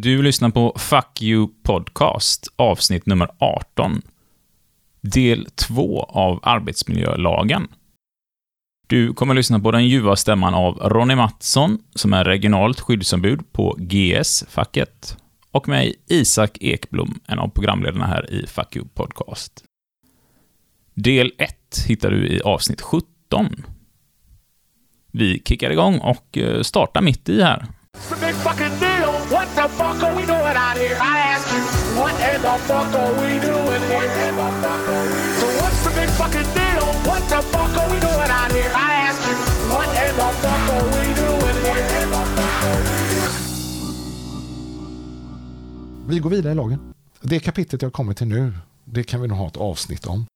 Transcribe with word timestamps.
Du 0.00 0.22
lyssnar 0.22 0.50
på 0.50 0.76
Fuck 0.78 1.22
You 1.22 1.48
Podcast, 1.62 2.48
avsnitt 2.56 3.06
nummer 3.06 3.28
18. 3.38 4.02
Del 5.00 5.46
2 5.54 6.02
av 6.02 6.40
arbetsmiljölagen. 6.42 7.68
Du 8.86 9.14
kommer 9.14 9.34
lyssna 9.34 9.60
på 9.60 9.70
den 9.70 9.88
ljuva 9.88 10.16
stämman 10.16 10.54
av 10.54 10.74
Ronny 10.74 11.14
Mattsson, 11.14 11.78
som 11.94 12.12
är 12.12 12.24
regionalt 12.24 12.80
skyddsombud 12.80 13.52
på 13.52 13.76
GS-facket, 13.78 15.16
och 15.50 15.68
mig, 15.68 15.94
Isak 16.06 16.58
Ekblom, 16.60 17.20
en 17.26 17.38
av 17.38 17.48
programledarna 17.48 18.06
här 18.06 18.32
i 18.32 18.46
Fuck 18.46 18.76
You 18.76 18.86
Podcast. 18.94 19.64
Del 20.94 21.32
1 21.38 21.56
hittar 21.86 22.10
du 22.10 22.26
i 22.26 22.40
avsnitt 22.40 22.80
17. 22.80 23.64
Vi 25.12 25.42
kickar 25.44 25.70
igång 25.70 25.98
och 25.98 26.38
eh, 26.38 26.62
startar 26.62 27.02
mitt 27.02 27.28
i 27.28 27.42
här. 27.42 27.66
It's 27.98 28.12
a 28.12 28.16
big 28.26 28.36
fucking 28.46 28.76
deal. 28.78 29.12
What 29.34 29.48
the 29.56 29.66
fuck 29.78 30.02
are 30.06 30.14
we 30.18 30.24
doing 30.24 30.56
out 30.66 30.76
here? 30.78 30.96
I 31.00 31.16
ask 31.34 31.46
you, 31.54 31.62
what 31.98 32.14
in 32.30 32.40
the 32.46 32.56
fuck 32.68 32.94
are 32.94 33.12
we 33.20 33.30
doing 33.48 33.82
here? 33.90 34.08
So 35.40 35.46
what's 35.58 35.80
the 35.84 35.92
big 36.00 36.10
fucking 36.20 36.48
deal? 36.58 36.86
What 37.08 37.22
the 37.32 37.40
fuck 37.52 37.72
are 37.80 37.88
we 37.92 37.98
doing 38.08 38.30
out 38.40 38.52
here? 38.52 38.70
I 38.86 38.90
ask 39.08 39.20
you, 39.28 39.36
what 39.72 39.88
in 40.04 40.14
the 40.20 40.28
fuck 40.42 40.64
are 40.74 40.86
we 40.94 41.06
doing 41.22 41.58
here? 41.66 41.88
Vi 46.08 46.18
går 46.18 46.30
vidare 46.30 46.52
i 46.52 46.54
lagen. 46.54 46.94
Det 47.20 47.40
kapitlet 47.40 47.82
jag 47.82 47.92
kommer 47.92 48.14
till 48.14 48.26
nu, 48.26 48.52
det 48.84 49.04
kan 49.04 49.20
vi 49.20 49.28
nog 49.28 49.38
ha 49.38 49.46
ett 49.46 49.56
avsnitt 49.56 50.06
om. 50.06 50.26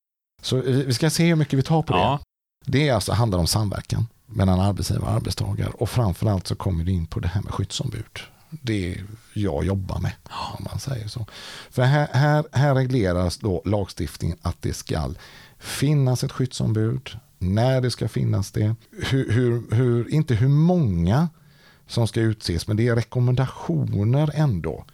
Så 0.43 0.57
vi 0.57 0.95
ska 0.95 1.11
se 1.11 1.25
hur 1.25 1.37
mycket 1.37 1.59
vi 1.59 1.63
tar 1.63 1.83
på 1.83 1.95
Ja, 1.95 2.21
det. 2.65 2.73
Det 2.73 2.89
är 2.89 2.95
alltså, 2.95 3.13
handlar 3.13 3.39
om 3.39 3.47
samverkan 3.47 4.07
mellan 4.33 4.61
arbetsgivare 4.61 5.11
och 5.11 5.17
arbetstagare. 5.17 5.71
Och 5.71 5.91
framförallt 5.91 6.47
så 6.47 6.55
kommer 6.55 6.85
det 6.85 6.93
in 6.93 7.07
på 7.07 7.21
det 7.21 7.29
här 7.29 7.43
med 7.43 7.53
skyddsombud. 7.53 8.19
Det 8.51 9.01
jag 9.33 9.65
jobbar 9.65 9.99
med, 9.99 10.13
om 10.59 10.65
man 10.71 10.79
säger 10.79 11.09
så. 11.09 11.27
För 11.71 11.83
här, 11.83 12.09
här, 12.13 12.45
här 12.53 12.75
regleras 12.75 13.39
då 13.39 13.63
lagstiftningen 13.65 14.39
att 14.43 14.63
det 14.63 14.73
ska 14.73 15.15
finnas 15.59 16.25
ett 16.25 16.33
skyddsombud, 16.33 17.11
när 17.39 17.81
det 17.81 17.91
ska 17.91 18.09
finnas 18.09 18.51
det, 18.51 18.75
hur, 19.11 19.33
hur, 19.33 19.75
hur, 19.75 20.15
inte 20.15 20.35
hur 20.35 20.49
många 20.49 21.29
som 21.87 22.09
ska 22.09 22.21
utses, 22.21 22.67
men 22.67 22.77
det 22.77 22.89
är 22.89 22.97
rekommendationer 22.97 24.31
ändå 24.35 24.85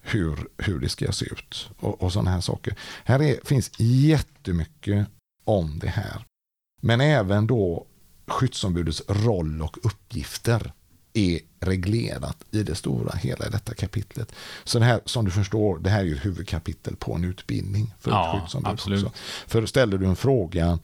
hur, 0.00 0.48
hur 0.58 0.80
det 0.80 0.88
ska 0.88 1.12
se 1.12 1.24
ut 1.24 1.70
och, 1.78 2.02
och 2.02 2.12
sådana 2.12 2.30
här 2.30 2.40
saker. 2.40 2.76
Här 3.04 3.22
är, 3.22 3.38
finns 3.44 3.70
jättemycket 3.78 5.06
om 5.44 5.78
det 5.78 5.88
här. 5.88 6.24
Men 6.80 7.00
även 7.00 7.46
då 7.46 7.86
skyddsombudets 8.32 9.02
roll 9.08 9.62
och 9.62 9.78
uppgifter 9.82 10.72
är 11.14 11.40
reglerat 11.60 12.36
i 12.50 12.62
det 12.62 12.74
stora 12.74 13.12
hela 13.16 13.46
i 13.46 13.50
detta 13.50 13.74
kapitlet. 13.74 14.32
Så 14.64 14.78
det 14.78 14.84
här, 14.84 15.00
som 15.04 15.24
du 15.24 15.30
förstår, 15.30 15.78
det 15.78 15.90
här 15.90 16.00
är 16.00 16.04
ju 16.04 16.16
ett 16.16 16.24
huvudkapitel 16.24 16.96
på 16.96 17.14
en 17.14 17.24
utbildning 17.24 17.94
för 18.00 18.10
Ja, 18.10 18.34
ett 18.36 18.40
skyddsombud. 18.42 18.72
absolut. 18.72 19.04
Också. 19.04 19.18
För 19.46 19.66
ställer 19.66 19.98
du 19.98 20.06
en 20.06 20.16
fråga 20.16 20.78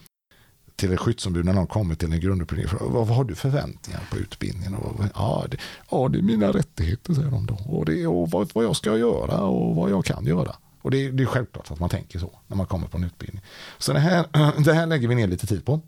till 0.76 0.92
ett 0.92 1.00
skyddsombud 1.00 1.44
när 1.44 1.52
de 1.52 1.66
kommer 1.66 1.94
till 1.94 2.12
en 2.12 2.20
grundutbildning. 2.20 2.69
Vad, 2.80 3.06
vad 3.06 3.16
har 3.16 3.24
du 3.24 3.34
förväntningar 3.34 4.00
på 4.10 4.16
utbildningen? 4.19 4.74
Och, 4.74 5.04
ja, 5.14 5.46
det, 5.50 5.56
ja, 5.91 6.08
det 6.08 6.19
är 6.19 6.22
mina 6.22 6.52
rättigheter, 6.52 7.14
säger 7.14 7.30
de 7.30 7.46
då. 7.46 7.54
Och, 7.69 7.84
det, 7.84 8.06
och 8.06 8.30
vad, 8.30 8.50
vad 8.54 8.64
jag 8.64 8.76
ska 8.76 8.98
göra 8.98 9.41
och 9.41 9.76
vad 9.76 9.91
jag 9.91 10.04
kan 10.04 10.26
göra. 10.26 10.56
Och 10.82 10.91
det, 10.91 11.10
det 11.10 11.22
är 11.22 11.26
självklart 11.26 11.70
att 11.70 11.80
man 11.80 11.88
tänker 11.88 12.19
så 12.19 12.30
när 12.46 12.56
man 12.56 12.66
kommer 12.66 12.86
på 12.88 12.96
en 12.96 13.04
utbildning. 13.04 13.42
Så 13.78 13.92
det 13.92 13.98
här, 13.98 14.24
det 14.64 14.72
här 14.72 14.86
lägger 14.86 15.08
vi 15.08 15.14
ner 15.14 15.26
lite 15.26 15.46
tid 15.46 15.64
på. 15.64 15.80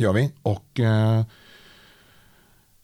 Gör 0.00 0.12
vi. 0.12 0.32
Och 0.42 0.80
eh, 0.80 1.22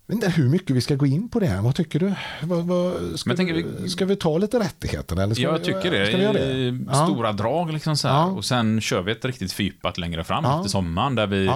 vet 0.07 0.15
inte 0.15 0.31
hur 0.31 0.49
mycket 0.49 0.77
vi 0.77 0.81
ska 0.81 0.95
gå 0.95 1.07
in 1.07 1.29
på 1.29 1.41
det 1.41 1.47
här. 1.47 1.63
Vad 1.63 1.75
tycker 1.75 1.99
du? 2.01 2.15
Vad, 2.43 2.65
vad, 2.67 3.19
ska, 3.21 3.35
vi, 3.35 3.89
ska 3.89 4.05
vi 4.07 4.17
ta 4.17 4.39
lite 4.39 4.59
rättigheter? 4.61 5.21
Eller 5.23 5.35
ska 5.35 5.43
jag 5.43 5.59
vi, 5.59 5.65
tycker 5.65 5.91
det. 5.91 6.07
Ska 6.07 6.17
vi 6.17 6.23
göra 6.23 6.33
det? 6.33 6.53
I 6.53 6.85
Ja. 6.89 7.07
stora 7.07 7.33
drag 7.33 7.73
liksom 7.73 7.97
så 7.97 8.09
här. 8.09 8.15
Ja. 8.15 8.25
Och 8.27 8.45
sen 8.45 8.81
kör 8.81 9.03
vi 9.03 9.13
ett 9.13 9.25
riktigt 9.25 9.53
fördjupat 9.53 9.99
längre 9.99 10.25
fram 10.25 10.45
Ja. 10.45 10.57
efter 10.59 10.71
sommaren, 10.71 11.15
där 11.15 11.27
vi. 11.27 11.51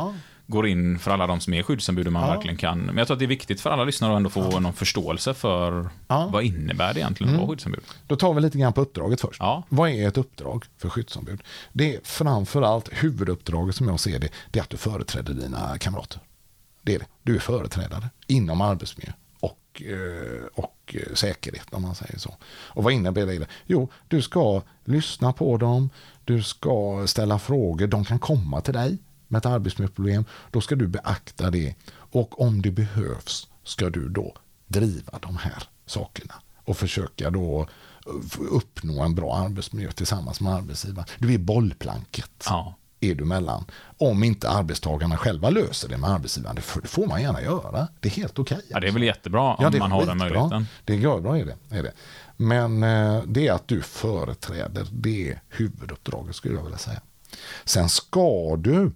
Går 0.51 0.67
in 0.69 0.99
för 0.99 1.11
alla 1.11 1.27
de 1.27 1.41
som 1.41 1.55
är 1.55 1.63
skyddsombud 1.63 2.07
och 2.07 2.13
man 2.13 2.23
Ja. 2.29 2.35
verkligen 2.35 2.57
kan. 2.57 2.79
Men 2.79 2.97
jag 2.97 3.07
tror 3.07 3.15
att 3.15 3.19
det 3.19 3.25
är 3.25 3.27
viktigt 3.27 3.61
för 3.61 3.71
alla 3.71 3.85
lyssnare 3.85 4.13
att 4.13 4.17
ändå 4.17 4.31
få 4.31 4.61
någon 4.61 4.73
förståelse 4.73 5.35
för 5.35 5.91
Ja. 6.09 6.21
Mm. 6.21 6.33
vad 6.33 6.45
innebär 6.45 6.95
det 6.95 7.01
egentligen 7.01 7.33
att 7.35 7.41
vara 7.41 7.49
skyddsombud. 7.51 7.83
Då 8.07 8.17
tar 8.17 8.35
vi 8.35 8.41
lite 8.41 8.59
grann 8.59 8.73
på 8.73 8.81
uppdraget 8.81 9.21
först. 9.21 9.37
Ja. 9.41 9.63
Vad 9.69 9.91
är 9.91 10.09
ett 10.09 10.19
uppdrag 10.19 10.65
för 10.79 10.89
skyddsombud? 10.89 11.43
Det 11.73 11.95
är 11.97 12.01
framförallt 12.05 12.89
huvuduppdraget 12.93 13.77
som 13.77 13.89
jag 13.89 14.01
ser 14.01 14.19
det, 14.19 14.29
det 14.51 14.59
är 14.59 14.63
att 14.63 14.71
du 14.71 14.77
företräder 14.77 15.35
dina 15.35 15.79
kamrater. 15.79 16.21
Det 16.83 16.95
är 16.95 16.99
det. 16.99 17.07
Du 17.23 17.35
är 17.37 17.41
företrädare 17.41 18.11
inom 18.27 18.61
arbetsmiljö 18.61 19.13
och, 19.41 19.83
eh, 19.83 20.47
och 20.55 20.95
eh, 20.95 21.15
säkerhet 21.15 21.67
om 21.71 21.83
man 21.83 21.95
säger 21.95 22.19
så. 22.19 22.37
Och 22.51 22.85
vad 22.85 22.93
innebär 22.93 23.27
det? 23.27 23.47
Jo, 23.67 23.89
du 24.09 24.23
ska 24.23 24.63
lyssna 24.85 25.33
på 25.33 25.57
dem, 25.57 25.91
du 26.25 26.43
ska 26.43 27.05
ställa 27.07 27.39
frågor, 27.39 27.87
de 27.87 28.05
kan 28.05 28.19
komma 28.19 28.61
till 28.61 28.75
dig 28.75 28.99
med 29.29 29.39
ett 29.39 29.47
arbetsmiljöproblem, 29.47 30.25
då 30.51 30.61
ska 30.61 30.75
du 30.75 30.87
beakta 30.87 31.51
det 31.51 31.75
och 31.91 32.41
om 32.41 32.63
det 32.63 32.71
behövs 32.71 33.49
ska 33.65 33.91
du 33.91 34.09
då 34.09 34.35
driva 34.67 35.19
de 35.23 35.37
här 35.37 35.63
sakerna 35.87 36.35
och 36.65 36.77
försöka 36.77 37.31
då 37.31 37.69
uppnå 38.51 39.03
en 39.03 39.15
bra 39.15 39.37
arbetsmiljö 39.37 39.91
tillsammans 39.93 40.41
med 40.41 40.55
arbetsgivaren. 40.55 41.09
Du 41.19 41.35
är 41.35 41.39
bollplanket 41.39 42.45
Ja. 42.49 42.75
är 43.01 43.15
du 43.15 43.25
mellan. 43.25 43.65
Om 43.99 44.25
inte 44.25 44.49
arbetstagarna 44.51 45.17
själva 45.17 45.51
löser 45.51 45.89
det 45.89 45.97
med 45.97 46.11
arbetsgivaren, 46.11 46.57
det 46.57 46.63
får, 46.63 47.07
man 47.07 47.23
gärna 47.23 47.43
göra. 47.43 47.89
Det 48.01 48.09
är 48.09 48.13
helt 48.13 48.39
okej. 48.39 48.61
Ja, 48.69 48.81
det 48.81 48.89
är 48.89 48.93
väl 48.93 49.03
jättebra 49.03 49.55
om 49.55 49.71
Ja, 49.73 49.79
man 49.79 49.93
har 49.93 50.07
den 50.07 50.19
möjligheten. 50.19 50.67
Det 50.85 50.93
är 50.93 50.97
görbra 50.97 51.39
är 51.39 51.45
det, 51.45 51.77
är 51.77 51.83
det. 51.83 51.93
Men 52.37 52.83
eh, 52.83 53.23
det 53.27 53.49
är 53.49 53.53
att 53.53 53.69
du 53.69 53.83
företräder, 53.83 54.87
det 54.93 55.31
är 55.31 55.43
huvuduppdraget 55.49 56.37
skulle 56.37 56.55
jag 56.55 56.63
vilja 56.63 56.79
säga. 56.79 57.01
Sen 57.65 57.89
ska 57.89 58.57
du, 58.57 58.93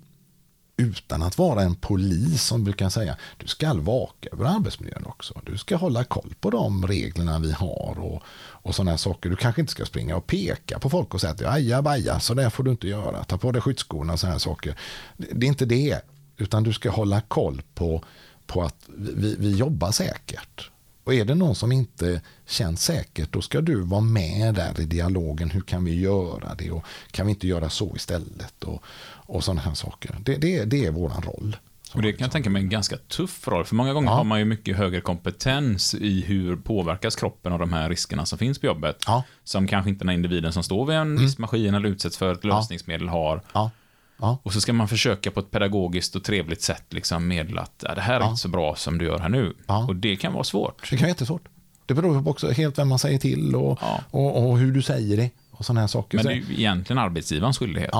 utan 0.82 1.22
att 1.22 1.38
vara 1.38 1.62
en 1.62 1.74
polis 1.74 2.42
som 2.42 2.64
brukar 2.64 2.88
säga, 2.88 3.16
du 3.36 3.46
ska 3.46 3.74
vaka 3.74 4.28
över 4.32 4.44
arbetsmiljön 4.44 5.04
också. 5.06 5.40
Du 5.46 5.58
ska 5.58 5.76
hålla 5.76 6.04
koll 6.04 6.34
på 6.40 6.50
de 6.50 6.86
reglerna 6.86 7.38
vi 7.38 7.52
har 7.52 7.96
och, 7.98 8.22
och 8.62 8.74
sådana 8.74 8.98
saker. 8.98 9.30
Du 9.30 9.36
kanske 9.36 9.60
inte 9.60 9.72
ska 9.72 9.84
springa 9.84 10.16
och 10.16 10.26
peka 10.26 10.78
på 10.78 10.90
folk 10.90 11.14
och 11.14 11.20
säga 11.20 11.32
att 11.32 11.42
aja 11.42 11.82
baja, 11.82 12.20
så 12.20 12.34
där 12.34 12.50
får 12.50 12.64
du 12.64 12.70
inte 12.70 12.88
göra. 12.88 13.24
Ta 13.24 13.38
på 13.38 13.52
dig 13.52 13.62
skyddsskorna 13.62 14.12
och 14.12 14.20
sådana 14.20 14.38
saker. 14.38 14.78
Det, 15.16 15.26
det 15.32 15.46
är 15.46 15.48
inte 15.48 15.66
det, 15.66 16.00
utan 16.36 16.62
du 16.62 16.72
ska 16.72 16.90
hålla 16.90 17.20
koll 17.20 17.62
på, 17.74 18.04
på 18.46 18.62
att 18.62 18.88
vi, 18.96 19.36
vi 19.38 19.56
jobbar 19.56 19.90
säkert. 19.90 20.70
Och 21.04 21.14
är 21.14 21.24
det 21.24 21.34
någon 21.34 21.54
som 21.54 21.72
inte 21.72 22.20
känns 22.46 22.84
säkert, 22.84 23.32
då 23.32 23.42
ska 23.42 23.60
du 23.60 23.80
vara 23.80 24.00
med 24.00 24.54
där 24.54 24.80
i 24.80 24.84
dialogen. 24.84 25.50
Hur 25.50 25.60
kan 25.60 25.84
vi 25.84 26.00
göra 26.00 26.54
det? 26.54 26.70
Och 26.70 26.84
kan 27.10 27.26
vi 27.26 27.32
inte 27.32 27.46
göra 27.46 27.70
så 27.70 27.96
istället? 27.96 28.64
Och, 28.64 28.82
och 29.32 29.44
sådana 29.44 29.60
här 29.60 29.74
saker. 29.74 30.16
Det, 30.20 30.36
det, 30.36 30.64
det 30.64 30.86
är 30.86 30.90
våran 30.90 31.22
roll. 31.22 31.56
Och 31.94 32.02
det 32.02 32.12
kan 32.12 32.24
jag 32.24 32.32
tänka 32.32 32.50
mig 32.50 32.62
en 32.62 32.68
ganska 32.68 32.96
tuff 32.96 33.48
roll, 33.48 33.64
för 33.64 33.74
många 33.74 33.92
gånger 33.92 34.08
Ja. 34.08 34.14
har 34.14 34.24
man 34.24 34.38
ju 34.38 34.44
mycket 34.44 34.76
högre 34.76 35.00
kompetens 35.00 35.94
i 35.94 36.20
hur 36.26 36.56
påverkas 36.56 37.16
kroppen 37.16 37.52
av 37.52 37.58
de 37.58 37.72
här 37.72 37.88
riskerna 37.88 38.26
som 38.26 38.38
finns 38.38 38.58
på 38.58 38.66
jobbet. 38.66 38.96
Ja. 39.06 39.24
Som 39.44 39.66
kanske 39.66 39.90
inte 39.90 39.98
den 40.04 40.08
här 40.08 40.14
individen 40.14 40.52
som 40.52 40.62
står 40.62 40.86
vid 40.86 40.96
en 40.96 41.18
maskin 41.38 41.74
eller 41.74 41.88
utsätts 41.88 42.16
för 42.18 42.32
ett 42.32 42.44
lösningsmedel 42.44 43.08
har. 43.08 43.42
Ja. 43.54 43.70
Och 44.42 44.52
så 44.52 44.60
ska 44.60 44.72
man 44.72 44.88
försöka 44.88 45.30
på 45.30 45.40
ett 45.40 45.50
pedagogiskt 45.50 46.16
och 46.16 46.24
trevligt 46.24 46.62
sätt 46.62 46.84
liksom 46.88 47.28
meddela 47.28 47.62
att 47.62 47.78
det 47.78 48.00
här 48.00 48.20
är 48.20 48.24
inte 48.24 48.40
så 48.40 48.48
bra 48.48 48.76
som 48.76 48.98
du 48.98 49.04
gör 49.04 49.18
här 49.18 49.28
nu. 49.28 49.54
Och 49.88 49.96
det 49.96 50.16
kan 50.16 50.32
vara 50.32 50.44
svårt. 50.44 50.80
Det 50.90 50.96
kan 50.96 50.98
vara 50.98 51.08
jättesvårt. 51.08 51.42
Det 51.86 51.94
beror 51.94 52.22
på 52.22 52.30
också 52.30 52.50
helt 52.50 52.78
vem 52.78 52.88
man 52.88 52.98
säger 52.98 53.18
till 53.18 53.54
och, 53.54 53.78
och, 54.10 54.50
och 54.50 54.58
hur 54.58 54.72
du 54.72 54.82
säger 54.82 55.16
det. 55.16 55.30
Och 55.50 55.64
sådana 55.64 55.80
här 55.80 55.86
saker. 55.88 56.18
Men 56.18 56.26
det 56.26 56.32
är 56.32 56.36
ju 56.36 56.54
egentligen 56.54 56.98
arbetsgivarens 56.98 57.58
skyldighet. 57.58 57.90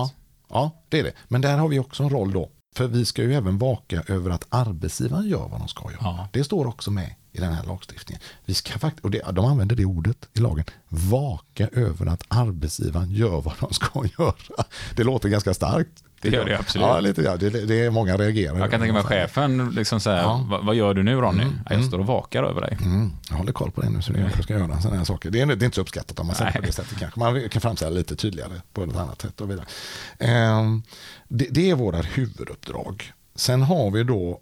Ja, 0.52 0.82
det 0.88 0.98
är 0.98 1.02
det. 1.04 1.12
Men 1.28 1.40
där 1.40 1.58
har 1.58 1.68
vi 1.68 1.78
också 1.78 2.02
en 2.02 2.10
roll 2.10 2.32
då. 2.32 2.50
För 2.76 2.86
vi 2.86 3.04
ska 3.04 3.22
ju 3.22 3.34
även 3.34 3.58
vaka 3.58 4.02
över 4.08 4.30
att 4.30 4.46
arbetsgivaren 4.48 5.28
gör 5.28 5.48
vad 5.48 5.60
de 5.60 5.68
ska 5.68 5.90
göra. 5.90 6.00
Ja. 6.00 6.28
Det 6.32 6.44
står 6.44 6.66
också 6.66 6.90
med 6.90 7.14
i 7.32 7.40
den 7.40 7.52
här 7.52 7.64
lagstiftningen. 7.64 8.22
Vi 8.44 8.54
ska 8.54 8.78
fakt- 8.78 9.00
och 9.00 9.10
det, 9.10 9.22
de 9.32 9.44
använder 9.44 9.76
det 9.76 9.84
ordet 9.84 10.28
i 10.32 10.40
lagen. 10.40 10.64
Vaka 10.88 11.68
över 11.68 12.06
att 12.06 12.24
arbetsgivaren 12.28 13.10
gör 13.10 13.40
vad 13.40 13.54
de 13.60 13.74
ska 13.74 14.04
göra. 14.18 14.64
Det 14.96 15.04
låter 15.04 15.28
ganska 15.28 15.54
starkt. 15.54 16.04
Det 16.22 16.28
gör 16.28 16.44
det 16.44 16.58
absolut. 16.58 16.86
Ja, 16.86 17.00
lite, 17.00 17.22
ja, 17.22 17.36
det, 17.36 17.50
det 17.50 17.80
är 17.84 17.90
många 17.90 18.16
reagerar. 18.16 18.58
Jag 18.58 18.70
kan 18.70 18.80
tänka 18.80 18.92
mig 18.92 19.02
chefen 19.02 19.70
liksom 19.70 20.00
säger, 20.00 20.18
Ja. 20.22 20.60
vad, 20.62 20.74
gör 20.74 20.94
du 20.94 21.02
nu 21.02 21.14
Ronny? 21.14 21.44
Ja, 21.68 21.74
jag 21.74 21.84
står 21.84 21.98
och 21.98 22.06
vakar 22.06 22.42
över 22.42 22.60
dig. 22.60 22.78
Mm, 22.82 23.12
jag 23.30 23.36
håller 23.36 23.52
koll 23.52 23.70
på 23.70 23.80
det 23.80 23.90
nu 23.90 24.02
så 24.02 24.12
det 24.12 24.18
är 24.18 24.30
jag 24.36 24.44
ska 24.44 24.52
göra. 24.58 24.80
Sådana 24.80 24.98
här 24.98 25.04
saker. 25.04 25.30
Det, 25.30 25.40
är, 25.40 25.46
det 25.46 25.52
är 25.52 25.64
inte 25.64 25.74
så 25.74 25.80
uppskattat 25.80 26.18
om 26.20 26.26
man 26.26 26.36
säger 26.36 26.52
på 26.52 26.60
det 26.60 26.72
sättet 26.72 26.98
kanske. 26.98 27.20
Man 27.20 27.48
kan 27.48 27.60
framställa 27.62 27.90
lite 27.90 28.16
tydligare 28.16 28.52
på 28.72 28.82
ett 28.84 28.96
annat 28.96 29.20
sätt 29.22 29.40
och 29.40 29.50
vidare. 29.50 29.66
Ehm, 30.18 30.82
det, 31.28 31.46
det 31.50 31.70
är 31.70 31.74
våra 31.74 31.98
huvuduppdrag. 32.02 33.12
Sen 33.34 33.62
har 33.62 33.90
vi 33.90 34.04
då, 34.04 34.40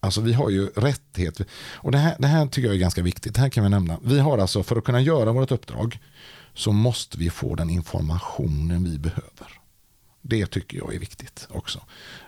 alltså 0.00 0.20
vi 0.20 0.32
har 0.32 0.50
ju 0.50 0.66
rättighet. 0.66 1.40
Och 1.74 1.92
det 1.92 1.98
här, 1.98 2.16
det 2.18 2.26
här 2.26 2.46
tycker 2.46 2.68
jag 2.68 2.74
är 2.74 2.80
ganska 2.80 3.02
viktigt. 3.02 3.34
Det 3.34 3.40
här 3.40 3.48
kan 3.48 3.64
vi 3.64 3.70
nämna. 3.70 3.98
Vi 4.02 4.18
har 4.20 4.38
alltså, 4.38 4.62
för 4.62 4.76
att 4.76 4.84
kunna 4.84 5.00
göra 5.00 5.32
vårt 5.32 5.50
uppdrag 5.50 5.98
så 6.54 6.72
måste 6.72 7.18
vi 7.18 7.30
få 7.30 7.54
den 7.54 7.70
informationen 7.70 8.84
vi 8.84 8.98
behöver. 8.98 9.57
Det 10.22 10.46
tycker 10.46 10.78
jag 10.78 10.94
är 10.94 10.98
viktigt 10.98 11.48
också. 11.50 11.80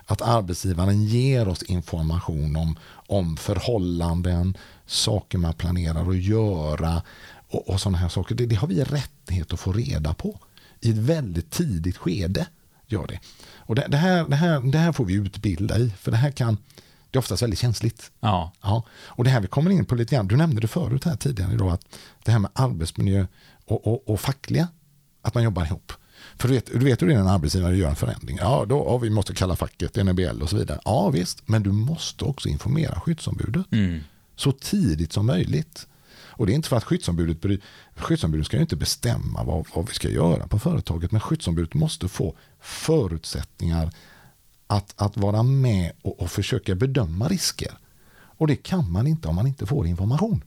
Att 0.05 0.21
arbetsgivaren 0.21 1.03
ger 1.03 1.47
oss 1.47 1.63
information 1.63 2.55
om, 2.55 2.77
om 2.89 3.37
förhållanden, 3.37 4.57
saker 4.85 5.37
man 5.37 5.53
planerar 5.53 6.09
att 6.09 6.23
göra 6.23 7.01
och, 7.49 7.69
och 7.69 7.81
sådana 7.81 7.97
här 7.97 8.09
saker. 8.09 8.35
Det, 8.35 8.45
det 8.45 8.55
har 8.55 8.67
vi 8.67 8.83
rättighet 8.83 9.53
att 9.53 9.59
få 9.59 9.71
reda 9.71 10.13
på 10.13 10.39
i 10.81 10.89
ett 10.89 10.97
väldigt 10.97 11.51
tidigt 11.51 11.97
skede. 11.97 12.47
Gör 12.87 13.07
det. 13.07 13.19
Och 13.55 13.75
det, 13.75 13.87
det, 13.87 13.97
här, 13.97 14.25
det, 14.27 14.35
här, 14.35 14.59
det 14.59 14.77
här 14.77 14.91
får 14.91 15.05
vi 15.05 15.13
utbilda 15.13 15.79
i, 15.79 15.89
för 15.89 16.11
det 16.11 16.17
här 16.17 16.31
kan, 16.31 16.57
det 17.11 17.17
är 17.17 17.19
oftast 17.19 17.41
väldigt 17.41 17.59
känsligt. 17.59 18.11
Ja. 18.19 18.51
Ja, 18.61 18.83
och 18.91 19.23
det 19.23 19.29
här 19.29 19.41
vi 19.41 19.47
kommer 19.47 19.71
in 19.71 19.85
på 19.85 19.95
lite 19.95 20.15
grann, 20.15 20.27
du 20.27 20.37
nämnde 20.37 20.61
det 20.61 20.67
förut 20.67 21.03
här 21.03 21.15
tidigare 21.15 21.53
idag, 21.53 21.71
att 21.71 21.85
det 22.23 22.31
här 22.31 22.39
med 22.39 22.51
arbetsmiljö 22.53 23.25
och, 23.65 23.87
och, 23.87 24.09
och 24.09 24.19
fackliga, 24.19 24.67
att 25.21 25.33
man 25.33 25.43
jobbar 25.43 25.65
ihop. 25.65 25.93
För 26.41 26.47
du 26.47 26.53
vet, 26.53 26.65
du 26.65 26.79
vet 26.79 27.01
hur 27.01 27.07
det 27.07 27.13
är 27.13 27.17
när 27.17 27.23
en 27.23 27.29
arbetsgivare 27.29 27.77
gör 27.77 27.89
en 27.89 27.95
förändring. 27.95 28.37
Ja, 28.41 28.65
då, 28.69 28.75
ja, 28.87 28.97
vi 28.97 29.09
måste 29.09 29.33
kalla 29.35 29.55
facket, 29.55 29.95
NBL 30.05 30.41
och 30.41 30.49
så 30.49 30.55
vidare. 30.57 30.79
Ja, 30.85 31.09
visst, 31.09 31.47
men 31.47 31.63
du 31.63 31.71
måste 31.71 32.25
också 32.25 32.49
informera 32.49 32.99
skyddsombudet 32.99 33.65
Mm. 33.71 33.99
så 34.35 34.51
tidigt 34.51 35.13
som 35.13 35.25
möjligt. 35.25 35.87
Och 36.23 36.45
det 36.45 36.53
är 36.53 36.55
inte 36.55 36.69
för 36.69 36.75
att 36.77 36.83
skyddsombudet, 36.83 37.41
bry- 37.41 37.61
skyddsombudet 37.95 38.45
ska 38.45 38.57
ju 38.57 38.61
inte 38.61 38.75
bestämma 38.75 39.43
vad, 39.43 39.65
vad 39.75 39.87
vi 39.87 39.93
ska 39.93 40.09
göra 40.09 40.47
på 40.47 40.59
företaget, 40.59 41.11
men 41.11 41.21
skyddsombudet 41.21 41.73
måste 41.73 42.07
få 42.07 42.35
förutsättningar 42.59 43.91
att, 44.67 44.93
att 44.95 45.17
vara 45.17 45.43
med 45.43 45.91
och, 46.01 46.19
och 46.21 46.31
försöka 46.31 46.75
bedöma 46.75 47.27
risker. 47.27 47.71
Och 48.13 48.47
det 48.47 48.55
kan 48.55 48.91
man 48.91 49.07
inte 49.07 49.27
om 49.27 49.35
man 49.35 49.47
inte 49.47 49.65
får 49.65 49.87
information. 49.87 50.43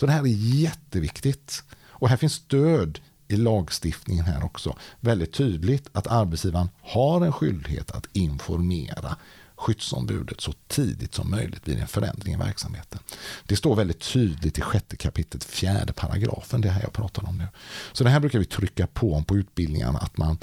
Så 0.00 0.06
det 0.06 0.12
här 0.12 0.20
är 0.22 0.26
jätteviktigt. 0.62 1.62
Och 1.88 2.08
här 2.08 2.16
finns 2.16 2.32
stöd 2.32 3.00
i 3.28 3.36
lagstiftningen 3.36 4.24
här 4.24 4.44
också. 4.44 4.76
Väldigt 5.00 5.32
tydligt 5.32 5.88
att 5.92 6.06
arbetsgivaren 6.06 6.68
har 6.82 7.20
en 7.20 7.32
skyldighet 7.32 7.90
att 7.90 8.06
informera 8.12 9.16
skyddsombudet 9.56 10.40
så 10.40 10.52
tidigt 10.68 11.14
som 11.14 11.30
möjligt 11.30 11.68
vid 11.68 11.78
en 11.78 11.86
förändring 11.86 12.34
i 12.34 12.36
verksamheten. 12.36 13.00
Det 13.44 13.56
står 13.56 13.76
väldigt 13.76 14.00
tydligt 14.00 14.58
i 14.58 14.60
sjätte 14.60 14.96
kapitlet, 14.96 15.44
fjärde 15.44 15.92
paragrafen, 15.92 16.60
det 16.60 16.70
här 16.70 16.82
jag 16.82 16.92
pratar 16.92 17.28
om 17.28 17.38
nu. 17.38 17.46
Så 17.92 18.04
det 18.04 18.10
här 18.10 18.20
brukar 18.20 18.38
vi 18.38 18.44
trycka 18.44 18.86
på 18.86 19.14
om 19.14 19.24
på 19.24 19.36
utbildningarna, 19.36 19.98
att 19.98 20.16
man 20.16 20.38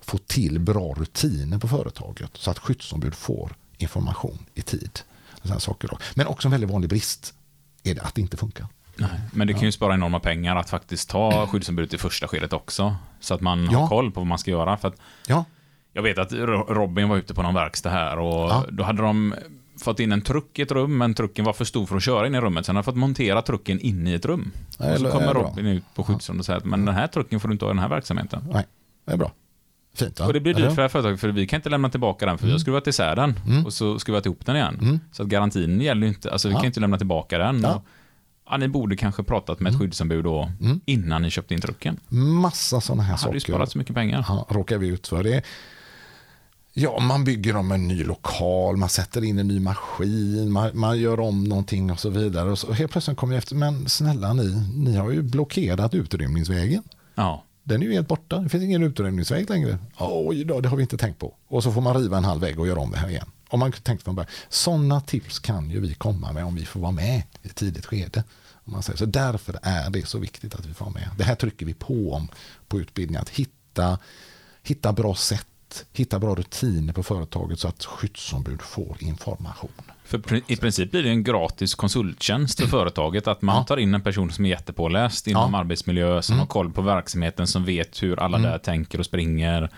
får 0.00 0.18
till 0.18 0.58
bra 0.60 0.94
rutiner 0.94 1.58
på 1.58 1.68
företaget 1.68 2.30
så 2.34 2.50
att 2.50 2.58
skyddsombud 2.58 3.14
får 3.14 3.56
information 3.78 4.38
i 4.54 4.62
tid. 4.62 5.00
Sådana 5.42 5.60
saker 5.60 5.88
då. 5.88 5.98
Men 6.14 6.26
också 6.26 6.48
en 6.48 6.52
väldigt 6.52 6.70
vanlig 6.70 6.90
brist 6.90 7.34
är 7.82 7.94
det 7.94 8.02
att 8.02 8.14
det 8.14 8.20
inte 8.20 8.36
funkar. 8.36 8.66
Nej, 9.10 9.20
men 9.32 9.46
det 9.46 9.52
kan 9.52 9.62
ju 9.62 9.72
spara 9.72 9.94
enorma 9.94 10.20
pengar 10.20 10.56
att 10.56 10.70
faktiskt 10.70 11.10
ta 11.10 11.46
skyddsombudet 11.50 11.94
i 11.94 11.98
första 11.98 12.28
skedet 12.28 12.52
också. 12.52 12.96
Så 13.20 13.34
att 13.34 13.40
man 13.40 13.68
Ja. 13.72 13.78
har 13.78 13.88
koll 13.88 14.10
på 14.12 14.20
vad 14.20 14.26
man 14.26 14.38
ska 14.38 14.50
göra. 14.50 14.76
För 14.76 14.88
att 14.88 14.94
Ja, 15.26 15.44
jag 15.92 16.02
vet 16.02 16.18
att 16.18 16.32
Ro- 16.32 16.66
Robin 16.74 17.08
var 17.08 17.16
ute 17.16 17.34
på 17.34 17.42
någon 17.42 17.54
verkstad 17.54 17.90
här 17.90 18.18
och 18.18 18.50
Ja. 18.50 18.64
då 18.70 18.84
hade 18.84 19.02
de 19.02 19.34
fått 19.84 20.00
in 20.00 20.12
en 20.12 20.20
truck 20.20 20.58
i 20.58 20.62
ett 20.62 20.72
rum, 20.72 20.98
men 20.98 21.14
trucken 21.14 21.44
var 21.44 21.52
för 21.52 21.64
stor 21.64 21.86
för 21.86 21.96
att 21.96 22.02
köra 22.02 22.26
in 22.26 22.34
i 22.34 22.40
rummet. 22.40 22.66
Sen 22.66 22.76
hade 22.76 22.82
de 22.84 22.92
fått 22.92 22.96
montera 23.00 23.42
trucken 23.42 23.80
inne 23.80 24.10
i 24.10 24.14
ett 24.14 24.24
rum. 24.26 24.52
och 24.78 24.98
så 24.98 25.10
kommer 25.10 25.34
bra. 25.34 25.42
Robin 25.42 25.66
ut 25.66 25.84
på 25.94 26.04
skyddsrummet 26.04 26.40
och 26.40 26.46
säger 26.46 26.58
att 26.58 26.64
men 26.64 26.84
den 26.84 26.94
här 26.94 27.06
trucken 27.06 27.40
får 27.40 27.48
du 27.48 27.52
inte 27.52 27.64
ha 27.64 27.70
i 27.70 27.74
den 27.74 27.82
här 27.82 27.88
verksamheten. 27.88 28.44
nej, 28.52 28.66
det 29.06 29.12
är 29.12 29.16
bra. 29.16 29.32
Fint 29.94 30.20
va? 30.20 30.26
Och 30.26 30.32
det 30.32 30.40
blir 30.40 30.54
dyrt 30.54 30.68
för 30.68 30.76
det 30.76 30.82
här 30.82 30.88
företaget, 30.88 31.20
för 31.20 31.28
vi 31.28 31.46
kan 31.46 31.56
inte 31.58 31.68
lämna 31.70 31.88
tillbaka 31.90 32.26
den, 32.26 32.38
för 32.38 32.46
vi 32.46 32.52
har 32.52 32.58
skruvat 32.58 32.86
isär 32.86 33.16
den 33.16 33.34
och 33.66 33.72
så 33.72 33.98
skruvat 33.98 34.26
ihop 34.26 34.46
den 34.46 34.56
igen. 34.56 35.00
Så 35.12 35.22
att 35.22 35.28
garantin 35.28 35.80
gäller 35.80 36.02
ju 36.02 36.08
inte, 36.08 36.32
alltså 36.32 36.48
vi 36.48 36.54
Ja. 36.54 36.60
kan 36.60 36.66
inte 36.66 36.80
lämna 36.80 36.98
tillbaka 36.98 37.38
den. 37.38 37.60
Ja. 37.62 37.82
Ja, 38.52 38.58
ni 38.58 38.68
borde 38.68 38.96
kanske 38.96 39.22
pratat 39.22 39.60
med 39.60 39.72
ett 39.72 39.78
skyddsombud 39.78 40.24
då, 40.24 40.50
innan 40.86 41.22
ni 41.22 41.30
köpte 41.30 41.54
in 41.54 41.60
trucken. 41.60 42.00
Massa 42.08 42.80
sådana 42.80 43.02
här 43.02 43.16
Det 43.16 43.20
hade 43.22 43.34
ju 43.34 43.40
saker. 43.40 43.52
sparat 43.52 43.70
så 43.72 43.78
mycket 43.78 43.94
pengar. 43.94 44.24
Ja, 44.28 44.46
råkar 44.50 44.78
vi 44.78 44.86
ut 44.88 45.08
för 45.08 45.22
det. 45.22 45.42
Ja, 46.72 47.00
man 47.00 47.24
bygger 47.24 47.56
om 47.56 47.72
en 47.72 47.88
ny 47.88 48.04
lokal, 48.04 48.76
man 48.76 48.88
sätter 48.88 49.24
in 49.24 49.38
en 49.38 49.48
ny 49.48 49.60
maskin, 49.60 50.52
man, 50.52 50.70
man 50.74 50.98
gör 51.00 51.20
om 51.20 51.44
någonting 51.44 51.90
och 51.92 52.00
så 52.00 52.10
vidare. 52.10 52.50
Och 52.50 52.58
så 52.58 52.72
helt 52.72 52.92
plötsligt 52.92 53.16
kommer 53.16 53.34
jag 53.34 53.38
efter, 53.38 53.54
men 53.54 53.88
snälla 53.88 54.32
ni, 54.32 54.64
ni 54.76 54.96
har 54.96 55.10
ju 55.10 55.22
blockerat 55.22 55.94
utrymningsvägen. 55.94 56.82
Ja. 57.14 57.44
Den 57.64 57.82
är 57.82 57.86
ju 57.86 57.92
helt 57.92 58.08
borta, 58.08 58.38
det 58.38 58.48
finns 58.48 58.64
ingen 58.64 58.82
utrymningsväg 58.82 59.50
längre. 59.50 59.78
Oj 59.98 60.44
då, 60.44 60.60
det 60.60 60.68
har 60.68 60.76
vi 60.76 60.82
inte 60.82 60.96
tänkt 60.96 61.18
på. 61.18 61.34
Och 61.48 61.62
så 61.62 61.72
får 61.72 61.80
man 61.80 61.94
riva 61.96 62.16
en 62.16 62.24
halv 62.24 62.40
vägg 62.40 62.60
och 62.60 62.66
göra 62.66 62.80
om 62.80 62.90
det 62.90 62.98
här 62.98 63.08
igen. 63.08 63.26
Om 63.48 63.60
man 63.60 63.72
tänkt 63.72 64.02
från 64.02 64.14
början. 64.14 64.30
Sådana 64.48 65.00
tips 65.00 65.38
kan 65.38 65.70
ju 65.70 65.80
vi 65.80 65.94
komma 65.94 66.32
med 66.32 66.44
om 66.44 66.54
vi 66.54 66.64
får 66.64 66.80
vara 66.80 66.92
med 66.92 67.22
i 67.42 67.48
ett 67.48 67.54
tidigt 67.54 67.86
skede. 67.86 68.24
Man 68.64 68.82
säger. 68.82 68.96
Så 68.96 69.06
därför 69.06 69.58
är 69.62 69.90
det 69.90 70.06
så 70.08 70.18
viktigt 70.18 70.54
att 70.54 70.66
vi 70.66 70.74
får 70.74 70.90
med. 70.90 71.10
Det 71.18 71.24
här 71.24 71.34
trycker 71.34 71.66
vi 71.66 71.74
på 71.74 72.12
om 72.12 72.28
på 72.68 72.80
utbildningen. 72.80 73.22
Att 73.22 73.28
hitta, 73.28 73.98
hitta 74.62 74.92
bra 74.92 75.14
sätt, 75.14 75.84
hitta 75.92 76.18
bra 76.18 76.34
rutiner 76.34 76.92
på 76.92 77.02
företaget 77.02 77.58
så 77.60 77.68
att 77.68 77.84
skyddsombud 77.84 78.62
får 78.62 78.96
information. 79.00 79.70
För 80.04 80.22
i 80.52 80.56
princip 80.56 80.90
blir 80.90 81.02
det 81.02 81.08
en 81.08 81.24
gratis 81.24 81.74
konsulttjänst 81.74 82.60
för 82.60 82.66
företaget 82.66 83.26
att 83.26 83.42
man 83.42 83.56
Ja. 83.56 83.64
tar 83.64 83.76
in 83.76 83.94
en 83.94 84.02
person 84.02 84.30
som 84.32 84.44
är 84.44 84.48
jättepåläst 84.50 85.26
inom 85.26 85.40
Ja. 85.40 85.48
Mm. 85.48 85.54
arbetsmiljö, 85.60 86.22
som 86.22 86.38
har 86.38 86.46
koll 86.46 86.72
på 86.72 86.82
verksamheten, 86.82 87.46
som 87.46 87.64
vet 87.64 88.02
hur 88.02 88.18
alla 88.20 88.38
där 88.38 88.58
tänker 88.58 88.98
och 88.98 89.06
springer. 89.06 89.70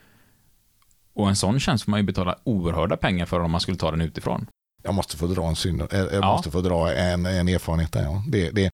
Och 1.15 1.29
en 1.29 1.37
sån 1.37 1.61
tjänst 1.61 1.85
får 1.85 1.91
man 1.91 2.01
ju 2.01 2.05
betala 2.07 2.39
oerhörda 2.45 2.97
pengar 2.97 3.27
för 3.27 3.41
om 3.41 3.51
man 3.51 3.61
skulle 3.61 3.77
ta 3.77 3.91
den 3.91 4.01
utifrån. 4.01 4.47
Jag 4.85 4.95
måste 4.95 5.17
få 5.17 5.27
dra 5.27 5.49
en, 5.49 5.57
synd, 5.57 5.81
eh, 5.83 5.87
jag 5.91 6.13
Ja. 6.15 6.33
måste 6.33 6.51
få 6.51 6.61
dra 6.61 6.93
en, 6.95 7.27
en 7.27 7.49
erfarenhet 7.49 7.93
där. 7.93 8.03
Ja. 8.03 8.23
Det, 8.29 8.51
det, 8.51 8.65
eh, 8.65 8.71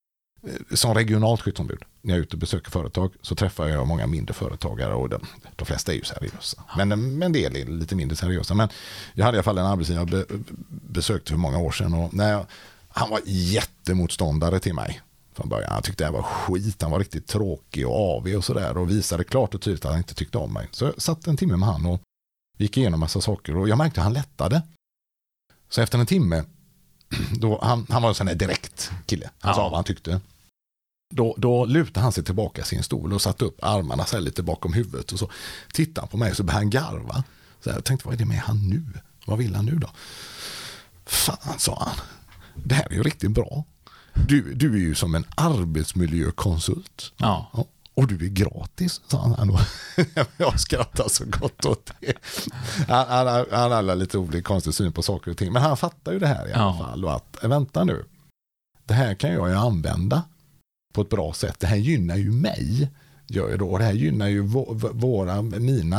som 0.74 0.94
regionalt 0.94 1.40
skyddsombud, 1.40 1.82
när 2.02 2.14
jag 2.14 2.18
är 2.18 2.22
ute 2.22 2.36
och 2.36 2.40
besöker 2.40 2.70
företag, 2.70 3.12
så 3.22 3.34
träffar 3.34 3.68
jag 3.68 3.86
många 3.88 4.06
mindre 4.06 4.34
företagare 4.34 4.94
och 4.94 5.08
de, 5.08 5.20
de 5.56 5.64
flesta 5.64 5.92
är 5.92 5.96
ju 5.96 6.04
seriösa. 6.04 6.64
Men, 6.76 6.88
men 6.88 7.22
en 7.22 7.32
del 7.32 7.56
är 7.56 7.64
lite 7.66 7.94
mindre 7.94 8.16
seriösa. 8.16 8.54
Men 8.54 8.68
jag 9.14 9.24
hade 9.24 9.36
i 9.36 9.38
alla 9.38 9.42
fall 9.42 9.58
en 9.58 9.66
arbetsgivare 9.66 10.06
jag 10.10 10.26
be, 10.28 10.34
besökte 10.68 11.30
för 11.30 11.38
många 11.38 11.58
år 11.58 11.70
sedan 11.70 11.94
och 11.94 12.14
när 12.14 12.32
jag, 12.32 12.46
han 12.88 13.10
var 13.10 13.20
jättemotståndare 13.24 14.58
till 14.60 14.74
mig 14.74 15.00
från 15.34 15.48
början. 15.48 15.72
Han 15.72 15.82
tyckte 15.82 16.04
det 16.04 16.08
här 16.08 16.12
var 16.12 16.22
skit, 16.22 16.82
han 16.82 16.90
var 16.90 16.98
riktigt 16.98 17.26
tråkig 17.26 17.86
och 17.88 18.16
avig 18.16 18.36
och 18.38 18.44
sådär 18.44 18.76
och 18.76 18.90
visade 18.90 19.24
klart 19.24 19.54
och 19.54 19.60
tydligt 19.62 19.84
att 19.84 19.90
han 19.90 19.98
inte 19.98 20.14
tyckte 20.14 20.38
om 20.38 20.52
mig. 20.52 20.68
Så 20.70 20.84
jag 20.84 21.02
satt 21.02 21.26
en 21.26 21.36
timme 21.36 21.56
med 21.56 21.68
han 21.68 21.86
och 21.86 22.00
gick 22.58 22.76
igenom 22.76 23.00
massa 23.00 23.20
saker 23.20 23.56
och 23.56 23.68
jag 23.68 23.78
märkte 23.78 24.00
att 24.00 24.04
han 24.04 24.12
lättade. 24.12 24.62
Så 25.70 25.80
efter 25.80 25.98
en 25.98 26.06
timme, 26.06 26.44
då, 27.38 27.60
han, 27.62 27.86
han 27.90 28.02
var 28.02 28.08
en 28.08 28.14
sån 28.14 28.26
där 28.26 28.34
direkt 28.34 28.90
kille, 29.06 29.30
han 29.40 29.48
Ja. 29.50 29.54
sa 29.54 29.62
vad 29.68 29.74
han 29.78 29.84
tyckte. 29.84 30.20
Då, 31.14 31.34
då 31.38 31.64
lutade 31.64 32.00
han 32.00 32.12
sig 32.12 32.24
tillbaka 32.24 32.62
i 32.62 32.64
sin 32.64 32.82
stol 32.82 33.12
och 33.12 33.22
satte 33.22 33.44
upp 33.44 33.64
armarna 33.64 34.04
så 34.04 34.16
här 34.16 34.20
lite 34.22 34.42
bakom 34.42 34.72
huvudet 34.72 35.12
och 35.12 35.18
så 35.18 35.30
tittade 35.72 36.00
han 36.00 36.08
på 36.08 36.16
mig 36.16 36.30
och 36.30 36.36
så 36.36 36.42
började 36.42 36.60
han 36.64 36.70
garva. 36.70 37.24
Så 37.64 37.70
jag 37.70 37.84
tänkte, 37.84 38.06
vad 38.06 38.14
är 38.14 38.18
det 38.18 38.24
med 38.24 38.38
han 38.38 38.68
nu? 38.68 38.82
Vad 39.26 39.38
vill 39.38 39.54
han 39.54 39.64
nu 39.66 39.74
då? 39.76 39.90
Fan, 41.06 41.58
sa 41.58 41.82
han. 41.86 41.96
Det 42.64 42.74
här 42.74 42.86
är 42.90 42.94
ju 42.94 43.02
riktigt 43.02 43.30
bra. 43.30 43.64
Du, 44.28 44.54
du 44.54 44.72
är 44.74 44.78
ju 44.78 44.94
som 44.94 45.14
en 45.14 45.24
arbetsmiljökonsult. 45.36 47.12
Ja. 47.16 47.50
Ja, 47.52 47.66
och 48.00 48.06
du 48.06 48.24
är 48.26 48.28
gratis, 48.28 49.00
sa 49.08 49.34
han. 49.38 49.58
Jag 50.36 50.60
skrattar 50.60 51.08
så 51.08 51.24
gott 51.24 51.64
åt 51.66 51.90
det. 52.00 52.12
Han, 52.88 53.44
han, 53.50 53.72
hade 53.72 53.94
lite 53.94 54.18
olika 54.18 54.42
konstig 54.42 54.74
syn 54.74 54.92
på 54.92 55.02
saker 55.02 55.30
och 55.30 55.36
ting. 55.36 55.52
Men 55.52 55.62
han 55.62 55.76
fattar 55.76 56.12
ju 56.12 56.18
det 56.18 56.26
här 56.26 56.48
i 56.48 56.52
alla 56.52 56.62
Ja. 56.62 56.84
fall. 56.86 57.04
Och 57.04 57.14
att, 57.16 57.42
eh, 57.44 57.48
vänta 57.48 57.84
nu. 57.84 58.04
Det 58.84 58.94
här 58.94 59.14
kan 59.14 59.32
jag 59.32 59.48
ju 59.48 59.54
använda 59.54 60.22
på 60.94 61.00
ett 61.00 61.08
bra 61.08 61.32
sätt. 61.32 61.60
Det 61.60 61.66
här 61.66 61.76
gynnar 61.76 62.16
ju 62.16 62.30
mig. 62.32 62.90
Gör 63.26 63.56
då. 63.56 63.68
Och 63.68 63.78
det 63.78 63.84
här 63.84 63.92
gynnar 63.92 64.28
ju 64.28 64.40
våra, 64.92 65.42
mina 65.42 65.96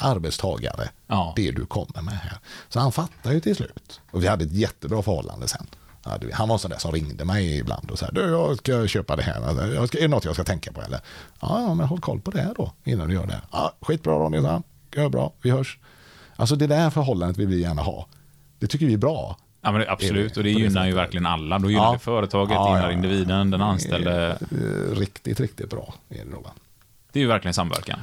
arbetstagare. 0.00 0.90
Ja. 1.06 1.32
Det 1.36 1.50
du 1.50 1.66
kommer 1.66 2.02
med 2.02 2.14
här. 2.14 2.38
Så 2.68 2.80
han 2.80 2.92
fattar 2.92 3.32
ju 3.32 3.40
till 3.40 3.56
slut. 3.56 4.00
Och 4.10 4.22
vi 4.22 4.26
hade 4.26 4.44
ett 4.44 4.52
jättebra 4.52 5.02
förhållande 5.02 5.48
sen. 5.48 5.66
Ja, 6.04 6.18
du, 6.20 6.30
han 6.32 6.48
var 6.48 6.58
sån 6.58 6.70
där 6.70 6.78
som 6.78 6.92
ringde 6.92 7.24
mig 7.24 7.58
ibland 7.58 7.90
och 7.90 7.98
sa 7.98 8.06
du 8.12 8.20
jag 8.20 8.56
ska 8.58 8.86
köpa 8.86 9.16
det 9.16 9.22
här. 9.22 9.48
Alltså, 9.48 9.66
Jag 9.66 9.88
ska, 9.88 9.98
är 9.98 10.02
det 10.02 10.08
något 10.08 10.24
jag 10.24 10.34
ska 10.34 10.44
tänka 10.44 10.72
på 10.72 10.82
eller? 10.82 11.00
Ja, 11.40 11.74
men 11.74 11.86
håll 11.86 12.00
koll 12.00 12.20
på 12.20 12.30
det 12.30 12.40
här 12.40 12.54
då 12.56 12.72
innan 12.84 13.08
du 13.08 13.14
gör 13.14 13.26
det. 13.26 13.40
Ja, 13.52 13.72
skitbra 13.80 14.14
Ronny, 14.14 14.42
sa 14.42 14.50
han. 14.50 14.62
Gör 14.94 15.08
bra, 15.08 15.32
vi 15.42 15.50
hörs. 15.50 15.78
Alltså 16.36 16.56
det 16.56 16.66
där 16.66 16.90
förhållandet 16.90 17.36
vill 17.38 17.46
vi 17.46 17.60
gärna 17.60 17.82
ha. 17.82 18.06
Det 18.58 18.66
tycker 18.66 18.86
vi 18.86 18.92
är 18.94 18.98
bra. 18.98 19.36
Ja, 19.60 19.72
men 19.72 19.84
absolut. 19.88 20.36
Och 20.36 20.42
det 20.42 20.50
gynnar 20.50 20.86
ju 20.86 20.92
verkligen 20.94 21.26
alla. 21.26 21.58
Då 21.58 21.70
gynnar 21.70 21.84
Ja. 21.84 21.92
det 21.92 21.98
företaget, 21.98 22.54
Ja, 22.54 22.68
gynnar 22.68 22.90
ja, 22.90 22.92
individen, 22.92 23.50
den 23.50 23.62
anställde. 23.62 24.38
Riktigt, 24.92 25.40
riktigt 25.40 25.70
bra 25.70 25.94
är 26.08 26.24
det 26.24 26.30
va? 26.30 26.50
Det 27.12 27.18
är 27.18 27.20
ju 27.22 27.28
verkligen 27.28 27.54
samverkan. 27.54 27.98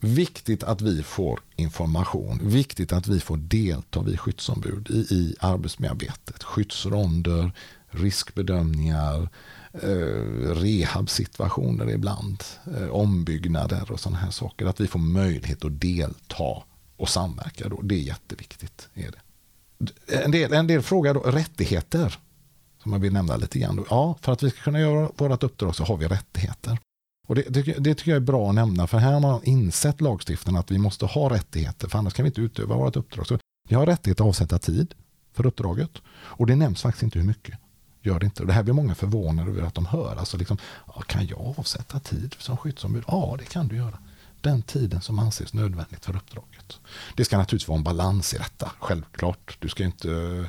Viktigt 0.00 0.62
att 0.62 0.80
vi 0.80 1.02
får 1.02 1.40
information. 1.56 2.40
Viktigt 2.42 2.92
att 2.92 3.06
vi 3.06 3.20
får 3.20 3.36
delta, 3.36 4.02
vi 4.02 4.16
skyddsombud, 4.16 4.90
i, 4.90 5.14
i 5.14 5.34
arbetsmiljöarbetet. 5.40 6.42
Skyddsronder, 6.42 7.52
riskbedömningar, 7.90 9.28
eh, 9.72 10.54
rehabsituationer 10.54 11.90
ibland, 11.90 12.44
eh, 12.76 12.88
ombyggnader 12.88 13.92
och 13.92 14.00
sådana 14.00 14.18
här 14.18 14.30
saker. 14.30 14.66
Att 14.66 14.80
vi 14.80 14.86
får 14.86 14.98
möjlighet 14.98 15.64
att 15.64 15.80
delta 15.80 16.62
och 16.96 17.08
samverka. 17.08 17.68
Då. 17.68 17.80
Det 17.82 17.94
är 17.94 18.02
jätteviktigt. 18.02 18.88
Är 18.94 19.10
det. 19.10 19.20
En, 20.24 20.30
del, 20.30 20.52
en 20.52 20.66
del 20.66 20.82
frågar 20.82 21.14
då, 21.14 21.20
rättigheter. 21.20 22.18
Som 22.82 22.92
jag 22.92 22.98
vill 22.98 23.12
nämna 23.12 23.36
lite 23.36 23.58
grann. 23.58 23.76
Då. 23.76 23.86
Ja, 23.90 24.18
för 24.20 24.32
att 24.32 24.42
vi 24.42 24.50
ska 24.50 24.60
kunna 24.62 24.80
göra 24.80 25.10
vårt 25.16 25.42
uppdrag 25.42 25.76
så 25.76 25.84
har 25.84 25.96
vi 25.96 26.08
rättigheter. 26.08 26.78
Och 27.30 27.36
det, 27.36 27.42
det, 27.42 27.62
det 27.62 27.94
tycker 27.94 28.10
jag 28.10 28.16
är 28.16 28.20
bra 28.20 28.48
att 28.48 28.54
nämna, 28.54 28.86
för 28.86 28.98
här 28.98 29.12
har 29.12 29.20
man 29.20 29.44
insett 29.44 30.00
lagstiftaren 30.00 30.56
att 30.56 30.70
vi 30.70 30.78
måste 30.78 31.06
ha 31.06 31.30
rättigheter, 31.30 31.88
för 31.88 31.98
annars 31.98 32.12
kan 32.12 32.22
vi 32.22 32.28
inte 32.28 32.40
utöva 32.40 32.76
vårt 32.76 32.96
uppdrag. 32.96 33.26
Så 33.26 33.38
vi 33.68 33.74
har 33.74 33.86
rättighet 33.86 34.20
att 34.20 34.26
avsätta 34.26 34.58
tid 34.58 34.94
för 35.32 35.46
uppdraget. 35.46 35.90
Och 36.12 36.46
det 36.46 36.56
nämns 36.56 36.82
faktiskt 36.82 37.02
inte 37.02 37.18
hur 37.18 37.26
mycket. 37.26 37.58
Gör 38.02 38.18
det 38.18 38.24
inte. 38.24 38.42
Och 38.42 38.46
det 38.46 38.52
här 38.52 38.62
blir 38.62 38.74
många 38.74 38.94
förvånade 38.94 39.50
över 39.50 39.62
att 39.62 39.74
de 39.74 39.86
hör. 39.86 40.16
Alltså 40.16 40.36
liksom, 40.36 40.56
kan 41.06 41.26
jag 41.26 41.54
avsätta 41.58 42.00
tid 42.00 42.34
som 42.38 42.56
skyddsombud? 42.56 43.04
Ja, 43.06 43.36
det 43.38 43.44
kan 43.44 43.68
du 43.68 43.76
göra. 43.76 43.98
Den 44.40 44.62
tiden 44.62 45.00
som 45.00 45.18
anses 45.18 45.52
nödvändigt 45.52 46.04
för 46.04 46.16
uppdraget. 46.16 46.78
Det 47.16 47.24
ska 47.24 47.38
naturligtvis 47.38 47.68
vara 47.68 47.78
en 47.78 47.84
balans 47.84 48.34
i 48.34 48.38
detta, 48.38 48.72
självklart. 48.78 49.56
Du 49.60 49.68
ska 49.68 49.84
inte 49.84 50.10
eh, 50.12 50.46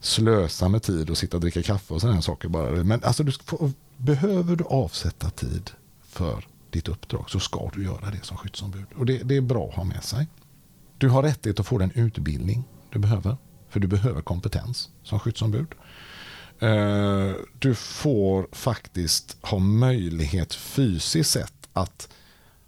slösa 0.00 0.68
med 0.68 0.82
tid 0.82 1.10
och 1.10 1.18
sitta 1.18 1.36
och 1.36 1.40
dricka 1.40 1.62
kaffe 1.62 1.94
och 1.94 2.00
sådana 2.00 2.22
saker 2.22 2.48
bara. 2.48 2.84
Men 2.84 3.04
alltså, 3.04 3.22
du 3.22 3.32
får, 3.32 3.70
behöver 3.96 4.56
du 4.56 4.64
avsätta 4.64 5.30
tid 5.30 5.70
för 6.12 6.44
ditt 6.70 6.88
uppdrag 6.88 7.30
så 7.30 7.40
ska 7.40 7.70
du 7.74 7.84
göra 7.84 8.10
det 8.10 8.24
som 8.24 8.36
skyddsombud. 8.36 8.86
Och 8.96 9.06
det, 9.06 9.18
det 9.22 9.36
är 9.36 9.40
bra 9.40 9.68
att 9.68 9.74
ha 9.74 9.84
med 9.84 10.04
sig. 10.04 10.26
Du 10.98 11.08
har 11.08 11.22
rättighet 11.22 11.60
att 11.60 11.66
få 11.66 11.78
den 11.78 11.90
utbildning 11.94 12.64
du 12.90 12.98
behöver. 12.98 13.36
För 13.68 13.80
du 13.80 13.86
behöver 13.86 14.22
kompetens 14.22 14.90
som 15.02 15.20
skyddsombud. 15.20 15.66
Eh, 16.58 17.32
du 17.58 17.74
får 17.74 18.48
faktiskt 18.52 19.36
ha 19.42 19.58
möjlighet 19.58 20.54
fysiskt 20.54 21.30
sett 21.30 21.68
att 21.72 22.08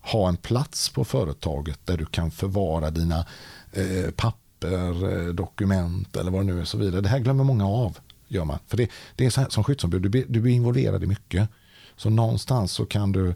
ha 0.00 0.28
en 0.28 0.36
plats 0.36 0.88
på 0.88 1.04
företaget 1.04 1.86
där 1.86 1.96
du 1.96 2.06
kan 2.06 2.30
förvara 2.30 2.90
dina 2.90 3.26
eh, 3.72 4.10
papper, 4.16 5.26
eh, 5.26 5.34
dokument 5.34 6.16
eller 6.16 6.30
vad 6.30 6.40
det 6.40 6.44
nu 6.44 6.58
är. 6.58 6.62
Och 6.62 6.68
så 6.68 6.78
vidare. 6.78 7.00
Det 7.00 7.08
här 7.08 7.18
glömmer 7.18 7.44
många 7.44 7.66
av. 7.66 7.98
Gör 8.28 8.44
man. 8.44 8.58
För 8.66 8.76
det, 8.76 8.90
det 9.16 9.26
är 9.26 9.30
så 9.30 9.40
här, 9.40 9.48
som 9.48 9.64
skyddsombud, 9.64 10.02
du 10.02 10.08
blir, 10.08 10.24
du 10.28 10.40
blir 10.40 10.52
involverad 10.52 11.04
i 11.04 11.06
mycket. 11.06 11.48
Så 11.96 12.10
någonstans 12.10 12.72
så 12.72 12.86
kan 12.86 13.12
du 13.12 13.34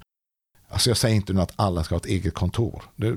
Alltså 0.70 0.90
jag 0.90 0.96
säger 0.96 1.16
inte 1.16 1.32
nu 1.32 1.40
att 1.40 1.52
alla 1.56 1.84
ska 1.84 1.94
ha 1.94 2.00
ett 2.00 2.06
eget 2.06 2.34
kontor. 2.34 2.82
Det, 2.96 3.16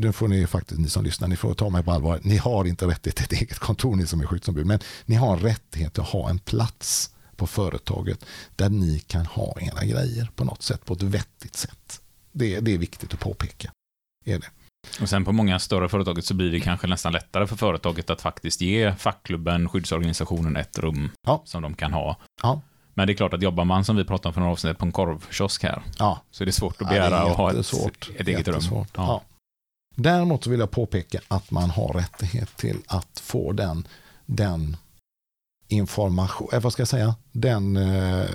det 0.00 0.12
får 0.12 0.28
ni 0.28 0.46
faktiskt, 0.46 0.80
ni 0.80 0.88
som 0.88 1.04
lyssnar, 1.04 1.28
ni 1.28 1.36
får 1.36 1.54
ta 1.54 1.70
mig 1.70 1.82
på 1.82 1.92
allvar. 1.92 2.20
Ni 2.22 2.36
har 2.36 2.64
inte 2.64 2.86
rättighet 2.86 3.16
till 3.16 3.24
ett 3.24 3.42
eget 3.42 3.58
kontor, 3.58 3.96
ni 3.96 4.06
som 4.06 4.20
är 4.20 4.26
skyddsombud. 4.26 4.66
Men 4.66 4.80
ni 5.04 5.14
har 5.14 5.36
rättighet 5.36 5.98
att 5.98 6.08
ha 6.08 6.30
en 6.30 6.38
plats 6.38 7.14
på 7.36 7.46
företaget 7.46 8.24
där 8.56 8.68
ni 8.68 8.98
kan 8.98 9.26
ha 9.26 9.56
era 9.60 9.84
grejer 9.84 10.30
på 10.34 10.44
något 10.44 10.62
sätt, 10.62 10.84
på 10.84 10.94
ett 10.94 11.02
vettigt 11.02 11.56
sätt. 11.56 12.00
Det, 12.32 12.60
det 12.60 12.74
är 12.74 12.78
viktigt 12.78 13.14
att 13.14 13.20
påpeka. 13.20 13.70
Är 14.24 14.38
det. 14.38 14.46
Och 15.00 15.08
sen 15.08 15.24
på 15.24 15.32
många 15.32 15.58
större 15.58 15.88
företag 15.88 16.24
så 16.24 16.34
blir 16.34 16.50
det 16.50 16.60
kanske 16.60 16.86
nästan 16.86 17.12
lättare 17.12 17.46
för 17.46 17.56
företaget 17.56 18.10
att 18.10 18.20
faktiskt 18.20 18.60
ge 18.60 18.94
fackklubben, 18.94 19.68
skyddsorganisationen 19.68 20.56
ett 20.56 20.78
rum 20.78 21.10
Ja. 21.26 21.42
som 21.44 21.62
de 21.62 21.74
kan 21.74 21.92
ha. 21.92 22.16
Ja. 22.42 22.60
Men 22.96 23.06
det 23.06 23.12
är 23.12 23.14
klart 23.14 23.34
att 23.34 23.42
jobbar 23.42 23.64
man 23.64 23.84
som 23.84 23.96
vi 23.96 24.04
pratade 24.04 24.28
om 24.28 24.34
för 24.34 24.40
några 24.40 24.52
avsnitt 24.52 24.78
på 24.78 24.84
en 24.84 24.92
korvkiosk 24.92 25.62
här, 25.62 25.82
Ja. 25.98 26.20
så 26.30 26.44
är 26.44 26.46
det 26.46 26.52
svårt 26.52 26.74
att 26.74 26.80
Ja, 26.80 26.88
begära 26.88 27.18
att 27.18 27.36
ha 27.36 27.50
ett, 27.50 27.72
ett 28.16 28.28
eget 28.28 28.48
rum. 28.48 28.60
Ja. 28.70 28.86
Ja. 28.94 29.22
Däremot 29.94 30.44
så 30.44 30.50
vill 30.50 30.60
jag 30.60 30.70
påpeka 30.70 31.20
att 31.28 31.50
man 31.50 31.70
har 31.70 31.92
rättighet 31.92 32.56
till 32.56 32.78
att 32.86 33.20
få 33.24 33.52
den, 33.52 33.86
den 34.26 34.76
information, 35.68 36.48
eh, 36.52 36.60
vad 36.60 36.72
ska 36.72 36.80
jag 36.80 36.88
säga, 36.88 37.14
den, 37.32 37.76
eh, 37.76 38.26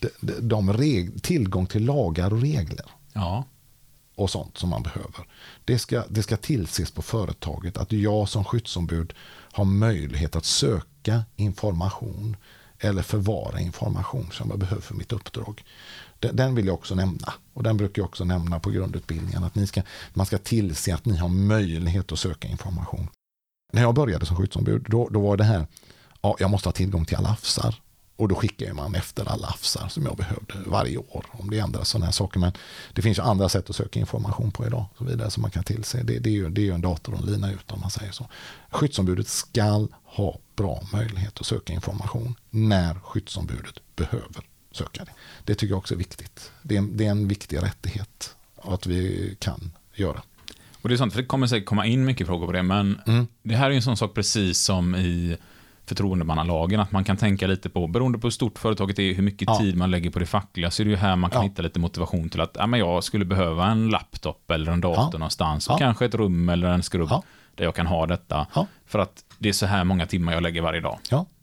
de, 0.00 0.08
de, 0.20 0.32
de 0.48 0.72
reg, 0.72 1.22
tillgång 1.22 1.66
till 1.66 1.84
lagar 1.84 2.32
och 2.32 2.40
regler 2.40 2.86
ja. 3.12 3.44
och 4.14 4.30
sånt 4.30 4.58
som 4.58 4.70
man 4.70 4.82
behöver. 4.82 5.26
Det 5.64 5.78
ska, 5.78 6.04
det 6.08 6.22
ska 6.22 6.36
tillses 6.36 6.90
på 6.90 7.02
företaget 7.02 7.76
att 7.76 7.92
jag 7.92 8.28
som 8.28 8.44
skyddsombud 8.44 9.14
har 9.52 9.64
möjlighet 9.64 10.36
att 10.36 10.44
söka 10.44 11.24
information 11.36 12.36
eller 12.80 13.02
förvara 13.02 13.60
information 13.60 14.30
som 14.32 14.50
jag 14.50 14.58
behöver 14.58 14.82
för 14.82 14.94
mitt 14.94 15.12
uppdrag. 15.12 15.64
Den, 16.18 16.54
vill 16.54 16.66
jag 16.66 16.74
också 16.74 16.94
nämna. 16.94 17.34
Och 17.52 17.62
den 17.62 17.76
brukar 17.76 18.02
jag 18.02 18.06
också 18.06 18.24
nämna 18.24 18.60
på 18.60 18.70
grundutbildningen. 18.70 19.44
Att 19.44 19.54
ni 19.54 19.66
ska, 19.66 19.82
man 20.14 20.26
ska 20.26 20.38
tillse 20.38 20.94
att 20.94 21.04
ni 21.04 21.16
har 21.16 21.28
möjlighet 21.28 22.12
att 22.12 22.18
söka 22.18 22.48
information. 22.48 23.08
När 23.72 23.82
jag 23.82 23.94
började 23.94 24.26
som 24.26 24.36
skyddsombud, 24.36 24.86
då, 24.88 25.08
då 25.08 25.20
var 25.20 25.36
det 25.36 25.44
här, 25.44 25.66
ja, 26.20 26.36
jag 26.38 26.50
måste 26.50 26.68
ha 26.68 26.72
tillgång 26.72 27.04
till 27.04 27.16
alla 27.16 27.28
AFSar. 27.28 27.74
Och 28.18 28.28
då 28.28 28.34
skickar 28.34 28.72
man 28.72 28.94
efter 28.94 29.28
alla 29.28 29.46
AFSar 29.46 29.88
som 29.88 30.06
jag 30.06 30.16
behövde 30.16 30.54
varje 30.66 30.96
år. 30.98 31.26
Om 31.30 31.50
det 31.50 31.58
ändras 31.58 31.88
sådana 31.88 32.04
här 32.04 32.12
saker. 32.12 32.40
Men 32.40 32.52
det 32.92 33.02
finns 33.02 33.18
ju 33.18 33.22
andra 33.22 33.48
sätt 33.48 33.70
att 33.70 33.76
söka 33.76 34.00
information 34.00 34.50
på 34.50 34.66
idag. 34.66 34.84
Så 34.98 35.04
vidare 35.04 35.30
som 35.30 35.40
man 35.42 35.50
kan 35.50 35.64
tillse. 35.64 36.02
Det, 36.02 36.18
det, 36.18 36.30
är, 36.30 36.34
ju, 36.34 36.48
det 36.48 36.60
är 36.60 36.64
ju 36.64 36.72
en 36.72 36.80
dator 36.80 37.12
och 37.14 37.20
en 37.20 37.26
lina 37.26 37.52
ut 37.52 37.70
om 37.72 37.80
man 37.80 37.90
säger 37.90 38.12
så. 38.12 38.28
Skyddsombudet 38.70 39.28
ska 39.28 39.86
ha 40.04 40.38
bra 40.56 40.82
möjlighet 40.92 41.40
att 41.40 41.46
söka 41.46 41.72
information 41.72 42.34
när 42.50 42.94
skyddsombudet 42.94 43.74
behöver 43.96 44.44
söka 44.72 45.04
det. 45.04 45.10
Det 45.44 45.54
tycker 45.54 45.72
jag 45.72 45.78
också 45.78 45.94
är 45.94 45.98
viktigt. 45.98 46.50
Det 46.62 46.74
är 46.74 46.78
en, 46.78 46.96
det 46.96 47.06
är 47.06 47.10
en 47.10 47.28
viktig 47.28 47.62
rättighet 47.62 48.36
att 48.56 48.86
vi 48.86 49.36
kan 49.40 49.70
göra. 49.94 50.22
Och 50.82 50.88
det 50.88 50.94
är 50.94 50.96
sånt, 50.96 51.12
för 51.12 51.20
det 51.22 51.26
kommer 51.26 51.46
säkert 51.46 51.66
komma 51.68 51.86
in 51.86 52.04
mycket 52.04 52.26
frågor 52.26 52.46
på 52.46 52.52
det, 52.52 52.62
men 52.62 53.00
Mm. 53.06 53.26
det 53.42 53.56
här 53.56 53.70
är 53.70 53.74
en 53.74 53.82
sån 53.82 53.96
sak 53.96 54.14
precis 54.14 54.58
som 54.58 54.94
i 54.96 55.36
förtroendemannalagen, 55.88 56.80
att 56.80 56.92
man 56.92 57.04
kan 57.04 57.16
tänka 57.16 57.46
lite 57.46 57.68
på, 57.68 57.86
beroende 57.86 58.18
på 58.18 58.26
hur 58.26 58.30
stort 58.30 58.58
företaget 58.58 58.98
är, 58.98 59.14
hur 59.14 59.22
mycket 59.22 59.48
Ja. 59.48 59.58
tid 59.58 59.76
man 59.76 59.90
lägger 59.90 60.10
på 60.10 60.18
det 60.18 60.26
fackliga, 60.26 60.70
så 60.70 60.82
är 60.82 60.84
det 60.84 60.90
ju 60.90 60.96
här 60.96 61.16
man 61.16 61.30
kan 61.30 61.42
Ja. 61.42 61.48
hitta 61.48 61.62
lite 61.62 61.78
motivation 61.80 62.28
till 62.28 62.40
att 62.40 62.56
ja, 62.58 62.66
men 62.66 62.80
jag 62.80 63.04
skulle 63.04 63.24
behöva 63.24 63.66
en 63.66 63.88
laptop 63.88 64.50
eller 64.50 64.72
en 64.72 64.80
dator 64.80 65.04
Ja. 65.12 65.18
någonstans, 65.18 65.68
och 65.68 65.78
kanske 65.78 66.04
ett 66.04 66.14
rum 66.14 66.48
eller 66.48 66.68
en 66.68 66.82
skrubb 66.82 67.10
där 67.54 67.64
jag 67.64 67.74
kan 67.74 67.86
ha 67.86 68.06
detta. 68.06 68.46
För 68.86 68.98
att 68.98 69.24
det 69.38 69.48
är 69.48 69.52
så 69.52 69.66
här 69.66 69.84
många 69.84 70.06
timmar 70.06 70.32
jag 70.32 70.42
lägger 70.42 70.62
varje 70.62 70.80
dag. 70.80 70.98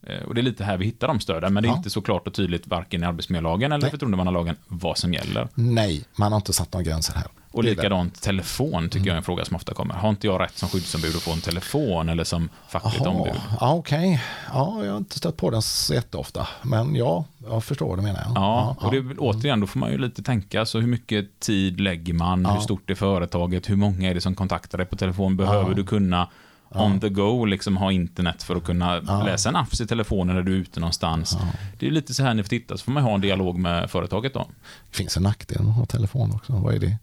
Eh, 0.08 0.24
Och 0.28 0.36
det 0.36 0.42
är 0.42 0.44
lite 0.44 0.64
här 0.64 0.78
vi 0.78 0.86
hittar 0.86 1.08
de 1.08 1.20
stöden, 1.20 1.54
men 1.54 1.64
det 1.64 1.70
är 1.70 1.76
inte 1.78 1.90
så 1.90 2.02
klart 2.02 2.28
och 2.28 2.34
tydligt 2.34 2.68
varken 2.68 3.04
i 3.04 3.06
arbetsmiljölagen 3.06 3.72
eller 3.72 3.82
Nej. 3.82 3.92
förtroendemannalagen 3.92 4.56
vad 4.68 4.98
som 4.98 5.14
gäller. 5.14 5.48
nej, 5.56 6.04
man 6.16 6.32
har 6.32 6.38
inte 6.40 6.54
satt 6.54 6.74
några 6.74 6.84
gränser 6.84 7.14
här. 7.16 7.26
Och 7.56 7.64
likadant 7.64 8.22
telefon 8.22 8.90
tycker 8.90 9.08
jag 9.08 9.14
är 9.14 9.18
en 9.18 9.24
fråga 9.24 9.46
som 9.46 9.56
ofta 9.56 9.74
kommer. 9.74 9.96
Har 9.96 10.10
inte 10.10 10.28
jag 10.28 10.42
rätt 10.42 10.58
som 10.58 10.70
skyddsombud 10.70 11.16
att 11.16 11.22
få 11.22 11.32
en 11.32 11.42
telefon 11.42 12.10
eller 12.10 12.24
som 12.24 12.50
fackligt 12.70 13.06
Jaha, 13.06 13.10
ombud? 13.16 13.34
Ja, 13.60 13.74
okej. 13.74 14.24
Ja, 14.54 14.86
jag 14.86 14.92
har 14.92 14.98
inte 14.98 15.18
stött 15.18 15.38
på 15.38 15.50
den 15.50 15.62
så 15.62 15.94
jätteofta. 15.94 16.48
Men 16.62 16.96
ja, 16.96 17.26
jag 17.48 17.64
förstår 17.64 17.88
vad 17.88 17.98
du 17.98 18.02
menar. 18.02 18.24
Ja, 18.36 18.76
och 18.80 18.92
det 18.92 19.00
väl 19.00 19.18
återigen, 19.20 19.60
då 19.60 19.68
får 19.68 19.80
man 19.80 19.92
ju 19.92 19.98
lite 19.98 20.24
tänka, 20.24 20.66
så 20.66 20.80
hur 20.80 20.88
mycket 20.88 21.40
tid 21.40 21.80
lägger 21.80 22.14
man, 22.14 22.42
Ja. 22.42 22.54
hur 22.54 22.62
stort 22.62 22.90
är 22.90 22.96
företaget, 22.96 23.70
hur 23.70 23.76
många 23.76 24.10
är 24.10 24.14
det 24.14 24.22
som 24.22 24.36
kontaktar 24.36 24.78
dig 24.78 24.88
på 24.88 24.96
telefon, 24.96 25.38
behöver 25.38 25.70
Ja. 25.70 25.74
du 25.76 25.84
kunna 25.84 26.30
on 26.70 27.00
the 27.00 27.10
go, 27.10 27.46
liksom 27.46 27.78
ha 27.78 27.92
internet 27.92 28.44
för 28.44 28.56
att 28.56 28.64
kunna 28.64 29.00
läsa 29.26 29.50
en 29.50 29.56
apps 29.56 29.82
i 29.82 29.88
telefonen 29.88 30.36
när 30.36 30.44
du 30.44 30.52
är 30.54 30.58
ute 30.58 30.80
någonstans. 30.80 31.38
Det 31.80 31.88
är 31.88 31.92
lite 31.92 32.14
så 32.14 32.24
här 32.24 32.34
ni 32.34 32.44
får 32.44 32.50
titta, 32.50 32.78
så 32.78 32.84
får 32.84 32.92
man 32.92 33.04
ha 33.04 33.14
en 33.16 33.22
dialog 33.22 33.58
med 33.60 33.92
företaget 33.92 34.34
då. 34.34 34.48
Det 34.92 34.98
finns 34.98 35.18
en 35.18 35.24
nackdel 35.24 35.62
med 35.62 35.70
att 35.72 35.78
ha 35.78 35.86
telefon 35.86 36.32
också. 36.36 36.54
Vad 36.54 36.74
är 36.76 36.80
det? 36.80 36.98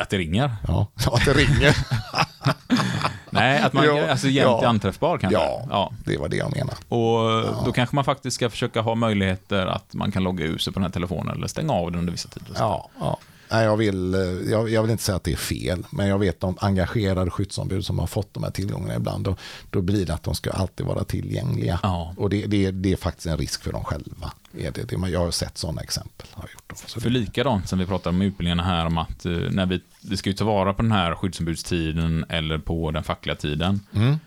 Att 0.00 0.10
det 0.10 0.18
ringer. 0.18 0.50
Ja, 0.68 0.86
att 1.12 1.24
det 1.24 1.32
ringer. 1.32 1.76
Nej, 3.30 3.60
att 3.60 3.72
man 3.72 3.84
Ja, 3.84 4.10
alltså 4.10 4.28
jämt 4.28 4.44
ja. 4.46 4.62
är 4.62 4.66
anträffbar 4.66 5.18
kanske. 5.18 5.38
ja, 5.38 5.66
ja. 5.70 5.92
det 6.04 6.16
var 6.18 6.28
det 6.28 6.36
jag 6.36 6.56
menade. 6.56 6.76
Och 6.88 7.64
då 7.64 7.72
kanske 7.72 7.94
man 7.96 8.04
faktiskt 8.04 8.34
ska 8.34 8.50
försöka 8.50 8.80
ha 8.80 8.94
möjligheter 8.94 9.66
att 9.66 9.94
man 9.94 10.12
kan 10.12 10.22
logga 10.22 10.44
ur 10.44 10.58
sig 10.58 10.72
på 10.72 10.78
den 10.78 10.84
här 10.84 10.92
telefonen 10.92 11.36
eller 11.36 11.46
stänga 11.46 11.72
av 11.72 11.90
den 11.90 11.98
under 11.98 12.12
vissa 12.12 12.28
tider. 12.28 12.54
Ja, 12.58 12.88
ja. 13.00 13.18
Nej, 13.52 13.64
jag, 13.64 13.76
vill, 13.76 14.14
eh, 14.14 14.20
jag, 14.50 14.70
jag 14.70 14.82
vill 14.82 14.90
inte 14.90 15.02
säga 15.02 15.16
att 15.16 15.24
det 15.24 15.32
är 15.32 15.36
fel, 15.36 15.86
men 15.90 16.08
jag 16.08 16.18
vet 16.18 16.44
om 16.44 16.56
engagerade 16.60 17.30
skyddsombud 17.30 17.84
som 17.84 17.98
har 17.98 18.06
fått 18.06 18.34
de 18.34 18.42
här 18.42 18.50
tillgångarna 18.50 18.96
ibland, 18.96 19.24
då, 19.24 19.36
då 19.70 19.80
blir 19.80 20.06
det 20.06 20.14
att 20.14 20.22
de 20.22 20.34
ska 20.34 20.50
alltid 20.50 20.86
vara 20.86 21.04
tillgängliga. 21.04 21.80
Ja. 21.82 22.14
Och 22.16 22.30
det, 22.30 22.46
det, 22.46 22.70
det 22.70 22.92
är 22.92 22.96
faktiskt 22.96 23.26
en 23.26 23.36
risk 23.36 23.62
för 23.62 23.72
dem 23.72 23.84
själva. 23.84 24.32
Är 24.58 24.70
det, 24.70 24.84
det, 24.84 25.08
jag 25.08 25.20
har 25.20 25.30
sett 25.30 25.58
sådana 25.58 25.80
exempel. 25.80 26.26
Har 26.32 26.42
gjort 26.42 26.64
då. 26.66 26.76
Så 26.86 27.00
För 27.00 27.10
likadant 27.10 27.68
som 27.68 27.78
vi 27.78 27.86
pratar 27.86 28.10
om 28.10 28.22
utbildningarna 28.22 28.62
här 28.62 28.86
om 28.86 28.98
att 28.98 29.26
eh, 29.26 29.32
när 29.32 29.66
vi, 29.66 29.80
vi 30.02 30.16
ska 30.16 30.30
ju 30.30 30.36
ta 30.36 30.44
vara 30.44 30.74
på 30.74 30.82
den 30.82 30.92
här 30.92 31.14
skyddsombudstiden 31.14 32.24
eller 32.28 32.58
på 32.58 32.90
den 32.90 33.02
fackliga 33.02 33.36
tiden 33.36 33.80
mm, 33.94 34.18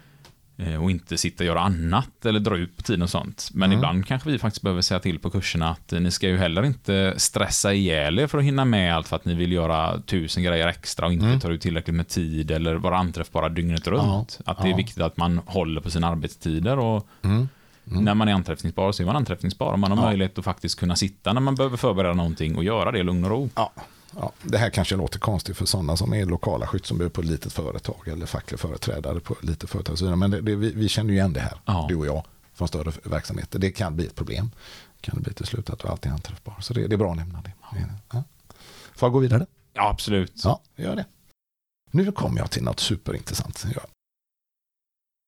och 0.81 0.91
inte 0.91 1.17
sitta 1.17 1.43
och 1.43 1.47
göra 1.47 1.59
annat 1.61 2.25
eller 2.25 2.39
dra 2.39 2.57
ut 2.57 2.77
på 2.77 2.83
tiden 2.83 3.01
och 3.01 3.09
sånt. 3.09 3.49
Men 3.53 3.69
Mm. 3.69 3.77
ibland 3.77 4.05
kanske 4.07 4.29
vi 4.29 4.39
faktiskt 4.39 4.61
behöver 4.63 4.81
säga 4.81 4.99
till 4.99 5.19
på 5.19 5.29
kurserna 5.29 5.69
att 5.69 5.93
eh, 5.93 5.99
ni 5.99 6.11
ska 6.11 6.27
ju 6.27 6.37
heller 6.37 6.65
inte 6.65 7.13
stressa 7.17 7.73
ihjäl 7.73 8.19
er 8.19 8.27
för 8.27 8.37
att 8.37 8.43
hinna 8.43 8.65
med 8.65 8.95
allt 8.95 9.07
för 9.07 9.15
att 9.15 9.25
ni 9.25 9.33
vill 9.35 9.51
göra 9.51 9.99
tusen 10.01 10.43
grejer 10.43 10.67
extra 10.67 11.05
och 11.05 11.13
inte 11.13 11.39
tar 11.39 11.51
ut 11.51 11.61
tillräckligt 11.61 11.95
med 11.95 12.07
tid 12.07 12.51
eller 12.51 12.75
vara 12.75 12.97
anträffbara 12.97 13.49
dygnet 13.49 13.87
runt. 13.87 14.39
att 14.45 14.57
det 14.57 14.61
är 14.61 14.65
Mm. 14.65 14.71
ja. 14.71 14.77
viktigt 14.77 15.03
att 15.03 15.17
man 15.17 15.41
håller 15.45 15.81
på 15.81 15.89
sina 15.91 16.07
arbetstider 16.07 16.79
och 16.79 17.07
mm, 17.23 17.47
när 17.83 18.13
man 18.13 18.27
är 18.27 18.33
anträffningsbar 18.33 18.91
så 18.91 19.03
är 19.03 19.07
man 19.07 19.15
anträffningsbar. 19.15 19.77
Man 19.77 19.91
har 19.91 19.97
Ja. 19.97 20.05
möjlighet 20.05 20.37
att 20.39 20.45
faktiskt 20.45 20.79
kunna 20.79 20.95
sitta 20.95 21.33
när 21.33 21.41
man 21.41 21.55
behöver 21.55 21.77
förbereda 21.77 22.13
någonting 22.13 22.55
och 22.55 22.63
göra 22.63 22.91
det 22.91 22.99
i 22.99 23.03
lugn 23.03 23.23
och 23.23 23.29
ro. 23.29 23.49
ja, 23.55 23.71
ja, 24.15 24.31
det 24.41 24.57
här 24.57 24.69
kanske 24.69 24.95
låter 24.95 25.19
konstigt 25.19 25.57
för 25.57 25.65
sådana 25.65 25.97
som 25.97 26.13
är 26.13 26.25
lokala 26.25 26.67
skyddsombud 26.67 27.13
på 27.13 27.21
ett 27.21 27.27
litet 27.27 27.53
företag 27.53 28.07
eller 28.07 28.25
fackliga 28.25 28.57
företrädare 28.57 29.19
på 29.19 29.33
ett 29.33 29.43
litet 29.43 29.69
företag. 29.69 30.17
Men 30.17 30.31
det, 30.31 30.41
det, 30.41 30.55
vi, 30.55 30.71
vi 30.71 30.89
känner 30.89 31.09
ju 31.09 31.15
igen 31.15 31.33
det 31.33 31.39
här, 31.39 31.57
Ja. 31.65 31.85
du 31.89 31.95
och 31.95 32.05
jag, 32.05 32.25
från 32.53 32.67
större 32.67 32.91
verksamheter. 33.03 33.59
Det 33.59 33.71
kan 33.71 33.95
bli 33.95 34.05
ett 34.05 34.15
problem. 34.15 34.51
Kan 35.01 35.15
det 35.15 35.21
bli 35.21 35.33
till 35.33 35.45
slut 35.45 35.69
att 35.69 35.79
du 35.79 35.87
alltid 35.87 36.11
är 36.11 36.15
anträffbar. 36.15 36.55
Så 36.59 36.73
det, 36.73 36.87
det 36.87 36.95
är 36.95 36.97
bra 36.97 37.11
att 37.11 37.17
nämna 37.17 37.41
det. 37.41 37.51
Ja. 38.11 38.23
Får 38.95 39.07
jag 39.07 39.13
gå 39.13 39.19
vidare? 39.19 39.45
Ja, 39.73 39.89
absolut. 39.89 40.41
Ja, 40.43 40.61
gör 40.75 40.95
det. 40.95 41.05
Nu 41.91 42.11
kommer 42.11 42.39
jag 42.39 42.51
till 42.51 42.63
något 42.63 42.79
superintressant. 42.79 43.65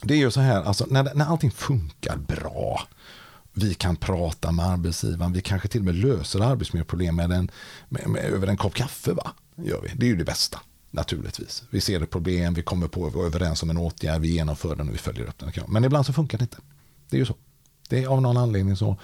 Det 0.03 0.13
är 0.13 0.17
ju 0.17 0.31
så 0.31 0.41
här, 0.41 0.63
alltså, 0.63 0.85
när, 0.89 1.13
när 1.15 1.25
allting 1.25 1.51
funkar 1.51 2.17
bra, 2.17 2.87
vi 3.57 3.73
kan 3.73 3.95
prata 3.95 4.51
med 4.51 4.65
arbetsgivaren, 4.65 5.33
vi 5.33 5.41
kanske 5.41 5.67
till 5.67 5.81
och 5.81 5.85
med 5.85 5.95
löser 5.95 6.39
arbetsmiljöproblem 6.39 7.15
med 7.15 7.31
en, 7.31 7.51
med, 7.89 8.07
med, 8.09 8.25
över 8.25 8.47
en 8.47 8.57
kopp 8.57 8.73
kaffe. 8.73 9.13
Va? 9.13 9.31
Gör 9.55 9.81
vi. 9.81 9.89
Det 9.95 10.05
är 10.05 10.07
ju 10.07 10.15
det 10.15 10.23
bästa, 10.23 10.59
naturligtvis. 10.91 11.63
Vi 11.69 11.81
ser 11.81 12.01
ett 12.01 12.09
problem, 12.09 12.53
vi 12.53 12.61
kommer 12.61 12.87
på, 12.87 13.09
vi 13.09 13.19
är 13.19 13.25
överens 13.25 13.63
om 13.63 13.69
en 13.69 13.77
åtgärd, 13.77 14.21
vi 14.21 14.27
genomför 14.27 14.75
den 14.75 14.87
och 14.87 14.93
vi 14.93 14.97
följer 14.97 15.27
upp 15.27 15.39
den. 15.39 15.51
Men 15.67 15.83
ibland 15.83 16.05
så 16.05 16.13
funkar 16.13 16.37
det 16.37 16.43
inte. 16.43 16.57
Det 17.09 17.17
är 17.17 17.19
ju 17.19 17.25
så. 17.25 17.35
Det 17.89 18.03
är 18.03 18.07
av 18.07 18.21
någon 18.21 18.37
anledning 18.37 18.75
så 18.75 18.97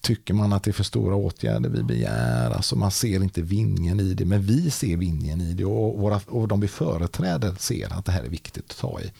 tycker 0.00 0.34
man 0.34 0.52
att 0.52 0.62
det 0.62 0.70
är 0.70 0.72
för 0.72 0.84
stora 0.84 1.14
åtgärder 1.14 1.70
vi 1.70 1.82
begär. 1.82 2.50
Alltså 2.50 2.76
man 2.76 2.90
ser 2.90 3.22
inte 3.22 3.42
vinningen 3.42 4.00
i 4.00 4.14
det, 4.14 4.24
men 4.24 4.42
vi 4.42 4.70
ser 4.70 4.96
vinningen 4.96 5.40
i 5.40 5.54
det 5.54 5.64
och, 5.64 5.98
våra, 5.98 6.20
och 6.26 6.48
de 6.48 6.60
vi 6.60 6.68
företräder 6.68 7.54
ser 7.58 7.92
att 7.92 8.04
det 8.04 8.12
här 8.12 8.22
är 8.22 8.28
viktigt 8.28 8.70
att 8.70 8.78
ta 8.78 9.00
i. 9.00 9.12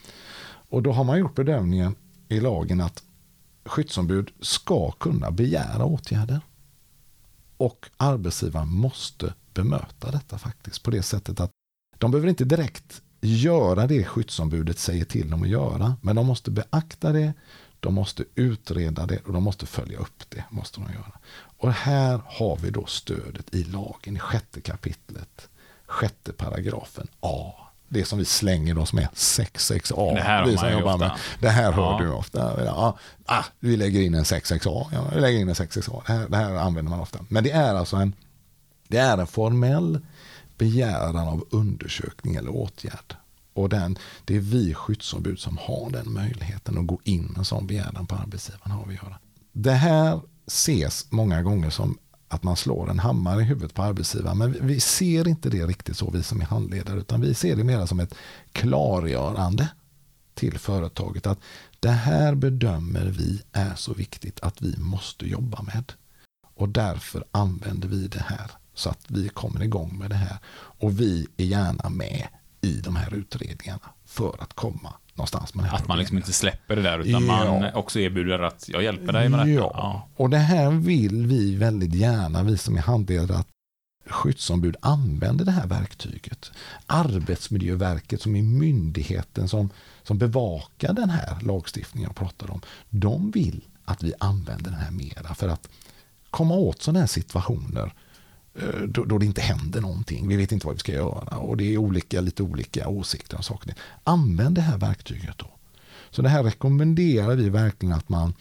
Och 0.70 0.82
då 0.82 0.92
har 0.92 1.04
man 1.04 1.18
gjort 1.18 1.34
bedömningen 1.34 1.94
i 2.28 2.40
lagen 2.40 2.80
att 2.80 3.02
skyddsombud 3.68 4.30
ska 4.40 4.90
kunna 4.90 5.30
begära 5.30 5.84
åtgärder. 5.84 6.40
Och 7.56 7.90
arbetsgivaren 7.96 8.68
måste 8.68 9.34
bemöta 9.54 10.10
detta 10.10 10.38
faktiskt 10.38 10.82
på 10.82 10.90
det 10.90 11.02
sättet 11.02 11.40
att 11.40 11.50
de 11.98 12.10
behöver 12.10 12.28
inte 12.28 12.44
direkt 12.44 13.02
göra 13.20 13.86
det 13.86 14.04
skyddsombudet 14.04 14.78
säger 14.78 15.04
till 15.04 15.30
dem 15.30 15.42
att 15.42 15.48
göra, 15.48 15.96
men 16.02 16.16
de 16.16 16.26
måste 16.26 16.50
beakta 16.50 17.12
det, 17.12 17.32
de 17.80 17.94
måste 17.94 18.24
utreda 18.34 19.06
det 19.06 19.18
och 19.26 19.32
de 19.32 19.42
måste 19.42 19.66
följa 19.66 19.98
upp 19.98 20.22
det. 20.28 20.44
måste 20.50 20.80
de 20.80 20.92
göra. 20.92 21.18
Och 21.32 21.72
här 21.72 22.20
har 22.26 22.56
vi 22.56 22.70
då 22.70 22.86
stödet 22.86 23.54
i 23.54 23.64
lagen 23.64 24.16
i 24.16 24.18
sjätte 24.18 24.60
kapitlet, 24.60 25.48
sjätte 25.86 26.32
paragrafen 26.32 27.08
A. 27.20 27.67
Det 27.88 28.04
som 28.04 28.18
vi 28.18 28.24
slänger 28.24 28.78
oss 28.78 28.92
med, 28.92 29.08
66A. 29.14 30.14
Det 30.14 30.20
här, 30.20 30.44
vi 30.44 30.50
ju 30.50 30.82
ofta. 30.82 30.96
med. 30.98 31.10
det 31.40 31.48
här 31.48 31.72
hör 31.72 31.82
Ja. 31.82 31.98
du 32.00 32.10
ofta. 32.10 32.64
Ja, 32.64 32.98
ah, 33.26 33.44
vi 33.60 33.76
lägger 33.76 34.00
in 34.00 34.14
en 34.14 34.24
66A. 34.24 34.86
Ja, 34.92 35.04
vi 35.14 35.20
lägger 35.20 35.38
in 35.38 35.48
en 35.48 35.54
66A. 35.54 36.02
Det 36.06 36.12
här, 36.12 36.28
det 36.28 36.36
här 36.36 36.54
använder 36.54 36.90
man 36.90 37.00
ofta. 37.00 37.18
Men 37.28 37.44
det 37.44 37.50
är 37.50 37.74
alltså 37.74 37.96
en, 37.96 38.12
det 38.88 38.98
är 38.98 39.18
en 39.18 39.26
formell 39.26 40.00
begäran 40.58 41.28
av 41.28 41.44
undersökning 41.50 42.34
eller 42.34 42.50
åtgärd. 42.56 43.14
Och 43.54 43.68
den, 43.68 43.98
det 44.24 44.36
är 44.36 44.40
vi 44.40 44.74
skyddsombud 44.74 45.38
som 45.40 45.58
har 45.58 45.90
den 45.90 46.12
möjligheten 46.12 46.78
att 46.78 46.86
gå 46.86 47.00
in 47.04 47.24
med 47.26 47.38
en 47.38 47.44
sån 47.44 47.66
begäran 47.66 48.06
på 48.06 48.14
arbetsgivaren. 48.14 48.70
Har 48.70 48.86
vi 48.86 48.94
göra. 48.94 49.18
Det 49.52 49.72
här 49.72 50.20
ses 50.46 51.06
många 51.10 51.42
gånger 51.42 51.70
som 51.70 51.98
att 52.28 52.42
man 52.42 52.56
slår 52.56 52.90
en 52.90 52.98
hammare 52.98 53.40
i 53.40 53.44
huvudet 53.44 53.74
på 53.74 53.82
arbetsgivaren. 53.82 54.38
Men 54.38 54.66
vi- 54.66 54.80
ser 54.80 55.28
inte 55.28 55.50
det 55.50 55.66
riktigt 55.66 55.96
så 55.96 56.10
vi 56.10 56.22
som 56.22 56.40
är 56.40 56.44
handledare. 56.44 57.00
Utan 57.00 57.20
vi 57.20 57.34
ser 57.34 57.56
det 57.56 57.64
mer 57.64 57.86
som 57.86 58.00
ett 58.00 58.14
klargörande 58.52 59.68
till 60.34 60.58
företaget. 60.58 61.26
Att 61.26 61.38
det 61.80 61.90
här 61.90 62.34
bedömer 62.34 63.06
vi 63.06 63.42
är 63.52 63.74
så 63.74 63.94
viktigt 63.94 64.40
att 64.40 64.62
vi 64.62 64.76
måste 64.78 65.26
jobba 65.26 65.62
med. 65.62 65.92
Och 66.54 66.68
därför 66.68 67.24
använder 67.30 67.88
vi 67.88 68.06
det 68.08 68.22
här 68.26 68.50
så 68.74 68.90
att 68.90 69.04
vi 69.08 69.28
kommer 69.28 69.62
igång 69.62 69.98
med 69.98 70.10
det 70.10 70.16
här. 70.16 70.38
Och 70.54 71.00
vi 71.00 71.26
är 71.36 71.44
gärna 71.44 71.88
med 71.88 72.28
i 72.60 72.72
de 72.80 72.96
här 72.96 73.14
utredningarna 73.14 73.90
för 74.04 74.42
att 74.42 74.54
komma 74.54 74.92
någonstans 75.18 75.54
här 75.54 75.74
Att 75.74 75.88
man 75.88 75.98
liksom 75.98 76.16
inte 76.16 76.32
släpper 76.32 76.76
det 76.76 76.82
där, 76.82 76.98
utan 76.98 77.26
Ja. 77.26 77.44
man 77.44 77.74
också 77.74 78.00
erbjuder 78.00 78.38
att 78.38 78.68
jag 78.68 78.82
hjälper 78.82 79.12
dig 79.12 79.28
med 79.28 79.40
detta. 79.40 79.50
Ja. 79.52 80.08
och 80.16 80.30
det 80.30 80.38
här 80.38 80.70
vill 80.70 81.26
vi 81.26 81.54
väldigt 81.56 81.94
gärna, 81.94 82.42
vi 82.42 82.58
som 82.58 82.76
är 82.76 82.80
handledare, 82.80 83.38
att 83.38 83.48
skyddsombud 84.06 84.76
använder 84.80 85.44
det 85.44 85.50
här 85.50 85.66
verktyget. 85.66 86.50
Arbetsmiljöverket 86.86 88.22
som 88.22 88.36
är 88.36 88.42
myndigheten 88.42 89.48
som, 89.48 89.70
som 90.02 90.18
bevakar 90.18 90.92
den 90.92 91.10
här 91.10 91.40
lagstiftningen 91.40 92.08
jag 92.08 92.16
pratar 92.16 92.50
om, 92.50 92.60
de 92.88 93.30
vill 93.30 93.64
att 93.84 94.02
vi 94.02 94.14
använder 94.20 94.70
den 94.70 94.80
här 94.80 94.90
mera 94.90 95.34
för 95.34 95.48
att 95.48 95.68
komma 96.30 96.54
åt 96.54 96.82
sådana 96.82 97.00
här 97.00 97.06
situationer 97.06 97.92
då, 98.88 99.04
då 99.04 99.18
det 99.18 99.26
inte 99.26 99.40
händer 99.40 99.80
någonting. 99.80 100.28
Vi 100.28 100.36
vet 100.36 100.52
inte 100.52 100.66
vad 100.66 100.74
vi 100.74 100.80
ska 100.80 100.92
göra 100.92 101.36
och 101.36 101.56
det 101.56 101.74
är 101.74 101.78
olika, 101.78 102.20
lite 102.20 102.42
olika 102.42 102.88
åsikter 102.88 103.36
om 103.36 103.42
saker. 103.42 103.74
Använd 104.04 104.54
det 104.54 104.60
här 104.60 104.78
verktyget 104.78 105.38
då. 105.38 105.50
Så 106.10 106.22
det 106.22 106.28
här 106.28 106.42
rekommenderar 106.42 107.34
vi 107.36 107.48
verkligen 107.48 107.94
att 107.94 108.08
man 108.08 108.34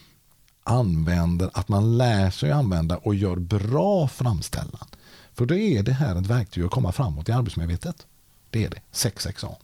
använder, 0.64 1.50
att 1.54 1.68
man 1.70 1.98
lär 1.98 2.30
sig 2.32 2.52
använda 2.52 2.98
och 2.98 3.16
gör 3.16 3.36
bra 3.36 4.08
framställan. 4.08 4.88
För 5.34 5.46
då 5.46 5.56
är 5.56 5.84
det 5.84 5.94
här 5.94 6.16
ett 6.16 6.28
verktyg 6.28 6.64
att 6.64 6.72
komma 6.72 6.92
framåt 6.92 7.30
i 7.30 7.32
arbetsmedvetet. 7.32 8.08
Det 8.50 8.66
är 8.66 8.70
det, 8.70 8.82
6-6A. 8.94 9.56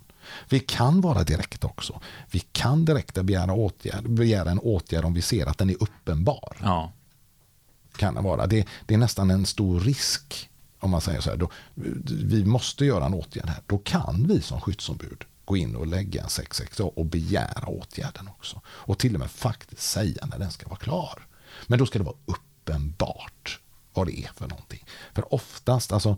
Vi 0.50 0.60
kan 0.60 1.02
vara 1.02 1.24
direkt 1.24 1.64
också. 1.64 2.02
Vi 2.32 2.40
kan 2.40 2.86
direkt 2.86 3.22
begära, 3.22 3.54
åtgärd, 3.54 4.10
begära 4.10 4.52
en 4.52 4.60
åtgärd 4.60 5.06
om 5.06 5.14
vi 5.14 5.22
ser 5.22 5.46
att 5.46 5.58
den 5.58 5.70
är 5.70 5.84
uppenbar 5.84 6.58
Ja. 6.62 6.92
kan 7.98 8.16
det 8.16 8.22
vara. 8.22 8.48
Det, 8.48 8.68
det 8.86 8.94
är 8.94 8.98
nästan 8.98 9.32
en 9.32 9.46
stor 9.46 9.80
risk 9.80 10.50
om 10.84 10.92
man 10.92 11.02
säger 11.02 11.22
så 11.22 11.30
här. 11.30 11.38
Då, 11.38 11.50
vi 12.24 12.46
måste 12.46 12.86
göra 12.86 13.06
en 13.06 13.14
åtgärd 13.14 13.50
här. 13.50 13.62
Då 13.68 13.78
kan 13.78 14.28
vi 14.28 14.42
som 14.42 14.62
skyddsombud 14.62 15.24
gå 15.46 15.58
in 15.58 15.76
och 15.76 15.88
lägga 15.88 16.24
en 16.24 16.30
660 16.30 16.84
och 16.96 17.06
begära 17.06 17.68
åtgärden 17.68 18.28
också. 18.28 18.62
Och 18.68 19.00
till 19.00 19.14
och 19.14 19.20
med 19.20 19.32
faktiskt 19.32 19.82
säga 19.82 20.26
när 20.26 20.40
den 20.40 20.52
ska 20.52 20.68
vara 20.68 20.80
klar. 20.80 21.28
Men 21.68 21.80
då 21.80 21.86
ska 21.86 22.00
det 22.00 22.06
vara 22.06 22.16
uppenbart 22.26 23.60
vad 23.94 24.08
det 24.08 24.20
är 24.20 24.30
för 24.36 24.48
någonting. 24.48 24.86
För 25.14 25.34
oftast, 25.34 25.92
alltså 25.92 26.18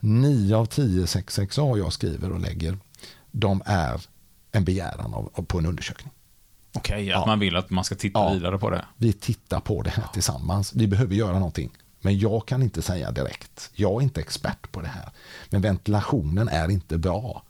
9 0.00 0.56
av 0.56 0.66
10 0.66 1.04
660A 1.04 1.78
jag 1.78 1.92
skriver 1.92 2.32
och 2.32 2.40
lägger, 2.40 2.78
de 3.30 3.62
är 3.66 4.00
en 4.52 4.64
begäran 4.64 5.14
av, 5.14 5.44
på 5.46 5.58
en 5.58 5.66
undersökning. 5.66 6.12
Okej, 6.74 7.12
att 7.12 7.20
Ja. 7.20 7.26
man 7.26 7.38
vill 7.38 7.56
att 7.56 7.70
man 7.70 7.84
ska 7.84 7.94
titta 7.94 8.18
Ja. 8.18 8.32
vidare 8.32 8.58
på 8.58 8.70
det. 8.70 8.84
Vi 8.96 9.12
tittar 9.12 9.60
på 9.60 9.82
det 9.82 9.90
här 9.90 10.04
tillsammans. 10.12 10.74
Vi 10.74 10.86
behöver 10.86 11.14
göra 11.14 11.32
någonting. 11.38 11.70
Men 12.00 12.18
jag 12.18 12.46
kan 12.46 12.62
inte 12.62 12.82
säga 12.82 13.10
direkt. 13.10 13.70
Jag 13.74 14.00
är 14.00 14.02
inte 14.02 14.20
expert 14.20 14.72
på 14.72 14.80
det 14.80 14.88
här. 14.88 15.10
Men 15.50 15.62
ventilationen 15.62 16.48
är 16.48 16.70
inte 16.70 16.98
bra 16.98 17.42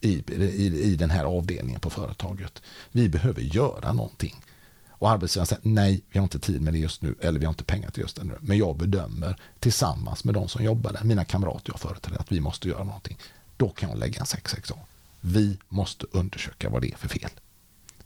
i, 0.00 0.32
i, 0.32 0.82
i 0.82 0.96
den 0.96 1.10
här 1.10 1.24
avdelningen 1.24 1.80
på 1.80 1.90
företaget. 1.90 2.62
Vi 2.92 3.08
behöver 3.08 3.42
göra 3.42 3.92
någonting. 3.92 4.44
Och 4.90 5.10
arbetsgivaren 5.10 5.46
säger 5.46 5.62
nej, 5.64 6.02
vi 6.10 6.18
har 6.18 6.24
inte 6.24 6.38
tid 6.38 6.62
med 6.62 6.72
det 6.72 6.78
just 6.78 7.02
nu. 7.02 7.14
Eller 7.20 7.40
vi 7.40 7.46
har 7.46 7.52
inte 7.52 7.64
pengar 7.64 7.90
till 7.90 8.02
just 8.02 8.16
det 8.16 8.24
nu. 8.24 8.38
Men 8.40 8.58
jag 8.58 8.76
bedömer 8.76 9.36
tillsammans 9.58 10.24
med 10.24 10.34
de 10.34 10.48
som 10.48 10.64
jobbar 10.64 10.92
där, 10.92 11.04
mina 11.04 11.24
kamrater 11.24 11.72
jag 11.72 11.80
företräder, 11.80 12.20
att 12.20 12.32
vi 12.32 12.40
måste 12.40 12.68
göra 12.68 12.84
någonting. 12.84 13.18
Då 13.56 13.68
kan 13.68 13.90
jag 13.90 13.98
lägga 13.98 14.20
en 14.20 14.26
6-6A. 14.26 14.78
Vi 15.20 15.58
måste 15.68 16.06
undersöka 16.10 16.68
vad 16.68 16.82
det 16.82 16.92
är 16.92 16.96
för 16.96 17.08
fel. 17.08 17.30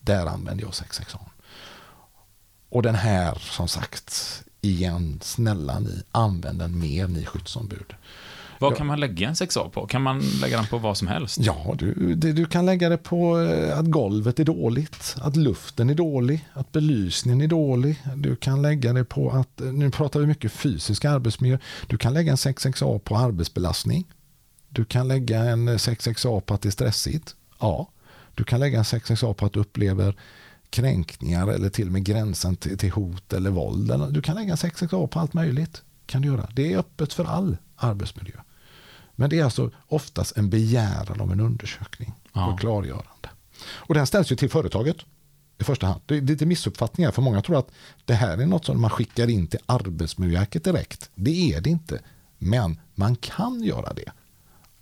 Där 0.00 0.26
använder 0.26 0.64
jag 0.64 0.72
6-6A. 0.72 1.18
Och 2.68 2.82
den 2.82 2.94
här, 2.94 3.34
som 3.34 3.68
sagt, 3.68 4.42
igen, 4.64 5.18
snälla 5.22 5.78
ni, 5.78 6.02
använd 6.12 6.58
den 6.58 6.78
mer 6.78 7.08
ni 7.08 7.24
skyddsombud. 7.24 7.94
Vad 8.58 8.76
kan 8.76 8.86
man 8.86 9.00
lägga 9.00 9.28
en 9.28 9.34
6A 9.34 9.70
på? 9.70 9.86
Kan 9.86 10.02
man 10.02 10.20
lägga 10.20 10.56
den 10.56 10.66
på 10.66 10.78
vad 10.78 10.96
som 10.96 11.08
helst? 11.08 11.38
Ja, 11.40 11.74
du, 11.78 12.14
det, 12.14 12.32
du 12.32 12.46
kan 12.46 12.66
lägga 12.66 12.88
det 12.88 12.96
på 12.96 13.40
eh, 13.40 13.78
att 13.78 13.86
golvet 13.86 14.40
är 14.40 14.44
dåligt, 14.44 15.16
att 15.20 15.36
luften 15.36 15.90
är 15.90 15.94
dålig, 15.94 16.48
att 16.52 16.72
belysningen 16.72 17.40
är 17.40 17.46
dålig. 17.48 18.02
Du 18.16 18.36
kan 18.36 18.62
lägga 18.62 18.92
det 18.92 19.04
på 19.04 19.30
att, 19.30 19.60
eh, 19.60 19.66
nu 19.66 19.90
pratar 19.90 20.20
vi 20.20 20.26
mycket 20.26 20.52
fysisk 20.52 21.04
arbetsmiljö, 21.04 21.58
du 21.86 21.98
kan 21.98 22.14
lägga 22.14 22.30
en 22.30 22.36
6-6A 22.36 22.98
på 22.98 23.16
arbetsbelastning. 23.16 24.04
Du 24.68 24.84
kan 24.84 25.08
lägga 25.08 25.38
en 25.38 25.68
6-6A 25.68 26.40
på 26.40 26.54
att 26.54 26.62
det 26.62 26.68
är 26.68 26.70
stressigt. 26.70 27.34
Ja. 27.60 27.88
Du 28.34 28.44
kan 28.44 28.60
lägga 28.60 28.78
en 28.78 28.84
6-6A 28.84 29.34
på 29.34 29.46
att 29.46 29.52
du 29.52 29.60
upplever 29.60 30.14
kränkningar 30.74 31.48
eller 31.48 31.68
till 31.70 31.86
och 31.86 31.92
med 31.92 32.04
gränsen 32.04 32.56
till, 32.56 32.78
till 32.78 32.90
hot 32.92 33.32
eller 33.32 33.50
våld. 33.50 34.12
Du 34.12 34.22
kan 34.22 34.34
lägga 34.36 34.50
en 34.50 34.56
6-6A 34.56 35.06
på 35.06 35.20
allt 35.20 35.34
möjligt. 35.34 35.82
Kan 36.06 36.22
du 36.22 36.28
göra. 36.28 36.48
Det 36.52 36.72
är 36.72 36.78
öppet 36.78 37.12
för 37.12 37.24
all 37.24 37.56
arbetsmiljö. 37.76 38.36
Men 39.16 39.30
det 39.30 39.38
är 39.38 39.44
alltså 39.44 39.70
oftast 39.86 40.36
en 40.36 40.50
begäran 40.50 41.20
om 41.20 41.30
en 41.30 41.40
undersökning 41.40 42.12
Ja. 42.32 42.52
och 42.52 42.60
klargörande. 42.60 43.28
Och 43.66 43.94
den 43.94 44.06
ställs 44.06 44.32
ju 44.32 44.36
till 44.36 44.50
företaget 44.50 44.96
i 45.58 45.64
första 45.64 45.86
hand. 45.86 46.00
Det 46.06 46.16
är 46.16 46.20
lite 46.20 46.46
missuppfattningar 46.46 47.10
för 47.10 47.22
många 47.22 47.42
tror 47.42 47.58
att 47.58 47.70
det 48.04 48.14
här 48.14 48.38
är 48.38 48.46
något 48.46 48.64
som 48.64 48.80
man 48.80 48.90
skickar 48.90 49.30
in 49.30 49.46
till 49.46 49.60
Arbetsmiljöverket 49.66 50.64
direkt. 50.64 51.10
Det 51.14 51.52
är 51.54 51.60
det 51.60 51.70
inte. 51.70 52.00
Men 52.38 52.80
man 52.94 53.16
kan 53.16 53.62
göra 53.62 53.92
det 53.92 54.12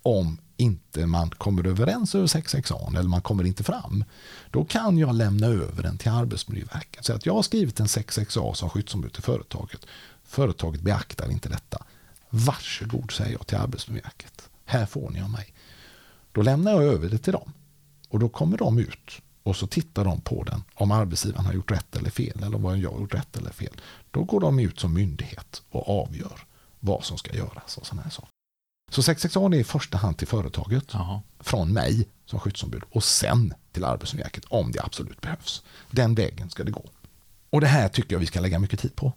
om 0.03 0.37
inte 0.57 1.05
man 1.05 1.29
kommer 1.29 1.67
överens 1.67 2.15
över 2.15 2.27
6-6 2.27 2.97
eller 2.97 3.09
man 3.09 3.21
kommer 3.21 3.43
inte 3.43 3.63
fram. 3.63 4.03
Då 4.51 4.65
kan 4.65 4.97
jag 4.97 5.15
lämna 5.15 5.47
över 5.47 5.83
den 5.83 5.97
till 5.97 6.11
Arbetsmiljöverket. 6.11 7.05
Så 7.05 7.13
att 7.13 7.25
jag 7.25 7.33
har 7.33 7.41
skrivit 7.41 7.79
en 7.79 7.87
6-6A 7.87 8.53
som 8.53 8.69
skyddsombud 8.69 9.13
till 9.13 9.23
företaget. 9.23 9.85
Företaget 10.23 10.81
beaktar 10.81 11.31
inte 11.31 11.49
detta. 11.49 11.83
Varsågod 12.29 13.11
säger 13.11 13.31
jag 13.31 13.47
till 13.47 13.57
Arbetsmiljöverket. 13.57 14.49
Här 14.65 14.85
får 14.85 15.09
ni 15.09 15.21
av 15.21 15.29
mig. 15.29 15.53
Då 16.31 16.41
lämnar 16.41 16.71
jag 16.71 16.83
över 16.83 17.09
det 17.09 17.17
till 17.17 17.33
dem. 17.33 17.53
Och 18.09 18.19
då 18.19 18.29
kommer 18.29 18.57
de 18.57 18.79
ut 18.79 19.11
och 19.43 19.55
så 19.55 19.67
tittar 19.67 20.05
de 20.05 20.21
på 20.21 20.43
den. 20.43 20.63
Om 20.75 20.91
arbetsgivaren 20.91 21.45
har 21.45 21.53
gjort 21.53 21.71
rätt 21.71 21.95
eller 21.95 22.09
fel. 22.09 22.43
Eller 22.43 22.57
vad 22.57 22.77
jag 22.77 22.91
har 22.91 22.99
gjort 22.99 23.13
rätt 23.13 23.37
eller 23.37 23.51
fel. 23.51 23.81
Då 24.11 24.23
går 24.23 24.39
de 24.39 24.59
ut 24.59 24.79
som 24.79 24.93
myndighet 24.93 25.61
och 25.69 26.01
avgör 26.01 26.39
vad 26.79 27.03
som 27.03 27.17
ska 27.17 27.35
göras. 27.35 27.77
Och 27.77 27.87
sådana 27.87 28.01
här 28.01 28.09
saker. 28.09 28.32
Så 28.93 29.03
661 29.03 29.53
är 29.53 29.59
i 29.59 29.63
första 29.63 29.97
hand 29.97 30.17
till 30.17 30.27
företaget. 30.27 30.83
Jaha. 30.93 31.21
Från 31.39 31.73
mig 31.73 32.07
som 32.25 32.39
skyddsombud. 32.39 32.83
Och 32.89 33.03
sen 33.03 33.53
till 33.71 33.83
Arbetsmiljöverket 33.83 34.45
om 34.45 34.71
det 34.71 34.83
absolut 34.83 35.21
behövs. 35.21 35.63
Den 35.91 36.15
vägen 36.15 36.49
ska 36.49 36.63
det 36.63 36.71
gå. 36.71 36.85
Och 37.49 37.61
det 37.61 37.67
här 37.67 37.89
tycker 37.89 38.15
jag 38.15 38.19
vi 38.19 38.25
ska 38.25 38.39
lägga 38.39 38.59
mycket 38.59 38.79
tid 38.79 38.95
på. 38.95 39.13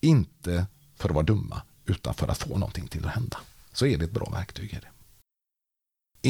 Inte 0.00 0.66
för 0.96 1.08
att 1.08 1.14
vara 1.14 1.24
dumma, 1.24 1.62
utan 1.86 2.14
för 2.14 2.28
att 2.28 2.38
få 2.38 2.58
någonting 2.58 2.88
till 2.88 3.06
att 3.06 3.14
hända. 3.14 3.38
Så 3.72 3.86
är 3.86 3.98
det 3.98 4.04
ett 4.04 4.10
bra 4.10 4.30
verktyg. 4.30 4.72
Är 4.74 4.80
det. 4.80 4.88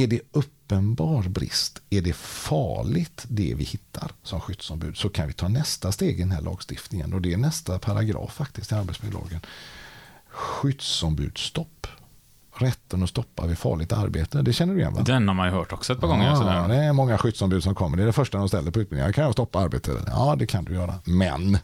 Är 0.03 0.07
det 0.07 0.21
uppenbar 0.33 1.23
brist, 1.23 1.83
är 1.91 2.03
det 2.03 2.13
farligt 2.17 3.25
det 3.29 3.55
vi 3.55 3.65
hittar 3.65 4.13
som 4.23 4.41
skyddsombud 4.41 4.97
så 4.97 5.09
kan 5.09 5.27
vi 5.27 5.33
ta 5.33 5.49
nästa 5.49 5.93
steg 5.93 6.17
i 6.17 6.23
den 6.23 6.33
här 6.33 6.43
lagstiftningen 6.43 7.13
och 7.13 7.23
det 7.23 7.33
är 7.33 7.37
nästa 7.37 7.79
paragraf 7.79 8.35
faktiskt 8.35 8.73
i 8.73 8.75
arbetsmiljölagen. 8.75 9.41
Skyddsombudsstopp. 10.29 11.87
Rätten 12.59 13.03
att 13.03 13.09
stoppa 13.09 13.47
vid 13.47 13.59
farligt 13.59 13.93
arbete. 13.93 14.43
Det 14.43 14.53
känner 14.53 14.75
du 14.75 14.81
igen 14.81 14.95
va? 14.95 15.03
Den 15.03 15.29
har 15.29 15.35
man 15.35 15.47
ju 15.47 15.53
hört 15.55 15.73
också 15.73 15.93
ett 15.93 16.01
par 16.01 16.09
gånger. 16.09 16.27
Ja, 16.27 16.37
Sådär. 16.37 16.69
det 16.69 16.77
är 16.77 16.93
många 16.93 17.19
skyddsombud 17.19 17.63
som 17.63 17.75
kommer. 17.75 17.97
Det 17.97 18.03
är 18.03 18.07
det 18.07 18.13
första 18.13 18.39
de 18.39 18.49
ställer 18.49 18.71
på 18.71 18.81
utbildningen. 18.81 19.13
Kan 19.13 19.25
jag 19.25 19.33
stoppa 19.33 19.59
arbetet? 19.59 19.97
Ja, 20.07 20.37
det 20.39 20.47
kan 20.47 20.65
du 20.65 20.75
göra. 20.75 20.95
Men 21.05 21.59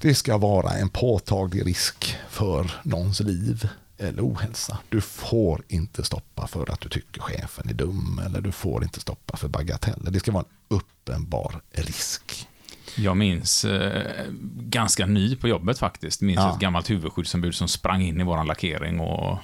det 0.00 0.14
ska 0.14 0.38
vara 0.38 0.70
en 0.70 0.88
påtaglig 0.88 1.66
risk 1.66 2.16
för 2.28 2.70
någons 2.82 3.20
liv 3.20 3.68
eller 3.98 4.22
ohälsa. 4.22 4.78
Du 4.88 5.00
får 5.00 5.62
inte 5.68 6.02
stoppa 6.04 6.46
för 6.46 6.70
att 6.72 6.80
du 6.80 6.88
tycker 6.88 7.20
chefen 7.20 7.68
är 7.68 7.74
dum 7.74 8.20
eller 8.26 8.40
du 8.40 8.52
får 8.52 8.82
inte 8.84 9.00
stoppa 9.00 9.36
för 9.36 9.48
bagateller. 9.48 10.10
Det 10.10 10.20
ska 10.20 10.32
vara 10.32 10.44
en 10.68 10.76
uppenbar 10.76 11.60
risk. 11.72 12.48
Jag 12.96 13.16
minns 13.16 13.64
eh, 13.64 14.12
ganska 14.58 15.06
ny 15.06 15.36
på 15.36 15.48
jobbet 15.48 15.78
faktiskt. 15.78 16.20
Minns 16.20 16.36
Ja. 16.38 16.52
ett 16.54 16.60
gammalt 16.60 16.90
huvudskyddsombud 16.90 17.54
som 17.54 17.68
sprang 17.68 18.02
in 18.02 18.20
i 18.20 18.24
våran 18.24 18.46
lackering 18.46 19.00
och 19.00 19.38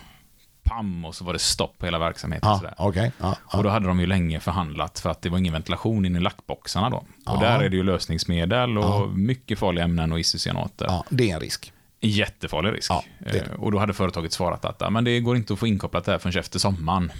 pam 0.63 1.05
och 1.05 1.15
så 1.15 1.25
var 1.25 1.33
det 1.33 1.39
stopp 1.39 1.79
på 1.79 1.87
hela 1.87 1.99
verksamheten. 1.99 2.49
Ja, 2.51 2.57
sådär. 2.57 2.75
okej. 2.79 3.13
Ja, 3.19 3.37
ja. 3.53 3.59
Och 3.59 3.65
då 3.65 3.71
hade 3.71 3.87
de 3.87 4.01
ju 4.01 4.07
länge 4.07 4.41
förhandlat 4.41 4.99
för 4.99 5.11
att 5.11 5.23
det 5.23 5.29
var 5.29 5.39
ingen 5.39 5.53
ventilation 5.53 6.05
in 6.07 6.17
i 6.17 6.21
lackboxarna 6.21 6.91
då. 6.91 7.05
Och 7.27 7.41
där 7.41 7.61
är 7.61 7.69
det 7.69 7.77
ju 7.77 7.83
lösningsmedel 7.83 8.79
och 8.79 9.11
mycket 9.11 9.59
farliga 9.59 9.85
ämnen 9.85 10.13
och 10.13 10.21
isocyanater. 10.21 10.87
ja, 10.89 11.05
det 11.09 11.31
är 11.31 11.35
en 11.35 11.41
risk. 11.41 11.73
Jättefarlig 12.01 12.73
risk. 12.73 12.91
Det 13.19 13.31
det. 13.33 13.39
Eh, 13.39 13.53
Och 13.53 13.73
då 13.73 13.79
hade 13.79 13.93
företaget 13.93 14.33
svarat 14.33 14.65
att 14.65 14.93
men 14.93 15.05
det 15.05 15.21
går 15.21 15.37
inte 15.37 15.53
att 15.53 15.59
få 15.59 15.67
inkopplat 15.67 16.05
det 16.05 16.13
här 16.13 16.19
förrän 16.19 16.39
efter 16.41 16.59
sommaren. 16.59 17.13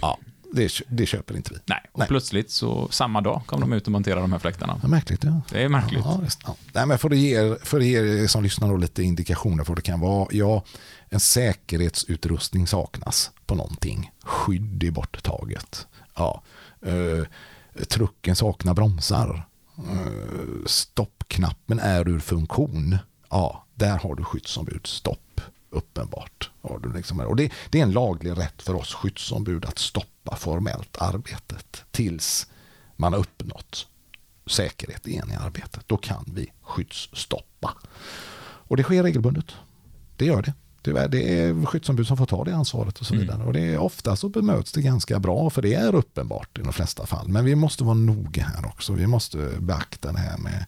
Det, 0.53 0.81
det 0.89 1.05
köper 1.05 1.35
inte 1.37 1.53
vi. 1.53 1.59
Nej, 1.65 1.81
och 1.91 1.99
Nej. 1.99 2.07
plötsligt 2.07 2.51
så 2.51 2.87
samma 2.91 3.21
dag 3.21 3.41
kom 3.45 3.59
de 3.61 3.73
ut 3.73 3.85
och 3.85 3.91
monterade 3.91 4.21
de 4.21 4.31
här 4.31 4.39
fläktarna. 4.39 4.79
Ja, 4.81 4.87
märkligt. 4.87 5.23
Ja. 5.23 5.41
Det 5.51 5.63
är 5.63 5.69
märkligt. 5.69 6.01
Ja, 6.05 6.19
visst. 6.23 6.39
ja. 6.45 6.55
Nej, 6.73 6.85
men 6.85 6.97
för, 6.97 7.13
er- 7.13 7.57
för 7.65 7.81
er 7.81 8.27
som 8.27 8.43
lyssnar 8.43 8.67
då 8.69 8.77
lite 8.77 9.03
indikationer 9.03 9.63
vad 9.63 9.77
det 9.77 9.81
kan 9.81 9.99
vara. 9.99 10.27
Ja, 10.31 10.63
en 11.09 11.19
säkerhetsutrustning 11.19 12.67
saknas 12.67 13.31
på 13.45 13.55
någonting. 13.55 14.11
Skydd 14.23 14.83
är 14.83 14.91
borttaget. 14.91 15.87
Ja, 16.15 16.43
eh, 16.85 17.25
trucken 17.87 18.35
saknar 18.35 18.73
bromsar. 18.73 19.47
Eh, 19.77 20.65
stoppknappen 20.65 21.79
är 21.79 22.09
ur 22.09 22.19
funktion. 22.19 22.97
Ja, 23.29 23.65
där 23.75 23.97
har 23.97 24.15
du 24.15 24.23
skyddsombud. 24.23 24.87
Stopp, 24.87 25.30
uppenbart. 25.71 26.49
Har 26.61 26.79
du 26.79 26.93
liksom, 26.93 27.19
och 27.19 27.35
det, 27.35 27.51
det 27.69 27.79
är 27.79 27.83
en 27.83 27.91
laglig 27.91 28.37
rätt 28.37 28.61
för 28.61 28.73
oss 28.73 28.93
skyddsombud 28.93 29.65
att 29.65 29.79
stoppa 29.79 30.35
formellt 30.35 30.97
arbetet 30.97 31.83
tills 31.91 32.47
man 32.95 33.13
har 33.13 33.19
uppnått 33.19 33.87
säkerhet 34.45 35.07
igen 35.07 35.31
i 35.31 35.35
arbetet. 35.35 35.87
Då 35.87 35.97
kan 35.97 36.25
vi 36.33 36.51
skyddsstoppa. 36.61 37.73
Och 38.41 38.77
det 38.77 38.83
sker 38.83 39.03
regelbundet. 39.03 39.45
Det 40.17 40.25
gör 40.25 40.41
det. 40.41 40.53
Tyvärr, 40.83 41.07
det 41.07 41.39
är 41.39 41.65
skyddsombud 41.65 42.07
som 42.07 42.17
får 42.17 42.25
ta 42.25 42.43
det 42.43 42.55
ansvaret 42.55 42.99
och 42.99 43.05
så 43.05 43.15
vidare. 43.15 43.43
Och 43.43 43.53
det 43.53 43.59
är, 43.59 43.77
ofta 43.77 44.15
så 44.15 44.29
bemöts 44.29 44.71
det 44.71 44.81
ganska 44.81 45.19
bra 45.19 45.49
för 45.49 45.61
det 45.61 45.73
är 45.73 45.95
uppenbart 45.95 46.57
i 46.57 46.61
de 46.61 46.73
flesta 46.73 47.05
fall. 47.05 47.27
Men 47.27 47.45
vi 47.45 47.55
måste 47.55 47.83
vara 47.83 47.93
noga 47.93 48.43
här 48.43 48.65
också. 48.65 48.93
Vi 48.93 49.07
måste 49.07 49.37
beakta 49.59 50.11
det 50.11 50.19
här 50.19 50.37
med 50.37 50.65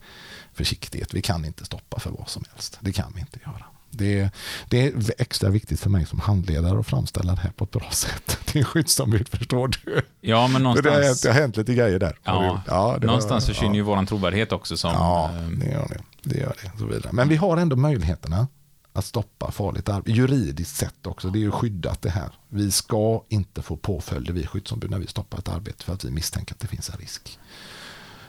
försiktighet. 0.53 1.13
Vi 1.13 1.21
kan 1.21 1.45
inte 1.45 1.65
stoppa 1.65 1.99
för 1.99 2.11
vad 2.11 2.29
som 2.29 2.43
helst. 2.51 2.77
Det 2.81 2.91
kan 2.91 3.11
vi 3.15 3.19
inte 3.21 3.39
göra. 3.45 3.65
Det, 3.93 4.29
det 4.69 4.87
är 4.87 4.93
extra 5.17 5.49
viktigt 5.49 5.79
för 5.79 5.89
mig 5.89 6.05
som 6.05 6.19
handledare 6.19 6.79
att 6.79 6.87
framställa 6.87 7.35
det 7.35 7.41
här 7.41 7.51
på 7.51 7.63
ett 7.63 7.71
bra 7.71 7.91
sätt. 7.91 8.39
Till 8.45 8.65
skyddsombud, 8.65 9.29
förstår 9.29 9.67
du? 9.67 10.01
Ja, 10.21 10.47
men 10.47 10.75
För 10.75 10.81
det, 10.81 10.89
har, 10.89 10.97
någonstans, 10.97 11.21
det 11.21 11.29
har 11.29 11.39
hänt 11.41 11.57
lite 11.57 11.73
grejer 11.73 11.99
där. 11.99 12.09
Det 12.09 12.17
ja. 12.23 12.61
Ja, 12.67 12.97
det 13.01 13.07
någonstans 13.07 13.47
har- 13.47 13.53
försvinner 13.53 13.73
ja. 13.73 13.77
ju 13.77 13.81
våran 13.81 14.05
trovärdighet 14.05 14.51
också 14.51 14.77
som... 14.77 14.91
Ja, 14.93 15.31
eh, 15.37 15.49
det 15.49 15.65
gör 15.71 15.87
det. 15.87 16.29
det, 16.29 16.39
gör 16.39 16.55
det 16.63 16.79
så 16.79 16.85
vidare. 16.85 17.09
Men 17.13 17.29
vi 17.29 17.35
har 17.35 17.57
ändå 17.57 17.75
möjligheterna 17.75 18.47
att 18.93 19.05
stoppa 19.05 19.51
farligt 19.51 19.89
arbete. 19.89 20.11
Juridiskt 20.11 20.75
sett 20.75 21.07
också, 21.07 21.29
det 21.29 21.39
är 21.39 21.41
ju 21.41 21.51
skyddat 21.51 22.01
det 22.01 22.09
här. 22.09 22.31
Vi 22.49 22.71
ska 22.71 23.23
inte 23.29 23.61
få 23.61 23.77
påföljder, 23.77 24.33
vi 24.33 24.47
skyddsombud, 24.47 24.91
när 24.91 24.99
vi 24.99 25.07
stoppar 25.07 25.37
ett 25.37 25.49
arbete 25.49 25.83
för 25.85 25.93
att 25.93 26.03
vi 26.03 26.11
misstänker 26.11 26.53
att 26.53 26.59
det 26.59 26.67
finns 26.67 26.89
en 26.89 26.97
risk. 26.99 27.39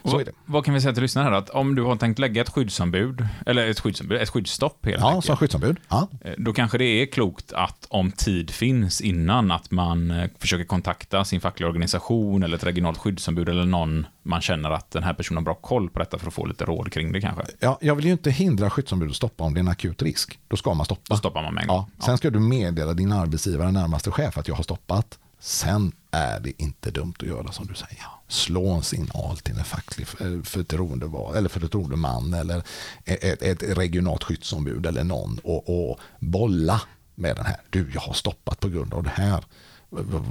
Så 0.05 0.11
vad, 0.11 0.21
är 0.21 0.25
det. 0.25 0.31
vad 0.45 0.65
kan 0.65 0.73
vi 0.73 0.81
säga 0.81 0.93
till 0.93 1.01
lyssnarna 1.03 1.29
här? 1.29 1.37
Att 1.37 1.49
om 1.49 1.75
du 1.75 1.83
har 1.83 1.95
tänkt 1.95 2.19
lägga 2.19 2.41
ett 2.41 2.49
skyddsombud, 2.49 3.27
eller 3.45 3.67
ett 3.67 3.79
skyddsombud, 3.79 4.21
ett 4.21 4.29
skyddsstopp 4.29 4.85
helt 4.85 4.99
Ja, 4.99 5.07
enkelt. 5.07 5.25
som 5.25 5.37
skyddsombud. 5.37 5.77
Ja. 5.89 6.07
Eh, 6.21 6.31
Då 6.37 6.53
kanske 6.53 6.77
det 6.77 6.85
är 6.85 7.05
klokt 7.05 7.53
att 7.53 7.85
om 7.89 8.11
tid 8.11 8.51
finns 8.51 9.01
innan 9.01 9.51
att 9.51 9.71
man 9.71 10.11
eh, 10.11 10.29
försöker 10.39 10.63
kontakta 10.65 11.25
sin 11.25 11.41
fackliga 11.41 11.67
organisation 11.67 12.43
eller 12.43 12.55
ett 12.57 12.63
regionalt 12.63 12.97
skyddsombud 12.97 13.49
eller 13.49 13.65
någon 13.65 14.05
man 14.23 14.41
känner 14.41 14.71
att 14.71 14.91
den 14.91 15.03
här 15.03 15.13
personen 15.13 15.37
har 15.37 15.43
bra 15.43 15.53
koll 15.53 15.89
på 15.89 15.99
detta 15.99 16.17
för 16.19 16.27
att 16.27 16.33
få 16.33 16.45
lite 16.45 16.65
råd 16.65 16.91
kring 16.93 17.11
det 17.11 17.21
kanske. 17.21 17.43
Ja, 17.59 17.77
jag 17.81 17.95
vill 17.95 18.05
ju 18.05 18.11
inte 18.11 18.31
hindra 18.31 18.69
skyddsombud 18.69 19.09
att 19.09 19.15
stoppa 19.15 19.43
om 19.43 19.53
det 19.53 19.57
är 19.57 19.61
en 19.61 19.67
akut 19.67 20.01
risk. 20.01 20.39
Då 20.47 20.57
ska 20.57 20.73
man 20.73 20.85
stoppa. 20.85 21.01
Då 21.09 21.15
stoppar 21.17 21.43
man 21.43 21.53
med 21.53 21.61
en 21.61 21.67
gång. 21.67 21.91
Ja, 21.97 22.05
sen 22.05 22.17
ska 22.17 22.29
du 22.29 22.39
meddela 22.39 22.93
din 22.93 23.11
arbetsgivare, 23.11 23.71
närmaste 23.71 24.11
chef, 24.11 24.37
att 24.37 24.47
jag 24.47 24.55
har 24.55 24.63
stoppat. 24.63 25.19
Sen 25.39 25.91
är 26.11 26.39
det 26.39 26.61
inte 26.61 26.91
dumt 26.91 27.13
att 27.19 27.27
göra 27.27 27.51
som 27.51 27.67
du 27.67 27.73
säger. 27.73 28.05
Slå 28.27 28.69
en 28.69 28.83
signal 28.83 29.37
till 29.37 29.57
en 29.57 29.63
facklig 29.63 30.07
eh, 30.19 30.41
förtroendeval, 30.43 31.35
eller 31.35 31.49
förtroendeman 31.49 32.33
eller 32.33 32.63
ett, 33.05 33.41
ett 33.41 33.77
regionalt 33.77 34.23
skyddsombud 34.23 34.85
eller 34.85 35.03
någon 35.03 35.39
och, 35.43 35.89
och 35.89 35.99
bolla 36.19 36.81
med 37.15 37.35
den 37.35 37.45
här. 37.45 37.57
Du, 37.69 37.91
jag 37.93 38.01
har 38.01 38.13
stoppat 38.13 38.59
på 38.59 38.69
grund 38.69 38.93
av 38.93 39.03
det 39.03 39.09
här. 39.09 39.43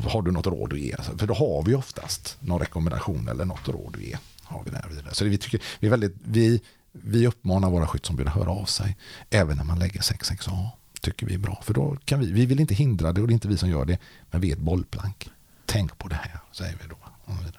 Har 0.08 0.22
du 0.22 0.30
något 0.30 0.46
råd 0.46 0.72
att 0.72 0.78
ge? 0.78 0.96
För 1.18 1.26
då 1.26 1.34
har 1.34 1.62
vi 1.62 1.74
oftast 1.74 2.36
någon 2.40 2.60
rekommendation 2.60 3.28
eller 3.28 3.44
något 3.44 3.68
råd 3.68 3.96
att 3.96 4.02
ge. 4.02 4.16
Har 4.42 4.64
vi 4.64 4.70
där 4.70 4.86
vidare. 4.90 5.14
Så 5.14 5.24
det, 5.24 5.30
vi, 5.30 5.38
tycker, 5.38 5.62
vi, 5.80 5.86
är 5.86 5.90
väldigt, 5.90 6.16
vi, 6.24 6.60
vi 6.92 7.26
uppmanar 7.26 7.70
våra 7.70 7.86
skyddsombud 7.86 8.26
att 8.26 8.34
höra 8.34 8.50
av 8.50 8.64
sig. 8.64 8.96
Även 9.30 9.56
när 9.56 9.64
man 9.64 9.78
lägger 9.78 10.00
66A. 10.00 10.68
Tycker 11.04 11.26
vi 11.26 11.34
är 11.34 11.38
bra. 11.38 11.60
För 11.64 11.74
då 11.74 11.96
kan 12.04 12.20
vi, 12.20 12.32
vi 12.32 12.46
vill 12.46 12.60
inte 12.60 12.74
hindra 12.74 13.12
det 13.12 13.20
och 13.20 13.26
det 13.26 13.32
är 13.32 13.34
inte 13.34 13.48
vi 13.48 13.56
som 13.56 13.70
gör 13.70 13.84
det. 13.84 13.98
Men 14.30 14.40
vi 14.40 14.48
är 14.50 14.52
ett 14.52 14.60
bollplank. 14.60 15.28
Tänk 15.66 15.98
på 15.98 16.08
det 16.08 16.14
här, 16.14 16.40
säger 16.52 16.72
vi 16.82 16.88
då. 16.88 16.96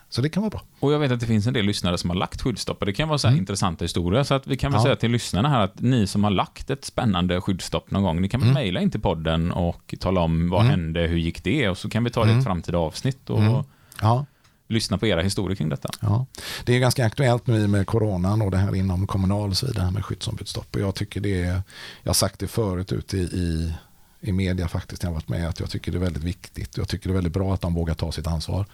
Så 0.09 0.21
det 0.21 0.29
kan 0.29 0.43
vara 0.43 0.49
bra. 0.49 0.61
Och 0.79 0.93
jag 0.93 0.99
vet 0.99 1.11
att 1.11 1.19
det 1.19 1.25
finns 1.25 1.47
en 1.47 1.53
del 1.53 1.65
lyssnare 1.65 1.97
som 1.97 2.09
har 2.09 2.17
lagt 2.17 2.41
skyddsstopp 2.41 2.79
och 2.79 2.85
det 2.85 2.93
kan 2.93 3.07
vara 3.09 3.17
så 3.17 3.27
här 3.27 3.37
intressanta 3.37 3.85
historier. 3.85 4.23
Så 4.23 4.33
att 4.33 4.47
vi 4.47 4.57
kan 4.57 4.71
väl 4.71 4.75
Mm. 4.79 4.81
Ja. 4.81 4.85
säga 4.85 4.95
till 4.95 5.11
lyssnarna 5.11 5.49
här 5.49 5.59
att 5.59 5.81
ni 5.81 6.07
som 6.07 6.23
har 6.23 6.31
lagt 6.31 6.69
ett 6.69 6.85
spännande 6.85 7.41
skyddsstopp 7.41 7.91
någon 7.91 8.03
gång, 8.03 8.21
ni 8.21 8.29
kan 8.29 8.39
väl 8.39 8.49
Mm. 8.49 8.61
mejla 8.61 8.81
in 8.81 8.91
till 8.91 8.99
podden 9.01 9.51
och 9.51 9.95
tala 9.99 10.21
om 10.21 10.49
vad 10.49 10.63
hände, 10.65 10.99
hur 11.01 11.17
gick 11.17 11.43
det? 11.43 11.69
Och 11.69 11.77
så 11.77 11.89
kan 11.89 12.03
vi 12.03 12.09
ta 12.09 12.25
det 12.25 12.31
i 12.31 12.37
ett 12.37 12.43
framtida 12.43 12.77
avsnitt 12.77 13.29
och 13.29 13.65
Ja, 14.01 14.25
lyssna 14.67 14.97
på 14.97 15.07
era 15.07 15.21
historier 15.21 15.55
kring 15.55 15.69
detta. 15.69 15.89
Ja, 16.01 16.25
det 16.63 16.75
är 16.75 16.79
ganska 16.79 17.05
aktuellt 17.05 17.47
nu 17.47 17.67
med 17.67 17.87
coronan 17.87 18.41
och 18.41 18.51
det 18.51 18.57
här 18.57 18.75
inom 18.75 19.07
kommunal 19.07 19.49
och 19.49 19.57
så 19.57 19.65
vidare 19.65 19.91
med 19.91 20.05
skyddsombudsstopp. 20.05 20.75
Och 20.75 20.81
jag 20.81 20.95
tycker 20.95 21.21
det 21.21 21.41
är, 21.41 21.61
jag 22.03 22.09
har 22.09 22.13
sagt 22.13 22.39
det 22.39 22.47
förut 22.47 22.91
ute 22.91 23.17
i, 23.17 23.21
i, 23.21 23.73
i 24.21 24.31
media 24.31 24.67
faktiskt, 24.67 25.03
när 25.03 25.09
jag 25.09 25.13
varit 25.13 25.29
med, 25.29 25.49
att 25.49 25.59
jag 25.59 25.69
tycker 25.69 25.91
det 25.91 25.97
är 25.97 25.99
väldigt 25.99 26.23
viktigt. 26.23 26.77
Jag 26.77 26.87
tycker 26.87 27.09
det 27.09 27.11
är 27.11 27.15
väldigt 27.15 27.33
bra 27.33 27.53
att 27.53 27.61
de 27.61 27.73
vågar 27.73 27.93
ta 27.93 28.11
sitt 28.11 28.27
ansvar. 28.27 28.65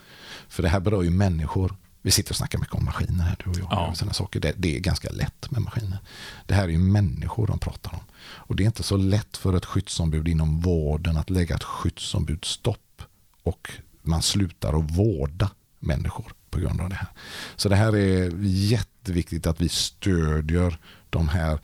För 0.50 0.64
det 0.64 0.70
här 0.70 0.80
berör 0.80 1.04
ju 1.04 1.10
människor. 1.10 1.76
Vi 2.02 2.12
sitter 2.12 2.32
och 2.32 2.36
snackar 2.36 2.60
mycket 2.60 2.76
om 2.76 2.86
maskiner 2.86 3.24
här, 3.24 3.38
du 3.44 3.50
och 3.50 3.60
jag. 3.60 3.68
Ja. 3.72 3.88
och 3.88 3.98
sådana 3.98 4.14
saker. 4.14 4.40
Det, 4.40 4.54
det 4.58 4.76
är 4.76 4.80
ganska 4.80 5.10
lätt 5.10 5.52
med 5.52 5.62
maskiner. 5.62 5.98
Det 6.46 6.54
här 6.54 6.64
är 6.64 6.68
ju 6.68 6.78
människor 6.78 7.48
de 7.48 7.60
pratar 7.60 7.94
om. 7.94 8.00
Och 8.22 8.56
det 8.56 8.64
är 8.64 8.66
inte 8.66 8.84
så 8.84 8.98
lätt 8.98 9.38
för 9.38 9.58
ett 9.58 9.66
skyddsombud 9.66 10.28
inom 10.28 10.60
vården 10.60 11.18
att 11.18 11.30
lägga 11.30 11.56
ett 11.56 11.64
skyddsombudsstopp 11.64 13.02
och 13.44 13.72
man 14.02 14.22
slutar 14.22 14.80
att 14.80 14.92
vårda 14.92 15.50
människor 15.82 16.34
på 16.50 16.60
grund 16.60 16.82
av 16.82 16.90
det 16.90 16.96
här. 16.96 17.10
Så 17.56 17.70
det 17.70 17.76
här 17.76 17.96
är 17.96 18.32
jätteviktigt 18.44 19.48
att 19.48 19.62
vi 19.62 19.70
stödjer 19.70 20.80
de 21.10 21.30
här 21.30 21.60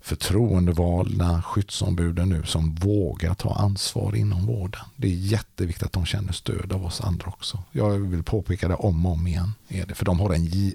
förtroendevalda 0.00 1.42
skyddsombuden 1.42 2.28
nu 2.28 2.42
som 2.42 2.74
vågar 2.74 3.34
ta 3.34 3.54
ansvar 3.54 4.16
inom 4.16 4.46
vården. 4.46 4.80
Det 4.96 5.08
är 5.08 5.14
jätteviktigt 5.14 5.86
att 5.86 5.92
de 5.92 6.06
känner 6.06 6.32
stöd 6.32 6.72
av 6.72 6.84
oss 6.84 7.00
andra 7.00 7.28
också. 7.28 7.62
Jag 7.72 7.90
vill 7.90 8.22
påpeka 8.22 8.68
det 8.68 8.74
om 8.74 9.06
och 9.06 9.12
om 9.12 9.26
igen. 9.26 9.54
Är 9.68 9.86
det, 9.86 9.94
för 9.94 10.04
de 10.04 10.20
har 10.20 10.34
en 10.34 10.72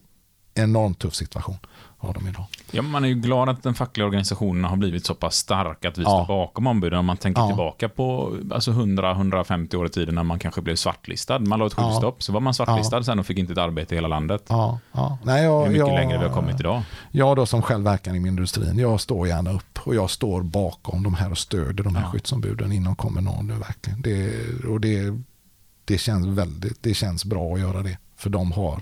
enormt 0.56 1.00
tuff 1.00 1.16
situation. 1.16 1.58
Har 2.04 2.13
de 2.13 2.28
idag. 2.28 2.46
Ja, 2.72 2.82
man 2.82 3.04
är 3.04 3.08
ju 3.08 3.13
glad 3.16 3.50
att 3.50 3.63
den 3.63 3.74
fackliga 3.74 4.06
organisationen 4.06 4.63
har 4.63 4.78
blivit 4.78 5.06
så 5.06 5.13
pass 5.16 5.36
stark 5.36 5.86
att 5.86 5.98
vi 5.98 6.04
Ja. 6.04 6.10
står 6.10 6.26
bakom 6.28 6.68
ombuden. 6.68 7.00
Om 7.00 7.06
man 7.06 7.18
tänker 7.18 7.42
Ja. 7.42 7.48
tillbaka 7.48 7.89
på 7.89 8.38
alltså 8.52 8.72
100-150 8.72 9.76
år 9.76 9.86
i 9.86 9.89
tiden 9.89 10.16
när 10.16 10.24
man 10.24 10.39
kanske 10.39 10.62
blev 10.62 10.76
svartlistad. 10.76 11.39
Man 11.39 11.60
la 11.60 11.68
ett 11.68 11.74
Ja. 11.78 11.84
skyddsstopp, 11.84 12.24
så 12.24 12.34
var 12.34 12.39
man 12.39 12.54
svartlistad 12.54 13.04
sen 13.04 13.20
och 13.20 13.26
fick 13.26 13.38
inte 13.38 13.52
ett 13.54 13.58
arbete 13.60 13.96
i 13.96 13.98
hela 13.98 14.08
landet. 14.08 14.46
Ja, 14.50 14.80
ja. 14.92 15.18
Nej, 15.24 15.44
jag, 15.44 15.60
Hur 15.62 15.68
mycket 15.70 15.88
jag, 15.88 15.96
längre 15.96 16.18
vi 16.18 16.24
har 16.26 16.34
kommit 16.34 16.60
idag. 16.60 16.82
Jag 17.12 17.36
då 17.36 17.46
som 17.46 17.62
själv 17.62 17.84
verkar 17.84 18.12
inom 18.12 18.26
industrin, 18.26 18.80
jag 18.80 19.02
står 19.02 19.28
gärna 19.28 19.52
upp 19.52 19.80
och 19.84 19.96
jag 19.96 20.10
står 20.10 20.42
bakom 20.42 21.04
de 21.04 21.13
här 21.13 21.32
och 21.32 21.38
stöder 21.38 21.84
de 21.84 21.96
här 21.96 22.04
Ja. 22.04 22.10
skyddsombuden 22.12 22.72
inom 22.72 22.96
Kommunal 22.96 23.44
nu 23.44 23.54
verkligen. 23.54 24.02
Det, 24.02 24.32
och 24.68 24.82
det, 24.82 25.20
det 25.86 25.98
känns 25.98 26.28
väldigt, 26.28 26.84
det 26.84 26.94
känns 26.94 27.26
bra 27.26 27.54
att 27.54 27.60
göra 27.60 27.82
det. 27.84 27.98
För 28.18 28.30
de 28.30 28.52
har 28.52 28.82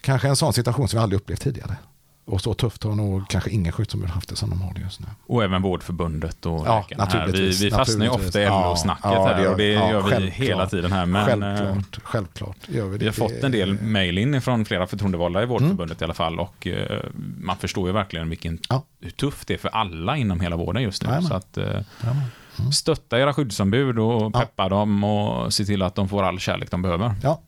kanske 0.00 0.28
en 0.28 0.36
sån 0.36 0.52
situation 0.52 0.88
som 0.88 0.96
vi 0.98 1.02
aldrig 1.02 1.20
upplevt 1.20 1.40
tidigare. 1.40 1.76
Och 2.24 2.40
så 2.40 2.54
tufft 2.54 2.84
har 2.84 2.94
nog 2.94 3.28
kanske 3.28 3.50
ingen 3.50 3.72
skyddsombud 3.72 4.10
haft 4.10 4.28
det 4.28 4.36
som 4.36 4.50
de 4.50 4.62
har 4.62 4.74
det 4.74 4.80
just 4.80 5.00
nu. 5.00 5.06
Och 5.26 5.44
även 5.44 5.62
Vårdförbundet 5.62 6.46
och 6.46 6.66
Ja, 6.66 6.72
här. 6.74 6.84
Vi, 6.90 6.96
naturligtvis, 6.96 7.60
vi 7.60 7.70
fastnar 7.70 8.04
ju 8.04 8.10
naturligtvis. 8.10 8.28
ofta 8.28 8.42
i 8.42 8.46
LO-snacket 8.46 9.04
ja, 9.04 9.26
här 9.26 9.36
det 9.36 9.42
gör- 9.42 9.50
och 9.52 9.58
det 9.58 9.72
ja, 9.72 9.90
gör 9.90 10.20
vi 10.20 10.30
hela 10.30 10.66
tiden 10.66 10.92
här. 10.92 11.06
Men 11.06 11.42
eh, 11.42 11.56
självklart, 11.56 11.98
självklart 12.02 12.56
gör 12.68 12.84
vi 12.86 12.90
det. 12.92 12.98
vi 12.98 13.06
har 13.06 13.12
fått 13.12 13.44
en 13.44 13.52
del 13.52 13.72
mejl 13.74 14.18
in 14.18 14.42
från 14.42 14.64
flera 14.64 14.86
förtroendevalda 14.86 15.42
i 15.42 15.46
Vårdförbundet 15.46 16.00
i 16.00 16.04
alla 16.04 16.14
fall 16.14 16.40
och 16.40 16.66
eh, 16.66 17.00
man 17.40 17.56
förstår 17.56 17.86
ju 17.86 17.92
verkligen 17.92 18.28
vilken, 18.28 18.58
Ja. 18.68 18.82
hur 19.00 19.10
tufft 19.10 19.48
det 19.48 19.54
är 19.54 19.58
för 19.58 19.68
alla 19.68 20.16
inom 20.16 20.40
hela 20.40 20.56
vården 20.56 20.82
just 20.82 21.02
nu. 21.06 21.22
Så 21.22 21.34
att, 21.34 21.56
eh, 21.58 21.64
Ja. 22.02 22.70
stötta 22.72 23.18
era 23.20 23.32
skyddsombud 23.34 23.98
och 23.98 24.32
peppa 24.34 24.68
dem 24.68 25.04
och 25.04 25.52
se 25.54 25.64
till 25.64 25.82
att 25.82 25.94
de 25.94 26.08
får 26.08 26.22
all 26.22 26.38
kärlek 26.38 26.70
de 26.70 26.82
behöver. 26.82 27.14
Ja. 27.22 27.40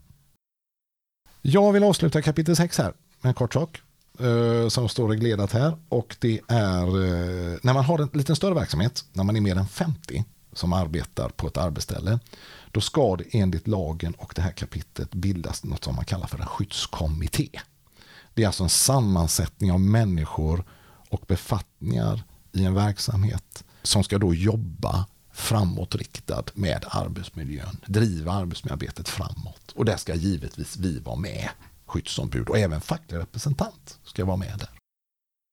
Jag 1.45 1.73
vill 1.73 1.85
avsluta 1.85 2.23
kapitel 2.23 2.57
6 2.57 2.79
här 2.79 2.93
med 3.21 3.31
en 3.31 3.35
kort 3.35 3.55
sak 3.55 3.83
eh, 4.21 4.69
som 4.69 4.89
står 4.89 5.09
reglerat 5.09 5.53
här. 5.53 5.77
Och 5.89 6.17
det 6.21 6.41
är 6.49 6.83
eh, 6.83 7.59
när 7.63 7.75
man 7.75 7.85
har 7.85 7.99
en 7.99 8.11
liten 8.13 8.37
större 8.37 8.55
verksamhet, 8.55 9.05
när 9.13 9.25
man 9.25 9.37
är 9.37 9.41
mer 9.41 9.57
än 9.57 9.67
50 9.67 10.25
som 10.53 10.73
arbetar 10.73 11.29
på 11.29 11.47
ett 11.47 11.57
arbetsställe, 11.57 12.19
då 12.71 12.81
ska 12.81 13.17
det 13.17 13.25
enligt 13.31 13.69
lagen 13.69 14.15
och 14.15 14.33
det 14.37 14.43
här 14.43 14.53
kapitlet 14.53 15.11
bildas 15.15 15.65
något 15.65 15.85
som 15.85 15.97
man 15.97 16.05
kallar 16.05 16.27
för 16.27 16.39
en 16.39 16.47
skyddskommitté. 16.47 17.49
Det 18.35 18.43
är 18.43 18.47
alltså 18.47 18.63
en 18.63 18.69
sammansättning 18.69 19.73
av 19.73 19.81
människor 19.81 20.65
och 21.09 21.25
befattningar 21.27 22.23
i 22.53 22.65
en 22.65 22.75
verksamhet 22.75 23.65
som 23.83 24.05
ska 24.05 24.19
då 24.19 24.35
jobba 24.35 25.07
framåtriktad 25.33 26.45
med 26.55 26.85
arbetsmiljön, 26.89 27.77
driva 27.87 28.33
arbetsmiljöarbetet 28.33 29.09
framåt. 29.09 29.73
Och 29.75 29.85
där 29.85 29.97
ska 29.97 30.15
givetvis 30.15 30.77
vi 30.77 30.99
vara 30.99 31.17
med, 31.17 31.49
skyddsombud 31.87 32.49
och 32.49 32.59
även 32.59 32.81
facklig 32.81 33.19
representant 33.19 33.99
ska 34.05 34.25
vara 34.25 34.37
med 34.37 34.59
där. 34.59 34.69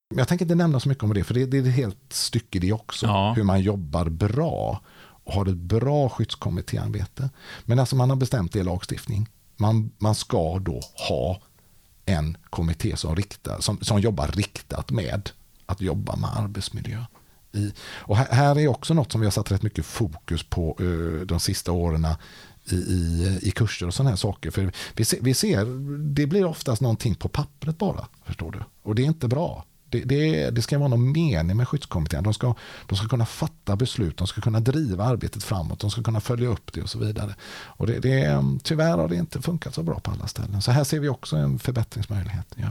Men 0.09 0.17
jag 0.17 0.27
tänker 0.27 0.45
inte 0.45 0.55
nämna 0.55 0.79
så 0.79 0.89
mycket 0.89 1.03
om 1.03 1.13
det, 1.13 1.23
för 1.23 1.33
det, 1.33 1.45
det 1.45 1.57
är 1.57 1.61
ett 1.61 1.75
helt 1.75 2.13
stycke 2.13 2.59
det 2.59 2.73
också. 2.73 3.05
Ja. 3.05 3.33
Hur 3.33 3.43
man 3.43 3.61
jobbar 3.61 4.09
bra 4.09 4.81
och 5.23 5.33
har 5.33 5.45
ett 5.45 5.57
bra 5.57 6.09
skyddskommittéarbete. 6.09 7.29
Men 7.65 7.79
alltså 7.79 7.95
man 7.95 8.09
har 8.09 8.17
bestämt 8.17 8.51
det 8.51 8.59
i 8.59 8.63
lagstiftning. 8.63 9.29
Man, 9.57 9.91
man 9.97 10.15
ska 10.15 10.59
då 10.59 10.81
ha 11.09 11.41
en 12.05 12.37
kommitté 12.49 12.97
som, 12.97 13.15
riktar, 13.15 13.59
som, 13.59 13.81
som 13.81 13.99
jobbar 13.99 14.27
riktat 14.27 14.91
med 14.91 15.29
att 15.65 15.81
jobba 15.81 16.15
med 16.15 16.29
arbetsmiljö. 16.37 17.05
I, 17.51 17.73
och 17.81 18.17
här, 18.17 18.27
här 18.31 18.59
är 18.59 18.67
också 18.67 18.93
något 18.93 19.11
som 19.11 19.21
vi 19.21 19.27
har 19.27 19.31
satt 19.31 19.51
rätt 19.51 19.63
mycket 19.63 19.85
fokus 19.85 20.43
på 20.43 20.77
uh, 20.81 21.21
de 21.21 21.39
sista 21.39 21.71
åren 21.71 22.07
i, 22.65 22.75
i, 22.75 23.39
i 23.41 23.51
kurser 23.51 23.87
och 23.87 23.93
sådana 23.93 24.09
här 24.09 24.17
saker. 24.17 24.51
För 24.51 24.71
vi 24.93 25.05
se, 25.05 25.17
vi 25.21 25.33
ser, 25.33 25.65
det 26.13 26.27
blir 26.27 26.45
oftast 26.45 26.81
någonting 26.81 27.15
på 27.15 27.29
pappret 27.29 27.77
bara, 27.77 28.07
förstår 28.25 28.51
du. 28.51 28.59
Och 28.83 28.95
det 28.95 29.01
är 29.01 29.05
inte 29.05 29.27
bra. 29.27 29.65
Det, 29.89 29.99
det, 29.99 30.49
det 30.49 30.61
ska 30.61 30.77
vara 30.79 30.87
någon 30.87 31.11
mening 31.11 31.57
med 31.57 31.67
skyddskommittén. 31.67 32.23
De 32.23 32.33
ska, 32.33 32.55
de 32.85 32.95
ska 32.97 33.07
kunna 33.07 33.25
fatta 33.25 33.75
beslut, 33.75 34.17
de 34.17 34.27
ska 34.27 34.41
kunna 34.41 34.59
driva 34.59 35.03
arbetet 35.03 35.43
framåt, 35.43 35.79
de 35.79 35.91
ska 35.91 36.03
kunna 36.03 36.19
följa 36.21 36.49
upp 36.49 36.73
det 36.73 36.81
och 36.81 36.89
så 36.89 36.99
vidare. 36.99 37.35
Och 37.63 37.87
det, 37.87 37.99
det, 37.99 38.43
tyvärr 38.63 38.97
har 38.97 39.07
det 39.07 39.15
inte 39.15 39.41
funkat 39.41 39.73
så 39.75 39.83
bra 39.83 39.99
på 39.99 40.11
alla 40.11 40.27
ställen. 40.27 40.61
Så 40.61 40.71
här 40.71 40.83
ser 40.83 40.99
vi 40.99 41.09
också 41.09 41.35
en 41.35 41.59
förbättringsmöjlighet. 41.59 42.45
vi. 42.55 42.63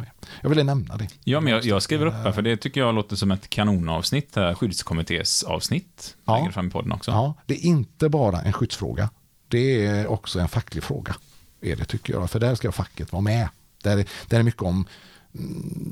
Jag 0.42 0.48
ville 0.48 0.62
nämna 0.62 0.96
det. 0.96 1.08
Ja, 1.24 1.40
men 1.40 1.52
jag, 1.52 1.64
jag 1.64 1.82
skriver 1.82 2.06
upp 2.06 2.14
här, 2.14 2.32
för 2.32 2.42
det 2.42 2.56
tycker 2.56 2.80
jag 2.80 2.94
låter 2.94 3.16
som 3.16 3.30
ett 3.30 3.50
kanonavsnitt, 3.50 4.36
här, 4.36 4.54
skyddskommittés 4.54 5.42
avsnitt, 5.42 6.16
Ja. 6.24 6.36
längre 6.36 6.52
fram 6.52 6.66
i 6.68 6.70
podden 6.70 6.92
också. 6.92 7.10
Ja, 7.10 7.34
det 7.46 7.54
är 7.54 7.66
inte 7.66 8.08
bara 8.08 8.40
en 8.42 8.52
skyddsfråga. 8.52 9.10
Det 9.48 9.86
är 9.86 10.06
också 10.06 10.40
en 10.40 10.48
facklig 10.48 10.82
fråga. 10.84 11.14
Är 11.60 11.76
det 11.76 11.84
tycker 11.84 12.12
jag. 12.12 12.30
För 12.30 12.40
där 12.40 12.54
ska 12.54 12.72
facket 12.72 13.12
vara 13.12 13.22
med. 13.22 13.48
Där, 13.82 13.98
är- 13.98 14.06
där 14.28 14.38
är 14.38 14.42
mycket 14.42 14.62
om 14.62 14.84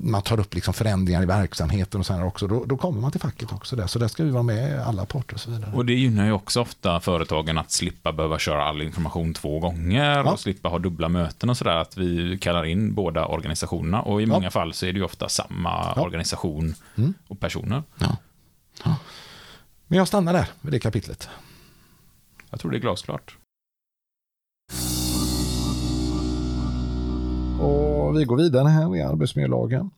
man 0.02 0.22
tar 0.22 0.40
upp 0.40 0.54
liksom 0.54 0.74
förändringar 0.74 1.22
i 1.22 1.26
verksamheten 1.26 2.00
och 2.00 2.06
sen 2.06 2.22
också. 2.22 2.46
Då, 2.46 2.64
då 2.64 2.76
kommer 2.76 3.00
man 3.00 3.10
till 3.12 3.20
facket 3.20 3.52
också 3.52 3.76
där. 3.76 3.86
Så 3.86 3.98
där 3.98 4.08
ska 4.08 4.24
vi 4.24 4.30
vara 4.30 4.42
med 4.42 4.80
alla 4.80 5.06
parter 5.06 5.34
och 5.34 5.40
så 5.40 5.50
vidare. 5.50 5.72
Och 5.74 5.86
det 5.86 5.92
gynnar 5.92 6.24
ju 6.26 6.32
också 6.32 6.60
ofta 6.60 7.00
företagen 7.00 7.58
att 7.58 7.70
slippa 7.72 8.12
behöva 8.12 8.38
köra 8.38 8.64
all 8.64 8.82
information 8.82 9.34
två 9.34 9.58
gånger 9.60 10.04
Ja. 10.16 10.32
och 10.32 10.40
slippa 10.40 10.68
ha 10.68 10.78
dubbla 10.78 11.08
möten 11.08 11.50
och 11.50 11.56
sådär. 11.56 11.76
Att 11.76 11.96
vi 11.96 12.38
kallar 12.38 12.64
in 12.64 12.94
båda 12.94 13.26
organisationerna 13.26 14.02
och 14.02 14.22
i 14.22 14.26
många 14.26 14.50
fall 14.50 14.72
så 14.72 14.86
är 14.86 14.92
det 14.92 14.98
ju 14.98 15.04
ofta 15.04 15.28
samma 15.28 15.92
Ja. 15.96 16.02
organisation 16.02 16.74
Mm. 16.96 17.14
och 17.28 17.40
personer. 17.40 17.82
Ja. 17.98 18.16
Ja. 18.84 18.96
Men 19.86 19.98
jag 19.98 20.08
stannar 20.08 20.32
där 20.32 20.46
med 20.60 20.72
det 20.72 20.78
kapitlet. 20.80 21.28
Jag 22.50 22.60
tror 22.60 22.70
det 22.70 22.76
är 22.76 22.80
glasklart. 22.80 23.36
Och 27.60 28.16
vi 28.18 28.24
går 28.24 28.36
vidare 28.36 28.68
här 28.68 28.96
i 28.96 29.02
arbetsmiljölagen. 29.02 29.90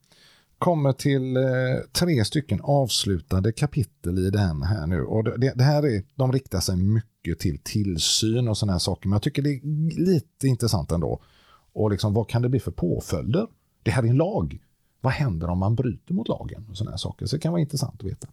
Kommer 0.59 0.93
till 0.93 1.37
eh, 1.37 1.43
tre 1.93 2.25
stycken 2.25 2.61
avslutade 2.63 3.53
kapitel 3.53 4.19
i 4.19 4.31
den 4.31 4.63
här 4.63 4.87
nu. 4.87 5.05
Och 5.05 5.25
det, 5.25 5.53
det 5.55 5.65
här 5.65 5.87
är, 5.87 6.03
de 6.15 6.33
riktar 6.33 6.61
sig 6.61 6.77
mycket 6.77 7.39
till 7.39 7.59
tillsyn 7.59 8.49
och 8.49 8.59
sådana 8.59 8.73
här 8.73 8.79
saker. 8.79 9.09
Men 9.09 9.15
jag 9.15 9.23
tycker 9.23 9.43
det 9.43 9.51
är 9.51 9.61
lite 10.01 10.49
intressant 10.49 10.93
ändå. 10.93 11.23
Och 11.73 11.91
liksom, 11.91 12.15
vad 12.15 12.29
kan 12.29 12.43
det 12.43 12.49
bli 12.49 12.61
för 12.61 12.71
påföljder? 12.71 13.47
Det 13.83 13.91
här 13.91 14.03
är 14.03 14.07
en 14.07 14.17
lag. 14.17 14.59
Vad 15.01 15.13
händer 15.13 15.51
om 15.51 15.59
man 15.59 15.75
bryter 15.75 16.15
mot 16.15 16.29
lagen? 16.29 16.67
och 16.71 16.77
såna 16.77 16.91
här 16.91 16.99
saker. 16.99 17.27
Så 17.27 17.37
det 17.37 17.41
kan 17.41 17.53
vara 17.53 17.61
intressant 17.61 18.01
att 18.01 18.07
veta. 18.07 18.29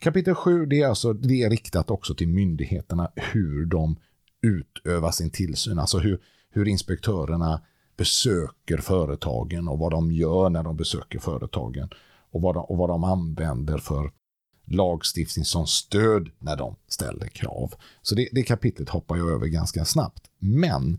Kapitel 0.00 0.34
7 0.34 0.66
det 0.66 0.82
är, 0.82 0.88
alltså, 0.88 1.12
det 1.12 1.42
är 1.42 1.50
riktat 1.50 1.90
också 1.90 2.14
till 2.14 2.28
myndigheterna 2.28 3.10
hur 3.16 3.66
de 3.66 3.96
utövar 4.42 5.10
sin 5.10 5.30
tillsyn. 5.30 5.78
Alltså 5.78 5.98
hur, 5.98 6.20
hur 6.50 6.68
inspektörerna 6.68 7.60
besöker 8.02 8.78
företagen 8.78 9.68
och 9.68 9.78
vad 9.78 9.90
de 9.90 10.12
gör 10.12 10.50
när 10.50 10.62
de 10.62 10.76
besöker 10.76 11.18
företagen. 11.18 11.88
Och 12.30 12.42
vad 12.42 12.54
de, 12.54 12.64
och 12.64 12.76
vad 12.76 12.88
de 12.88 13.04
använder 13.04 13.78
för 13.78 14.12
lagstiftning 14.64 15.44
som 15.44 15.66
stöd 15.66 16.30
när 16.38 16.56
de 16.56 16.76
ställer 16.88 17.26
krav. 17.26 17.74
Så 18.02 18.14
det, 18.14 18.28
det 18.32 18.42
kapitlet 18.42 18.88
hoppar 18.88 19.16
jag 19.16 19.30
över 19.30 19.46
ganska 19.46 19.84
snabbt. 19.84 20.30
Men 20.38 20.98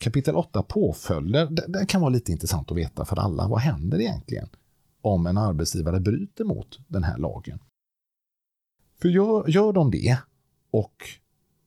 kapitel 0.00 0.36
8 0.36 0.62
påföljder, 0.62 1.46
det, 1.46 1.64
det 1.68 1.86
kan 1.86 2.00
vara 2.00 2.10
lite 2.10 2.32
intressant 2.32 2.70
att 2.70 2.76
veta 2.76 3.04
för 3.04 3.18
alla. 3.18 3.48
Vad 3.48 3.60
händer 3.60 4.00
egentligen 4.00 4.48
om 5.02 5.26
en 5.26 5.38
arbetsgivare 5.38 6.00
bryter 6.00 6.44
mot 6.44 6.78
den 6.88 7.04
här 7.04 7.18
lagen? 7.18 7.58
För 9.02 9.08
gör, 9.08 9.48
gör 9.48 9.72
de 9.72 9.90
det 9.90 10.18
och 10.70 11.08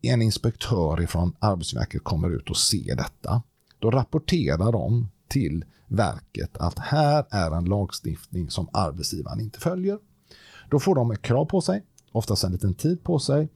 en 0.02 0.22
inspektör 0.22 1.06
från 1.06 1.36
Arbetsverket 1.40 2.04
kommer 2.04 2.30
ut 2.30 2.50
och 2.50 2.58
ser 2.58 2.96
detta, 2.96 3.42
då 3.80 3.92
rapporterar 3.92 4.72
de 4.72 5.10
till 5.28 5.66
verket 5.88 6.58
att 6.58 6.80
här 6.80 7.26
är 7.30 7.52
en 7.52 7.66
lagstiftning 7.66 8.50
som 8.50 8.70
arbetsgivaren 8.74 9.40
inte 9.40 9.60
följer. 9.60 10.00
Då 10.70 10.80
får 10.80 10.96
de 10.96 11.12
ett 11.12 11.22
krav 11.22 11.46
på 11.46 11.62
sig, 11.62 11.84
oftast 12.12 12.44
en 12.44 12.52
liten 12.52 12.74
tid 12.74 13.04
på 13.04 13.20
sig, 13.20 13.50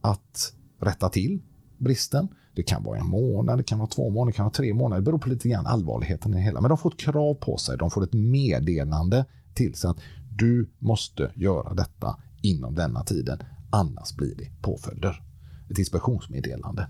att 0.00 0.54
rätta 0.80 1.08
till 1.08 1.42
bristen. 1.78 2.28
Det 2.54 2.62
kan 2.62 2.82
vara 2.82 2.98
en 2.98 3.06
månad, 3.06 3.58
det 3.58 3.62
kan 3.62 3.78
vara 3.78 3.88
två 3.88 4.10
månader, 4.10 4.32
det 4.32 4.36
kan 4.36 4.44
vara 4.44 4.52
tre 4.52 4.74
månader. 4.74 5.00
Det 5.00 5.04
beror 5.04 5.18
på 5.18 5.28
lite 5.28 5.48
grann 5.48 5.66
allvarligheten 5.66 6.32
i 6.32 6.36
det 6.36 6.42
hela. 6.42 6.60
Men 6.60 6.68
de 6.68 6.78
får 6.78 6.92
ett 6.92 7.00
krav 7.00 7.34
på 7.34 7.56
sig, 7.56 7.78
de 7.78 7.90
får 7.90 8.04
ett 8.04 8.12
meddelande 8.12 9.24
till 9.54 9.74
sig 9.74 9.90
att 9.90 9.98
du 10.36 10.70
måste 10.78 11.32
göra 11.34 11.74
detta 11.74 12.16
inom 12.42 12.74
denna 12.74 13.04
tiden, 13.04 13.38
annars 13.70 14.16
blir 14.16 14.34
det 14.36 14.50
påföljder. 14.62 15.22
Ett 15.70 15.78
inspektionsmeddelande. 15.78 16.88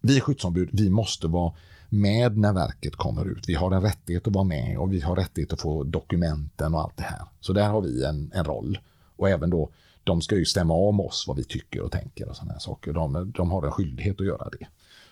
Vi 0.00 0.20
skyddsombud, 0.20 0.68
vi 0.72 0.90
måste 0.90 1.26
vara 1.26 1.54
med 1.88 2.38
när 2.38 2.52
verket 2.52 2.96
kommer 2.96 3.24
ut. 3.24 3.48
Vi 3.48 3.54
har 3.54 3.70
en 3.70 3.82
rättighet 3.82 4.26
att 4.26 4.34
vara 4.34 4.44
med 4.44 4.78
och 4.78 4.92
vi 4.92 5.00
har 5.00 5.16
rättighet 5.16 5.52
att 5.52 5.60
få 5.60 5.84
dokumenten 5.84 6.74
och 6.74 6.80
allt 6.80 6.96
det 6.96 7.02
här. 7.02 7.22
Så 7.40 7.52
där 7.52 7.68
har 7.68 7.80
vi 7.80 8.04
en, 8.04 8.30
en 8.34 8.44
roll. 8.44 8.78
Och 9.16 9.28
även 9.28 9.50
då, 9.50 9.70
de 10.04 10.22
ska 10.22 10.36
ju 10.36 10.44
stämma 10.44 10.74
av 10.74 11.00
oss 11.00 11.24
vad 11.28 11.36
vi 11.36 11.44
tycker 11.44 11.80
och 11.80 11.92
tänker 11.92 12.28
och 12.28 12.36
sådana 12.36 12.52
här 12.52 12.60
saker. 12.60 12.92
De, 12.92 13.32
de 13.36 13.50
har 13.50 13.62
en 13.62 13.72
skyldighet 13.72 14.20
att 14.20 14.26
göra 14.26 14.50
det. 14.50 14.66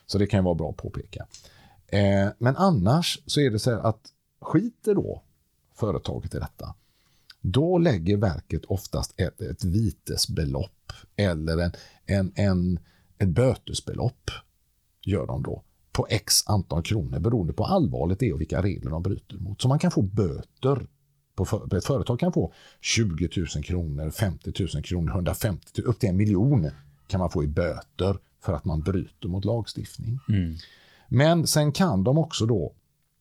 Så 0.06 0.18
det 0.18 0.26
kan 0.26 0.40
ju 0.40 0.44
vara 0.44 0.54
bra 0.54 0.70
att 0.70 0.76
påpeka. 0.76 1.26
Eh, 1.86 2.28
men 2.38 2.56
annars 2.56 3.22
så 3.26 3.40
är 3.40 3.50
det 3.50 3.58
så 3.58 3.70
här 3.70 3.78
att 3.78 4.00
skiter 4.40 4.94
då 4.94 5.22
företaget 5.74 6.34
i 6.34 6.38
detta, 6.38 6.74
då 7.40 7.78
lägger 7.78 8.16
verket 8.16 8.64
oftast 8.64 9.14
ett, 9.16 9.40
ett 9.40 9.64
vitesbelopp 9.64 10.92
eller 11.16 11.58
en, 11.58 11.72
en, 12.06 12.32
en, 12.34 12.78
ett 13.18 13.28
bötesbelopp 13.28 14.30
gör 15.02 15.26
de 15.26 15.42
då 15.42 15.62
på 15.94 16.06
x 16.10 16.46
antal 16.46 16.82
kronor 16.82 17.18
beroende 17.18 17.52
på 17.52 17.66
hur 17.66 17.74
allvarligt 17.74 18.18
det 18.18 18.28
är 18.28 18.34
och 18.34 18.40
vilka 18.40 18.62
regler 18.62 18.90
de 18.90 19.02
bryter 19.02 19.36
mot. 19.36 19.62
Så 19.62 19.68
man 19.68 19.78
kan 19.78 19.90
få 19.90 20.02
böter. 20.02 20.86
På 21.34 21.44
för, 21.44 21.76
ett 21.76 21.84
företag 21.84 22.20
kan 22.20 22.32
få 22.32 22.52
20 22.80 23.28
000 23.36 23.64
kronor, 23.64 24.10
50 24.10 24.52
000 24.74 24.82
kronor, 24.82 25.12
150 25.12 25.66
000, 25.78 25.86
upp 25.86 25.98
till 25.98 26.08
en 26.08 26.16
miljon 26.16 26.70
kan 27.06 27.20
man 27.20 27.30
få 27.30 27.44
i 27.44 27.46
böter 27.46 28.18
för 28.40 28.52
att 28.52 28.64
man 28.64 28.80
bryter 28.80 29.28
mot 29.28 29.44
lagstiftning. 29.44 30.18
Men 31.08 31.46
sen 31.46 31.72
kan 31.72 32.04
de 32.04 32.18
också 32.18 32.46
då 32.46 32.72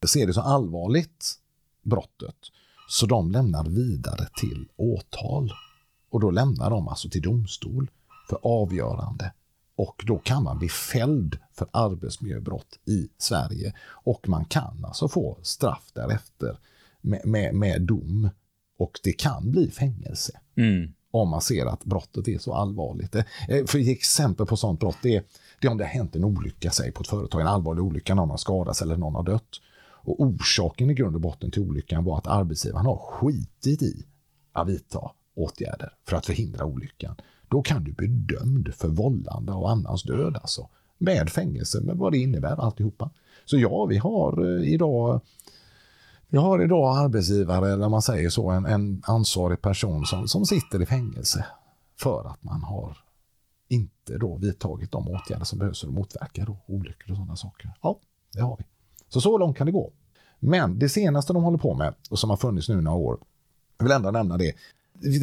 se 0.05 0.25
det 0.25 0.33
så 0.33 0.41
allvarligt, 0.41 1.33
brottet, 1.83 2.37
så 2.89 3.05
de 3.05 3.31
lämnar 3.31 3.65
vidare 3.69 4.27
till 4.39 4.67
åtal. 4.75 5.51
Och 6.09 6.19
då 6.19 6.31
lämnar 6.31 6.69
de 6.69 6.87
alltså 6.87 7.09
till 7.09 7.21
domstol 7.21 7.89
för 8.29 8.39
avgörande. 8.41 9.33
Och 9.75 10.03
då 10.07 10.17
kan 10.19 10.43
man 10.43 10.59
bli 10.59 10.69
fälld 10.69 11.37
för 11.51 11.67
arbetsmiljöbrott 11.71 12.79
i 12.85 13.07
Sverige. 13.17 13.73
Och 13.89 14.29
man 14.29 14.45
kan 14.45 14.85
alltså 14.85 15.07
få 15.07 15.37
straff 15.41 15.91
därefter. 15.93 16.57
med, 17.01 17.21
med, 17.25 17.55
med 17.55 17.81
dom. 17.81 18.29
Och 18.77 18.99
det 19.03 19.13
kan 19.13 19.51
bli 19.51 19.71
fängelse 19.71 20.39
Mm. 20.55 20.93
om 21.11 21.29
man 21.29 21.41
ser 21.41 21.65
att 21.65 21.85
brottet 21.85 22.27
är 22.27 22.37
så 22.37 22.53
allvarligt. 22.53 23.15
Eh, 23.15 23.23
För 23.67 23.89
exempel 23.89 24.45
på 24.45 24.57
sånt 24.57 24.79
brott 24.79 24.97
det 25.01 25.15
är, 25.15 25.23
det 25.61 25.67
är 25.67 25.71
om 25.71 25.77
det 25.77 25.83
har 25.83 25.89
hänt 25.91 26.15
en 26.15 26.23
olycka 26.23 26.71
säg, 26.71 26.91
på 26.91 27.01
ett 27.01 27.07
företag, 27.07 27.41
en 27.41 27.47
allvarlig 27.47 27.83
olycka, 27.83 28.15
någon 28.15 28.29
har 28.29 28.37
skadats 28.37 28.81
eller 28.81 28.97
någon 28.97 29.15
har 29.15 29.23
dött. 29.23 29.49
Och 30.05 30.21
orsaken 30.21 30.89
i 30.89 30.93
grund 30.93 31.15
och 31.15 31.21
botten 31.21 31.51
till 31.51 31.61
olyckan 31.61 32.03
var 32.03 32.17
att 32.17 32.27
arbetsgivaren 32.27 32.85
har 32.85 32.97
skitit 32.97 33.81
i 33.81 34.05
att 34.51 34.67
vidta 34.67 35.11
åtgärder 35.35 35.93
för 36.07 36.15
att 36.17 36.25
förhindra 36.25 36.65
olyckan. 36.65 37.15
Då 37.53 37.61
kan 37.61 37.83
du 37.83 37.91
bli 37.91 38.07
dömd 38.07 38.73
för 38.73 38.87
vållande 38.87 39.51
och 39.51 39.71
annans 39.71 40.03
död 40.03 40.37
alltså. 40.41 40.69
Med 40.97 41.29
fängelse, 41.29 41.81
med 41.81 41.97
vad 41.97 42.11
det 42.11 42.17
innebär 42.17 42.61
alltihopa. 42.61 43.09
Så 43.45 43.57
ja, 43.57 43.85
vi 43.85 43.97
har 43.97 44.45
eh, 44.45 44.73
idag 44.73 45.21
vi 46.27 46.37
har 46.37 46.63
idag 46.63 46.97
arbetsgivare, 46.97 47.73
eller 47.73 47.89
man 47.89 48.01
säger 48.01 48.29
så, 48.29 48.49
en, 48.49 48.65
en 48.65 49.03
ansvarig 49.05 49.61
person 49.61 50.05
som, 50.05 50.27
som 50.27 50.45
sitter 50.45 50.81
i 50.81 50.85
fängelse 50.85 51.45
för 51.99 52.27
att 52.27 52.43
man 52.43 52.63
har 52.63 52.97
inte 53.67 54.17
då 54.17 54.35
vidtagit 54.35 54.91
de 54.91 55.07
åtgärder 55.07 55.45
som 55.45 55.59
behövs 55.59 55.81
för 55.81 55.87
att 55.87 55.93
motverka 55.93 56.45
då 56.45 56.57
olyckor 56.65 57.11
och 57.11 57.17
sådana 57.17 57.35
saker. 57.35 57.71
Ja, 57.81 57.99
det 58.33 58.41
har 58.41 58.57
vi. 58.57 58.65
Så 59.09 59.21
så 59.21 59.37
långt 59.37 59.57
kan 59.57 59.65
det 59.65 59.71
gå. 59.71 59.91
Men 60.39 60.79
det 60.79 60.89
senaste 60.89 61.33
de 61.33 61.43
håller 61.43 61.57
på 61.57 61.73
med 61.73 61.93
och 62.09 62.19
som 62.19 62.29
har 62.29 62.37
funnits 62.37 62.69
nu 62.69 62.81
några 62.81 62.97
år, 62.97 63.17
jag 63.77 63.85
vill 63.85 63.91
ändå 63.91 64.11
nämna 64.11 64.37
det, 64.37 64.53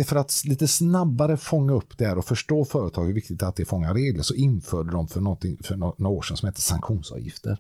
för 0.07 0.17
att 0.17 0.43
lite 0.45 0.69
snabbare 0.69 1.37
fånga 1.37 1.73
upp 1.73 1.99
det 1.99 2.07
här 2.07 2.19
och 2.19 2.25
förstå 2.25 2.65
företag 2.65 3.05
hur 3.05 3.13
viktigt 3.13 3.41
det 3.41 3.45
är 3.45 3.49
att 3.49 3.57
det 3.57 3.65
fångar 3.65 3.95
regler 3.95 4.23
så 4.23 4.35
införde 4.35 4.93
de 4.93 5.09
för, 5.09 5.21
för 5.65 5.77
några 5.77 6.09
år 6.09 6.23
sedan 6.23 6.37
som 6.37 6.49
heter 6.49 6.61
sanktionsavgifter. 6.61 7.59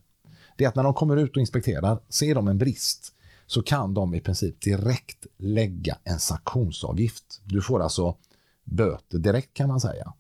Det 0.56 0.64
är 0.64 0.68
att 0.68 0.74
när 0.74 0.82
de 0.82 0.94
kommer 0.94 1.16
ut 1.16 1.36
och 1.36 1.40
inspekterar, 1.40 1.98
ser 2.08 2.34
de 2.34 2.48
en 2.48 2.58
brist, 2.58 3.14
så 3.46 3.62
kan 3.62 3.94
de 3.94 4.14
i 4.14 4.20
princip 4.20 4.60
direkt 4.60 5.26
lägga 5.36 5.98
en 6.04 6.18
sanktionsavgift. 6.18 7.40
Du 7.44 7.62
får 7.62 7.82
alltså 7.82 8.16
böter 8.64 9.18
direkt 9.18 9.54
kan 9.54 9.68
man 9.68 9.80
säga, 9.80 10.12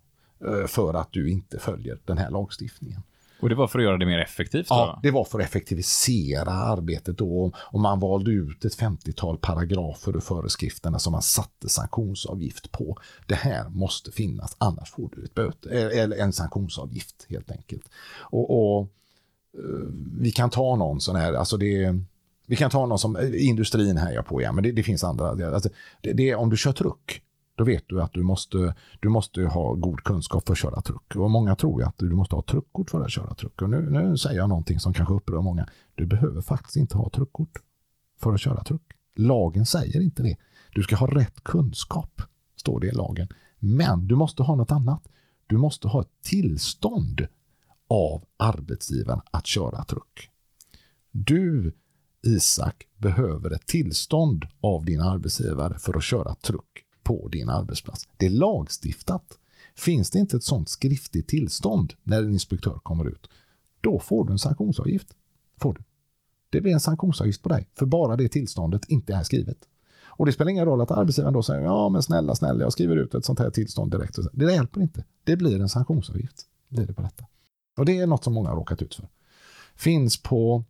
eh, 0.46 0.66
för 0.66 0.94
att 0.94 1.12
du 1.12 1.30
inte 1.30 1.58
följer 1.58 2.00
den 2.04 2.18
här 2.18 2.30
lagstiftningen. 2.30 3.02
Och 3.40 3.48
det 3.48 3.54
var 3.54 3.68
för 3.68 3.78
att 3.78 3.84
göra 3.84 3.98
det 3.98 4.06
mer 4.06 4.18
effektivt? 4.18 4.66
Ja, 4.70 5.00
det 5.02 5.10
var 5.10 5.24
för 5.24 5.38
att 5.40 5.44
effektivisera 5.44 6.50
arbetet 6.50 7.18
då 7.18 7.52
och 7.56 7.80
man 7.80 8.00
valde 8.00 8.30
ut 8.30 8.64
ett 8.64 8.78
50-tal 8.78 9.38
paragrafer 9.38 10.16
ur 10.16 10.20
föreskrifterna 10.20 10.98
som 10.98 11.12
man 11.12 11.22
satte 11.22 11.68
sanktionsavgift 11.68 12.72
på. 12.72 12.98
Det 13.26 13.34
här 13.34 13.68
måste 13.68 14.12
finnas, 14.12 14.56
annars 14.58 14.90
får 14.90 15.10
du 15.16 15.24
ett 15.24 15.34
böter, 15.34 15.70
eller 15.70 16.16
en 16.16 16.32
sanktionsavgift 16.32 17.26
helt 17.28 17.50
enkelt. 17.50 17.90
Och, 18.18 18.76
och 18.76 18.88
eh, 19.58 19.88
vi 20.20 20.30
kan 20.30 20.50
ta 20.50 20.76
någon 20.76 21.00
sån 21.00 21.16
här, 21.16 21.32
alltså 21.32 21.56
det 21.56 21.94
vi 22.50 22.56
kan 22.56 22.70
ta 22.70 22.86
någon 22.86 22.98
som 22.98 23.16
eh, 23.16 23.48
industrin 23.48 23.96
här 23.96 24.12
jag 24.12 24.26
på 24.26 24.40
igen, 24.40 24.54
men 24.54 24.64
det, 24.64 24.72
det 24.72 24.82
finns 24.82 25.04
andra. 25.04 25.34
Det, 25.34 25.54
alltså, 25.54 25.68
det, 26.00 26.12
det 26.12 26.30
är 26.30 26.36
om 26.36 26.50
du 26.50 26.56
kör 26.56 26.72
truck, 26.72 27.22
då 27.60 27.64
vet 27.64 27.88
du 27.88 28.02
att 28.02 28.12
du 28.12 28.22
måste, 28.22 28.74
du 29.00 29.08
måste 29.08 29.42
ha 29.42 29.74
god 29.74 30.04
kunskap 30.04 30.46
för 30.46 30.52
att 30.52 30.58
köra 30.58 30.80
truck. 30.80 31.16
Och 31.16 31.30
många 31.30 31.56
tror 31.56 31.80
ju 31.80 31.86
att 31.86 31.98
du 31.98 32.10
måste 32.10 32.34
ha 32.34 32.42
truckkort 32.42 32.90
för 32.90 33.00
att 33.00 33.10
köra 33.10 33.34
truck. 33.34 33.62
Och 33.62 33.70
nu, 33.70 33.90
nu 33.90 34.16
säger 34.16 34.36
jag 34.36 34.48
någonting 34.48 34.80
som 34.80 34.92
kanske 34.92 35.14
upprör 35.14 35.40
många. 35.40 35.68
Du 35.94 36.06
behöver 36.06 36.40
faktiskt 36.40 36.76
inte 36.76 36.96
ha 36.96 37.10
truckkort 37.10 37.58
för 38.20 38.32
att 38.32 38.40
köra 38.40 38.64
truck. 38.64 38.82
Lagen 39.16 39.66
säger 39.66 40.00
inte 40.00 40.22
det. 40.22 40.36
Du 40.74 40.82
ska 40.82 40.96
ha 40.96 41.06
rätt 41.06 41.44
kunskap, 41.44 42.22
står 42.56 42.80
det 42.80 42.86
i 42.86 42.92
lagen. 42.92 43.28
Men 43.58 44.06
du 44.06 44.14
måste 44.14 44.42
ha 44.42 44.54
något 44.54 44.72
annat. 44.72 45.08
Du 45.46 45.56
måste 45.56 45.88
ha 45.88 46.00
ett 46.00 46.22
tillstånd 46.22 47.26
av 47.88 48.24
arbetsgivaren 48.36 49.20
att 49.30 49.46
köra 49.46 49.84
truck. 49.84 50.30
Du, 51.10 51.74
Isak, 52.22 52.86
behöver 52.96 53.50
ett 53.50 53.66
tillstånd 53.66 54.46
av 54.60 54.84
din 54.84 55.00
arbetsgivare 55.00 55.78
för 55.78 55.96
att 55.96 56.04
köra 56.04 56.34
truck 56.34 56.84
på 57.10 57.28
din 57.28 57.48
arbetsplats. 57.48 58.08
Det 58.16 58.26
är 58.26 58.30
lagstiftat. 58.30 59.38
Finns 59.74 60.10
det 60.10 60.18
inte 60.18 60.36
ett 60.36 60.44
sådant 60.44 60.68
skriftligt 60.68 61.28
tillstånd 61.28 61.92
när 62.02 62.22
en 62.22 62.32
inspektör 62.32 62.78
kommer 62.82 63.08
ut, 63.08 63.30
då 63.80 63.98
får 63.98 64.24
du 64.24 64.32
en 64.32 64.38
sanktionsavgift. 64.38 65.08
Får 65.60 65.74
du. 65.74 65.82
Det 66.50 66.60
blir 66.60 66.72
en 66.72 66.80
sanktionsavgift 66.80 67.42
på 67.42 67.48
dig, 67.48 67.68
för 67.74 67.86
bara 67.86 68.16
det 68.16 68.28
tillståndet 68.28 68.84
inte 68.88 69.14
är 69.14 69.22
skrivet. 69.22 69.58
Och 70.04 70.26
det 70.26 70.32
spelar 70.32 70.50
ingen 70.50 70.64
roll 70.64 70.80
att 70.80 70.90
arbetsgivaren 70.90 71.34
då 71.34 71.42
säger 71.42 71.62
ja 71.62 71.88
men 71.88 72.02
snälla, 72.02 72.34
snälla, 72.34 72.60
jag 72.60 72.72
skriver 72.72 72.96
ut 72.96 73.14
ett 73.14 73.24
sånt 73.24 73.38
här 73.38 73.50
tillstånd 73.50 73.90
direkt. 73.90 74.18
Det 74.32 74.52
hjälper 74.52 74.80
inte. 74.80 75.04
Det 75.24 75.36
blir 75.36 75.60
en 75.60 75.68
sanktionsavgift. 75.68 76.46
Blir 76.68 76.86
det 76.86 76.94
på 76.94 77.02
detta. 77.02 77.24
Och 77.78 77.84
det 77.84 77.98
är 77.98 78.06
något 78.06 78.24
som 78.24 78.32
många 78.34 78.48
har 78.48 78.56
råkat 78.56 78.82
ut 78.82 78.94
för. 78.94 79.08
Finns 79.74 80.22
på, 80.22 80.64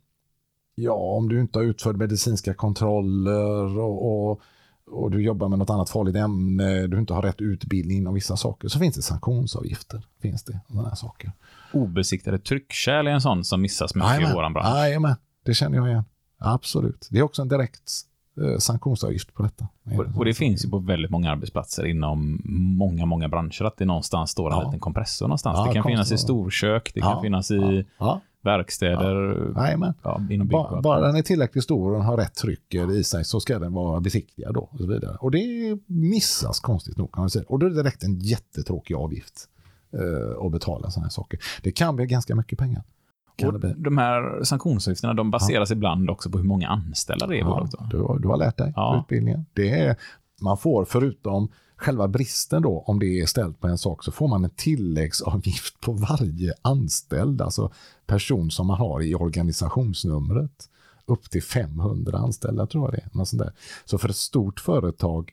ja 0.75 0.93
om 0.93 1.29
du 1.29 1.41
inte 1.41 1.59
har 1.59 1.63
utfört 1.63 1.95
medicinska 1.95 2.53
kontroller 2.53 3.77
och, 3.79 4.31
och, 4.31 4.41
och 4.85 5.11
du 5.11 5.21
jobbar 5.23 5.49
med 5.49 5.59
något 5.59 5.69
annat 5.69 5.89
farligt 5.89 6.15
ämne, 6.15 6.87
du 6.87 6.99
inte 6.99 7.13
har 7.13 7.21
rätt 7.21 7.41
utbildning 7.41 8.07
om 8.07 8.13
vissa 8.13 8.37
saker, 8.37 8.67
så 8.67 8.79
finns 8.79 8.95
det 8.95 9.01
sanktionsavgifter. 9.01 10.03
Finns 10.21 10.43
det, 10.43 10.59
sådana 10.67 10.87
här 10.89 10.95
saker. 10.95 11.31
Obesiktade 11.73 12.39
tryckkärl 12.39 13.07
är 13.07 13.11
en 13.11 13.21
sån 13.21 13.43
som 13.43 13.61
missas 13.61 13.95
mycket 13.95 14.09
i 14.09 14.13
Jajamän. 14.13 14.35
vår 14.35 14.49
bransch. 14.53 14.77
Jajamän, 14.77 15.15
det 15.45 15.53
känner 15.53 15.77
jag 15.77 15.87
igen. 15.87 16.03
Absolut. 16.39 17.07
Det 17.11 17.19
är 17.19 17.23
också 17.23 17.41
en 17.41 17.47
direkt 17.47 17.91
eh, 18.41 18.57
sanktionsavgift 18.57 19.33
på 19.33 19.43
detta. 19.43 19.67
Och, 19.97 20.17
och 20.17 20.25
det 20.25 20.33
finns 20.33 20.65
ju 20.65 20.69
på 20.69 20.79
väldigt 20.79 21.11
många 21.11 21.31
arbetsplatser 21.31 21.85
inom 21.85 22.41
många, 22.77 23.05
många 23.05 23.27
branscher 23.29 23.63
att 23.65 23.77
det 23.77 23.85
någonstans 23.85 24.31
står 24.31 24.51
en 24.51 24.57
Ja. 24.57 24.63
liten 24.65 24.79
kompressor 24.79 25.27
någonstans. 25.27 25.57
Ja, 25.59 25.65
det 25.67 25.73
kan 25.73 25.83
finnas 25.83 26.07
i 26.07 26.11
konstigt. 26.11 26.19
storkök, 26.19 26.91
det 26.93 27.01
kan 27.01 27.11
Ja, 27.11 27.21
finnas 27.21 27.51
i 27.51 27.85
Ja, 28.43 28.51
verkstäder, 28.57 29.51
ja. 29.55 29.63
jajamän. 29.65 29.93
inom 30.29 30.47
Bara, 30.47 30.81
bara 30.81 31.01
den 31.07 31.15
är 31.15 31.21
tillräckligt 31.21 31.63
stor 31.63 31.95
och 31.95 32.03
har 32.03 32.17
rätt 32.17 32.35
tryck 32.35 32.75
i 32.75 33.03
sig 33.03 33.25
så 33.25 33.39
ska 33.39 33.59
den 33.59 33.73
vara 33.73 33.99
besiktigad 33.99 34.53
då 34.53 34.69
och 34.71 34.79
så 34.79 34.87
vidare. 34.87 35.17
Och 35.19 35.31
det 35.31 35.39
missas 35.85 36.59
konstigt 36.59 36.97
nog 36.97 37.11
kan 37.11 37.21
man 37.21 37.29
säga. 37.29 37.45
Och 37.47 37.59
då 37.59 37.65
är 37.65 37.69
det 37.69 37.75
direkt 37.75 38.03
en 38.03 38.19
jättetråkig 38.19 38.95
avgift 38.95 39.47
eh, 39.93 40.45
att 40.45 40.51
betala 40.51 40.89
sådana 40.91 41.05
här 41.05 41.11
saker. 41.11 41.39
Det 41.63 41.71
kan 41.71 41.95
bli 41.95 42.05
ganska 42.05 42.35
mycket 42.35 42.59
pengar. 42.59 42.83
Och 43.45 43.59
de 43.77 43.97
här 43.97 44.43
sanktionsavgifterna, 44.43 45.13
de 45.13 45.31
baseras 45.31 45.71
ibland 45.71 46.09
också 46.09 46.29
på 46.29 46.37
hur 46.37 46.45
många 46.45 46.67
anställda 46.67 47.27
det 47.27 47.33
är 47.35 47.37
i 47.37 47.39
Ja, 47.39 47.45
bolaget. 47.45 47.73
du, 47.91 48.19
du 48.21 48.27
har 48.27 48.37
lärt 48.37 48.57
dig 48.57 48.73
Ja. 48.75 48.99
utbildningen. 49.03 49.45
Det 49.53 49.69
är, 49.79 49.95
man 50.41 50.57
får 50.57 50.85
förutom 50.85 51.49
själva 51.81 52.07
bristen 52.07 52.61
då, 52.61 52.83
om 52.87 52.99
det 52.99 53.19
är 53.19 53.25
ställt 53.25 53.59
på 53.59 53.67
en 53.67 53.77
sak, 53.77 54.03
så 54.03 54.11
får 54.11 54.27
man 54.27 54.43
en 54.43 54.49
tilläggsavgift 54.49 55.79
på 55.81 55.91
varje 55.93 56.53
anställd, 56.61 57.41
alltså 57.41 57.71
person 58.05 58.51
som 58.51 58.67
man 58.67 58.77
har 58.77 59.01
i 59.01 59.15
organisationsnumret. 59.15 60.69
Upp 61.05 61.29
till 61.29 61.43
500 61.43 62.17
anställda 62.17 62.67
tror 62.67 62.83
jag 62.83 62.93
det 62.93 62.97
är. 62.97 63.17
Något 63.17 63.27
sånt 63.27 63.41
där. 63.41 63.53
Så 63.85 63.97
för 63.97 64.09
ett 64.09 64.15
stort 64.15 64.59
företag, 64.59 65.31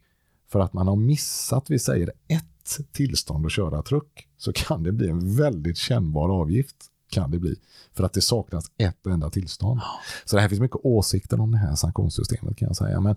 för 0.49 0.61
att 0.61 0.73
man 0.73 0.89
har 0.89 0.97
missat, 0.97 1.71
vi 1.71 1.79
säger 1.79 2.13
ett 2.29 2.79
tillstånd 2.93 3.47
att 3.47 3.53
köra 3.53 3.83
truck, 3.83 4.29
så 4.39 4.53
kan 4.53 4.83
det 4.83 4.93
bli 4.93 5.09
en 5.09 5.37
väldigt 5.37 5.77
kännbar 5.77 6.29
avgift. 6.29 6.77
Kan 7.11 7.31
det 7.31 7.39
bli. 7.39 7.57
För 7.95 8.05
att 8.05 8.13
det 8.13 8.21
saknas 8.21 8.71
ett 8.79 9.07
enda 9.07 9.31
tillstånd. 9.31 9.81
Så 10.25 10.37
det 10.37 10.43
här 10.43 10.49
finns 10.49 10.61
mycket 10.61 10.81
åsikter 10.83 11.41
om 11.41 11.51
det 11.53 11.59
här 11.59 11.75
sanktionssystemet 11.75 12.57
kan 12.57 12.69
jag 12.69 12.77
säga. 12.77 13.01
Men 13.01 13.17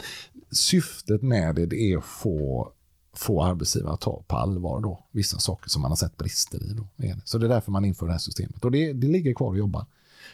syftet 0.51 1.21
med 1.21 1.55
det, 1.55 1.65
det 1.65 1.75
är 1.75 1.97
att 1.97 2.03
få, 2.03 2.71
få 3.13 3.43
arbetsgivare 3.43 3.93
att 3.93 4.02
ta 4.02 4.24
på 4.28 4.36
allvar 4.36 4.82
då, 4.82 5.04
vissa 5.12 5.39
saker 5.39 5.69
som 5.69 5.82
man 5.82 5.91
har 5.91 5.95
sett 5.95 6.17
brister 6.17 6.63
i. 6.63 6.74
Då. 6.74 6.88
Så 7.26 7.38
det 7.38 7.45
är 7.45 7.50
därför 7.50 7.71
man 7.71 7.86
inför 7.86 8.06
det 8.06 8.12
här 8.12 8.19
systemet. 8.19 8.65
Och 8.65 8.71
det, 8.71 8.93
det 8.93 9.08
ligger 9.08 9.34
kvar 9.34 9.47
och 9.47 9.58
jobbar. 9.58 9.86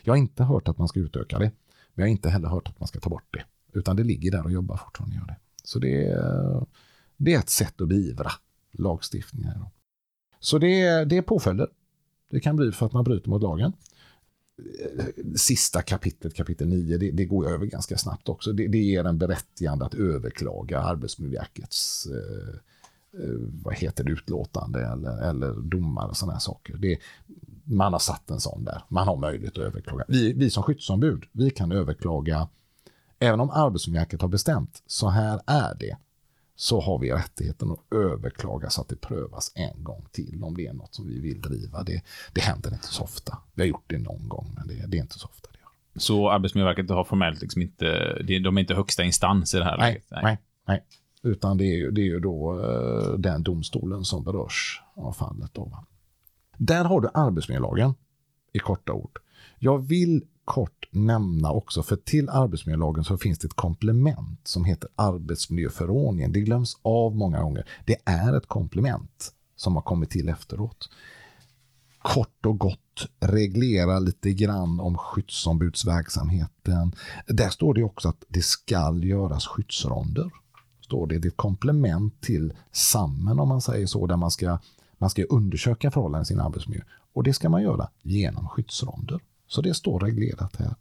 Jag 0.04 0.14
har 0.14 0.18
inte 0.18 0.44
hört 0.44 0.68
att 0.68 0.78
man 0.78 0.88
ska 0.88 1.00
utöka 1.00 1.40
det, 1.40 1.52
men 1.94 2.04
jag 2.04 2.04
har 2.04 2.10
inte 2.10 2.30
heller 2.30 2.48
hört 2.48 2.68
att 2.70 2.80
man 2.80 2.88
ska 2.88 3.00
ta 3.00 3.10
bort 3.10 3.34
det. 3.34 3.44
Utan 3.74 3.96
det 3.96 4.04
ligger 4.04 4.32
där 4.32 4.44
och 4.44 4.52
jobbar 4.52 4.78
fortfarande. 4.78 5.16
Gör 5.16 5.26
det. 5.26 5.38
Så 5.64 5.80
det 5.80 6.06
är, 6.06 6.66
det 7.18 7.34
är 7.34 7.40
ett 7.40 7.50
sätt 7.50 7.82
att 7.82 7.88
beivra 7.88 8.32
lagstiftningen. 8.72 9.50
här 9.50 9.60
Då. 9.60 9.72
Så 10.40 10.58
det 10.58 11.06
det 11.06 11.18
är 11.18 11.22
påföljder. 11.22 11.68
Det 12.30 12.40
kan 12.40 12.56
bli 12.56 12.72
för 12.72 12.86
att 12.86 12.94
man 12.94 13.04
bryter 13.04 13.30
mot 13.30 13.42
lagen 13.42 13.74
sista 15.36 15.82
kapitlet, 15.82 16.34
kapitel 16.34 16.68
9, 16.68 16.98
det, 16.98 17.12
det 17.12 17.26
går 17.26 17.46
jag 17.46 17.54
över 17.54 17.66
ganska 17.66 17.98
snabbt 17.98 18.30
också. 18.30 18.54
Det, 18.54 18.68
det 18.68 18.78
ger 18.78 19.04
en 19.04 19.18
berättigande 19.18 19.86
att 19.86 19.94
överklaga 19.94 20.80
Arbetsmiljöverkets 20.80 22.08
eh, 22.08 22.56
eh, 23.24 23.36
vad 23.64 23.76
heter 23.76 24.04
det, 24.04 24.12
utlåtande 24.12 24.86
eller, 24.86 25.30
eller 25.30 25.54
domar 25.54 26.08
och 26.08 26.18
sådana 26.18 26.34
här 26.34 26.40
saker. 26.40 26.78
Det, 26.78 27.00
man 27.64 27.94
har 27.94 28.00
satt 28.00 28.30
en 28.30 28.40
sån 28.40 28.64
där. 28.64 28.84
Man 28.90 29.08
har 29.08 29.18
möjlighet 29.18 29.58
att 29.58 29.64
överklaga. 29.64 30.06
Vi, 30.08 30.34
vi 30.34 30.50
som 30.50 30.64
skyddsombud, 30.64 31.24
vi 31.32 31.50
kan 31.50 31.72
överklaga, 31.72 32.48
även 33.20 33.40
om 33.40 33.50
Arbetsmiljöverket 33.50 34.22
har 34.22 34.30
bestämt, 34.30 34.84
så 34.88 35.10
här 35.10 35.42
är 35.46 35.76
det, 35.80 35.98
så 36.60 36.82
har 36.82 37.00
vi 37.00 37.12
rättigheten 37.12 37.72
att 37.72 37.94
överklaga 37.94 38.70
så 38.70 38.82
att 38.82 38.90
det 38.90 38.96
prövas 38.96 39.52
en 39.56 39.84
gång 39.84 40.06
till 40.12 40.44
om 40.44 40.58
det 40.58 40.68
är 40.68 40.74
något 40.74 40.96
som 40.96 41.08
vi 41.08 41.20
vill 41.20 41.42
driva. 41.42 41.84
Det, 41.84 42.02
det 42.34 42.42
händer 42.42 42.74
inte 42.74 42.88
så 42.88 43.04
ofta. 43.04 43.38
Vi 43.54 43.62
har 43.62 43.68
gjort 43.68 43.84
det 43.88 43.98
någon 43.98 44.30
gång, 44.30 44.52
men 44.56 44.68
det, 44.68 44.88
det 44.88 44.98
är 44.98 45.02
inte 45.02 45.20
så 45.20 45.28
ofta 45.28 45.50
det 45.52 45.58
gör. 45.60 46.00
Så 46.00 46.30
Arbetsmiljöverket 46.30 46.90
har 46.90 47.04
formellt 47.04 47.42
liksom 47.42 47.62
inte, 47.62 48.18
de 48.24 48.58
är 48.58 48.62
inte 48.62 48.76
högsta 48.76 49.04
instans 49.04 49.54
i 49.54 49.58
det 49.58 49.64
här 49.64 49.78
Nej, 49.78 49.94
läget? 49.94 50.24
nej, 50.24 50.38
nej. 50.68 50.84
Utan 51.24 51.58
det 51.58 51.64
är 51.66 51.78
ju, 51.78 51.92
det 51.92 52.02
är 52.02 52.06
ju 52.06 52.20
då 52.20 52.64
eh, 52.64 53.14
den 53.20 53.44
domstolen 53.44 54.06
som 54.06 54.24
berörs 54.24 54.82
av 54.94 55.14
fallet. 55.14 55.54
Då? 55.54 55.84
Där 56.58 56.86
har 56.86 57.02
du 57.02 57.10
arbetsmiljölagen 57.14 57.94
i 58.54 58.60
korta 58.60 58.94
ord. 58.94 59.20
Jag 59.60 59.78
vill 59.88 60.28
kort 60.48 60.86
nämna 60.92 61.52
också, 61.52 61.84
för 61.84 61.96
till 61.96 62.30
arbetsmiljölagen 62.30 63.04
så 63.04 63.18
finns 63.18 63.40
det 63.40 63.46
ett 63.46 63.54
komplement 63.54 64.40
som 64.44 64.66
heter 64.66 64.90
arbetsmiljöförordningen. 64.96 66.32
Det 66.32 66.42
glöms 66.42 66.78
av 66.82 67.16
många 67.16 67.42
gånger. 67.42 67.70
Det 67.86 67.98
är 68.06 68.38
ett 68.38 68.48
komplement 68.48 69.34
som 69.56 69.76
har 69.76 69.82
kommit 69.82 70.10
till 70.10 70.30
efteråt. 70.30 70.90
Kort 72.02 72.46
och 72.46 72.60
gott 72.60 73.08
reglera 73.20 74.00
lite 74.00 74.34
grann 74.34 74.80
om 74.80 74.98
skyddsombudsverksamheten. 74.98 76.96
Där 77.28 77.50
står 77.50 77.74
det 77.74 77.84
också 77.84 78.10
att 78.10 78.24
det 78.28 78.42
ska 78.42 78.96
göras 79.04 79.48
skyddsronder. 79.48 80.32
Står 80.82 81.08
det. 81.08 81.20
det 81.20 81.28
är 81.28 81.30
ett 81.30 81.38
komplement 81.38 82.22
till 82.22 82.54
SAMMen 82.72 83.40
om 83.40 83.50
man 83.50 83.62
säger 83.62 83.88
så, 83.88 84.08
där 84.08 84.18
man 84.18 84.32
ska, 84.32 84.60
man 84.98 85.10
ska 85.10 85.24
undersöka 85.24 85.92
förhållanden 85.92 86.24
i 86.24 86.26
sin 86.26 86.40
arbetsmiljö. 86.40 86.84
Och 87.14 87.24
det 87.24 87.34
ska 87.34 87.50
man 87.50 87.62
göra 87.62 87.90
genom 88.02 88.48
skyddsronder. 88.48 89.20
Så 89.48 89.62
det 89.62 89.74
står 89.74 90.00
reglerat 90.00 90.56
här. 90.56 90.76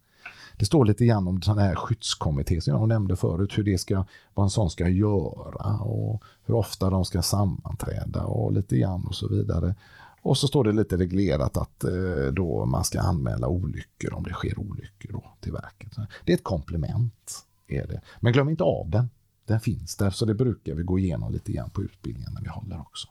Det 0.58 0.64
står 0.64 0.84
lite 0.84 1.06
grann 1.06 1.28
om 1.28 1.40
den 1.40 1.58
här 1.58 1.74
skyddskommitté 1.74 2.60
som 2.60 2.74
jag 2.74 2.88
nämnde 2.88 3.16
förut, 3.16 3.58
hur 3.58 3.64
det 3.64 3.78
ska, 3.78 4.04
vad 4.34 4.44
en 4.44 4.50
sån 4.50 4.70
ska 4.70 4.88
göra 4.88 5.78
och 5.78 6.22
hur 6.44 6.54
ofta 6.54 6.90
de 6.90 7.04
ska 7.04 7.22
sammanträda 7.22 8.24
och 8.24 8.52
lite 8.52 8.78
grann 8.78 9.06
och 9.06 9.14
så 9.14 9.28
vidare. 9.28 9.74
Och 10.22 10.38
så 10.38 10.48
står 10.48 10.64
det 10.64 10.72
lite 10.72 10.96
reglerat 10.96 11.56
att 11.56 11.84
eh, 11.84 12.32
då 12.32 12.64
man 12.64 12.84
ska 12.84 13.00
anmäla 13.00 13.48
olyckor 13.48 14.14
om 14.14 14.22
det 14.22 14.32
sker 14.32 14.58
olyckor 14.58 15.12
då 15.12 15.24
till 15.40 15.52
verket. 15.52 15.92
Det 16.24 16.32
är 16.32 16.36
ett 16.36 16.44
komplement. 16.44 17.42
Är 17.68 17.86
det. 17.86 18.00
Men 18.20 18.32
glöm 18.32 18.48
inte 18.48 18.64
av 18.64 18.90
den. 18.90 19.10
Den 19.44 19.60
finns 19.60 19.96
där, 19.96 20.10
så 20.10 20.24
det 20.24 20.34
brukar 20.34 20.74
vi 20.74 20.82
gå 20.82 20.98
igenom 20.98 21.32
lite 21.32 21.52
grann 21.52 21.70
på 21.70 21.82
utbildningen 21.82 22.32
när 22.34 22.42
vi 22.42 22.48
håller 22.48 22.80
också. 22.80 23.08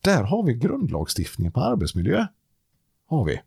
Där 0.00 0.22
har 0.22 0.42
vi 0.42 0.54
grundlagstiftningen 0.54 1.52
på 1.52 1.60
arbetsmiljö. 1.60 2.26
Har 3.06 3.24
vi. 3.24 3.40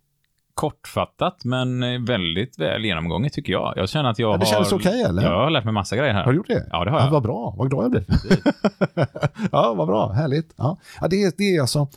Kortfattat, 0.54 1.46
men 1.46 1.80
väldigt 2.06 2.60
väl 2.60 2.86
genomgånget 2.86 3.34
tycker 3.34 3.54
jag. 3.54 3.74
Jag 3.76 3.90
känner 3.90 4.10
att 4.10 4.20
jag 4.20 4.34
Ja, 4.34 4.38
det 4.38 4.46
har... 4.46 4.52
kändes 4.52 4.72
okej, 4.74 5.02
eller? 5.02 5.22
Jag 5.24 5.44
har 5.44 5.50
lärt 5.50 5.64
mig 5.66 5.74
massa 5.74 5.96
grejer 5.96 6.14
här. 6.14 6.24
Har 6.24 6.32
du 6.32 6.38
gjort 6.38 6.48
det? 6.48 6.68
Ja, 6.72 6.86
det 6.86 6.92
har 6.92 7.00
jag. 7.00 7.12
vad 7.12 7.24
bra, 7.24 7.56
vad 7.58 7.70
glad 7.70 7.84
jag 7.84 7.92
blir. 7.92 8.06
ja, 9.52 9.74
vad 9.74 9.88
bra, 9.88 10.12
härligt. 10.12 10.54
Ja. 10.58 10.78
Ja, 11.02 11.08
det, 11.08 11.24
är, 11.24 11.34
det 11.38 11.56
är 11.56 11.62
alltså, 11.62 11.88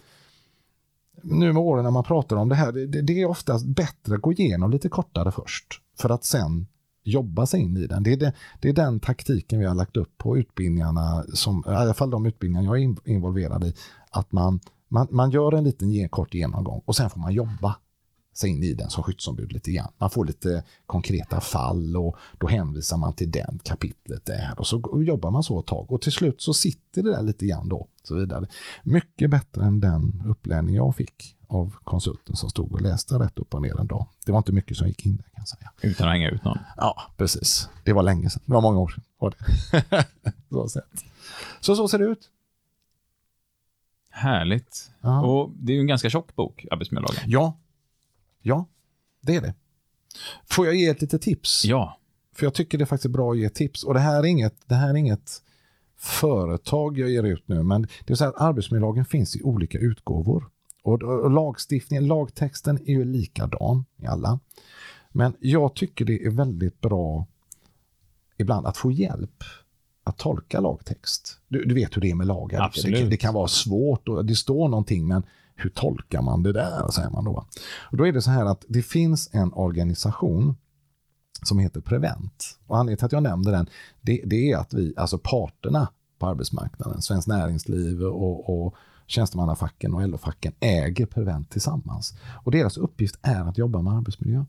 nu 1.22 1.52
med 1.52 1.62
åren 1.62 1.84
när 1.84 1.90
man 1.90 2.04
pratar 2.04 2.36
om 2.36 2.48
det 2.48 2.54
här, 2.54 2.72
det, 2.72 3.02
det 3.02 3.22
är 3.22 3.26
oftast 3.26 3.66
bättre 3.66 4.14
att 4.14 4.20
gå 4.22 4.32
igenom 4.32 4.70
lite 4.70 4.88
kortare 4.88 5.30
först, 5.32 5.66
för 5.98 6.10
att 6.10 6.24
sen 6.24 6.66
jobba 7.04 7.46
sig 7.46 7.60
in 7.60 7.76
i 7.76 7.86
den. 7.86 8.02
Det 8.02 8.12
är, 8.12 8.16
det, 8.16 8.32
det 8.60 8.68
är 8.68 8.72
den 8.72 9.00
taktiken 9.00 9.58
vi 9.58 9.64
har 9.66 9.74
lagt 9.74 9.96
upp 9.96 10.18
på 10.18 10.36
utbildningarna, 10.38 11.24
som, 11.34 11.64
i 11.66 11.70
alla 11.70 11.94
fall 11.94 12.10
de 12.10 12.26
utbildningar 12.26 12.64
jag 12.64 12.78
är 12.78 12.82
in- 12.82 12.98
involverad 13.04 13.64
i, 13.64 13.74
att 14.10 14.32
man, 14.32 14.60
man, 14.88 15.06
man 15.10 15.30
gör 15.30 15.52
en 15.54 15.64
liten 15.64 16.08
kort 16.08 16.34
genomgång 16.34 16.82
och 16.84 16.96
sen 16.96 17.10
får 17.10 17.20
man 17.20 17.32
jobba 17.32 17.76
sig 18.38 18.50
in 18.50 18.62
i 18.62 18.74
den 18.74 18.90
som 18.90 19.02
skyddsombud 19.02 19.52
lite 19.52 19.72
grann. 19.72 19.92
Man 19.98 20.10
får 20.10 20.24
lite 20.24 20.64
konkreta 20.86 21.40
fall 21.40 21.96
och 21.96 22.16
då 22.38 22.46
hänvisar 22.46 22.96
man 22.96 23.12
till 23.12 23.30
den 23.30 23.60
kapitlet 23.64 24.26
där 24.26 24.54
och 24.56 24.66
så 24.66 25.02
jobbar 25.06 25.30
man 25.30 25.42
så 25.42 25.60
ett 25.60 25.66
tag 25.66 25.92
och 25.92 26.02
till 26.02 26.12
slut 26.12 26.42
så 26.42 26.54
sitter 26.54 27.02
det 27.02 27.10
där 27.10 27.22
lite 27.22 27.46
grann 27.46 27.68
då. 27.68 27.88
Så 28.02 28.14
vidare. 28.14 28.46
Mycket 28.82 29.30
bättre 29.30 29.64
än 29.64 29.80
den 29.80 30.22
upplärning 30.26 30.74
jag 30.74 30.96
fick 30.96 31.36
av 31.48 31.74
konsulten 31.84 32.36
som 32.36 32.50
stod 32.50 32.72
och 32.72 32.80
läste 32.80 33.14
rätt 33.14 33.38
upp 33.38 33.54
och 33.54 33.62
ner 33.62 33.80
en 33.80 33.86
dag. 33.86 34.06
Det 34.26 34.32
var 34.32 34.38
inte 34.38 34.52
mycket 34.52 34.76
som 34.76 34.88
gick 34.88 35.06
in 35.06 35.16
där 35.16 35.22
kan 35.22 35.32
jag 35.36 35.48
säga. 35.48 35.70
Utan 35.80 36.06
att 36.06 36.12
hänga 36.12 36.30
ut 36.30 36.44
någon. 36.44 36.58
Ja, 36.76 37.02
precis. 37.16 37.68
Det 37.84 37.92
var 37.92 38.02
länge 38.02 38.30
sedan. 38.30 38.42
Det 38.46 38.52
var 38.52 38.60
många 38.60 38.78
år 38.78 38.88
sedan. 38.88 39.04
Var 39.18 39.30
det. 39.30 40.06
så, 40.50 40.68
sett. 40.68 41.04
så 41.60 41.76
så 41.76 41.88
ser 41.88 41.98
det 41.98 42.04
ut. 42.04 42.30
Härligt. 44.10 44.90
Ja. 45.00 45.20
Och 45.20 45.50
det 45.56 45.72
är 45.72 45.74
ju 45.74 45.80
en 45.80 45.86
ganska 45.86 46.10
tjock 46.10 46.36
bok, 46.36 46.66
Arbetsmiljölagen. 46.70 47.22
Ja, 47.26 47.56
ja, 48.46 48.66
det 49.20 49.36
är 49.36 49.40
det. 49.40 49.54
Får 50.44 50.66
jag 50.66 50.74
ge 50.74 50.86
ett 50.86 51.00
litet 51.00 51.22
tips? 51.22 51.64
Ja. 51.64 51.98
För 52.34 52.46
jag 52.46 52.54
tycker 52.54 52.78
det 52.78 52.84
är 52.84 52.86
faktiskt 52.86 53.12
bra 53.12 53.32
att 53.32 53.38
ge 53.38 53.48
tips. 53.48 53.84
Och 53.84 53.94
det 53.94 54.00
här 54.00 54.18
är 54.18 54.26
inget, 54.26 54.54
det 54.66 54.74
här 54.74 54.90
är 54.90 54.94
inget 54.94 55.42
företag 55.96 56.98
jag 56.98 57.10
ger 57.10 57.22
ut 57.22 57.48
nu, 57.48 57.62
men 57.62 57.82
det 58.04 58.12
är 58.12 58.14
så 58.14 58.24
här 58.24 58.30
att 58.30 58.40
arbetsmiljölagen 58.40 59.04
finns 59.04 59.36
i 59.36 59.42
olika 59.42 59.78
utgåvor. 59.78 60.50
Och, 60.82 61.02
och 61.02 61.30
lagstiftningen, 61.30 62.06
lagtexten 62.06 62.78
är 62.78 62.92
ju 62.92 63.04
likadan 63.04 63.84
i 64.02 64.06
alla. 64.06 64.40
Men 65.12 65.34
jag 65.40 65.74
tycker 65.74 66.04
det 66.04 66.24
är 66.26 66.30
väldigt 66.30 66.80
bra 66.80 67.26
ibland 68.36 68.66
att 68.66 68.76
få 68.76 68.92
hjälp 68.92 69.44
att 70.04 70.18
tolka 70.18 70.60
lagtext. 70.60 71.38
Du, 71.48 71.64
du 71.64 71.74
vet 71.74 71.96
hur 71.96 72.00
det 72.00 72.10
är 72.10 72.14
med 72.14 72.26
lagar. 72.26 72.72
Det, 72.84 73.08
det 73.08 73.16
kan 73.16 73.34
vara 73.34 73.48
svårt 73.48 74.08
och 74.08 74.24
det 74.24 74.34
står 74.34 74.68
någonting, 74.68 75.08
men 75.08 75.22
hur 75.56 75.70
tolkar 75.70 76.22
man 76.22 76.42
det 76.42 76.52
där, 76.52 76.88
säger 76.90 77.10
man 77.10 77.24
då. 77.24 77.46
Och 77.90 77.96
då 77.96 78.06
är 78.06 78.12
det 78.12 78.22
så 78.22 78.30
här 78.30 78.44
att 78.44 78.64
det 78.68 78.82
finns 78.82 79.30
en 79.32 79.52
organisation 79.52 80.56
som 81.42 81.58
heter 81.58 81.80
Prevent. 81.80 82.58
Och 82.66 82.78
anledningen 82.78 82.98
till 82.98 83.06
att 83.06 83.12
jag 83.12 83.22
nämner 83.22 83.52
den, 83.52 83.66
det, 84.00 84.22
det 84.24 84.50
är 84.52 84.56
att 84.56 84.74
vi, 84.74 84.94
alltså 84.96 85.18
parterna 85.18 85.88
på 86.18 86.26
arbetsmarknaden, 86.26 87.02
Svenskt 87.02 87.28
Näringsliv 87.28 88.02
och, 88.02 88.66
och 88.66 88.74
tjänstemannafacken 89.06 89.94
och 89.94 90.08
LO-facken 90.08 90.52
äger 90.60 91.06
Prevent 91.06 91.50
tillsammans. 91.50 92.14
Och 92.44 92.50
deras 92.50 92.76
uppgift 92.76 93.18
är 93.22 93.44
att 93.48 93.58
jobba 93.58 93.82
med 93.82 93.92
arbetsmiljö. 93.92 94.44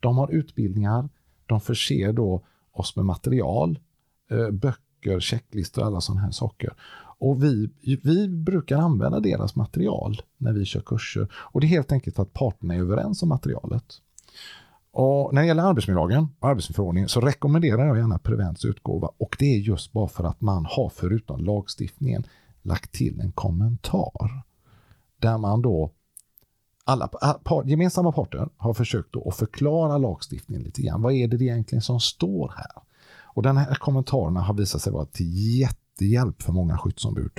De 0.00 0.18
har 0.18 0.30
utbildningar, 0.30 1.08
de 1.46 1.60
förser 1.60 2.12
då 2.12 2.42
oss 2.72 2.96
med 2.96 3.04
material, 3.04 3.78
eh, 4.30 4.50
böcker, 4.50 5.20
checklistor 5.20 5.82
och 5.82 5.88
alla 5.88 6.00
sådana 6.00 6.22
här 6.22 6.30
saker. 6.30 6.74
Och 7.24 7.42
vi, 7.44 7.70
vi 8.02 8.28
brukar 8.28 8.78
använda 8.78 9.20
deras 9.20 9.56
material 9.56 10.22
när 10.38 10.52
vi 10.52 10.64
kör 10.64 10.80
kurser. 10.80 11.28
Och 11.34 11.60
det 11.60 11.66
är 11.66 11.68
helt 11.68 11.92
enkelt 11.92 12.16
för 12.16 12.22
att 12.22 12.32
parterna 12.32 12.74
är 12.74 12.78
överens 12.78 13.22
om 13.22 13.28
materialet. 13.28 13.84
Och 14.90 15.34
när 15.34 15.40
det 15.42 15.46
gäller 15.46 15.62
arbetsmiljölagen 15.62 16.28
och 16.40 16.48
arbetsmiljöförordningen 16.48 17.08
så 17.08 17.20
rekommenderar 17.20 17.86
jag 17.86 17.98
gärna 17.98 18.18
Prevents 18.18 18.64
utgåva 18.64 19.10
och 19.18 19.36
det 19.38 19.44
är 19.44 19.58
just 19.58 19.92
bara 19.92 20.08
för 20.08 20.24
att 20.24 20.40
man 20.40 20.66
har 20.70 20.88
förutom 20.94 21.44
lagstiftningen 21.44 22.26
lagt 22.62 22.92
till 22.92 23.20
en 23.20 23.32
kommentar 23.32 24.42
där 25.18 25.38
man 25.38 25.62
då 25.62 25.90
alla 26.84 27.08
par, 27.44 27.64
gemensamma 27.64 28.12
parter 28.12 28.48
har 28.56 28.74
försökt 28.74 29.12
då 29.12 29.28
att 29.28 29.36
förklara 29.36 29.98
lagstiftningen 29.98 30.62
lite 30.62 30.82
grann. 30.82 31.02
Vad 31.02 31.12
är 31.12 31.28
det 31.28 31.44
egentligen 31.44 31.82
som 31.82 32.00
står 32.00 32.52
här? 32.56 32.82
Och 33.34 33.42
den 33.42 33.56
här 33.56 33.74
kommentarerna 33.74 34.40
har 34.40 34.54
visat 34.54 34.82
sig 34.82 34.92
vara 34.92 35.06
till 35.06 35.26
jättehjälp 36.00 36.42
för 36.42 36.52
många 36.52 36.78
skyddsombud 36.78 37.32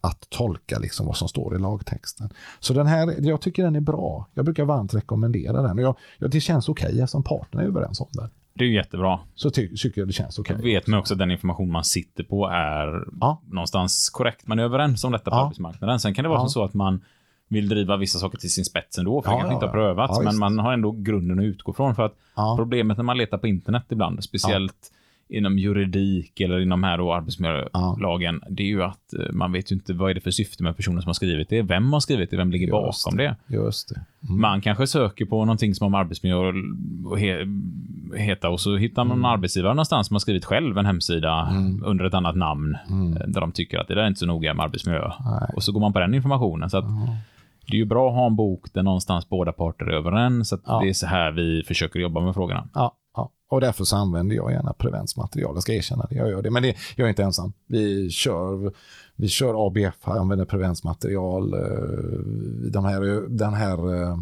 att 0.00 0.30
tolka 0.30 0.78
liksom 0.78 1.06
vad 1.06 1.16
som 1.16 1.28
står 1.28 1.56
i 1.56 1.58
lagtexten. 1.58 2.30
Så 2.60 2.72
den 2.74 2.86
här, 2.86 3.14
jag 3.26 3.40
tycker 3.40 3.62
den 3.64 3.76
är 3.76 3.80
bra. 3.80 4.26
Jag 4.34 4.44
brukar 4.44 4.64
varmt 4.64 4.94
rekommendera 4.94 5.62
den. 5.62 5.78
Och 5.78 5.84
jag, 5.84 5.96
jag, 6.18 6.30
det 6.30 6.40
känns 6.40 6.68
okej 6.68 7.00
eftersom 7.00 7.22
parterna 7.22 7.62
är 7.62 7.66
överens 7.66 8.00
om 8.00 8.08
det. 8.12 8.28
Det 8.54 8.64
är 8.64 8.68
ju 8.68 8.74
jättebra. 8.74 9.20
Så 9.34 9.50
ty, 9.50 9.76
tycker 9.76 10.00
jag 10.00 10.08
det 10.08 10.12
känns 10.12 10.38
okej. 10.38 10.56
Jag 10.56 10.64
vet 10.64 10.86
man 10.86 10.98
också 11.00 11.14
att 11.14 11.18
den 11.18 11.30
information 11.30 11.70
man 11.72 11.84
sitter 11.84 12.24
på 12.24 12.46
är 12.46 13.04
Ja. 13.20 13.42
någonstans 13.46 14.10
korrekt. 14.10 14.46
Man 14.46 14.58
är 14.58 14.62
överens 14.62 15.04
om 15.04 15.12
detta 15.12 15.30
på 15.30 15.36
Ja. 15.36 15.44
arbetsmarknaden. 15.44 16.00
Sen 16.00 16.14
kan 16.14 16.22
det 16.22 16.28
vara 16.28 16.40
Ja. 16.40 16.48
så 16.48 16.64
att 16.64 16.74
man 16.74 17.04
vill 17.48 17.68
driva 17.68 17.96
vissa 17.96 18.18
saker 18.18 18.38
till 18.38 18.50
sin 18.52 18.64
spets 18.64 18.98
ändå, 18.98 19.22
för 19.22 19.30
Ja, 19.30 19.34
det 19.36 19.40
kanske 19.40 19.52
ja, 19.52 19.56
inte 19.56 19.66
har 19.66 19.72
prövats, 19.72 20.20
men 20.24 20.38
man 20.38 20.58
har 20.58 20.72
ändå 20.72 20.90
grunden 20.92 21.38
att 21.38 21.44
utgå 21.44 21.72
från. 21.72 21.94
För 21.94 22.02
att 22.06 22.16
problemet 22.56 22.96
när 22.96 23.04
man 23.04 23.18
letar 23.18 23.38
på 23.38 23.46
internet 23.46 23.84
ibland, 23.88 24.24
speciellt 24.24 24.92
inom 25.32 25.58
juridik 25.58 26.40
eller 26.40 26.60
inom 26.60 26.82
här 26.84 26.98
då 26.98 27.12
arbetsmiljölagen, 27.14 28.40
det 28.50 28.62
är 28.62 28.66
ju 28.66 28.82
att 28.82 29.14
eh, 29.14 29.32
man 29.32 29.52
vet 29.52 29.72
ju 29.72 29.76
inte 29.76 29.92
vad 29.92 30.10
är 30.10 30.14
det 30.14 30.20
för 30.20 30.30
syfte 30.30 30.62
med 30.62 30.76
personen 30.76 31.02
som 31.02 31.08
har 31.08 31.14
skrivit 31.14 31.48
det, 31.48 31.62
vem 31.62 31.92
har 31.92 32.00
skrivit 32.00 32.30
det, 32.30 32.36
vem 32.36 32.50
ligger 32.50 32.66
Just 32.66 33.04
bakom 33.04 33.16
det. 33.18 33.36
Just 33.46 33.88
det. 33.88 34.00
Mm. 34.28 34.40
Man 34.40 34.60
kanske 34.60 34.86
söker 34.86 35.24
på 35.24 35.44
någonting 35.44 35.74
som 35.74 35.84
har 35.84 35.90
med 35.90 36.00
arbetsmiljö 36.00 36.48
att 37.12 37.18
he, 37.20 37.46
heta 38.16 38.48
och 38.48 38.60
så 38.60 38.76
hittar 38.76 39.04
man 39.04 39.12
Mm. 39.18 39.24
en 39.24 39.30
arbetsgivare 39.30 39.74
någonstans 39.74 40.06
som 40.06 40.14
har 40.14 40.18
skrivit 40.20 40.44
själv 40.44 40.78
en 40.78 40.86
hemsida 40.86 41.48
under 41.84 42.04
ett 42.04 42.14
annat 42.14 42.36
namn 42.36 42.76
Mm. 42.90 43.16
eh, 43.16 43.26
där 43.26 43.40
de 43.40 43.52
tycker 43.52 43.78
att 43.78 43.88
det 43.88 43.94
där 43.94 44.02
är 44.02 44.06
inte 44.08 44.20
så 44.20 44.26
noga 44.26 44.54
med 44.54 44.64
arbetsmiljö. 44.64 45.10
Och 45.56 45.62
så 45.62 45.72
går 45.72 45.80
man 45.80 45.92
på 45.92 45.98
den 45.98 46.14
informationen. 46.14 46.70
Så 46.70 46.78
att 46.78 46.84
Det 47.66 47.72
är 47.76 47.78
ju 47.78 47.84
bra 47.84 48.08
att 48.08 48.14
ha 48.14 48.26
en 48.26 48.36
bok 48.36 48.64
där 48.72 48.82
någonstans 48.82 49.28
båda 49.28 49.52
parter 49.52 49.86
är 49.86 49.92
överens. 49.92 50.48
Så 50.48 50.54
att 50.54 50.60
Ja. 50.66 50.80
Det 50.82 50.88
är 50.88 50.92
så 50.92 51.06
här 51.06 51.32
vi 51.32 51.62
försöker 51.66 52.00
jobba 52.00 52.20
med 52.20 52.34
frågorna. 52.34 52.68
Ja, 52.74 52.80
ja. 52.80 52.96
Och 53.52 53.60
därför 53.60 53.84
så 53.84 53.96
använder 53.96 54.36
jag 54.36 54.52
gärna 54.52 54.72
Prevents 54.72 55.16
material. 55.16 55.54
Jag 55.56 55.62
ska 55.62 55.72
erkänna 55.72 56.06
det, 56.10 56.14
jag 56.14 56.30
gör 56.30 56.42
det. 56.42 56.50
Men 56.50 56.62
det, 56.62 56.76
jag 56.96 57.04
är 57.04 57.08
inte 57.08 57.22
ensam. 57.22 57.52
Vi 57.66 58.10
kör, 58.10 58.72
vi 59.16 59.28
kör 59.28 59.66
ABF, 59.66 60.08
använder 60.08 60.44
Prevents 60.44 60.84
material. 60.84 61.54
Eh, 61.54 61.60
de 62.70 62.84
här, 62.84 63.28
den 63.28 63.54
här 63.54 64.02
eh, 64.02 64.18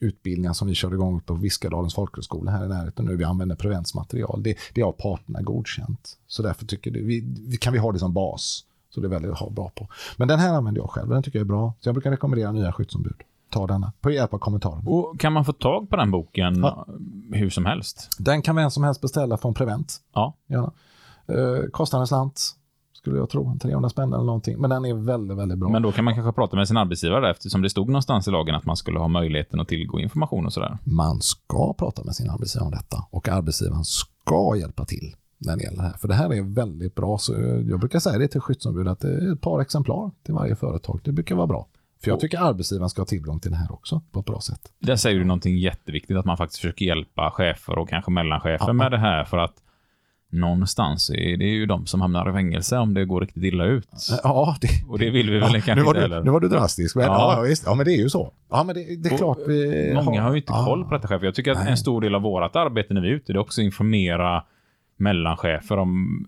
utbildningen 0.00 0.54
som 0.54 0.68
vi 0.68 0.74
körde 0.74 0.94
igång 0.94 1.20
på 1.20 1.34
Viskadalens 1.34 1.94
folkhögskola 1.94 2.50
här 2.50 2.64
i 2.64 2.68
närheten 2.68 3.04
nu, 3.04 3.16
vi 3.16 3.24
använder 3.24 3.56
Prevents 3.56 3.94
material. 3.94 4.42
Det, 4.42 4.56
det 4.74 4.82
har 4.82 4.92
parterna 4.92 5.42
godkänt. 5.42 6.18
Så 6.26 6.42
därför 6.42 6.66
tycker 6.66 6.90
det, 6.90 7.00
vi, 7.00 7.56
kan 7.60 7.72
vi 7.72 7.78
ha 7.78 7.92
det 7.92 7.98
som 7.98 8.12
bas. 8.12 8.64
Så 8.90 9.00
det 9.00 9.06
är 9.06 9.10
väldigt 9.10 9.30
att 9.30 9.38
ha 9.38 9.50
bra 9.50 9.70
på. 9.74 9.88
Men 10.16 10.28
den 10.28 10.38
här 10.38 10.54
använder 10.54 10.80
jag 10.80 10.90
själv 10.90 11.08
den 11.08 11.22
tycker 11.22 11.38
jag 11.38 11.44
är 11.44 11.48
bra. 11.48 11.74
Så 11.80 11.88
jag 11.88 11.94
brukar 11.94 12.10
rekommendera 12.10 12.52
nya 12.52 12.72
skyddsombud. 12.72 13.22
Ta 13.52 13.66
denna, 13.66 13.92
på 14.00 14.10
hjälp 14.10 14.34
av 14.34 14.38
kommentarer. 14.38 14.82
Och 14.86 15.20
Kan 15.20 15.32
man 15.32 15.44
få 15.44 15.52
tag 15.52 15.90
på 15.90 15.96
den 15.96 16.10
boken 16.10 16.56
Ja. 16.62 16.86
hur 17.32 17.50
som 17.50 17.66
helst? 17.66 18.08
Den 18.18 18.42
kan 18.42 18.56
vem 18.56 18.70
som 18.70 18.84
helst 18.84 19.00
beställa 19.00 19.36
från 19.36 19.54
Prevent. 19.54 19.96
Ja. 20.14 20.34
Gärna. 20.48 20.72
Eh, 21.28 21.66
kostar 21.72 22.00
en 22.00 22.06
slant. 22.06 22.40
skulle 22.92 23.18
jag 23.18 23.30
tro. 23.30 23.56
300 23.62 23.88
spänn 23.90 24.12
eller 24.12 24.24
någonting. 24.24 24.60
Men 24.60 24.70
den 24.70 24.84
är 24.84 24.94
väldigt, 24.94 25.38
väldigt 25.38 25.58
bra. 25.58 25.68
Men 25.68 25.82
då 25.82 25.92
kan 25.92 26.04
man 26.04 26.14
kanske 26.14 26.32
prata 26.32 26.56
med 26.56 26.68
sin 26.68 26.76
arbetsgivare 26.76 27.30
eftersom 27.30 27.62
det 27.62 27.70
stod 27.70 27.86
någonstans 27.88 28.28
i 28.28 28.30
lagen 28.30 28.54
att 28.54 28.64
man 28.66 28.76
skulle 28.76 28.98
ha 28.98 29.08
möjligheten 29.08 29.60
att 29.60 29.68
tillgå 29.68 30.00
information 30.00 30.46
och 30.46 30.52
sådär. 30.52 30.78
Man 30.84 31.20
ska 31.20 31.74
prata 31.74 32.04
med 32.04 32.14
sin 32.14 32.30
arbetsgivare 32.30 32.66
om 32.66 32.70
detta 32.72 33.04
och 33.10 33.28
arbetsgivaren 33.28 33.84
ska 33.84 34.56
hjälpa 34.56 34.84
till 34.84 35.14
när 35.38 35.56
det 35.56 35.62
gäller 35.62 35.76
det 35.76 35.82
här. 35.82 35.92
För 35.98 36.08
det 36.08 36.14
här 36.14 36.32
är 36.34 36.42
väldigt 36.54 36.94
bra. 36.94 37.18
Så 37.18 37.32
jag 37.68 37.80
brukar 37.80 37.98
säga 37.98 38.18
det 38.18 38.28
till 38.28 38.40
skyddsombud 38.40 38.88
att 38.88 39.00
det 39.00 39.08
är 39.14 39.32
ett 39.32 39.40
par 39.40 39.60
exemplar 39.60 40.10
till 40.24 40.34
varje 40.34 40.56
företag. 40.56 41.00
Det 41.04 41.12
brukar 41.12 41.34
vara 41.34 41.46
bra. 41.46 41.66
För 42.04 42.10
jag 42.10 42.20
tycker 42.20 42.38
arbetsgivaren 42.38 42.90
ska 42.90 43.00
ha 43.00 43.06
tillgång 43.06 43.40
till 43.40 43.50
det 43.50 43.56
här 43.56 43.72
också 43.72 44.00
på 44.12 44.20
ett 44.20 44.26
bra 44.26 44.40
sätt. 44.40 44.60
Där 44.78 44.96
säger 44.96 45.18
du 45.18 45.24
någonting 45.24 45.58
jätteviktigt, 45.58 46.16
att 46.16 46.24
man 46.24 46.36
faktiskt 46.36 46.60
försöker 46.60 46.84
hjälpa 46.86 47.30
chefer 47.30 47.78
och 47.78 47.88
kanske 47.88 48.10
mellanchefer 48.10 48.66
Ja. 48.66 48.72
med 48.72 48.90
det 48.90 48.98
här 48.98 49.24
för 49.24 49.38
att 49.38 49.54
någonstans 50.30 51.10
är 51.10 51.36
det 51.36 51.44
ju 51.44 51.66
de 51.66 51.86
som 51.86 52.00
hamnar 52.00 52.30
i 52.30 52.32
fängelse 52.32 52.78
om 52.78 52.94
det 52.94 53.04
går 53.04 53.20
riktigt 53.20 53.42
illa 53.42 53.64
ut. 53.64 53.88
Ja, 54.22 54.56
det, 54.60 54.68
Och 54.88 54.98
det 54.98 55.10
vill 55.10 55.30
vi 55.30 55.38
väl 55.38 55.50
kanske 55.52 55.74
nu, 55.74 55.82
var 55.82 55.94
inte 55.94 56.08
du, 56.18 56.24
nu 56.24 56.30
var 56.30 56.40
du 56.40 56.48
drastisk. 56.48 56.96
Men, 56.96 57.04
Ja. 57.04 57.34
ja. 57.38 57.48
Ja, 57.48 57.54
ja, 57.66 57.74
men 57.74 57.86
det 57.86 57.92
är 57.92 57.96
ju 57.98 58.08
så. 58.10 58.32
Ja, 58.50 58.64
men 58.64 58.74
det, 58.74 58.96
det 58.96 59.08
är 59.08 59.12
Och 59.12 59.18
klart 59.18 59.38
vi 59.48 59.92
Många 60.04 60.22
har 60.22 60.30
ju 60.30 60.36
inte 60.36 60.52
ja. 60.52 60.64
koll 60.64 60.84
på 60.84 60.94
detta 60.94 61.08
chefer. 61.08 61.24
Jag 61.24 61.34
tycker 61.34 61.52
att 61.52 61.58
Nej. 61.58 61.70
en 61.70 61.76
stor 61.76 62.00
del 62.00 62.14
av 62.14 62.22
vårt 62.22 62.56
arbete 62.56 62.94
när 62.94 63.00
vi 63.00 63.08
är 63.08 63.12
ute, 63.12 63.32
det 63.32 63.36
är 63.36 63.40
också 63.40 63.60
att 63.60 63.64
informera 63.64 64.44
mellanchefer 64.96 65.76
om 65.76 66.24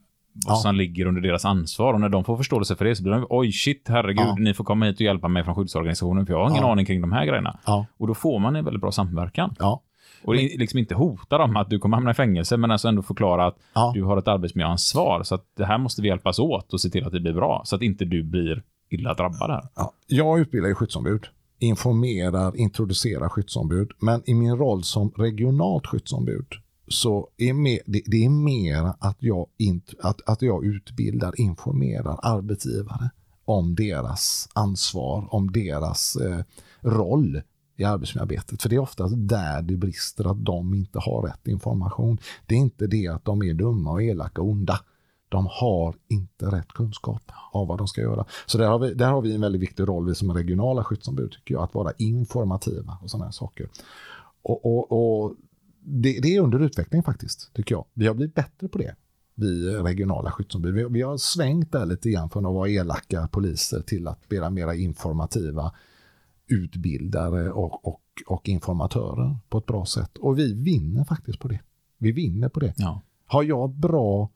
vad 0.47 0.53
Ja. 0.57 0.57
som 0.57 0.75
ligger 0.75 1.07
under 1.07 1.21
deras 1.21 1.45
ansvar. 1.45 1.95
Och 1.95 2.01
när 2.01 2.09
de 2.09 2.25
får 2.25 2.37
förståelse 2.37 2.77
för 2.77 2.85
det 2.85 2.97
så 2.97 3.03
blir 3.03 3.13
de, 3.13 3.27
oj 3.31 3.53
shit, 3.53 3.85
herregud, 3.89 4.25
Ja. 4.27 4.37
ni 4.39 4.55
får 4.55 4.65
komma 4.65 4.87
hit 4.87 4.95
och 4.97 5.01
hjälpa 5.01 5.29
mig 5.29 5.45
från 5.45 5.55
skyddsorganisationen, 5.55 6.27
för 6.27 6.33
jag 6.33 6.41
har 6.41 6.51
ingen 6.51 6.63
Ja. 6.63 6.73
aning 6.73 6.87
kring 6.87 7.01
de 7.01 7.13
här 7.13 7.27
grejerna. 7.27 7.59
Och 7.97 8.07
då 8.07 8.15
får 8.15 8.39
man 8.39 8.57
en 8.57 8.65
väldigt 8.65 8.81
bra 8.81 8.93
samverkan. 8.93 9.55
ja, 9.59 9.81
Och 10.25 10.35
det 10.35 10.43
är 10.55 10.59
liksom 10.59 10.79
inte 10.79 10.95
hota 10.95 11.39
dem 11.39 11.57
att 11.57 11.71
du 11.71 11.79
kommer 11.79 11.97
hamna 11.97 12.11
i 12.11 12.15
fängelse, 12.15 12.57
men 12.57 12.71
alltså 12.71 12.89
ändå 12.89 13.03
förklara 13.03 13.47
att 13.47 13.57
ja. 13.75 13.91
du 13.95 14.03
har 14.03 14.17
ett 14.17 14.29
arbetsmiljöansvar, 14.29 15.23
så 15.23 15.35
att 15.35 15.45
det 15.57 15.65
här 15.65 15.79
måste 15.79 16.03
vi 16.03 16.09
hjälpas 16.09 16.39
åt 16.39 16.73
och 16.73 16.81
se 16.81 16.89
till 16.91 17.05
att 17.07 17.13
det 17.13 17.21
blir 17.21 17.33
bra, 17.33 17.63
så 17.65 17.77
att 17.77 17.83
inte 17.83 18.05
du 18.05 18.23
blir 18.23 18.63
illa 18.91 19.15
drabbad 19.15 19.51
här. 19.51 19.63
Ja, 19.77 19.93
jag 20.07 20.39
utbildar 20.41 20.69
ju 20.69 20.75
skyddsombud, 20.75 21.27
informerar, 21.59 22.57
introducerar 22.57 23.29
skyddsombud, 23.29 23.91
men 24.01 24.23
i 24.27 24.35
min 24.35 24.57
roll 24.57 24.83
som 24.83 25.13
regionalt 25.17 25.87
skyddsombud 25.87 26.47
så 26.89 27.29
är 27.37 27.53
mer, 27.53 27.79
det, 27.87 28.03
det 28.07 28.25
är 28.25 28.29
mer 28.29 28.93
att 28.99 29.17
jag, 29.19 29.47
int, 29.57 29.95
att, 30.01 30.29
att 30.29 30.43
jag 30.43 30.65
utbildar, 30.65 31.41
informerar 31.41 32.19
arbetsgivare 32.23 33.11
om 33.45 33.75
deras 33.75 34.49
ansvar, 34.53 35.29
om 35.31 35.53
deras 35.53 36.17
eh, 36.17 36.41
roll 36.81 37.43
i 37.77 37.85
arbetsmiljöarbetet. 37.85 38.63
För 38.63 38.69
det 38.69 38.77
är 38.77 38.81
oftast 38.81 39.15
där 39.17 39.63
det 39.63 39.77
brister, 39.77 40.31
att 40.31 40.45
de 40.45 40.75
inte 40.75 40.99
har 40.99 41.23
rätt 41.23 41.49
information. 41.49 42.19
Det 42.47 42.55
är 42.55 42.59
inte 42.59 42.87
det 42.87 43.09
att 43.09 43.25
de 43.25 43.43
är 43.43 43.55
dumma 43.55 43.91
och 43.91 44.03
elaka 44.03 44.43
och 44.43 44.49
onda. 44.49 44.81
De 45.29 45.49
har 45.51 45.95
inte 46.09 46.47
rätt 46.47 46.69
kunskap 46.69 47.23
av 47.53 47.69
vad 47.69 47.79
de 47.79 47.89
ska 47.89 48.01
göra. 48.01 48.25
Så 48.47 48.59
där 48.59 48.69
har 48.69 48.79
vi, 48.79 48.95
där 48.95 49.11
har 49.11 49.23
vi 49.23 49.35
en 49.35 49.41
väldigt 49.41 49.63
viktig 49.63 49.89
roll, 49.89 50.07
vi 50.07 50.15
som 50.15 50.35
regionala 50.35 50.85
skyddsombud, 50.85 51.33
tycker 51.33 51.55
jag, 51.55 51.65
att 51.65 51.75
vara 51.75 51.93
informativa 51.99 52.99
och 53.03 53.11
sådana 53.11 53.25
här 53.25 53.33
saker. 53.33 53.69
Och, 54.43 54.67
och, 54.67 54.93
och 54.93 55.37
det, 55.85 56.21
det 56.21 56.37
är 56.37 56.41
under 56.41 56.63
utveckling 56.63 57.03
faktiskt, 57.03 57.55
tycker 57.55 57.75
jag. 57.75 57.85
Vi 57.95 58.07
har 58.07 58.15
blivit 58.15 58.35
bättre 58.35 58.69
på 58.69 58.79
det, 58.79 58.95
vi 59.35 59.71
regionala 59.71 60.31
skyddsombud. 60.31 60.75
Vi, 60.75 60.85
vi 60.85 61.03
har 61.03 61.17
svängt 61.17 61.73
där 61.73 61.87
lite 61.87 62.11
grann 62.11 62.31
från 62.31 62.47
att 62.47 62.55
vara 62.55 62.69
elaka 62.69 63.29
poliser 63.29 63.81
till 63.81 64.09
att 64.09 64.29
bli 64.29 64.51
mera 64.51 64.75
informativa 64.75 65.73
utbildare 66.47 67.51
och, 67.51 67.87
och, 67.89 68.03
och 68.27 68.49
informatörer 68.49 69.37
på 69.49 69.59
ett 69.59 69.67
bra 69.67 69.87
sätt. 69.87 70.19
Och 70.19 70.39
vi 70.39 70.55
vinner 70.55 71.05
faktiskt 71.05 71.39
på 71.39 71.49
det. 71.49 71.61
Vi 71.99 72.13
vinner 72.13 72.49
på 72.49 72.61
det. 72.61 72.75
Ja. 72.77 73.01
Har 73.27 73.43
jag 73.43 73.71
bra, 73.71 74.31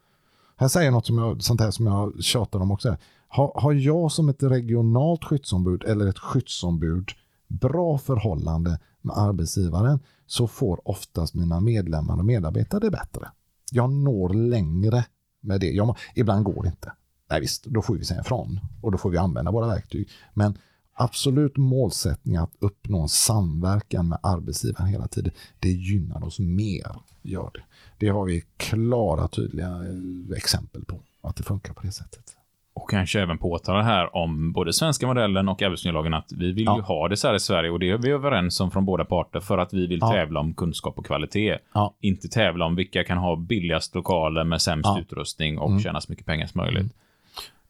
här 0.57 0.69
säger 0.69 0.87
jag 0.87 0.93
något 0.93 1.07
som 1.07 1.19
jag, 1.19 1.43
sånt 1.43 1.61
här 1.61 1.71
som 1.71 1.87
jag 1.87 2.23
tjatar 2.23 2.61
om 2.61 2.71
också. 2.71 2.97
Har, 3.29 3.53
har 3.55 3.73
jag 3.73 4.13
som 4.13 4.29
ett 4.29 4.43
regionalt 4.43 5.25
skyddsombud 5.25 5.85
eller 5.85 6.07
ett 6.07 6.19
skyddsombud 6.19 7.11
bra 7.49 7.99
förhållande 7.99 8.79
med 9.03 9.19
arbetsgivaren 9.19 9.99
så 10.27 10.47
får 10.47 10.89
oftast 10.89 11.35
mina 11.35 11.61
medlemmar 11.61 12.19
och 12.19 12.25
medarbetare 12.25 12.81
det 12.81 12.91
bättre. 12.91 13.29
Jag 13.73 13.93
når 13.93 14.29
längre 14.35 15.05
med 15.41 15.61
det. 15.61 15.71
Jag, 15.71 15.97
ibland 16.15 16.45
går 16.45 16.63
det 16.63 16.69
inte. 16.69 16.93
Nej 17.31 17.41
visst, 17.41 17.65
då 17.65 17.83
får 17.83 17.95
vi 17.95 18.05
säga 18.05 18.21
ifrån 18.21 18.61
och 18.83 18.93
då 18.93 18.99
får 18.99 19.11
vi 19.11 19.19
använda 19.19 19.51
våra 19.51 19.67
verktyg. 19.67 20.09
Men 20.35 20.59
absolut 20.93 21.57
målsättning 21.57 22.37
att 22.37 22.53
uppnå 22.59 23.03
en 23.03 23.09
samverkan 23.09 24.09
med 24.09 24.19
arbetsgivaren 24.23 24.87
hela 24.87 25.09
tiden, 25.09 25.33
det 25.59 25.73
gynnar 25.73 26.25
oss 26.25 26.39
mer. 26.39 26.97
Gör 27.23 27.51
det. 27.55 27.63
det 27.99 28.09
har 28.09 28.25
vi 28.25 28.45
klara, 28.57 29.29
tydliga 29.29 29.69
eh, 29.69 30.37
exempel 30.37 30.85
på, 30.85 31.01
att 31.21 31.37
det 31.37 31.43
funkar 31.43 31.75
på 31.75 31.83
det 31.83 31.93
sättet. 31.93 32.38
Och 32.83 32.91
kanske 32.91 33.21
även 33.21 33.39
påtala 33.39 33.83
här 33.83 34.17
om 34.17 34.53
både 34.53 34.73
svenska 34.73 35.07
modellen 35.07 35.49
och 35.49 35.63
arbetsmiljölagen 35.63 36.15
att 36.15 36.33
vi 36.33 36.53
vill 36.53 36.65
Ja. 36.65 36.77
ju 36.77 36.83
ha 36.83 37.09
det 37.09 37.17
så 37.17 37.29
här 37.29 37.35
i 37.35 37.41
Sverige 37.41 37.71
och 37.71 37.79
det 37.79 37.91
är 37.91 37.99
vi 37.99 38.11
överens 38.11 38.61
om 38.61 38.71
från 38.71 38.85
båda 38.85 39.05
parter 39.05 39.41
för 39.41 39.59
att 39.59 39.75
vi 39.75 39.87
vill 39.87 39.99
Ja. 40.01 40.11
tävla 40.13 40.41
om 40.41 40.55
kunskap 40.55 40.99
och 40.99 41.07
kvalitet. 41.07 41.59
Ja. 41.75 41.95
Inte 42.01 42.29
tävla 42.29 42.65
om 42.65 42.77
vilka 42.77 43.05
kan 43.05 43.19
ha 43.19 43.37
billigast 43.37 43.95
lokaler 43.95 44.45
med 44.45 44.63
sämst 44.63 44.91
utrustning 45.01 45.59
och 45.59 45.69
Mm. 45.71 45.81
tjäna 45.81 46.01
så 46.01 46.13
mycket 46.13 46.27
pengar 46.27 46.47
som 46.47 46.59
möjligt. 46.61 46.93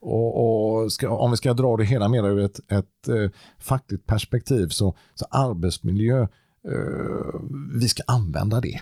Och, 0.01 0.81
och 0.83 0.93
ska, 0.93 1.11
om 1.11 1.31
vi 1.31 1.37
ska 1.37 1.53
dra 1.55 1.77
det 1.77 1.85
hela 1.85 2.09
mer 2.09 2.27
ur 2.29 2.39
ett, 2.45 2.73
ett 2.73 3.09
eh, 3.09 3.31
fackligt 3.59 4.07
perspektiv 4.07 4.69
så, 4.69 4.95
så 5.15 5.27
arbetsmiljö, 5.31 6.23
eh, 6.23 7.41
vi 7.81 7.89
ska 7.89 8.03
använda 8.07 8.61
det. 8.61 8.81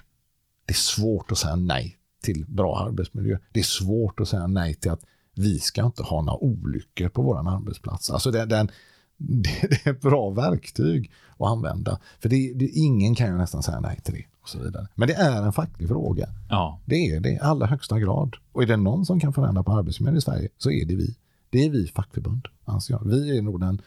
Det 0.66 0.72
är 0.72 0.74
svårt 0.74 1.32
att 1.32 1.38
säga 1.38 1.56
nej 1.56 1.96
till 2.22 2.44
bra 2.48 2.78
arbetsmiljö. 2.88 3.38
Det 3.52 3.60
är 3.60 3.64
svårt 3.64 4.20
att 4.20 4.28
säga 4.28 4.46
nej 4.46 4.74
till 4.74 4.90
att 4.90 5.00
vi 5.36 5.58
ska 5.58 5.84
inte 5.84 6.02
ha 6.02 6.22
några 6.22 6.38
olyckor 6.38 7.08
på 7.08 7.22
vår 7.22 7.48
arbetsplats. 7.48 8.10
Alltså 8.10 8.30
det, 8.30 8.44
den, 8.44 8.70
det, 9.16 9.68
det 9.70 9.86
är 9.86 9.90
ett 9.90 10.00
bra 10.00 10.30
verktyg 10.30 11.12
att 11.38 11.48
använda. 11.48 11.98
För 12.20 12.28
det, 12.28 12.52
det, 12.54 12.68
ingen 12.68 13.14
kan 13.14 13.26
ju 13.26 13.36
nästan 13.36 13.62
säga 13.62 13.80
nej 13.80 14.00
till 14.04 14.14
det. 14.14 14.24
Och 14.42 14.48
så 14.48 14.58
vidare. 14.58 14.88
Men 14.94 15.08
det 15.08 15.14
är 15.14 15.42
en 15.42 15.52
facklig 15.52 15.88
fråga. 15.88 16.28
Ja. 16.48 16.80
Det 16.84 16.96
är 16.96 17.20
det 17.20 17.30
i 17.30 17.38
allra 17.38 17.66
högsta 17.66 17.98
grad. 17.98 18.36
Och 18.52 18.62
är 18.62 18.66
det 18.66 18.76
någon 18.76 19.06
som 19.06 19.20
kan 19.20 19.32
förändra 19.32 19.62
på 19.62 19.72
arbetsmiljön 19.72 20.16
i 20.16 20.20
Sverige 20.20 20.48
så 20.58 20.70
är 20.70 20.84
det 20.84 20.94
vi. 20.96 21.16
Det 21.50 21.64
är 21.64 21.70
vi 21.70 21.86
fackförbund, 21.86 22.48
anser 22.64 22.94
jag. 22.94 23.04
Vi 23.04 23.38
är 23.38 23.42
nog 23.42 23.60
den 23.60 23.82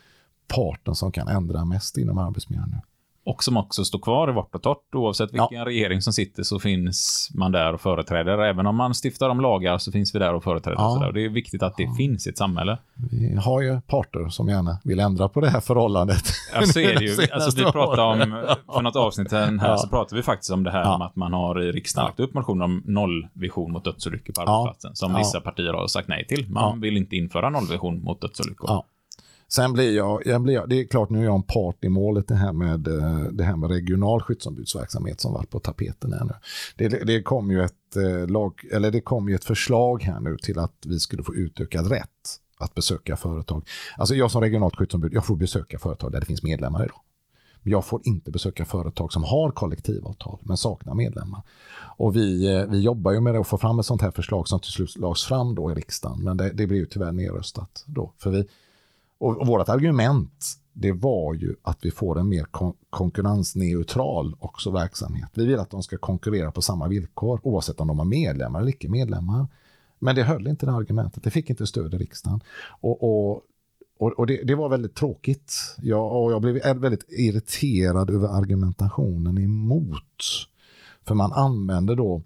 parten 0.47 0.95
som 0.95 1.11
kan 1.11 1.27
ändra 1.27 1.65
mest 1.65 1.97
inom 1.97 2.17
arbetsmiljön 2.17 2.69
nu. 2.69 2.81
Och 3.29 3.43
som 3.43 3.57
också 3.57 3.85
står 3.85 3.99
kvar 3.99 4.29
i 4.29 4.33
vart 4.33 4.55
och 4.55 4.61
torrt. 4.63 4.95
Oavsett 4.95 5.33
vilken 5.33 5.65
regering 5.65 6.01
som 6.01 6.13
sitter 6.13 6.43
så 6.43 6.59
finns 6.59 7.29
man 7.35 7.51
där 7.51 7.73
och 7.73 7.81
företräder. 7.81 8.37
Även 8.37 8.65
om 8.67 8.75
man 8.75 8.93
stiftar 9.03 9.29
om 9.29 9.41
lagar 9.41 9.77
så 9.77 9.91
finns 9.91 10.15
vi 10.15 10.19
där 10.19 10.33
och 10.33 10.43
företräder. 10.43 10.77
Ja. 10.77 11.07
Och 11.07 11.13
det 11.13 11.25
är 11.25 11.29
viktigt 11.29 11.63
att 11.63 11.77
det 11.77 11.87
finns 11.97 12.27
i 12.27 12.29
ett 12.29 12.37
samhälle. 12.37 12.77
Vi 13.11 13.35
har 13.35 13.61
ju 13.61 13.81
parter 13.81 14.29
som 14.29 14.47
gärna 14.49 14.77
vill 14.83 14.99
ändra 14.99 15.29
på 15.29 15.41
det 15.41 15.49
här 15.49 15.59
förhållandet. 15.61 16.23
Ja, 16.53 16.61
så 16.61 16.79
är 16.79 16.95
det 16.99 17.05
ju. 17.05 17.15
Alltså, 17.33 17.65
vi 17.65 17.71
pratade 17.71 18.01
om, 18.01 18.45
för 18.73 18.81
något 18.81 18.95
avsnitt 18.95 19.31
här 19.31 19.59
Ja. 19.61 19.77
så 19.77 19.87
pratade 19.89 20.15
vi 20.15 20.23
faktiskt 20.23 20.51
om 20.51 20.63
det 20.63 20.71
här 20.71 20.81
Ja. 20.83 20.95
om 20.95 21.01
att 21.01 21.15
man 21.15 21.33
har 21.33 21.61
i 21.61 21.71
riksdagen 21.71 22.05
lagt 22.07 22.19
upp 22.19 22.33
motioner 22.33 22.65
om 22.65 22.83
nollvision 22.85 23.71
mot 23.71 23.83
dödsolyckor 23.83 24.33
på 24.33 24.41
Ja. 24.45 24.61
arbetsplatsen. 24.61 24.95
Som 24.95 25.11
Ja. 25.11 25.17
vissa 25.17 25.41
partier 25.41 25.73
har 25.73 25.87
sagt 25.87 26.07
nej 26.07 26.25
till. 26.27 26.49
Man 26.49 26.63
Ja. 26.63 26.75
vill 26.81 26.97
inte 26.97 27.15
införa 27.15 27.49
nollvision 27.49 28.03
mot 28.03 28.21
dödsolyckor. 28.21 28.69
Sen 29.49 29.73
blir 29.73 29.95
jag, 29.95 30.21
jag 30.25 30.41
blir, 30.41 30.67
det 30.67 30.75
är 30.75 30.85
klart 30.85 31.09
nu 31.09 31.19
är 31.19 31.23
jag 31.23 31.35
en 31.35 31.43
part 31.43 31.83
i 31.83 31.89
målet 31.89 32.27
det 32.27 32.35
här 32.35 32.53
med, 32.53 32.87
eh, 32.87 33.19
det 33.31 33.43
här 33.43 33.55
med 33.55 33.71
regional 33.71 34.21
skyddsombudsverksamhet 34.21 35.21
som 35.21 35.33
varit 35.33 35.49
på 35.49 35.59
tapeten 35.59 36.13
här 36.13 36.25
nu. 36.25 36.33
Det, 36.75 36.87
det 36.87 37.23
kom 37.23 37.51
ju 37.51 37.63
ett 37.63 37.95
eh, 37.95 38.27
lag, 38.27 38.53
eller 38.71 38.91
det 38.91 39.01
kom 39.01 39.29
ju 39.29 39.35
ett 39.35 39.45
förslag 39.45 40.03
här 40.03 40.19
nu 40.19 40.37
till 40.37 40.59
att 40.59 40.73
vi 40.85 40.99
skulle 40.99 41.23
få 41.23 41.35
utökad 41.35 41.91
rätt 41.91 42.39
att 42.59 42.75
besöka 42.75 43.17
företag. 43.17 43.67
Alltså 43.97 44.15
jag 44.15 44.31
som 44.31 44.41
regionalt 44.41 44.75
skyddsombud, 44.75 45.13
jag 45.13 45.25
får 45.25 45.35
besöka 45.35 45.79
företag 45.79 46.11
där 46.11 46.19
det 46.19 46.25
finns 46.25 46.43
medlemmar 46.43 46.83
idag. 46.83 46.99
Jag 47.63 47.85
får 47.85 48.01
inte 48.03 48.31
besöka 48.31 48.65
företag 48.65 49.13
som 49.13 49.23
har 49.23 49.51
kollektivavtal 49.51 50.39
men 50.41 50.57
saknar 50.57 50.93
medlemmar. 50.93 51.41
Och 51.97 52.15
vi, 52.15 52.55
eh, 52.55 52.65
vi 52.65 52.79
jobbar 52.79 53.11
ju 53.11 53.19
med 53.19 53.35
att 53.35 53.47
få 53.47 53.57
fram 53.57 53.79
ett 53.79 53.85
sånt 53.85 54.01
här 54.01 54.11
förslag 54.11 54.47
som 54.47 54.59
till 54.59 54.71
slut 54.71 54.97
lades 54.97 55.23
fram 55.23 55.55
då 55.55 55.71
i 55.71 55.75
riksdagen. 55.75 56.23
Men 56.23 56.37
det, 56.37 56.49
det 56.49 56.67
blev 56.67 56.79
ju 56.79 56.85
tyvärr 56.85 57.11
nedröstat 57.11 57.83
då. 57.87 58.13
För 58.17 58.31
vi, 58.31 58.47
och, 59.19 59.37
och 59.37 59.47
vårt 59.47 59.69
argument 59.69 60.59
det 60.73 60.91
var 60.91 61.33
ju 61.33 61.55
att 61.61 61.77
vi 61.81 61.91
får 61.91 62.19
en 62.19 62.29
mer 62.29 62.43
kon- 62.43 62.75
konkurrensneutral 62.89 64.35
också 64.39 64.71
verksamhet. 64.71 65.29
Vi 65.33 65.45
vill 65.45 65.59
att 65.59 65.69
de 65.69 65.83
ska 65.83 65.97
konkurrera 65.97 66.51
på 66.51 66.61
samma 66.61 66.87
villkor 66.87 67.39
oavsett 67.43 67.79
om 67.79 67.87
de 67.87 67.99
har 67.99 68.05
medlemmar 68.05 68.59
eller 68.59 68.69
icke 68.69 68.89
medlemmar. 68.89 69.47
Men 69.99 70.15
det 70.15 70.23
höll 70.23 70.47
inte 70.47 70.65
det 70.65 70.71
argumentet. 70.71 71.23
Det 71.23 71.31
fick 71.31 71.49
inte 71.49 71.67
stöd 71.67 71.93
i 71.93 71.97
riksdagen. 71.97 72.41
Och, 72.81 73.03
och, 73.03 73.43
och, 73.99 74.11
och 74.19 74.27
det, 74.27 74.43
det 74.43 74.55
var 74.55 74.69
väldigt 74.69 74.95
tråkigt. 74.95 75.53
Jag, 75.81 76.23
och 76.23 76.31
jag 76.31 76.41
blev 76.41 76.55
väldigt 76.75 77.05
irriterad 77.09 78.09
över 78.09 78.27
argumentationen 78.27 79.37
emot. 79.37 80.23
För 81.05 81.15
man 81.15 81.33
använder 81.33 81.95
då 81.95 82.21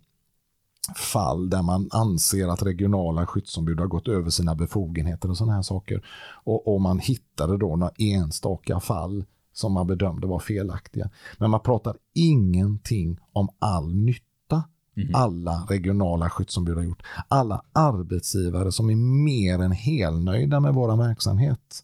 fall 0.95 1.49
där 1.49 1.61
man 1.61 1.89
anser 1.91 2.47
att 2.47 2.63
regionala 2.63 3.25
skyddsombud 3.25 3.79
har 3.79 3.87
gått 3.87 4.07
över 4.07 4.29
sina 4.29 4.55
befogenheter 4.55 5.29
och 5.29 5.37
sådana 5.37 5.53
här 5.53 5.61
saker. 5.61 6.05
Och, 6.43 6.73
och 6.73 6.81
man 6.81 6.99
hittade 6.99 7.57
då 7.57 7.75
några 7.75 7.93
enstaka 7.97 8.79
fall 8.79 9.25
som 9.53 9.73
man 9.73 9.87
bedömde 9.87 10.27
var 10.27 10.39
felaktiga. 10.39 11.09
Men 11.37 11.49
man 11.49 11.59
pratar 11.59 11.97
ingenting 12.13 13.19
om 13.33 13.49
all 13.59 13.95
nytta 13.95 14.63
alla 15.13 15.67
regionala 15.69 16.29
skyddsombud 16.29 16.77
har 16.77 16.83
gjort. 16.83 17.03
Alla 17.27 17.63
arbetsgivare 17.73 18.71
som 18.71 18.89
är 18.89 18.95
mer 19.25 19.59
än 19.59 19.71
helnöjda 19.71 20.59
med 20.59 20.73
vår 20.73 20.97
verksamhet 20.97 21.83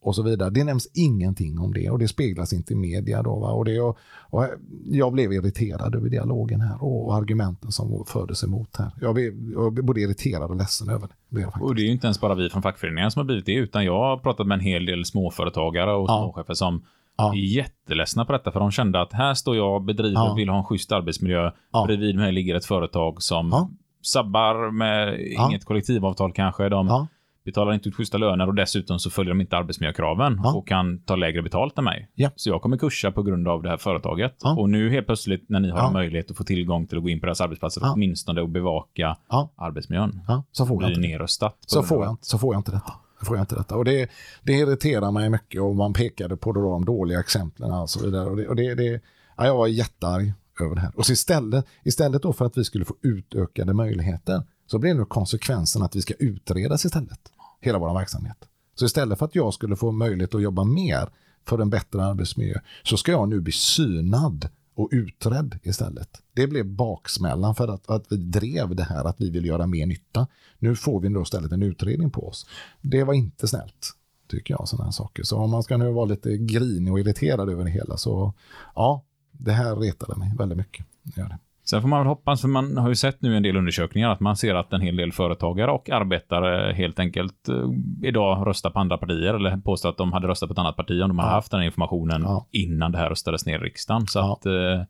och 0.00 0.14
så 0.14 0.22
vidare. 0.22 0.50
Det 0.50 0.64
nämns 0.64 0.88
ingenting 0.94 1.58
om 1.58 1.72
det 1.72 1.90
och 1.90 1.98
det 1.98 2.08
speglas 2.08 2.52
inte 2.52 2.72
i 2.72 2.76
media. 2.76 3.22
Då, 3.22 3.38
va? 3.38 3.50
Och 3.52 3.64
det, 3.64 3.80
och, 3.80 3.98
och 4.30 4.46
jag 4.90 5.12
blev 5.12 5.32
irriterad 5.32 5.94
över 5.94 6.08
dialogen 6.08 6.60
här 6.60 6.84
och 6.84 7.14
argumenten 7.16 7.72
som 7.72 8.04
fördes 8.06 8.44
emot 8.44 8.76
här. 8.78 8.90
Jag 9.00 9.14
blev, 9.14 9.32
jag 9.52 9.72
blev 9.72 9.84
både 9.84 10.00
irriterad 10.00 10.50
och 10.50 10.56
ledsen 10.56 10.88
över 10.88 11.08
det. 11.28 11.40
det 11.40 11.46
och 11.60 11.74
det 11.74 11.82
är 11.82 11.84
ju 11.86 11.92
inte 11.92 12.06
ens 12.06 12.20
bara 12.20 12.34
vi 12.34 12.50
från 12.50 12.62
fackföreningen 12.62 13.10
som 13.10 13.20
har 13.20 13.24
blivit 13.24 13.46
det, 13.46 13.54
utan 13.54 13.84
jag 13.84 13.98
har 13.98 14.16
pratat 14.16 14.46
med 14.46 14.54
en 14.54 14.64
hel 14.64 14.86
del 14.86 15.04
småföretagare 15.04 15.92
och 15.92 16.08
Ja. 16.10 16.18
småchefer 16.22 16.54
som 16.54 16.82
Ja. 17.20 17.32
är 17.34 17.38
jätteledsna 17.38 18.24
på 18.24 18.32
detta, 18.32 18.52
för 18.52 18.60
de 18.60 18.70
kände 18.70 19.00
att 19.00 19.12
här 19.12 19.34
står 19.34 19.56
jag, 19.56 19.84
bedriver, 19.84 20.14
Ja. 20.14 20.34
vill 20.34 20.48
ha 20.48 20.58
en 20.58 20.64
schysst 20.64 20.92
arbetsmiljö. 20.92 21.50
Ja. 21.72 21.84
Bredvid 21.86 22.16
mig 22.16 22.32
ligger 22.32 22.54
ett 22.54 22.64
företag 22.64 23.22
som 23.22 23.48
Ja. 23.52 23.70
sabbar 24.02 24.70
med 24.70 25.20
inget 25.20 25.64
kollektivavtal 25.64 26.32
kanske. 26.32 26.68
De. 26.68 27.06
Betalar 27.48 27.72
inte 27.74 27.88
ut 27.88 27.94
schyssta 27.94 28.18
löner 28.18 28.46
och 28.46 28.54
dessutom 28.54 28.98
så 28.98 29.10
följer 29.10 29.34
de 29.34 29.40
inte 29.40 29.56
arbetsmiljökraven 29.56 30.40
Ja. 30.44 30.54
och 30.54 30.68
kan 30.68 30.98
ta 30.98 31.16
lägre 31.16 31.42
betalt 31.42 31.78
än 31.78 31.84
mig. 31.84 32.10
Ja. 32.14 32.30
Så 32.36 32.50
jag 32.50 32.62
kommer 32.62 32.76
kursa 32.76 33.12
på 33.12 33.22
grund 33.22 33.48
av 33.48 33.62
det 33.62 33.68
här 33.68 33.76
företaget. 33.76 34.34
Ja. 34.42 34.56
Och 34.58 34.70
nu 34.70 34.90
helt 34.90 35.06
plötsligt 35.06 35.48
när 35.48 35.60
ni 35.60 35.70
har 35.70 35.92
möjlighet 35.92 36.30
att 36.30 36.36
få 36.36 36.44
tillgång 36.44 36.86
till 36.86 36.96
att 36.98 37.02
gå 37.04 37.08
in 37.10 37.20
på 37.20 37.26
deras 37.26 37.40
arbetsplatser, 37.40 37.80
Ja. 37.84 37.92
åtminstone 37.94 38.42
att 38.42 38.50
bevaka 38.50 39.16
arbetsmiljön. 39.56 40.20
Så 40.52 40.66
får 40.66 40.74
jag 40.74 40.78
Blir 40.78 40.88
inte 40.88 41.00
det. 41.00 41.08
nerröstat. 41.08 41.56
så 41.66 41.82
får, 41.82 42.04
jag, 42.04 42.12
inte- 42.12 42.26
så 42.26 42.38
får 42.38 42.54
jag 42.54 42.60
inte 42.60 42.70
detta. 42.70 42.92
Jag 43.18 43.26
får 43.26 43.36
jag 43.36 43.42
inte 43.42 43.54
detta. 43.54 43.76
Och 43.76 43.84
det, 43.84 44.10
det 44.42 44.52
irriterar 44.52 45.10
mig 45.10 45.30
mycket 45.30 45.60
och 45.62 45.76
man 45.76 45.92
pekade 45.92 46.36
på 46.36 46.52
då 46.52 46.60
de 46.60 46.84
dåliga 46.84 47.20
exemplen 47.20 47.72
och 47.72 47.90
så 47.90 48.04
vidare. 48.04 48.30
Och 48.30 48.36
det, 48.36 48.48
och 48.48 48.56
det, 48.56 48.74
det, 48.74 49.00
ja, 49.36 49.46
jag 49.46 49.56
var 49.56 49.66
jättearg 49.66 50.32
över 50.60 50.74
det 50.74 50.80
här. 50.80 50.92
Och 50.96 51.06
så 51.06 51.12
istället, 51.12 51.66
istället 51.84 52.22
då 52.22 52.32
för 52.32 52.44
att 52.44 52.58
vi 52.58 52.64
skulle 52.64 52.84
få 52.84 52.94
utökade 53.02 53.72
möjligheter 53.74 54.42
så 54.66 54.78
blev 54.78 54.96
nu 54.96 55.04
konsekvensen 55.04 55.82
att 55.82 55.96
vi 55.96 56.02
ska 56.02 56.14
utredas 56.18 56.84
istället. 56.84 57.20
Hela 57.60 57.78
vår 57.78 57.94
verksamhet. 57.94 58.48
Så 58.74 58.84
istället 58.84 59.18
för 59.18 59.26
att 59.26 59.34
jag 59.34 59.54
skulle 59.54 59.76
få 59.76 59.92
möjlighet 59.92 60.34
att 60.34 60.42
jobba 60.42 60.64
mer 60.64 61.08
för 61.46 61.58
en 61.58 61.70
bättre 61.70 62.04
arbetsmiljö 62.04 62.58
så 62.82 62.96
ska 62.96 63.12
jag 63.12 63.28
nu 63.28 63.40
bli 63.40 63.52
synad 63.52 64.48
och 64.74 64.88
utredd 64.92 65.58
istället. 65.62 66.22
Det 66.32 66.46
blev 66.46 66.66
baksmällan 66.66 67.54
för 67.54 67.68
att, 67.68 67.90
att 67.90 68.12
vi 68.12 68.16
drev 68.16 68.76
det 68.76 68.84
här 68.84 69.04
att 69.04 69.20
vi 69.20 69.30
vill 69.30 69.44
göra 69.44 69.66
mer 69.66 69.86
nytta. 69.86 70.26
Nu 70.58 70.76
får 70.76 71.00
vi 71.00 71.08
då 71.08 71.22
istället 71.22 71.52
en 71.52 71.62
utredning 71.62 72.10
på 72.10 72.28
oss. 72.28 72.46
Det 72.80 73.04
var 73.04 73.14
inte 73.14 73.48
snällt, 73.48 73.92
tycker 74.28 74.54
jag, 74.54 74.68
sådana 74.68 74.84
här 74.84 74.92
saker. 74.92 75.22
Så 75.22 75.36
om 75.36 75.50
man 75.50 75.62
ska 75.62 75.76
nu 75.76 75.92
vara 75.92 76.04
lite 76.04 76.36
grinig 76.36 76.92
och 76.92 77.00
irriterad 77.00 77.50
över 77.50 77.64
det 77.64 77.70
hela 77.70 77.96
så, 77.96 78.34
ja, 78.74 79.04
det 79.32 79.52
här 79.52 79.76
retade 79.76 80.18
mig 80.18 80.32
väldigt 80.38 80.58
mycket. 80.58 80.86
Det 81.02 81.20
Gör 81.20 81.28
det. 81.28 81.38
Sen 81.70 81.80
får 81.80 81.88
man 81.88 81.98
väl 82.00 82.06
hoppas, 82.06 82.40
för 82.40 82.48
man 82.48 82.76
har 82.76 82.88
ju 82.88 82.94
sett 82.94 83.22
nu 83.22 83.36
en 83.36 83.42
del 83.42 83.56
undersökningar, 83.56 84.10
att 84.10 84.20
man 84.20 84.36
ser 84.36 84.54
att 84.54 84.72
en 84.72 84.80
hel 84.80 84.96
del 84.96 85.12
företagare 85.12 85.70
och 85.70 85.90
arbetare 85.90 86.72
helt 86.72 86.98
enkelt 86.98 87.48
eh, 87.48 87.54
idag 88.02 88.46
röstar 88.46 88.70
på 88.70 88.78
andra 88.78 88.98
partier, 88.98 89.34
eller 89.34 89.56
påstår 89.56 89.88
att 89.88 89.96
de 89.96 90.12
hade 90.12 90.28
röstat 90.28 90.48
på 90.48 90.52
ett 90.52 90.58
annat 90.58 90.76
parti 90.76 91.02
om 91.02 91.08
de 91.08 91.18
hade 91.18 91.30
Ja. 91.30 91.34
haft 91.34 91.50
den 91.50 91.60
här 91.60 91.66
informationen 91.66 92.22
Ja. 92.22 92.46
innan 92.50 92.92
det 92.92 92.98
här 92.98 93.08
röstades 93.08 93.46
ner 93.46 93.58
i 93.58 93.62
riksdagen. 93.62 94.06
Så 94.06 94.18
Ja. 94.18 94.32
att 94.32 94.46
eh, 94.46 94.84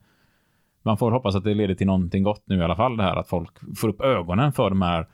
man 0.83 0.97
får 0.99 1.11
hoppas 1.13 1.35
att 1.35 1.45
det 1.45 1.55
leder 1.55 1.75
till 1.75 1.87
någonting 1.87 2.23
gott 2.23 2.43
nu 2.47 2.59
i 2.59 2.63
alla 2.63 2.77
fall, 2.77 2.97
det 2.97 3.03
här 3.03 3.17
att 3.17 3.29
folk 3.29 3.51
får 3.79 3.89
upp 3.89 4.01
ögonen 4.01 4.53
för 4.53 4.71
de 4.71 4.83
här 4.83 5.07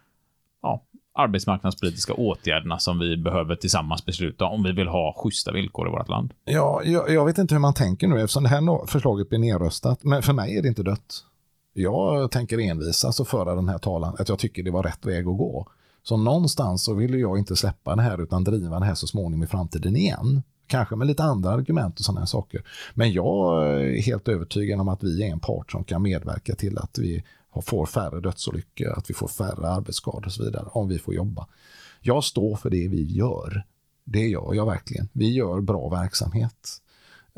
arbetsmarknadspolitiska 1.19 2.15
åtgärderna 2.15 2.79
som 2.79 2.99
vi 2.99 3.17
behöver 3.17 3.57
tillsammans 3.57 4.07
besluta 4.07 4.45
om 4.45 4.63
vi 4.63 4.73
vill 4.73 4.89
ha 4.89 5.15
schyssta 5.17 5.53
villkor 5.53 5.89
i 5.89 5.91
vårt 5.91 6.09
land. 6.09 6.35
Ja, 6.45 6.81
jag, 6.85 7.11
jag 7.11 7.25
vet 7.27 7.39
inte 7.39 7.55
hur 7.55 7.61
man 7.61 7.75
tänker 7.75 8.09
nu 8.09 8.21
eftersom 8.21 8.43
det 8.43 8.49
här 8.49 8.87
förslaget 8.87 9.29
blir 9.29 9.39
nedröstat. 9.39 10.05
Men 10.05 10.23
för 10.23 10.33
mig 10.33 10.59
är 10.59 10.63
det 10.63 10.69
inte 10.69 10.83
dött. 10.83 11.25
Jag 11.77 12.31
tänker 12.31 12.59
envisas 12.59 13.21
och 13.21 13.29
föra 13.29 13.55
den 13.55 13.69
här 13.69 13.79
talan 13.79 14.17
att 14.19 14.29
jag 14.29 14.39
tycker 14.39 14.63
det 14.63 14.71
var 14.71 14.83
rätt 14.83 15.07
väg 15.07 15.29
att 15.29 15.39
gå. 15.39 15.69
Så 16.03 16.17
någonstans 16.17 16.85
så 16.85 16.95
vill 16.95 17.15
jag 17.15 17.39
inte 17.39 17.57
släppa 17.57 17.97
det 17.97 18.03
här 18.03 18.23
utan 18.23 18.45
driva 18.45 18.79
det 18.79 18.85
här 18.85 18.95
så 18.95 19.07
småningom 19.07 19.43
i 19.43 19.47
framtiden 19.47 19.97
igen. 19.97 20.43
Kanske 20.67 20.97
med 20.97 21.07
lite 21.07 21.23
andra 21.23 21.51
argument 21.51 21.99
och 21.99 22.05
sådana 22.05 22.21
här 22.21 22.27
saker. 22.27 22.65
Men 22.95 23.13
jag 23.13 23.67
är 23.67 24.03
helt 24.03 24.29
övertygad 24.29 24.81
om 24.81 24.89
att 24.89 25.03
vi 25.03 25.23
är 25.23 25.33
en 25.33 25.41
part 25.41 25.73
som 25.73 25.85
kan 25.85 26.03
medverka 26.03 26.55
till 26.55 26.79
att 26.79 26.99
vi 26.99 27.25
får 27.63 27.87
färre 27.87 28.21
dödsolyckor, 28.21 28.93
att 28.99 29.11
vi 29.11 29.15
får 29.15 29.29
färre 29.29 29.69
arbetsskador 29.69 30.27
och 30.27 30.33
så 30.33 30.45
vidare 30.45 30.67
om 30.71 30.89
vi 30.89 30.99
får 30.99 31.15
jobba. 31.15 31.47
Jag 32.01 32.25
står 32.25 32.57
för 32.57 32.71
det 32.71 32.89
vi 32.89 33.03
gör. 33.03 33.65
Det 34.05 34.29
gör 34.29 34.55
jag 34.55 34.67
verkligen. 34.67 35.09
Vi 35.13 35.33
gör 35.33 35.61
bra 35.61 35.89
verksamhet. 35.89 36.81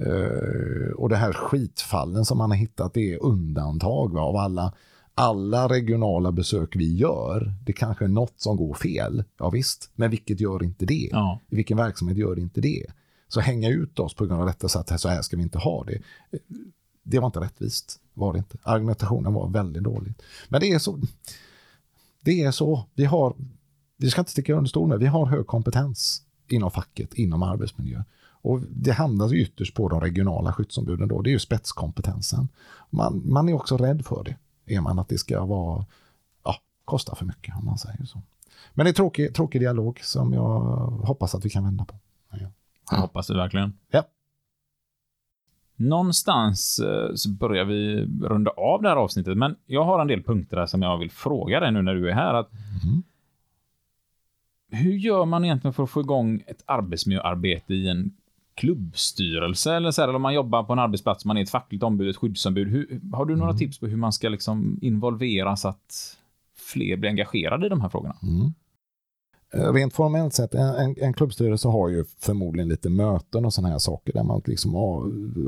Eh, 0.03 0.92
och 0.97 1.09
det 1.09 1.16
här 1.16 1.32
skitfallen 1.32 2.24
som 2.24 2.38
man 2.38 2.51
har 2.51 2.59
hittat 2.59 2.94
det 2.94 3.12
är 3.12 3.22
undantag 3.22 4.12
va, 4.12 4.20
av 4.20 4.36
alla, 4.36 4.72
alla 5.14 5.68
regionala 5.68 6.32
besök 6.32 6.76
vi 6.76 6.97
gör. 6.97 7.55
Det 7.64 7.72
kanske 7.72 8.05
är 8.05 8.09
något 8.09 8.40
som 8.40 8.57
går 8.57 8.74
fel, 8.74 9.24
ja 9.38 9.51
visst, 9.51 9.90
men 9.94 10.11
vilket 10.11 10.40
gör 10.40 10.62
inte 10.62 10.86
det? 10.86 11.09
Ja. 11.12 11.40
Vilken 11.49 11.76
verksamhet 11.76 12.16
gör 12.16 12.38
inte 12.38 12.61
det? 12.61 12.86
Så 13.28 13.40
hänga 13.40 13.68
ut 13.68 13.99
oss 13.99 14.14
på 14.14 14.26
grund 14.26 14.40
av 14.40 14.47
detta 14.47 14.68
så 14.68 14.78
att 14.78 15.01
så 15.01 15.09
här 15.09 15.22
ska 15.22 15.36
vi 15.36 15.42
inte 15.42 15.59
ha 15.59 15.84
det. 15.84 15.99
Det 17.03 17.18
var 17.18 17.26
inte 17.26 17.40
rättvist, 17.40 18.01
var 18.14 18.32
det 18.32 18.38
inte. 18.38 18.59
Argumentationen 18.62 19.32
var 19.32 19.49
väldigt 19.49 19.82
dålig. 19.82 20.14
Men 20.49 20.61
det 20.61 20.72
är 20.72 20.78
så. 20.78 21.01
Det 22.20 22.42
är 22.42 22.51
så. 22.51 22.84
Vi 22.94 23.05
har, 23.05 23.36
vi 23.97 24.11
ska 24.11 24.20
inte 24.20 24.30
sticka 24.30 24.55
under 24.55 24.68
stol 24.68 24.88
med, 24.88 24.99
vi 24.99 25.07
har 25.07 25.26
hög 25.26 25.47
kompetens 25.47 26.22
inom 26.49 26.70
facket, 26.70 27.14
inom 27.14 27.42
arbetsmiljö. 27.42 28.05
Och 28.47 28.61
det 28.70 28.92
hamnar 28.92 29.28
ju 29.28 29.42
ytterst 29.42 29.74
på 29.74 29.88
de 29.88 30.01
regionala 30.01 30.53
skyddsombuden 30.53 31.09
då, 31.09 31.22
det 31.22 31.30
är 31.30 31.32
ju 31.32 31.38
spetskompetensen. 31.38 32.49
Man, 32.90 33.22
man 33.24 33.49
är 33.49 33.53
också 33.53 33.76
rädd 33.76 34.07
för 34.07 34.24
det, 34.24 34.36
är 34.74 34.80
man 34.80 34.99
att 34.99 35.09
det 35.09 35.18
ska 35.18 35.44
vara, 35.44 35.84
ja, 36.44 36.57
kosta 36.84 37.14
för 37.14 37.24
mycket 37.24 37.57
om 37.57 37.64
man 37.64 37.78
säger 37.78 38.05
så. 38.05 38.22
Men 38.74 38.84
det 38.84 38.90
är 38.90 38.92
tråkig, 38.92 39.34
tråkig 39.34 39.61
dialog 39.61 40.01
som 40.03 40.32
jag 40.32 40.61
hoppas 41.07 41.34
att 41.34 41.44
vi 41.44 41.51
kan 41.51 41.64
vända 41.64 41.84
på. 41.84 41.94
Ja. 42.30 42.51
Jag 42.90 42.99
hoppas 42.99 43.26
det 43.26 43.36
verkligen. 43.36 43.72
Ja. 43.90 44.03
Någonstans 45.76 46.78
eh, 46.78 47.14
så 47.14 47.30
börjar 47.30 47.64
vi 47.64 48.09
runda 48.22 48.51
av 48.51 48.82
det 48.82 48.88
här 48.88 48.97
avsnittet, 48.97 49.38
men 49.38 49.57
jag 49.66 49.84
har 49.84 50.01
en 50.01 50.07
del 50.07 50.22
punkter 50.22 50.57
där 50.57 50.66
som 50.66 50.82
jag 50.82 50.99
vill 50.99 51.11
fråga 51.11 51.61
dig 51.61 51.72
nu 51.72 51.82
när 51.82 51.94
du 51.94 52.11
är 52.11 52.14
här. 52.14 52.34
Att 52.34 52.51
Mhm. 52.53 53.03
Hur 54.70 54.92
gör 54.92 55.24
man 55.24 55.44
egentligen 55.44 55.74
för 55.74 55.82
att 55.82 55.90
få 55.90 56.01
igång 56.01 56.42
ett 56.47 56.62
arbetsmiljöarbete 56.66 57.74
i 57.74 57.88
en 57.88 58.16
klubbstyrelse? 58.57 59.74
Eller, 59.74 59.90
så 59.90 60.02
här, 60.02 60.09
eller 60.09 60.16
om 60.16 60.22
man 60.22 60.34
jobbar 60.34 60.62
på 60.62 60.72
en 60.72 60.78
arbetsplats, 60.78 61.24
man 61.24 61.36
är 61.36 61.42
ett 61.42 61.50
fackligt 61.50 61.84
ombud, 61.84 62.09
ett 62.09 62.16
skyddsombud. 62.16 62.68
Hur, 62.68 63.00
har 63.12 63.24
du 63.24 63.36
några 63.36 63.54
tips 63.54 63.78
på 63.78 63.86
hur 63.86 63.96
man 63.96 64.12
ska 64.12 64.28
liksom 64.28 64.78
involvera 64.82 65.57
så 65.57 65.68
att 65.68 66.16
fler 66.57 66.96
blir 66.96 67.11
engagerade 67.11 67.66
i 67.66 67.68
de 67.68 67.80
här 67.80 67.88
frågorna? 67.88 68.16
Mm. 68.22 68.54
Eh, 69.54 69.72
Rent 69.72 69.94
formellt 69.94 70.34
sett, 70.34 70.54
en, 70.54 70.96
en, 70.98 71.12
klubbstyrelse 71.12 71.68
har 71.68 71.88
ju 71.88 72.04
förmodligen 72.18 72.68
lite 72.68 72.90
möten 72.90 73.44
och 73.44 73.54
sådana 73.54 73.72
här 73.72 73.78
saker 73.78 74.12
där 74.12 74.22
man 74.22 74.42
liksom 74.44 74.74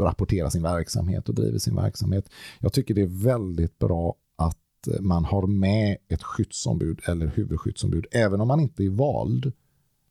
rapporterar 0.00 0.48
sin 0.48 0.62
verksamhet 0.62 1.28
och 1.28 1.34
driver 1.34 1.58
sin 1.58 1.76
verksamhet. 1.76 2.30
Jag 2.58 2.72
tycker 2.72 2.94
det 2.94 3.02
är 3.02 3.24
väldigt 3.24 3.78
bra 3.78 4.14
att 4.36 4.58
man 5.00 5.24
har 5.24 5.46
med 5.46 5.96
ett 6.08 6.22
skyddsombud 6.22 7.00
eller 7.06 7.26
huvudskyddsombud, 7.26 8.06
även 8.10 8.40
om 8.40 8.48
man 8.48 8.60
inte 8.60 8.84
är 8.84 8.90
vald 8.90 9.52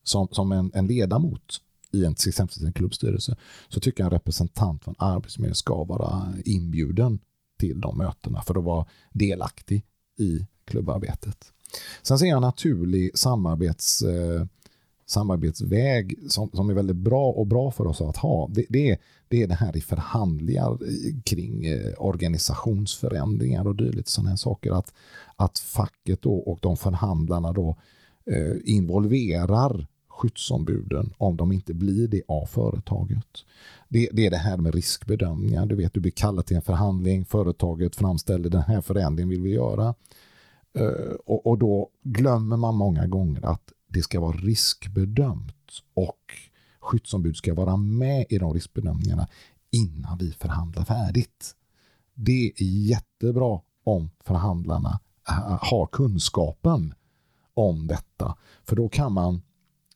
som, 0.03 0.27
som 0.31 0.51
en, 0.51 0.71
en 0.73 0.87
ledamot 0.87 1.61
i 1.91 2.05
en, 2.05 2.15
till 2.15 2.29
exempel 2.29 2.65
en 2.65 2.73
klubbstyrelse, 2.73 3.35
så 3.69 3.79
tycker 3.79 4.03
jag 4.03 4.05
en 4.05 4.17
representant 4.19 4.83
från 4.83 4.95
Arbetsförmedlingen 4.97 5.55
ska 5.55 5.83
vara 5.83 6.33
inbjuden 6.45 7.19
till 7.59 7.81
de 7.81 7.97
mötena 7.97 8.41
för 8.41 8.57
att 8.57 8.63
vara 8.63 8.85
delaktig 9.11 9.85
i 10.19 10.47
klubbarbetet. 10.65 11.51
Sen 12.01 12.19
ser 12.19 12.25
jag 12.25 12.35
en 12.35 12.41
naturlig 12.41 13.17
samarbets, 13.17 14.01
eh, 14.01 14.45
samarbetsväg 15.05 16.19
som, 16.29 16.49
som 16.53 16.69
är 16.69 16.73
väldigt 16.73 16.95
bra 16.95 17.29
och 17.31 17.47
bra 17.47 17.71
för 17.71 17.87
oss 17.87 18.01
att 18.01 18.17
ha. 18.17 18.47
Det, 18.47 18.65
det, 18.69 18.89
är, 18.89 18.97
det 19.27 19.43
är 19.43 19.47
det 19.47 19.55
här 19.55 19.77
i 19.77 19.81
förhandlingar 19.81 20.71
eh, 20.71 21.21
kring 21.23 21.65
eh, 21.65 21.93
organisationsförändringar 21.97 23.67
och 23.67 23.75
dylikt 23.75 24.09
sådana 24.09 24.29
här 24.29 24.37
saker. 24.37 24.71
Att, 24.71 24.93
att 25.35 25.59
facket 25.59 26.21
då 26.21 26.33
och 26.33 26.59
de 26.61 26.77
förhandlarna 26.77 27.53
då 27.53 27.77
eh, 28.31 28.55
involverar 28.63 29.87
skyddsombuden 30.17 31.13
om 31.17 31.37
de 31.37 31.51
inte 31.51 31.73
blir 31.73 32.07
det 32.07 32.21
av 32.27 32.45
företaget. 32.45 33.27
Det, 33.89 34.09
det 34.13 34.25
är 34.25 34.31
det 34.31 34.37
här 34.37 34.57
med 34.57 34.75
riskbedömningar. 34.75 35.65
Du 35.65 35.75
vet, 35.75 35.93
du 35.93 35.99
blir 35.99 36.11
kallad 36.11 36.45
till 36.45 36.55
en 36.55 36.61
förhandling, 36.61 37.25
företaget 37.25 37.95
framställer 37.95 38.49
den 38.49 38.61
här 38.61 38.81
förändringen 38.81 39.29
vill 39.29 39.41
vi 39.41 39.53
göra. 39.53 39.95
Eh, 40.73 41.13
och, 41.25 41.47
och 41.47 41.57
då 41.57 41.89
glömmer 42.03 42.57
man 42.57 42.75
många 42.75 43.07
gånger 43.07 43.45
att 43.45 43.73
det 43.87 44.01
ska 44.01 44.19
vara 44.19 44.37
riskbedömt 44.37 45.81
och 45.93 46.21
skyddsombud 46.79 47.37
ska 47.37 47.53
vara 47.53 47.77
med 47.77 48.25
i 48.29 48.37
de 48.37 48.53
riskbedömningarna 48.53 49.27
innan 49.71 50.17
vi 50.17 50.31
förhandlar 50.31 50.83
färdigt. 50.83 51.55
Det 52.13 52.51
är 52.57 52.63
jättebra 52.63 53.59
om 53.83 54.09
förhandlarna 54.23 54.99
eh, 55.29 55.57
har 55.61 55.85
kunskapen 55.85 56.93
om 57.53 57.87
detta. 57.87 58.35
För 58.63 58.75
då 58.75 58.89
kan 58.89 59.13
man, 59.13 59.41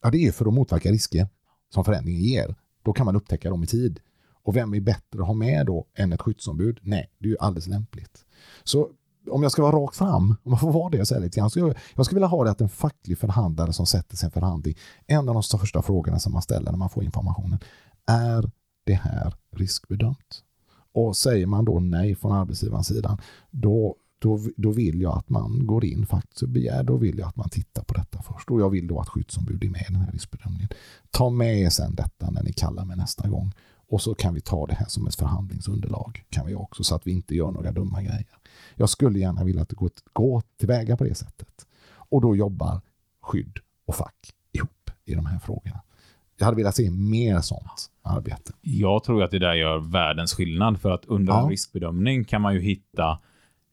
ja 0.01 0.09
det 0.11 0.27
är 0.27 0.31
för 0.31 0.45
att 0.45 0.53
motverka 0.53 0.91
risker 0.91 1.27
som 1.73 1.85
förändringen 1.85 2.21
ger. 2.21 2.55
Då 2.83 2.93
kan 2.93 3.05
man 3.05 3.15
upptäcka 3.15 3.49
dem 3.49 3.63
i 3.63 3.67
tid. 3.67 3.99
Och 4.43 4.55
vem 4.55 4.73
är 4.73 4.79
bättre 4.79 5.21
att 5.21 5.27
ha 5.27 5.33
med 5.33 5.65
då 5.65 5.85
än 5.95 6.13
ett 6.13 6.21
skyddsombud? 6.21 6.79
Nej, 6.81 7.11
det 7.19 7.25
är 7.25 7.29
ju 7.29 7.37
alldeles 7.39 7.67
lämpligt. 7.67 8.25
Så 8.63 8.89
om 9.29 9.43
jag 9.43 9.51
ska 9.51 9.61
vara 9.61 9.75
rakt 9.75 9.95
fram, 9.95 10.35
om 10.43 10.51
man 10.51 10.59
får 10.59 10.71
vara 10.71 10.89
det 10.89 11.05
så 11.05 11.19
lite 11.19 11.39
grann, 11.39 11.49
jag, 11.55 11.77
jag 11.95 12.05
skulle 12.05 12.17
vilja 12.17 12.27
ha 12.27 12.43
det 12.43 12.51
att 12.51 12.61
en 12.61 12.69
facklig 12.69 13.17
förhandlare 13.17 13.73
som 13.73 13.85
sätter 13.85 14.17
sig 14.17 14.25
i 14.25 14.27
en 14.27 14.31
förhandling, 14.31 14.77
en 15.07 15.29
av 15.29 15.33
de 15.33 15.59
första 15.59 15.81
frågorna 15.81 16.19
som 16.19 16.33
man 16.33 16.41
ställer 16.41 16.71
när 16.71 16.77
man 16.77 16.89
får 16.89 17.03
informationen, 17.03 17.59
är 18.07 18.51
det 18.85 18.93
här 18.93 19.35
riskbedömt? 19.55 20.43
Och 20.93 21.17
säger 21.17 21.45
man 21.45 21.65
då 21.65 21.79
nej 21.79 22.15
från 22.15 22.31
arbetsgivarens 22.31 22.87
sidan, 22.87 23.17
då, 23.51 23.95
då, 24.21 24.39
då 24.57 24.71
vill 24.71 25.01
jag 25.01 25.17
att 25.17 25.29
man 25.29 25.65
går 25.67 25.85
in 25.85 26.05
faktiskt 26.05 26.41
och 26.41 26.49
begär, 26.49 26.83
då 26.83 26.97
vill 26.97 27.17
jag 27.19 27.27
att 27.27 27.35
man 27.35 27.49
tittar 27.49 27.83
på 27.83 27.93
detta 27.93 28.21
först. 28.21 28.49
Och 28.51 28.61
jag 28.61 28.69
vill 28.69 28.87
då 28.87 28.99
att 28.99 29.09
skyddsombud 29.09 29.63
är 29.63 29.69
med 29.69 29.81
i 29.81 29.93
den 29.93 30.01
här 30.01 30.11
riskbedömningen. 30.11 30.69
Ta 31.11 31.29
med 31.29 31.59
er 31.59 31.69
sen 31.69 31.95
detta 31.95 32.29
när 32.29 32.43
ni 32.43 32.53
kallar 32.53 32.85
mig 32.85 32.97
nästa 32.97 33.27
gång. 33.27 33.51
Och 33.89 34.01
så 34.01 34.15
kan 34.15 34.33
vi 34.33 34.41
ta 34.41 34.65
det 34.67 34.75
här 34.75 34.85
som 34.87 35.07
ett 35.07 35.15
förhandlingsunderlag, 35.15 36.23
kan 36.29 36.45
vi 36.45 36.55
också, 36.55 36.83
så 36.83 36.95
att 36.95 37.07
vi 37.07 37.11
inte 37.11 37.35
gör 37.35 37.51
några 37.51 37.71
dumma 37.71 38.01
grejer. 38.01 38.27
Jag 38.75 38.89
skulle 38.89 39.19
gärna 39.19 39.43
vilja 39.43 39.61
att 39.61 39.69
det 39.69 39.75
går, 39.75 39.89
går 40.13 40.43
tillväga 40.57 40.97
på 40.97 41.03
det 41.03 41.15
sättet. 41.15 41.67
Och 41.93 42.21
då 42.21 42.35
jobbar 42.35 42.81
skydd 43.21 43.57
och 43.85 43.95
fack 43.95 44.33
ihop 44.51 44.91
i 45.05 45.13
de 45.15 45.25
här 45.25 45.39
frågorna. 45.39 45.81
Jag 46.37 46.45
hade 46.45 46.57
velat 46.57 46.75
se 46.75 46.91
mer 46.91 47.41
sånt 47.41 47.91
arbete. 48.01 48.53
Jag 48.61 49.03
tror 49.03 49.23
att 49.23 49.31
det 49.31 49.39
där 49.39 49.53
gör 49.53 49.77
världens 49.79 50.33
skillnad 50.33 50.81
för 50.81 50.91
att 50.91 51.05
under 51.05 51.33
Ja. 51.33 51.43
en 51.43 51.49
riskbedömning 51.49 52.23
kan 52.23 52.41
man 52.41 52.53
ju 52.53 52.59
hitta 52.61 53.19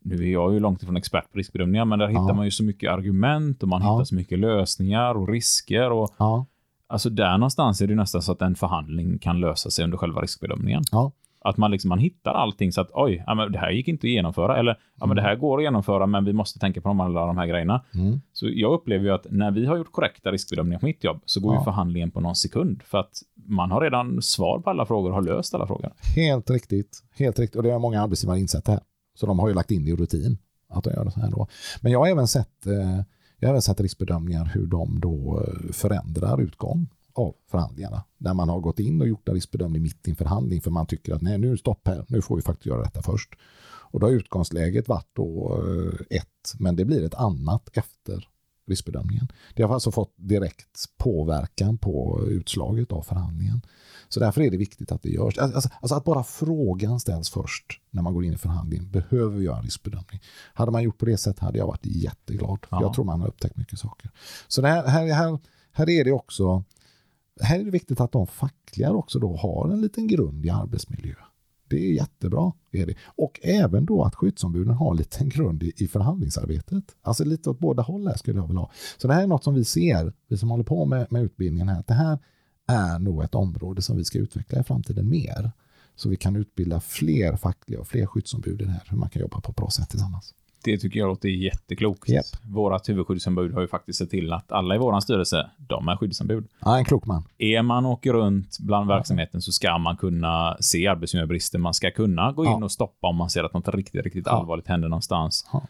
nu 0.08 0.14
är 0.28 0.32
jag 0.32 0.52
ju 0.52 0.60
långt 0.60 0.82
ifrån 0.82 0.96
expert 0.96 1.32
på 1.32 1.38
riskbedömningar, 1.38 1.84
men 1.84 1.98
där 1.98 2.08
hittar 2.08 2.34
man 2.34 2.44
ju 2.44 2.50
så 2.50 2.64
mycket 2.64 2.90
argument 2.90 3.62
och 3.62 3.68
man 3.68 3.82
Ja. 3.82 3.92
hittar 3.94 4.04
så 4.04 4.14
mycket 4.14 4.38
lösningar 4.38 5.14
och 5.14 5.28
risker. 5.28 5.90
Och, 5.92 6.14
Ja, 6.18 6.46
alltså 6.86 7.10
där 7.10 7.38
någonstans 7.38 7.80
är 7.80 7.86
det 7.86 7.94
nästan 7.94 8.22
så 8.22 8.32
att 8.32 8.42
en 8.42 8.54
förhandling 8.54 9.18
kan 9.18 9.40
lösa 9.40 9.70
sig 9.70 9.84
under 9.84 9.98
själva 9.98 10.20
riskbedömningen. 10.20 10.82
ja, 10.92 11.12
Att 11.40 11.56
man, 11.56 11.70
liksom, 11.70 11.88
man 11.88 11.98
hittar 11.98 12.32
allting 12.34 12.72
så 12.72 12.80
att 12.80 12.90
oj, 12.92 13.24
ja, 13.26 13.34
men 13.34 13.52
det 13.52 13.58
här 13.58 13.70
gick 13.70 13.88
inte 13.88 14.06
att 14.06 14.10
genomföra. 14.10 14.56
Eller 14.58 14.76
ja, 15.00 15.06
men 15.06 15.16
det 15.16 15.22
här 15.22 15.36
går 15.36 15.58
att 15.58 15.62
genomföra, 15.64 16.06
men 16.06 16.24
vi 16.24 16.32
måste 16.32 16.58
tänka 16.58 16.80
på 16.80 16.88
de, 16.88 17.00
alla 17.00 17.26
de 17.26 17.38
här 17.38 17.46
grejerna. 17.46 17.84
mm. 17.94 18.20
Så 18.32 18.48
jag 18.50 18.72
upplever 18.72 19.04
ju 19.04 19.10
att 19.10 19.26
när 19.30 19.50
vi 19.50 19.66
har 19.66 19.76
gjort 19.76 19.92
korrekta 19.92 20.30
riskbedömningar 20.32 20.78
på 20.78 20.86
mitt 20.86 21.04
jobb 21.04 21.20
så 21.24 21.40
går 21.40 21.54
Ja. 21.54 21.60
ju 21.60 21.64
förhandlingen 21.64 22.10
på 22.10 22.20
någon 22.20 22.34
sekund. 22.36 22.82
För 22.82 22.98
att 22.98 23.12
man 23.46 23.70
har 23.70 23.80
redan 23.80 24.22
svar 24.22 24.58
på 24.58 24.70
alla 24.70 24.86
frågor 24.86 25.08
och 25.10 25.14
har 25.14 25.22
löst 25.22 25.54
alla 25.54 25.66
frågor. 25.66 25.92
helt 26.16 26.50
riktigt. 26.50 27.02
Helt 27.18 27.38
riktigt. 27.38 27.56
Och 27.56 27.62
det 27.62 27.70
har 27.70 27.78
många 27.80 28.02
arbetsgivare 28.02 28.38
insett 28.38 28.64
det 28.64 28.72
här. 28.72 28.80
Så 29.18 29.26
de 29.26 29.38
har 29.38 29.48
ju 29.48 29.54
lagt 29.54 29.70
in 29.70 29.84
det 29.84 29.90
i 29.90 29.96
rutin 29.96 30.38
att 30.68 30.84
de 30.84 30.90
gör 30.90 31.04
det 31.04 31.10
så 31.10 31.20
här 31.20 31.30
då. 31.30 31.46
Men 31.80 31.92
jag 31.92 31.98
har 31.98 32.08
även 32.08 32.28
sett, 32.28 32.66
eh, 32.66 33.02
jag 33.38 33.48
har 33.48 33.52
även 33.52 33.62
sett 33.62 33.80
riskbedömningar 33.80 34.44
hur 34.44 34.66
de 34.66 35.00
då 35.00 35.44
eh, 35.46 35.72
förändrar 35.72 36.40
utgång 36.40 36.88
av 37.12 37.34
förhandlingarna. 37.50 38.04
Där 38.18 38.34
man 38.34 38.48
har 38.48 38.60
gått 38.60 38.78
in 38.78 39.00
och 39.00 39.08
gjort 39.08 39.28
en 39.28 39.34
riskbedömning 39.34 39.82
mitt 39.82 40.08
i 40.08 40.10
en 40.10 40.16
förhandling 40.16 40.60
för 40.60 40.70
man 40.70 40.86
tycker 40.86 41.14
att 41.14 41.22
nej, 41.22 41.38
nu 41.38 41.56
stopp 41.56 41.88
här, 41.88 42.04
nu 42.08 42.22
får 42.22 42.36
vi 42.36 42.42
faktiskt 42.42 42.66
göra 42.66 42.82
detta 42.82 43.02
först. 43.02 43.34
Och 43.90 44.00
då 44.00 44.06
har 44.06 44.12
utgångsläget 44.12 44.88
varit 44.88 45.10
då 45.12 45.58
eh, 45.64 46.16
ett, 46.16 46.54
men 46.58 46.76
det 46.76 46.84
blir 46.84 47.04
ett 47.04 47.14
annat 47.14 47.68
efter 47.72 48.28
riskbedömningen. 48.68 49.28
Det 49.54 49.62
har 49.62 49.74
alltså 49.74 49.90
fått 49.90 50.12
direkt 50.16 50.84
påverkan 50.96 51.78
på 51.78 52.24
utslaget 52.28 52.92
av 52.92 53.02
förhandlingen. 53.02 53.62
Så 54.08 54.20
därför 54.20 54.40
är 54.40 54.50
det 54.50 54.56
viktigt 54.56 54.92
att 54.92 55.02
det 55.02 55.10
görs. 55.10 55.38
Alltså, 55.38 55.68
alltså 55.80 55.94
att 55.94 56.04
bara 56.04 56.24
frågan 56.24 57.00
ställs 57.00 57.30
först 57.30 57.80
när 57.90 58.02
man 58.02 58.14
går 58.14 58.24
in 58.24 58.32
i 58.32 58.38
förhandlingen. 58.38 58.90
Behöver 58.90 59.36
vi 59.36 59.44
göra 59.44 59.56
en 59.56 59.64
riskbedömning? 59.64 60.20
Hade 60.54 60.72
man 60.72 60.82
gjort 60.82 60.98
på 60.98 61.06
det 61.06 61.16
sättet 61.16 61.42
hade 61.42 61.58
jag 61.58 61.66
varit 61.66 61.86
jätteglad. 61.86 62.58
För 62.68 62.76
Ja. 62.76 62.82
Jag 62.82 62.94
tror 62.94 63.04
man 63.04 63.20
har 63.20 63.28
upptäckt 63.28 63.56
mycket 63.56 63.78
saker. 63.78 64.10
Så 64.48 64.66
här, 64.66 64.86
här, 64.86 65.12
här, 65.12 65.38
här 65.72 65.90
är 65.90 66.04
det 66.04 66.12
också 66.12 66.64
här 67.40 67.60
är 67.60 67.64
det 67.64 67.70
viktigt 67.70 68.00
att 68.00 68.12
de 68.12 68.26
fackliga 68.26 68.92
också 68.92 69.18
då 69.18 69.36
har 69.36 69.70
en 69.70 69.80
liten 69.80 70.06
grund 70.06 70.46
i 70.46 70.50
arbetsmiljö. 70.50 71.14
Det 71.68 71.76
är 71.76 71.92
jättebra. 71.92 72.52
Är 72.72 72.86
det. 72.86 72.94
Och 73.04 73.40
även 73.42 73.86
då 73.86 74.04
att 74.04 74.14
skyddsombuden 74.14 74.74
har 74.74 74.90
en 74.90 74.96
liten 74.96 75.28
grund 75.28 75.62
i, 75.62 75.72
i 75.76 75.88
förhandlingsarbetet. 75.88 76.84
Alltså 77.02 77.24
lite 77.24 77.50
åt 77.50 77.58
båda 77.58 77.82
håll 77.82 78.12
skulle 78.16 78.38
jag 78.38 78.46
vilja 78.46 78.60
ha. 78.60 78.70
Så 78.98 79.08
det 79.08 79.14
här 79.14 79.22
är 79.22 79.26
något 79.26 79.44
som 79.44 79.54
vi 79.54 79.64
ser, 79.64 80.12
vi 80.28 80.38
som 80.38 80.50
håller 80.50 80.64
på 80.64 80.84
med, 80.84 81.06
med 81.12 81.22
utbildningen 81.22 81.68
här, 81.68 81.80
att 81.80 81.86
det 81.86 81.94
här 81.94 82.18
är 82.66 82.98
nog 82.98 83.22
ett 83.22 83.34
område 83.34 83.82
som 83.82 83.96
vi 83.96 84.04
ska 84.04 84.18
utveckla 84.18 84.60
i 84.60 84.64
framtiden 84.64 85.08
mer. 85.08 85.52
Så 85.96 86.08
vi 86.08 86.16
kan 86.16 86.36
utbilda 86.36 86.80
fler 86.80 87.36
fackliga 87.36 87.80
och 87.80 87.88
fler 87.88 88.06
skyddsombud 88.06 88.62
i 88.62 88.64
det 88.64 88.70
här, 88.70 88.82
hur 88.88 88.96
man 88.96 89.10
kan 89.10 89.22
jobba 89.22 89.40
på 89.40 89.50
ett 89.50 89.56
bra 89.56 89.70
sätt 89.70 89.90
tillsammans. 89.90 90.34
Det 90.64 90.78
tycker 90.78 91.00
jag 91.00 91.06
låter 91.08 91.28
jätteklokt. 91.28 92.08
Japp. 92.08 92.24
Vårat 92.42 92.88
huvudskyddsombud 92.88 93.54
har 93.54 93.60
ju 93.60 93.68
faktiskt 93.68 93.98
sett 93.98 94.10
till 94.10 94.32
att 94.32 94.52
alla 94.52 94.74
i 94.74 94.78
vår 94.78 95.00
styrelse, 95.00 95.50
de 95.58 95.88
är 95.88 95.96
skyddsombud. 95.96 96.48
Ja, 96.60 96.78
en 96.78 96.84
klok 96.84 97.06
man. 97.06 97.22
Är 97.38 97.62
man 97.62 97.86
åker 97.86 98.12
runt 98.12 98.58
bland 98.60 98.88
verksamheten 98.88 99.42
så 99.42 99.52
ska 99.52 99.78
man 99.78 99.96
kunna 99.96 100.56
se 100.60 100.86
arbetsmiljöbrister. 100.86 101.58
Man 101.58 101.74
ska 101.74 101.90
kunna 101.90 102.32
gå 102.32 102.44
in 102.44 102.50
Ja. 102.50 102.64
och 102.64 102.72
stoppa 102.72 103.06
om 103.08 103.16
man 103.16 103.30
ser 103.30 103.44
att 103.44 103.54
något 103.54 103.68
riktigt, 103.74 104.04
riktigt 104.04 104.26
Ja. 104.26 104.32
allvarligt 104.32 104.68
händer 104.68 104.88
någonstans. 104.88 105.48
Ja. 105.52 105.62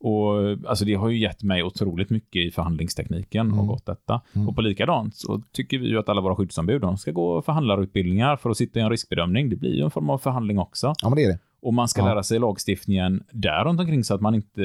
Och 0.00 0.36
alltså 0.68 0.84
det 0.84 0.94
har 0.94 1.08
ju 1.08 1.18
gett 1.18 1.42
mig 1.42 1.62
otroligt 1.62 2.10
mycket 2.10 2.46
i 2.46 2.50
förhandlingstekniken 2.50 3.46
och 3.48 3.54
Mm. 3.54 3.66
gått 3.66 3.86
detta. 3.86 4.20
Mm. 4.34 4.48
Och 4.48 4.54
på 4.54 4.60
likadant 4.62 5.14
så 5.16 5.42
tycker 5.52 5.78
vi 5.78 5.88
ju 5.88 5.98
att 5.98 6.08
alla 6.08 6.20
våra 6.20 6.36
skyddsombud, 6.36 6.80
de 6.80 6.96
ska 6.98 7.10
gå 7.12 7.42
förhandlarutbildningar 7.42 8.36
för 8.36 8.50
att 8.50 8.56
sitta 8.56 8.78
i 8.78 8.82
en 8.82 8.90
riskbedömning. 8.90 9.50
Det 9.50 9.56
blir 9.56 9.74
ju 9.74 9.82
en 9.84 9.90
form 9.90 10.10
av 10.10 10.18
förhandling 10.18 10.58
också. 10.58 10.94
Ja, 11.02 11.08
men 11.08 11.16
det 11.16 11.24
är 11.24 11.28
det. 11.28 11.38
Och 11.64 11.74
man 11.74 11.88
ska 11.88 12.00
Ja. 12.00 12.06
lära 12.06 12.22
sig 12.22 12.38
lagstiftningen 12.38 13.24
där 13.32 13.64
runt 13.64 13.80
omkring 13.80 14.04
så 14.04 14.14
att 14.14 14.20
man 14.20 14.34
inte 14.34 14.62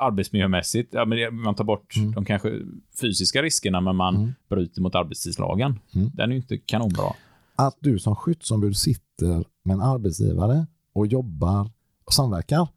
arbetsmiljömässigt, 0.00 0.94
ja, 0.94 1.04
men 1.04 1.34
man 1.42 1.54
tar 1.54 1.64
bort 1.64 1.96
Mm. 1.96 2.12
de 2.12 2.24
kanske 2.24 2.52
fysiska 3.00 3.42
riskerna, 3.42 3.80
men 3.80 3.96
man 3.96 4.16
Mm. 4.16 4.34
bryter 4.48 4.82
mot 4.82 4.94
arbetstidslagen. 4.94 5.78
Mm. 5.94 6.10
Den 6.14 6.28
är 6.30 6.34
ju 6.34 6.36
inte 6.40 6.58
kanonbra. 6.58 7.12
att 7.58 7.76
du 7.80 7.98
som 7.98 8.16
skyddsombud 8.16 8.76
sitter 8.76 9.44
med 9.62 9.74
en 9.74 9.80
arbetsgivare 9.80 10.66
och 10.92 11.06
jobbar 11.06 11.70
och 12.04 12.12
samverkar, 12.12 12.68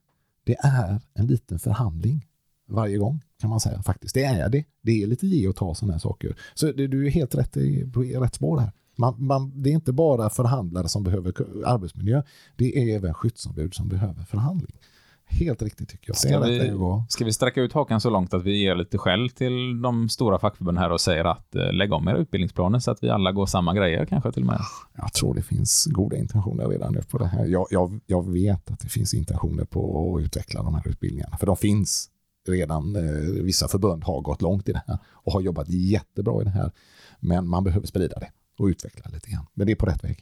det 0.43 0.55
är 0.59 1.01
en 1.13 1.27
liten 1.27 1.59
förhandling 1.59 2.25
varje 2.67 2.97
gång 2.97 3.21
kan 3.41 3.49
man 3.49 3.59
säga 3.59 3.81
faktiskt. 3.83 4.13
Det 4.13 4.23
är 4.23 4.49
det. 4.49 4.63
Det 4.81 5.03
är 5.03 5.07
lite 5.07 5.27
ge 5.27 5.47
och 5.47 5.55
ta 5.55 5.75
sådana 5.75 5.93
här 5.93 5.99
saker. 5.99 6.35
Så 6.53 6.71
du 6.71 7.05
är 7.07 7.09
helt 7.11 7.35
rätt 7.35 7.53
på 7.93 8.01
rätt 8.01 8.35
spår 8.35 8.57
här. 8.59 8.71
Man, 8.99 9.15
man, 9.17 9.51
det 9.55 9.69
är 9.69 9.73
inte 9.73 9.93
bara 9.93 10.29
förhandlare 10.29 10.87
som 10.87 11.03
behöver 11.03 11.33
arbetsmiljö, 11.65 12.23
det 12.55 12.77
är 12.77 12.95
även 12.95 13.13
skyddsombud 13.13 13.73
som 13.73 13.87
behöver 13.87 14.23
förhandling. 14.23 14.77
Helt 15.25 15.61
riktigt 15.61 15.89
tycker 15.89 16.09
jag. 16.09 16.17
Ska 16.17 16.39
vi, 16.39 16.71
ska 17.09 17.25
vi 17.25 17.33
sträcka 17.33 17.61
ut 17.61 17.73
hakan 17.73 18.01
så 18.01 18.09
långt 18.09 18.33
att 18.33 18.43
vi 18.43 18.63
ger 18.63 18.75
lite 18.75 18.97
skäll 18.97 19.29
till 19.29 19.81
de 19.81 20.09
stora 20.09 20.39
fackförbunden 20.39 20.83
här 20.83 20.91
och 20.91 21.01
säger 21.01 21.25
att 21.25 21.55
eh, 21.55 21.71
lägg 21.71 21.93
om 21.93 22.07
era 22.07 22.17
utbildningsplaner 22.17 22.79
så 22.79 22.91
att 22.91 23.03
vi 23.03 23.09
alla 23.09 23.31
går 23.31 23.45
samma 23.45 23.73
grejer 23.73 24.05
kanske 24.05 24.31
till 24.31 24.43
och 24.43 24.47
med. 24.47 24.59
Jag 24.97 25.13
tror 25.13 25.33
det 25.33 25.41
finns 25.41 25.85
goda 25.85 26.17
intentioner 26.17 26.67
redan 26.67 26.93
nu 26.93 27.01
på 27.01 27.17
det 27.17 27.27
här. 27.27 27.45
Jag, 27.45 27.67
jag, 27.69 27.99
jag 28.05 28.31
vet 28.31 28.71
att 28.71 28.79
det 28.79 28.89
finns 28.89 29.13
intentioner 29.13 29.65
på 29.65 30.15
att 30.15 30.25
utveckla 30.25 30.63
de 30.63 30.75
här 30.75 30.87
utbildningarna. 30.87 31.37
För 31.37 31.45
de 31.45 31.57
finns 31.57 32.09
redan. 32.47 32.95
Eh, 32.95 33.43
vissa 33.43 33.67
förbund 33.67 34.03
har 34.03 34.21
gått 34.21 34.41
långt 34.41 34.69
i 34.69 34.71
det 34.71 34.83
här 34.87 34.97
och 35.07 35.33
har 35.33 35.41
jobbat 35.41 35.69
jättebra 35.69 36.41
i 36.41 36.43
det 36.43 36.49
här. 36.49 36.71
Men 37.19 37.47
man 37.47 37.63
behöver 37.63 37.87
sprida 37.87 38.19
det 38.19 38.29
och 38.59 38.65
utveckla 38.65 39.11
lite 39.13 39.29
grann. 39.31 39.45
Men 39.53 39.67
det 39.67 39.73
är 39.73 39.75
på 39.75 39.85
rätt 39.85 40.03
väg. 40.03 40.19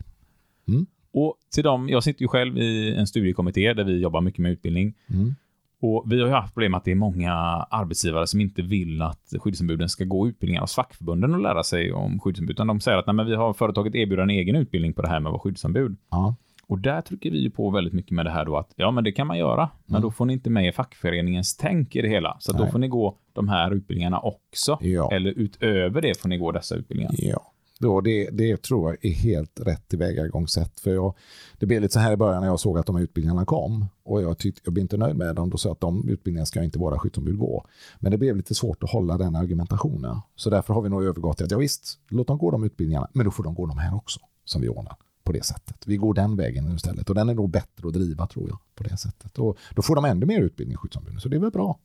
Och 1.12 1.36
till 1.54 1.64
dem, 1.64 1.90
jag 1.90 2.04
sitter 2.04 2.22
ju 2.22 2.28
själv 2.28 2.58
i 2.58 2.96
en 2.96 3.08
studiekommitté 3.08 3.74
där 3.74 3.84
vi 3.84 4.00
jobbar 4.02 4.22
mycket 4.22 4.40
med 4.40 4.52
utbildning. 4.52 4.94
Mm. 5.10 5.36
Och 5.82 6.04
vi 6.08 6.20
har 6.20 6.28
ju 6.28 6.34
haft 6.34 6.54
problem 6.54 6.74
att 6.74 6.84
det 6.86 6.92
är 6.92 6.96
många 6.96 7.34
arbetsgivare 7.70 8.28
som 8.28 8.42
inte 8.42 8.62
vill 8.62 9.02
att 9.02 9.34
skyddsombuden 9.40 9.90
ska 9.90 10.04
gå 10.06 10.28
utbildningar 10.28 10.62
hos 10.62 10.76
fackförbunden 10.76 11.34
och 11.34 11.42
lära 11.42 11.64
sig 11.64 11.94
om 11.94 12.20
skyddsombud. 12.20 12.52
Utan 12.54 12.68
de 12.68 12.80
säger 12.80 12.98
att 12.98 13.06
Nej, 13.08 13.14
men 13.16 13.26
vi 13.26 13.36
har 13.36 13.54
företaget 13.54 13.96
erbjuder 13.96 14.24
en 14.24 14.30
egen 14.30 14.56
utbildning 14.56 14.94
på 14.94 15.02
det 15.02 15.08
här 15.08 15.20
med 15.20 15.30
att 15.30 15.34
vara 15.34 15.42
skyddsombud. 15.42 15.98
Ja. 16.10 16.36
Och 16.68 16.80
där 16.80 17.02
trycker 17.02 17.32
vi 17.32 17.38
ju 17.44 17.50
på 17.50 17.70
väldigt 17.70 17.94
mycket 17.94 18.12
med 18.12 18.26
det 18.26 18.32
här 18.32 18.46
då 18.46 18.58
att 18.58 18.74
ja, 18.76 18.92
men 18.92 19.04
det 19.04 19.12
kan 19.12 19.28
man 19.28 19.38
göra, 19.38 19.70
men 19.86 19.96
Mm. 19.96 20.02
då 20.02 20.12
får 20.12 20.26
ni 20.26 20.34
inte 20.34 20.50
med 20.50 20.76
fackföreningens 20.76 21.58
tänk 21.58 21.96
i 21.96 22.02
det 22.02 22.10
hela. 22.10 22.38
Så 22.40 22.54
då 22.54 22.68
får 22.68 22.80
ni 22.80 22.88
gå 22.88 23.18
de 23.34 23.50
här 23.50 23.72
utbildningarna 23.72 24.20
också. 24.20 24.78
Ja. 24.82 25.12
Eller 25.12 25.32
utöver 25.32 26.02
det 26.02 26.22
får 26.22 26.30
ni 26.30 26.38
gå 26.38 26.52
dessa 26.52 26.76
utbildningar. 26.76 27.12
Ja, 27.18 27.54
då 27.80 28.01
det, 28.01 28.30
det 28.30 28.63
tror 28.63 28.89
jag 28.89 29.05
är 29.05 29.15
helt 29.15 29.59
rätt 29.59 29.88
tillvägagångssätt. 29.88 30.80
För 30.80 30.93
jag, 30.93 31.15
det 31.59 31.65
blev 31.65 31.82
lite 31.82 31.93
så 31.93 31.99
här 31.99 32.11
i 32.11 32.17
början 32.17 32.41
när 32.41 32.47
jag 32.47 32.59
såg 32.59 32.78
att 32.78 32.86
de 32.86 32.95
här 32.95 33.03
utbildningarna 33.03 33.45
kom 33.45 33.86
och 34.03 34.21
jag, 34.21 34.38
tyckte, 34.38 34.61
jag 34.63 34.73
blev 34.73 34.82
inte 34.82 34.97
nöjd 34.97 35.15
med 35.15 35.36
dem. 35.36 35.49
Då 35.49 35.57
sa 35.57 35.69
jag 35.69 35.73
att 35.73 35.80
de 35.80 36.09
utbildningarna 36.09 36.45
ska 36.45 36.63
inte 36.63 36.80
våra 36.80 36.99
skyddsombud 36.99 37.38
gå. 37.38 37.65
Men 37.99 38.11
det 38.11 38.17
blev 38.17 38.38
lite 38.38 38.55
svårt 38.55 38.84
att 38.84 38.89
hålla 38.89 39.17
den 39.17 39.36
argumentationen. 39.36 40.19
Så 40.36 40.49
därför 40.49 40.73
har 40.73 40.82
vi 40.82 40.89
nog 40.89 41.03
övergått 41.03 41.38
till 41.38 41.45
att 41.45 41.51
ja, 41.51 41.57
visst, 41.57 41.99
låt 42.09 42.28
dem 42.28 42.38
gå 42.38 42.51
de 42.51 42.63
utbildningarna, 42.63 43.07
men 43.13 43.25
då 43.25 43.32
får 43.32 43.43
de 43.43 43.55
gå 43.55 43.65
de 43.65 43.78
här 43.78 43.95
också 43.95 44.19
som 44.45 44.61
vi 44.61 44.69
ordnar 44.69 44.95
på 45.23 45.32
det 45.32 45.45
sättet. 45.45 45.88
Vi 45.88 45.97
går 45.97 46.13
den 46.13 46.36
vägen 46.36 46.75
istället 46.75 47.09
och 47.09 47.15
den 47.15 47.30
är 47.30 47.34
nog 47.34 47.49
bättre 47.49 47.88
att 47.88 47.93
driva 47.93 48.28
tror 48.28 48.49
jag 48.49 48.59
på 48.75 48.84
det 48.84 48.97
sättet. 48.97 49.39
Och 49.39 49.57
då 49.75 49.82
får 49.82 49.95
de 49.95 50.05
ännu 50.05 50.25
mer 50.25 50.41
utbildning 50.41 50.78
skyddsombuden, 50.78 51.19
så 51.19 51.30
det 51.30 51.36
är 51.36 51.39
väl 51.39 51.51
bra. 51.51 51.80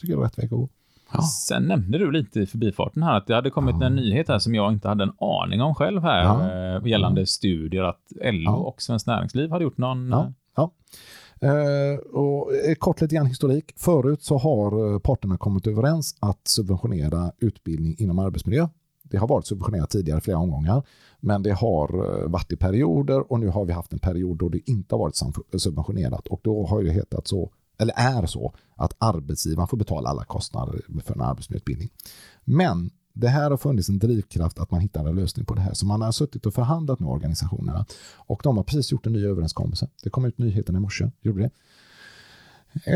Tycker 0.00 0.12
jag 0.12 0.20
är 0.20 0.24
rätt 0.24 0.38
väg 0.38 0.44
att 0.44 0.50
gå. 0.50 0.68
Ja. 1.12 1.22
Sen 1.22 1.62
nämnde 1.62 1.98
du 1.98 2.10
lite 2.12 2.40
i 2.40 2.46
förbifarten 2.46 3.02
här 3.02 3.16
att 3.16 3.26
det 3.26 3.34
hade 3.34 3.50
kommit 3.50 3.76
Ja. 3.80 3.86
en 3.86 3.94
nyhet 3.96 4.28
här 4.28 4.38
som 4.38 4.54
jag 4.54 4.72
inte 4.72 4.88
hade 4.88 5.04
en 5.04 5.12
aning 5.20 5.62
om 5.62 5.74
själv 5.74 6.02
här 6.02 6.22
Ja. 6.24 6.76
eh, 6.76 6.86
gällande 6.86 7.26
studier 7.26 7.82
att 7.82 8.00
LO 8.32 8.52
och 8.52 8.82
Svenskt 8.82 9.06
Näringsliv 9.06 9.50
hade 9.50 9.64
gjort 9.64 9.78
någon... 9.78 10.08
Ja, 10.08 10.32
ja. 10.56 10.70
Eh, 11.40 11.98
och 11.98 12.54
eh, 12.54 12.74
kort 12.74 13.00
lite 13.00 13.14
grann 13.14 13.26
historik. 13.26 13.72
Förut 13.76 14.22
så 14.22 14.38
har 14.38 14.92
eh, 14.94 14.98
parterna 14.98 15.36
kommit 15.36 15.66
överens 15.66 16.16
att 16.20 16.40
subventionera 16.48 17.32
utbildning 17.38 17.94
inom 17.98 18.18
arbetsmiljö. 18.18 18.68
Det 19.02 19.16
har 19.16 19.28
varit 19.28 19.46
subventionerat 19.46 19.90
tidigare 19.90 20.20
flera 20.20 20.38
omgångar, 20.38 20.82
men 21.20 21.42
det 21.42 21.52
har 21.52 22.22
eh, 22.22 22.28
varit 22.30 22.52
i 22.52 22.56
perioder 22.56 23.32
och 23.32 23.40
nu 23.40 23.48
har 23.48 23.64
vi 23.64 23.72
haft 23.72 23.92
en 23.92 23.98
period 23.98 24.36
då 24.38 24.48
det 24.48 24.70
inte 24.70 24.94
har 24.94 24.98
varit 25.00 25.16
subventionerat 25.62 26.26
och 26.28 26.40
då 26.44 26.66
har 26.66 26.82
det 26.82 26.90
hetat 26.90 27.28
så 27.28 27.50
eller 27.78 27.94
är 27.96 28.26
så, 28.26 28.54
att 28.76 28.92
arbetsgivaren 28.98 29.68
får 29.68 29.76
betala 29.76 30.08
alla 30.08 30.24
kostnader 30.24 30.80
för 31.04 31.14
en 31.14 31.20
arbetsmiljöutbildning. 31.20 31.90
Men 32.44 32.90
det 33.12 33.28
här 33.28 33.50
har 33.50 33.56
funnits 33.56 33.88
en 33.88 33.98
drivkraft 33.98 34.58
att 34.58 34.70
man 34.70 34.80
hittar 34.80 35.06
en 35.06 35.14
lösning 35.14 35.46
på 35.46 35.54
det 35.54 35.60
här. 35.60 35.74
Så 35.74 35.86
man 35.86 36.02
har 36.02 36.12
suttit 36.12 36.46
och 36.46 36.54
förhandlat 36.54 37.00
med 37.00 37.08
organisationerna 37.08 37.86
och 38.14 38.40
de 38.44 38.56
har 38.56 38.64
precis 38.64 38.92
gjort 38.92 39.06
en 39.06 39.12
ny 39.12 39.26
överenskommelse. 39.26 39.88
Det 40.02 40.10
kom 40.10 40.24
ut 40.24 40.38
nyheten 40.38 40.76
i 40.76 40.80
morse, 40.80 41.10
gjorde 41.20 41.42
det. 41.42 41.50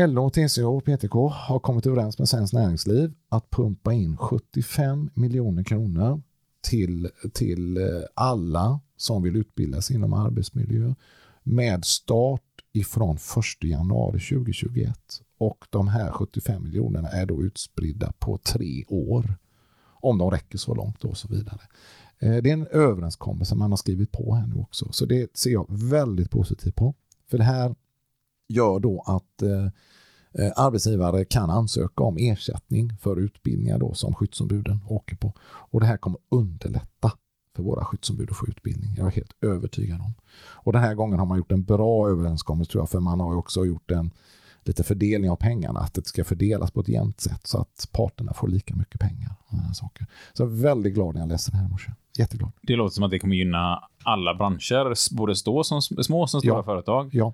LO, 0.07 0.29
TCO 0.29 0.77
och 0.77 0.85
PTK 0.85 1.13
har 1.33 1.59
kommit 1.59 1.85
överens 1.85 2.19
med 2.19 2.29
Svenskt 2.29 2.53
Näringsliv 2.53 3.13
att 3.29 3.49
pumpa 3.49 3.93
in 3.93 4.17
75 4.17 5.09
miljoner 5.13 5.63
kronor 5.63 6.21
till, 6.61 7.09
till 7.33 7.77
eh, 7.77 7.83
alla 8.13 8.79
som 8.97 9.23
vill 9.23 9.35
utbilda 9.35 9.81
sig 9.81 9.95
inom 9.95 10.13
arbetsmiljö 10.13 10.93
med 11.43 11.85
start 11.85 12.41
ifrån 12.73 13.15
1 13.15 13.63
januari 13.63 14.19
2021. 14.19 14.97
Och 15.37 15.65
de 15.69 15.87
här 15.87 16.11
75 16.11 16.63
miljonerna 16.63 17.09
är 17.09 17.25
då 17.25 17.43
utspridda 17.43 18.13
på 18.19 18.37
tre 18.37 18.85
år. 18.87 19.35
Om 19.85 20.17
de 20.17 20.31
räcker 20.31 20.57
så 20.57 20.75
långt 20.75 21.03
och 21.03 21.17
så 21.17 21.27
vidare. 21.27 21.61
Eh, 22.19 22.35
det 22.35 22.49
är 22.49 22.53
en 22.53 22.67
överenskommelse 22.67 23.55
man 23.55 23.71
har 23.71 23.77
skrivit 23.77 24.11
på 24.11 24.35
här 24.35 24.47
nu 24.47 24.55
också. 24.55 24.91
Så 24.91 25.05
det 25.05 25.37
ser 25.37 25.49
jag 25.49 25.65
väldigt 25.69 26.31
positivt 26.31 26.75
på. 26.75 26.93
För 27.29 27.37
det 27.37 27.43
här 27.43 27.75
gör 28.47 28.79
då 28.79 29.03
att 29.07 29.41
eh, 29.41 29.65
eh, 30.45 30.51
arbetsgivare 30.55 31.25
kan 31.25 31.49
ansöka 31.49 32.03
om 32.03 32.17
ersättning 32.17 32.97
för 32.97 33.19
utbildningar 33.19 33.79
då 33.79 33.93
som 33.93 34.13
skyddsombuden 34.13 34.79
åker 34.87 35.15
på. 35.15 35.33
Och 35.43 35.79
det 35.79 35.85
här 35.85 35.97
kommer 35.97 36.19
underlätta 36.29 37.11
för 37.55 37.63
våra 37.63 37.85
skyddsombud 37.85 38.29
att 38.31 38.37
få 38.37 38.47
utbildning. 38.47 38.93
Jag 38.97 39.07
är 39.07 39.11
helt 39.11 39.33
övertygad 39.41 40.01
om. 40.01 40.13
Och 40.41 40.73
den 40.73 40.81
här 40.81 40.93
gången 40.95 41.19
har 41.19 41.25
man 41.25 41.37
gjort 41.37 41.51
en 41.51 41.63
bra 41.63 42.09
överenskommelse 42.09 42.71
tror 42.71 42.81
jag, 42.81 42.89
för 42.89 42.99
man 42.99 43.19
har 43.19 43.35
också 43.35 43.65
gjort 43.65 43.91
en 43.91 44.11
lite 44.65 44.83
fördelning 44.83 45.31
av 45.31 45.35
pengarna, 45.35 45.79
att 45.79 45.93
det 45.93 46.05
ska 46.05 46.23
fördelas 46.23 46.71
på 46.71 46.79
ett 46.81 46.87
jämnt 46.87 47.21
sätt 47.21 47.47
så 47.47 47.57
att 47.61 47.87
parterna 47.91 48.33
får 48.33 48.47
lika 48.47 48.75
mycket 48.75 48.99
pengar. 49.01 49.35
Och 49.47 49.75
saker. 49.75 50.07
Så 50.33 50.43
jag 50.43 50.51
är 50.51 50.55
väldigt 50.61 50.93
glad 50.93 51.13
när 51.13 51.21
jag 51.21 51.29
läste 51.29 51.51
det 51.51 51.57
här 51.57 51.67
morse. 51.67 51.91
Jätteglad. 52.17 52.51
Det 52.61 52.75
låter 52.75 52.93
som 52.93 53.03
att 53.03 53.11
det 53.11 53.19
kommer 53.19 53.35
gynna 53.35 53.83
alla 54.03 54.35
branscher, 54.35 55.15
både 55.15 55.35
stå 55.35 55.63
som, 55.63 55.81
små 55.81 56.27
som 56.27 56.41
stora 56.41 56.55
Ja. 56.55 56.63
företag. 56.63 57.09
Ja, 57.13 57.33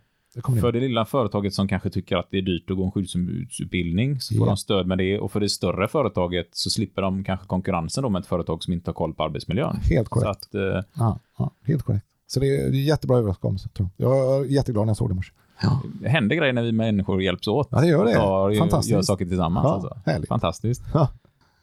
För 0.62 0.72
det. 0.72 0.80
lilla 0.80 1.06
företaget 1.06 1.54
som 1.54 1.68
kanske 1.68 1.90
tycker 1.90 2.18
att 2.18 2.28
det 2.32 2.38
är 2.38 2.42
dyrt 2.42 2.72
att 2.72 2.78
gå 2.78 2.86
en 2.86 2.92
skyddsombudsutbildning 2.92 4.20
så 4.20 4.36
får 4.36 4.48
Ja. 4.48 4.50
de 4.52 4.58
stöd 4.58 4.88
med 4.88 4.98
det. 4.98 5.20
Och 5.20 5.32
för 5.32 5.40
det 5.40 5.50
större 5.50 5.88
företaget 5.88 6.48
så 6.52 6.70
slipper 6.70 7.02
de 7.02 7.24
kanske 7.24 7.46
konkurrensen 7.48 8.04
då 8.04 8.10
med 8.10 8.20
ett 8.20 8.26
företag 8.28 8.64
som 8.64 8.74
inte 8.74 8.90
har 8.90 8.94
koll 8.94 9.14
på 9.14 9.24
arbetsmiljön. 9.24 9.76
Helt 9.84 10.08
Så 10.08 10.14
korrekt. 10.14 10.30
att, 10.30 10.56
eh, 10.56 10.62
Ja, 10.96 11.20
ja, 11.38 11.52
helt 11.64 11.84
korrekt. 11.84 12.06
Så 12.28 12.40
det 12.40 12.46
är, 12.62 12.68
är 12.68 12.72
jättebra 12.72 13.18
överenskommelse. 13.18 13.70
Tror 13.70 13.90
jag. 13.98 14.18
jag 14.18 14.42
är 14.46 14.46
jätteglad 14.46 14.86
när 14.86 14.90
jag 14.90 14.98
såg 14.98 15.10
det 15.10 15.14
i 15.14 15.16
morse. 15.16 15.32
Ja, 15.62 15.82
det 16.02 16.10
händer 16.10 16.36
grejer 16.36 16.54
när 16.54 16.64
vi 16.64 16.72
människor 16.72 17.22
hjälps 17.22 17.48
åt. 17.48 17.68
ja 17.72 17.82
det 17.82 17.88
gör 17.88 18.06
det. 18.06 18.14
Tar, 18.14 18.56
Fantastiskt. 18.60 18.92
Gör 18.92 19.02
saker 19.02 19.26
tillsammans. 19.26 19.66
Ja, 19.66 19.74
alltså. 19.74 19.98
härligt. 20.06 20.28
Fantastiskt. 20.30 20.84
Ja. 20.94 21.10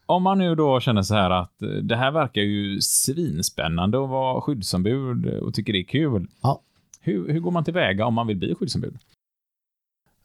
Om 0.06 0.22
man 0.22 0.38
nu 0.38 0.54
då 0.54 0.80
känner 0.80 1.02
så 1.02 1.14
här 1.14 1.30
att 1.30 1.62
eh, 1.62 1.68
det 1.68 1.96
här 1.96 2.10
verkar 2.10 2.42
ju 2.42 2.80
svinspännande 2.80 4.04
att 4.04 4.10
vara 4.10 4.40
skyddsombud 4.40 5.26
och 5.26 5.54
tycker 5.54 5.72
det 5.72 5.78
är 5.78 5.84
kul. 5.84 6.26
Ja. 6.42 6.60
Hur, 7.06 7.32
hur 7.32 7.40
går 7.40 7.50
man 7.50 7.64
tillväga 7.64 8.06
om 8.06 8.14
man 8.14 8.26
vill 8.26 8.36
bli 8.36 8.54
skyddsombud? 8.54 8.98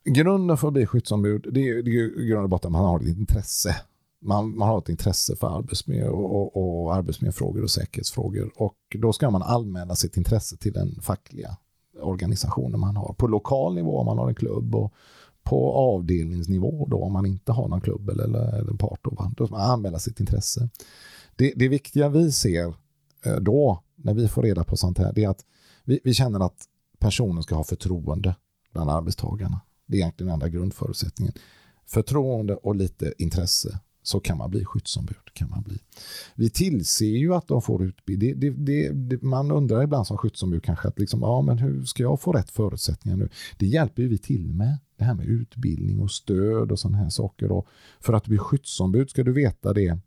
Grunden 0.04 0.58
för 0.58 0.68
att 0.68 0.74
bli 0.74 0.86
skyddsombud, 0.86 1.48
det 1.52 1.70
är, 1.70 1.84
det 1.84 1.92
är 1.92 2.22
i 2.22 2.28
grund 2.28 2.44
och 2.44 2.50
botten 2.50 2.68
att 2.68 2.82
man 2.82 2.86
har 2.86 3.00
ett 3.00 3.18
intresse. 3.18 3.76
Man, 4.22 4.58
man 4.58 4.68
har 4.68 4.78
ett 4.78 4.90
intresse 4.90 5.36
för 5.36 5.58
arbetsmiljö 5.58 6.10
och, 6.10 6.36
och, 6.36 6.84
och 6.84 6.96
arbetsmiljöfrågor 6.96 7.64
och 7.64 7.72
säkerhetsfrågor. 7.72 8.52
Och 8.56 8.78
då 9.00 9.14
ska 9.14 9.30
man 9.30 9.42
anmäla 9.42 9.96
sitt 9.96 10.18
intresse 10.18 10.58
till 10.58 10.74
den 10.74 11.02
fackliga 11.02 11.58
organisationen 12.02 12.80
man 12.80 12.96
har. 12.96 13.14
På 13.14 13.28
lokal 13.28 13.76
nivå 13.76 14.00
om 14.00 14.06
man 14.06 14.18
har 14.18 14.30
en 14.30 14.36
klubb 14.36 14.76
och 14.76 14.94
på 15.44 15.74
avdelningsnivå 15.74 16.88
då 16.92 16.98
om 16.98 17.14
man 17.14 17.26
inte 17.26 17.52
har 17.52 17.68
någon 17.68 17.82
klubb 17.82 18.10
eller, 18.10 18.24
eller 18.24 18.72
en 18.72 18.78
part. 18.78 19.00
Då, 19.04 19.32
då 19.38 19.48
ska 19.48 19.56
man 19.56 19.72
anmäla 19.72 20.00
sitt 20.00 20.20
intresse. 20.20 20.70
Det, 21.36 21.54
det 21.56 21.68
viktiga 21.68 22.10
vi 22.10 22.32
ser 22.32 22.74
eh, 23.26 23.36
då 23.36 23.84
när 23.96 24.14
vi 24.14 24.28
får 24.28 24.44
reda 24.44 24.64
på 24.64 24.78
sånt 24.78 24.98
här 24.98 25.14
det 25.14 25.24
är 25.24 25.30
att 25.30 25.46
vi, 25.84 26.00
vi 26.04 26.14
känner 26.14 26.46
att 26.46 26.68
personen 27.02 27.44
ska 27.44 27.56
ha 27.56 27.64
förtroende 27.64 28.36
bland 28.74 28.90
arbetstagarna. 28.90 29.62
Det 29.88 29.98
är 29.98 30.00
egentligen 30.00 30.28
den 30.28 30.34
enda 30.34 30.50
grundförutsättningen. 30.50 31.34
Förtroende 31.86 32.56
och 32.56 32.76
lite 32.76 33.14
intresse 33.18 33.80
så 34.04 34.20
kan 34.20 34.38
man 34.38 34.50
bli 34.50 34.66
skyddsombud. 34.66 35.18
Kan 35.34 35.50
man 35.50 35.62
bli. 35.62 35.78
Vi 36.36 36.50
tillser 36.50 37.06
ju 37.06 37.34
att 37.34 37.48
de 37.48 37.62
får 37.62 37.84
utbildning. 37.84 38.40
Det, 38.40 38.50
det, 38.50 38.90
det, 38.90 39.22
man 39.22 39.52
undrar 39.52 39.84
ibland 39.84 40.08
som 40.08 40.18
skyddsombud 40.18 40.64
kanske 40.64 40.88
att 40.88 41.00
liksom, 41.00 41.22
ja, 41.22 41.42
men 41.42 41.58
hur 41.58 41.86
ska 41.86 42.04
jag 42.04 42.22
få 42.22 42.32
rätt 42.32 42.52
förutsättningar 42.52 43.18
nu? 43.18 43.30
Det 43.58 43.68
hjälper 43.68 44.02
ju 44.02 44.08
vi 44.08 44.18
till 44.18 44.54
med. 44.54 44.78
Det 44.98 45.04
här 45.04 45.14
med 45.14 45.26
utbildning 45.26 46.00
och 46.00 46.12
stöd 46.12 46.72
och 46.72 46.80
sådana 46.80 46.98
här 46.98 47.10
saker. 47.10 47.52
Och 47.52 47.68
för 48.00 48.14
att 48.14 48.28
bli 48.28 48.38
skyddsombud 48.38 49.10
ska 49.10 49.24
du 49.24 49.34
veta 49.34 49.74
det 49.74 49.98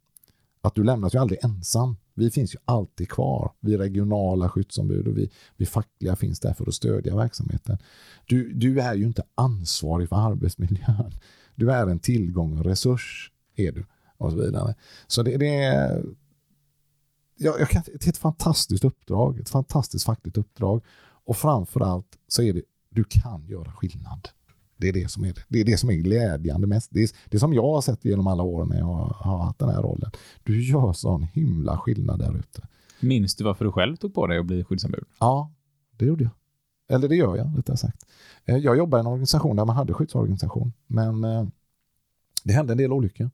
att 0.64 0.74
du 0.74 0.84
lämnas 0.84 1.14
ju 1.14 1.18
aldrig 1.18 1.44
ensam. 1.44 1.96
Vi 2.14 2.30
finns 2.30 2.54
ju 2.54 2.58
alltid 2.64 3.08
kvar. 3.08 3.52
Vi 3.60 3.76
regionala 3.76 4.48
skyddsombud 4.48 5.08
och 5.08 5.18
vi, 5.18 5.30
vi 5.56 5.66
fackliga 5.66 6.16
finns 6.16 6.40
där 6.40 6.54
för 6.54 6.68
att 6.68 6.74
stödja 6.74 7.16
verksamheten. 7.16 7.78
Du, 8.26 8.52
du 8.52 8.80
är 8.80 8.94
ju 8.94 9.04
inte 9.04 9.22
ansvarig 9.34 10.08
för 10.08 10.16
arbetsmiljön. 10.16 11.12
Du 11.54 11.72
är 11.72 11.86
en 11.86 11.98
tillgång 11.98 12.58
och 12.58 12.64
resurs, 12.64 13.32
är 13.56 13.72
du. 13.72 13.86
Och 14.16 14.30
så 14.30 14.36
vidare. 14.36 14.74
Så 15.06 15.22
det, 15.22 15.36
det 15.36 15.54
är 15.54 16.04
jag, 17.36 17.60
jag 17.60 17.68
kan, 17.68 17.82
det 17.86 18.06
är 18.06 18.08
ett 18.08 18.18
fantastiskt 18.18 18.84
uppdrag, 18.84 19.40
ett 19.40 19.50
fantastiskt 19.50 20.04
fackligt 20.04 20.38
uppdrag. 20.38 20.84
Och 21.24 21.36
framförallt 21.36 22.18
så 22.28 22.42
är 22.42 22.52
det, 22.52 22.62
du 22.90 23.04
kan 23.04 23.46
göra 23.46 23.72
skillnad. 23.72 24.28
Det 24.76 24.88
är 24.88 24.92
det 24.92 25.10
som 25.10 25.24
är, 25.24 25.34
det. 25.48 25.60
Är, 25.60 25.64
det 25.64 25.76
som 25.76 25.90
är 25.90 25.94
glädjande 25.94 26.66
mest. 26.66 26.90
Det 26.92 27.02
är, 27.02 27.10
det 27.30 27.38
som 27.38 27.52
jag 27.52 27.62
har 27.62 27.80
sett 27.80 28.04
genom 28.04 28.26
alla 28.26 28.42
år 28.42 28.64
när 28.64 28.78
jag 28.78 28.86
har 28.86 29.38
haft 29.46 29.58
den 29.58 29.68
här 29.68 29.82
rollen. 29.82 30.10
Du 30.42 30.64
gör 30.64 30.92
sån 30.92 31.22
himla 31.22 31.78
skillnad 31.78 32.18
där 32.18 32.38
ute. 32.38 32.68
Minns 33.00 33.36
du 33.36 33.44
varför 33.44 33.64
du 33.64 33.72
själv 33.72 33.96
tog 33.96 34.14
på 34.14 34.26
dig 34.26 34.38
att 34.38 34.46
bli 34.46 34.64
skyddsombud? 34.64 35.04
Ja, 35.20 35.52
det 35.96 36.04
gjorde 36.04 36.24
jag. 36.24 36.32
Eller 36.96 37.08
det 37.08 37.16
gör 37.16 37.36
jag, 37.36 37.58
rättare 37.58 37.76
sagt. 37.76 38.06
Eh, 38.44 38.56
Jag 38.56 38.76
jobbade 38.76 39.00
i 39.00 39.02
en 39.02 39.06
organisation 39.06 39.56
där 39.56 39.64
man 39.64 39.76
hade 39.76 39.92
skyddsorganisation, 39.92 40.72
men 40.86 41.24
eh, 41.24 41.46
det 42.44 42.52
hände 42.52 42.72
en 42.72 42.78
del 42.78 42.92
olyckor. 42.92 43.30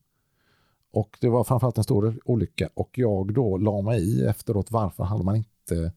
Och 0.92 1.18
det 1.20 1.28
var 1.28 1.44
framförallt 1.44 1.78
en 1.78 1.84
stor 1.84 2.18
olycka 2.24 2.68
och 2.74 2.90
jag 2.98 3.34
då 3.34 3.56
la 3.56 3.80
mig 3.82 4.00
i 4.02 4.26
efteråt 4.26 4.70
varför 4.70 5.04
hade 5.04 5.24
man 5.24 5.36
inte 5.36 5.92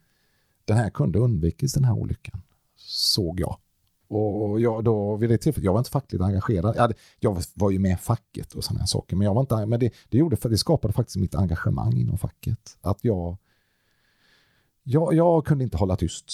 den 0.65 0.77
här 0.77 0.89
kunde 0.89 1.19
undvikits 1.19 1.73
den 1.73 1.83
här 1.83 1.93
olyckan, 1.93 2.41
såg 2.75 3.39
jag. 3.39 3.57
Och 4.15 4.61
jag, 4.61 4.83
då, 4.83 5.15
vid 5.15 5.29
det 5.29 5.37
tillfället, 5.37 5.65
jag 5.65 5.73
var 5.73 5.79
inte 5.79 5.91
fackligt 5.91 6.23
engagerad. 6.23 6.75
Jag, 6.75 6.81
hade, 6.81 6.93
jag 7.19 7.43
var 7.53 7.71
ju 7.71 7.79
med 7.79 7.91
i 7.91 7.95
facket 7.95 8.53
och 8.53 8.63
sådana 8.63 8.79
här 8.79 8.87
saker, 8.87 9.15
men, 9.15 9.25
jag 9.25 9.33
var 9.33 9.41
inte, 9.41 9.65
men 9.65 9.79
det, 9.79 9.93
det, 10.09 10.17
gjorde, 10.17 10.35
för 10.35 10.49
det 10.49 10.57
skapade 10.57 10.93
faktiskt 10.93 11.17
mitt 11.17 11.35
engagemang 11.35 11.93
inom 11.93 12.17
facket. 12.17 12.77
Att 12.81 12.99
jag, 13.01 13.37
jag, 14.83 15.13
jag 15.13 15.45
kunde 15.45 15.63
inte 15.63 15.77
hålla 15.77 15.95
tyst. 15.95 16.33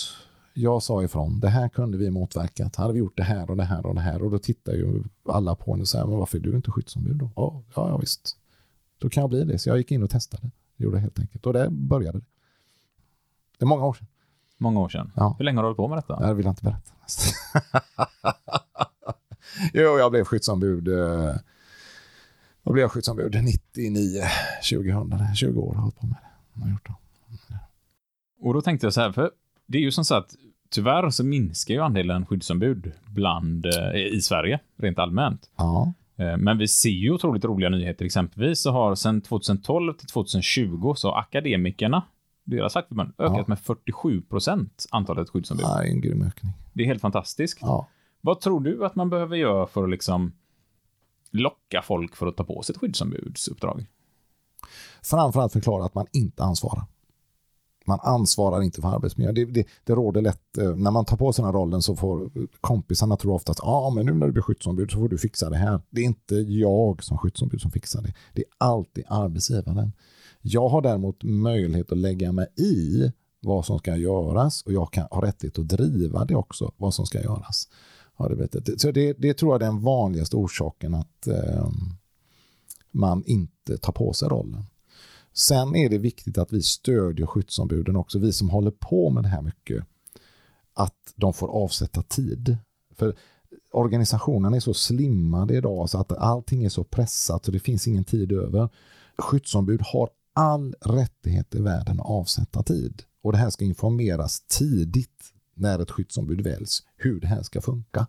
Jag 0.53 0.83
sa 0.83 1.03
ifrån, 1.03 1.39
det 1.39 1.49
här 1.49 1.69
kunde 1.69 1.97
vi 1.97 2.09
motverkat. 2.09 2.75
Hade 2.75 2.93
vi 2.93 2.99
gjort 2.99 3.17
det 3.17 3.23
här 3.23 3.49
och 3.49 3.57
det 3.57 3.63
här 3.63 3.85
och 3.85 3.95
det 3.95 4.01
här. 4.01 4.23
Och 4.23 4.31
då 4.31 4.39
tittar 4.39 4.73
ju 4.73 5.03
alla 5.29 5.55
på 5.55 5.73
en 5.73 5.81
och 5.81 5.87
säger, 5.87 6.05
men 6.05 6.17
varför 6.17 6.37
är 6.37 6.41
du 6.41 6.55
inte 6.55 6.71
skyddsombud 6.71 7.15
då? 7.15 7.31
Ja, 7.35 7.63
ja, 7.75 7.89
ja 7.89 7.97
visst. 7.97 8.37
Då 8.97 9.09
kan 9.09 9.21
jag 9.21 9.29
bli 9.29 9.43
det. 9.43 9.59
Så 9.59 9.69
jag 9.69 9.77
gick 9.77 9.91
in 9.91 10.03
och 10.03 10.09
testade. 10.09 10.51
Det 10.77 10.83
gjorde 10.83 10.97
jag 10.97 11.01
helt 11.01 11.19
enkelt. 11.19 11.45
Och 11.45 11.53
där 11.53 11.69
började 11.69 12.19
det. 12.19 12.25
Det 13.57 13.65
är 13.65 13.67
många 13.67 13.85
år 13.85 13.93
sedan. 13.93 14.07
Många 14.57 14.79
år 14.79 14.89
sedan. 14.89 15.11
Ja. 15.15 15.35
Hur 15.37 15.45
länge 15.45 15.57
har 15.57 15.63
du 15.63 15.67
hållit 15.67 15.77
på 15.77 15.87
med 15.87 15.97
detta? 15.97 16.27
Jag 16.27 16.35
vill 16.35 16.47
inte 16.47 16.63
berätta. 16.63 16.91
jo, 19.73 19.97
jag 19.99 20.11
blev 20.11 20.23
skyddsombud. 20.23 20.87
eh, 20.87 21.35
Jag 22.63 22.73
blev 22.73 22.87
skyddsombud 22.87 23.43
99, 23.43 24.21
2000. 24.69 25.35
20 25.35 25.61
år 25.61 25.67
har 25.67 25.73
jag 25.75 25.81
hållit 25.81 25.99
på 25.99 26.05
med 26.07 26.15
det. 26.21 26.61
Jag 26.61 26.69
gjort 26.71 26.87
det. 26.87 26.93
Och 28.41 28.53
då 28.53 28.61
tänkte 28.61 28.85
jag 28.85 28.93
så 28.93 29.01
här, 29.01 29.11
för 29.11 29.31
det 29.67 29.77
är 29.77 29.81
ju 29.81 29.91
som 29.91 30.05
så 30.05 30.15
att 30.15 30.35
tyvärr 30.69 31.09
så 31.09 31.23
minskar 31.23 31.73
ju 31.73 31.81
andelen 31.81 32.25
skyddsombud 32.25 32.91
bland, 33.07 33.65
eh, 33.65 33.95
i 33.95 34.21
Sverige, 34.21 34.59
rent 34.77 34.99
allmänt. 34.99 35.49
Ja, 35.57 35.93
Eh, 36.17 36.37
Men 36.37 36.57
vi 36.57 36.67
ser 36.67 36.89
ju 36.89 37.11
otroligt 37.11 37.45
roliga 37.45 37.69
nyheter. 37.69 38.05
Exempelvis 38.05 38.61
så 38.61 38.71
har 38.71 38.95
sedan 38.95 39.21
2012 39.21 39.93
till 39.93 40.07
2020 40.07 40.93
så 40.97 41.11
har 41.11 41.19
akademikerna, 41.19 42.03
deras 42.49 42.73
fackförbund, 42.73 43.13
ökat 43.17 43.37
Ja. 43.37 43.45
med 43.47 43.59
47 43.59 44.21
procent 44.21 44.85
antalet 44.91 45.29
skyddsombud. 45.29 45.65
det 45.65 45.83
är 45.83 45.91
en 45.91 46.01
grym 46.01 46.21
ökning. 46.21 46.53
Det 46.73 46.83
är 46.83 46.87
helt 46.87 47.01
fantastiskt. 47.01 47.57
Ja. 47.61 47.87
Vad 48.21 48.41
tror 48.41 48.59
du 48.61 48.85
att 48.85 48.95
man 48.95 49.09
behöver 49.09 49.35
göra 49.35 49.67
för 49.67 49.83
att 49.83 49.89
liksom 49.89 50.31
locka 51.31 51.81
folk 51.81 52.15
för 52.15 52.27
att 52.27 52.37
ta 52.37 52.43
på 52.43 52.61
sig 52.63 52.73
ett 52.73 52.79
skyddsombudsuppdrag? 52.79 53.85
Framförallt 55.03 55.53
förklara 55.53 55.85
att 55.85 55.95
man 55.95 56.05
inte 56.11 56.43
ansvarar. 56.43 56.83
Man 57.85 57.99
ansvarar 58.01 58.61
inte 58.61 58.81
för 58.81 58.95
arbetsmiljön. 58.95 59.35
Det, 59.35 59.45
det, 59.45 59.67
det 59.83 59.93
råder 59.93 60.21
lätt, 60.21 60.57
eh, 60.57 60.75
när 60.75 60.91
man 60.91 61.05
tar 61.05 61.17
på 61.17 61.33
sig 61.33 61.43
den 61.43 61.53
här 61.53 61.59
rollen 61.59 61.81
så 61.81 61.95
får 61.95 62.29
kompisarna 62.61 63.17
tror 63.17 63.33
oftast, 63.33 63.59
ja 63.63 63.67
ah, 63.71 63.89
men 63.89 64.05
nu 64.05 64.13
när 64.13 64.25
du 64.25 64.31
blir 64.33 64.43
skyddsombud 64.43 64.91
så 64.91 64.97
får 64.97 65.09
du 65.09 65.17
fixa 65.17 65.49
det 65.49 65.57
här. 65.57 65.81
Det 65.89 66.01
är 66.01 66.05
inte 66.05 66.35
jag 66.35 67.03
som 67.03 67.17
skyddsombud 67.17 67.61
som 67.61 67.71
fixar 67.71 68.01
det. 68.01 68.13
Det 68.33 68.41
är 68.41 68.47
alltid 68.57 69.03
arbetsgivaren. 69.07 69.93
Jag 70.41 70.69
har 70.69 70.81
däremot 70.81 71.23
möjlighet 71.23 71.91
att 71.91 71.97
lägga 71.97 72.31
mig 72.31 72.47
i 72.55 73.11
vad 73.41 73.65
som 73.65 73.79
ska 73.79 73.95
göras 73.95 74.61
och 74.61 74.73
jag 74.73 74.93
kan 74.93 75.07
ha 75.11 75.25
rättighet 75.25 75.59
att 75.59 75.67
driva 75.67 76.25
det 76.25 76.35
också, 76.35 76.73
vad 76.77 76.93
som 76.93 77.05
ska 77.05 77.21
göras. 77.21 77.69
har 78.13 78.29
det. 78.29 78.79
Så 78.79 78.91
det, 78.91 79.13
det 79.13 79.33
tror 79.33 79.53
jag 79.53 79.61
är 79.61 79.65
den 79.65 79.81
vanligaste 79.81 80.35
orsaken 80.35 80.93
att 80.93 81.27
eh, 81.27 81.69
man 82.91 83.23
inte 83.25 83.77
tar 83.77 83.93
på 83.93 84.13
sig 84.13 84.29
rollen. 84.29 84.63
Sen 85.33 85.75
är 85.75 85.89
det 85.89 85.97
viktigt 85.97 86.37
att 86.37 86.53
vi 86.53 86.61
stödjer 86.61 87.25
skyddsombuden 87.25 87.95
också, 87.95 88.19
vi 88.19 88.33
som 88.33 88.49
håller 88.49 88.71
på 88.71 89.09
med 89.09 89.23
det 89.23 89.27
här 89.27 89.41
mycket, 89.41 89.85
att 90.73 91.13
de 91.15 91.33
får 91.33 91.47
avsätta 91.47 92.03
tid. 92.03 92.57
För 92.95 93.15
organisationen 93.71 94.53
är 94.53 94.59
så 94.59 94.73
slimmade 94.73 95.57
idag 95.57 95.89
så 95.89 95.97
att 95.97 96.11
allting 96.11 96.63
är 96.63 96.69
så 96.69 96.83
pressat 96.83 97.45
så 97.45 97.51
det 97.51 97.59
finns 97.59 97.87
ingen 97.87 98.03
tid 98.03 98.31
över. 98.31 98.69
Skyddsombud 99.17 99.81
har 99.81 100.09
all 100.33 100.75
rättighet 100.81 101.55
i 101.55 101.61
världen 101.61 101.99
att 101.99 102.09
avsätta 102.09 102.63
tid. 102.63 103.03
Och 103.21 103.31
det 103.31 103.37
här 103.37 103.49
ska 103.49 103.65
informeras 103.65 104.41
tidigt 104.41 105.33
när 105.53 105.79
ett 105.79 105.91
skyddsombud 105.91 106.41
väljs, 106.41 106.83
hur 106.95 107.19
det 107.19 107.27
här 107.27 107.43
ska 107.43 107.61
funka. 107.61 108.07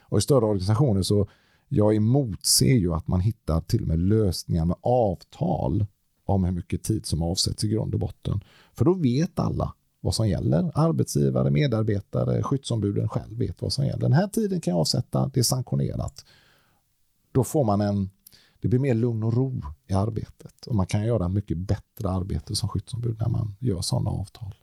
Och 0.00 0.18
i 0.18 0.20
större 0.20 0.44
organisationer 0.44 1.02
så 1.02 1.28
jag 1.68 1.96
emotser 1.96 2.74
ju 2.74 2.94
att 2.94 3.08
man 3.08 3.20
hittar 3.20 3.60
till 3.60 3.82
och 3.82 3.88
med 3.88 3.98
lösningar 3.98 4.64
med 4.64 4.76
avtal 4.80 5.86
om 6.24 6.44
hur 6.44 6.52
mycket 6.52 6.82
tid 6.82 7.06
som 7.06 7.22
avsätts 7.22 7.64
i 7.64 7.68
grund 7.68 7.94
och 7.94 8.00
botten. 8.00 8.40
För 8.74 8.84
då 8.84 8.94
vet 8.94 9.38
alla 9.38 9.74
vad 10.00 10.14
som 10.14 10.28
gäller. 10.28 10.70
Arbetsgivare, 10.74 11.50
medarbetare, 11.50 12.42
skyddsombuden 12.42 13.08
själv 13.08 13.38
vet 13.38 13.62
vad 13.62 13.72
som 13.72 13.86
gäller. 13.86 14.00
Den 14.00 14.12
här 14.12 14.28
tiden 14.28 14.60
kan 14.60 14.70
jag 14.70 14.80
avsätta, 14.80 15.30
det 15.34 15.40
är 15.40 15.44
sanktionerat. 15.44 16.24
Då 17.32 17.44
får 17.44 17.64
man 17.64 17.80
en, 17.80 18.10
det 18.62 18.68
blir 18.68 18.80
mer 18.80 18.94
lugn 18.94 19.22
och 19.22 19.34
ro 19.34 19.62
i 19.86 19.92
arbetet 19.92 20.66
och 20.66 20.74
man 20.74 20.86
kan 20.86 21.04
göra 21.04 21.28
mycket 21.28 21.58
bättre 21.58 22.10
arbete 22.10 22.56
som 22.56 22.68
skyddsombud 22.68 23.16
när 23.20 23.28
man 23.28 23.54
gör 23.58 23.80
sådana 23.80 24.10
avtal. 24.10 24.54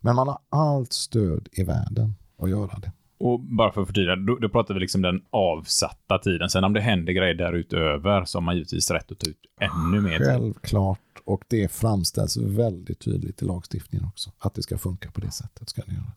Men 0.00 0.16
man 0.16 0.28
har 0.28 0.38
allt 0.48 0.92
stöd 0.92 1.48
i 1.52 1.62
världen 1.62 2.14
att 2.38 2.50
göra 2.50 2.78
det. 2.78 2.92
Och 3.18 3.40
bara 3.40 3.72
för 3.72 3.80
att 3.80 3.86
förtydliga, 3.86 4.16
då, 4.16 4.36
då 4.36 4.48
pratar 4.48 4.74
vi 4.74 4.80
liksom 4.80 5.02
den 5.02 5.22
avsatta 5.30 6.18
tiden. 6.18 6.50
Sen 6.50 6.64
om 6.64 6.72
det 6.72 6.80
händer 6.80 7.12
grejer 7.12 7.34
därutöver 7.34 8.24
så 8.24 8.38
har 8.38 8.42
man 8.42 8.54
givetvis 8.54 8.90
rätt 8.90 9.12
att 9.12 9.18
ta 9.18 9.30
ut 9.30 9.46
ännu 9.60 10.00
mer. 10.00 10.18
Självklart, 10.18 11.22
och 11.24 11.44
det 11.48 11.72
framställs 11.72 12.36
väldigt 12.36 13.00
tydligt 13.00 13.42
i 13.42 13.44
lagstiftningen 13.44 14.08
också. 14.08 14.30
Att 14.38 14.54
det 14.54 14.62
ska 14.62 14.78
funka 14.78 15.10
på 15.10 15.20
det 15.20 15.30
sättet. 15.30 15.68
Ska 15.68 15.82
det 15.86 15.92
göra. 15.92 16.12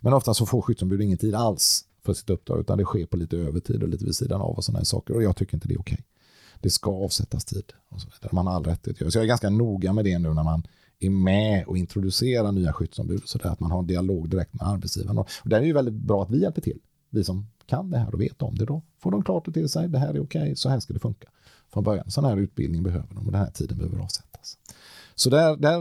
Men 0.00 0.12
ofta 0.12 0.34
så 0.34 0.46
får 0.46 0.62
skyddsombud 0.62 1.02
ingen 1.02 1.18
tid 1.18 1.34
alls 1.34 1.84
för 2.04 2.12
sitt 2.12 2.30
uppdrag, 2.30 2.60
utan 2.60 2.78
det 2.78 2.84
sker 2.84 3.06
på 3.06 3.16
lite 3.16 3.36
övertid 3.36 3.82
och 3.82 3.88
lite 3.88 4.04
vid 4.04 4.16
sidan 4.16 4.40
av 4.40 4.56
och 4.56 4.64
sådana 4.64 4.78
här 4.78 4.84
saker. 4.84 5.14
Och 5.14 5.22
jag 5.22 5.36
tycker 5.36 5.54
inte 5.54 5.68
det 5.68 5.74
är 5.74 5.80
okej. 5.80 6.04
Det 6.60 6.70
ska 6.70 6.90
avsättas 6.90 7.44
tid. 7.44 7.72
Och 7.88 8.00
så 8.00 8.08
vidare. 8.08 8.34
Man 8.34 8.46
har 8.46 8.54
all 8.54 8.64
rätt 8.64 8.88
att 8.88 9.00
göra. 9.00 9.10
Så 9.10 9.18
jag 9.18 9.24
är 9.24 9.28
ganska 9.28 9.50
noga 9.50 9.92
med 9.92 10.04
det 10.04 10.18
nu 10.18 10.34
när 10.34 10.42
man 10.44 10.62
är 11.00 11.10
med 11.10 11.66
och 11.66 11.78
introducerar 11.78 12.52
nya 12.52 12.72
skyddsombud 12.72 13.22
så 13.24 13.38
där 13.38 13.50
att 13.50 13.60
man 13.60 13.70
har 13.70 13.78
en 13.78 13.86
dialog 13.86 14.30
direkt 14.30 14.54
med 14.54 14.68
arbetsgivaren. 14.68 15.18
Och 15.18 15.28
det 15.44 15.56
är 15.56 15.62
ju 15.62 15.72
väldigt 15.72 15.94
bra 15.94 16.22
att 16.22 16.30
vi 16.30 16.42
hjälper 16.42 16.60
till. 16.60 16.80
Vi 17.10 17.24
som 17.24 17.46
kan 17.66 17.90
det 17.90 17.98
här 17.98 18.14
och 18.14 18.20
vet 18.20 18.42
om 18.42 18.54
det 18.54 18.64
då 18.64 18.82
får 18.98 19.10
de 19.10 19.22
klart 19.22 19.48
och 19.48 19.54
till 19.54 19.68
sig. 19.68 19.88
Det 19.88 19.98
här 19.98 20.14
är 20.14 20.22
okej, 20.22 20.56
så 20.56 20.68
här 20.68 20.80
ska 20.80 20.92
det 20.92 21.00
funka. 21.00 21.28
Från 21.72 21.84
början, 21.84 22.10
sån 22.10 22.24
här 22.24 22.36
utbildning 22.36 22.82
behöver 22.82 23.08
de 23.14 23.26
och 23.26 23.32
den 23.32 23.40
här 23.40 23.50
tiden 23.50 23.78
behöver 23.78 23.98
avsättas. 23.98 24.58
Så 25.14 25.30
där, 25.30 25.56
där 25.56 25.80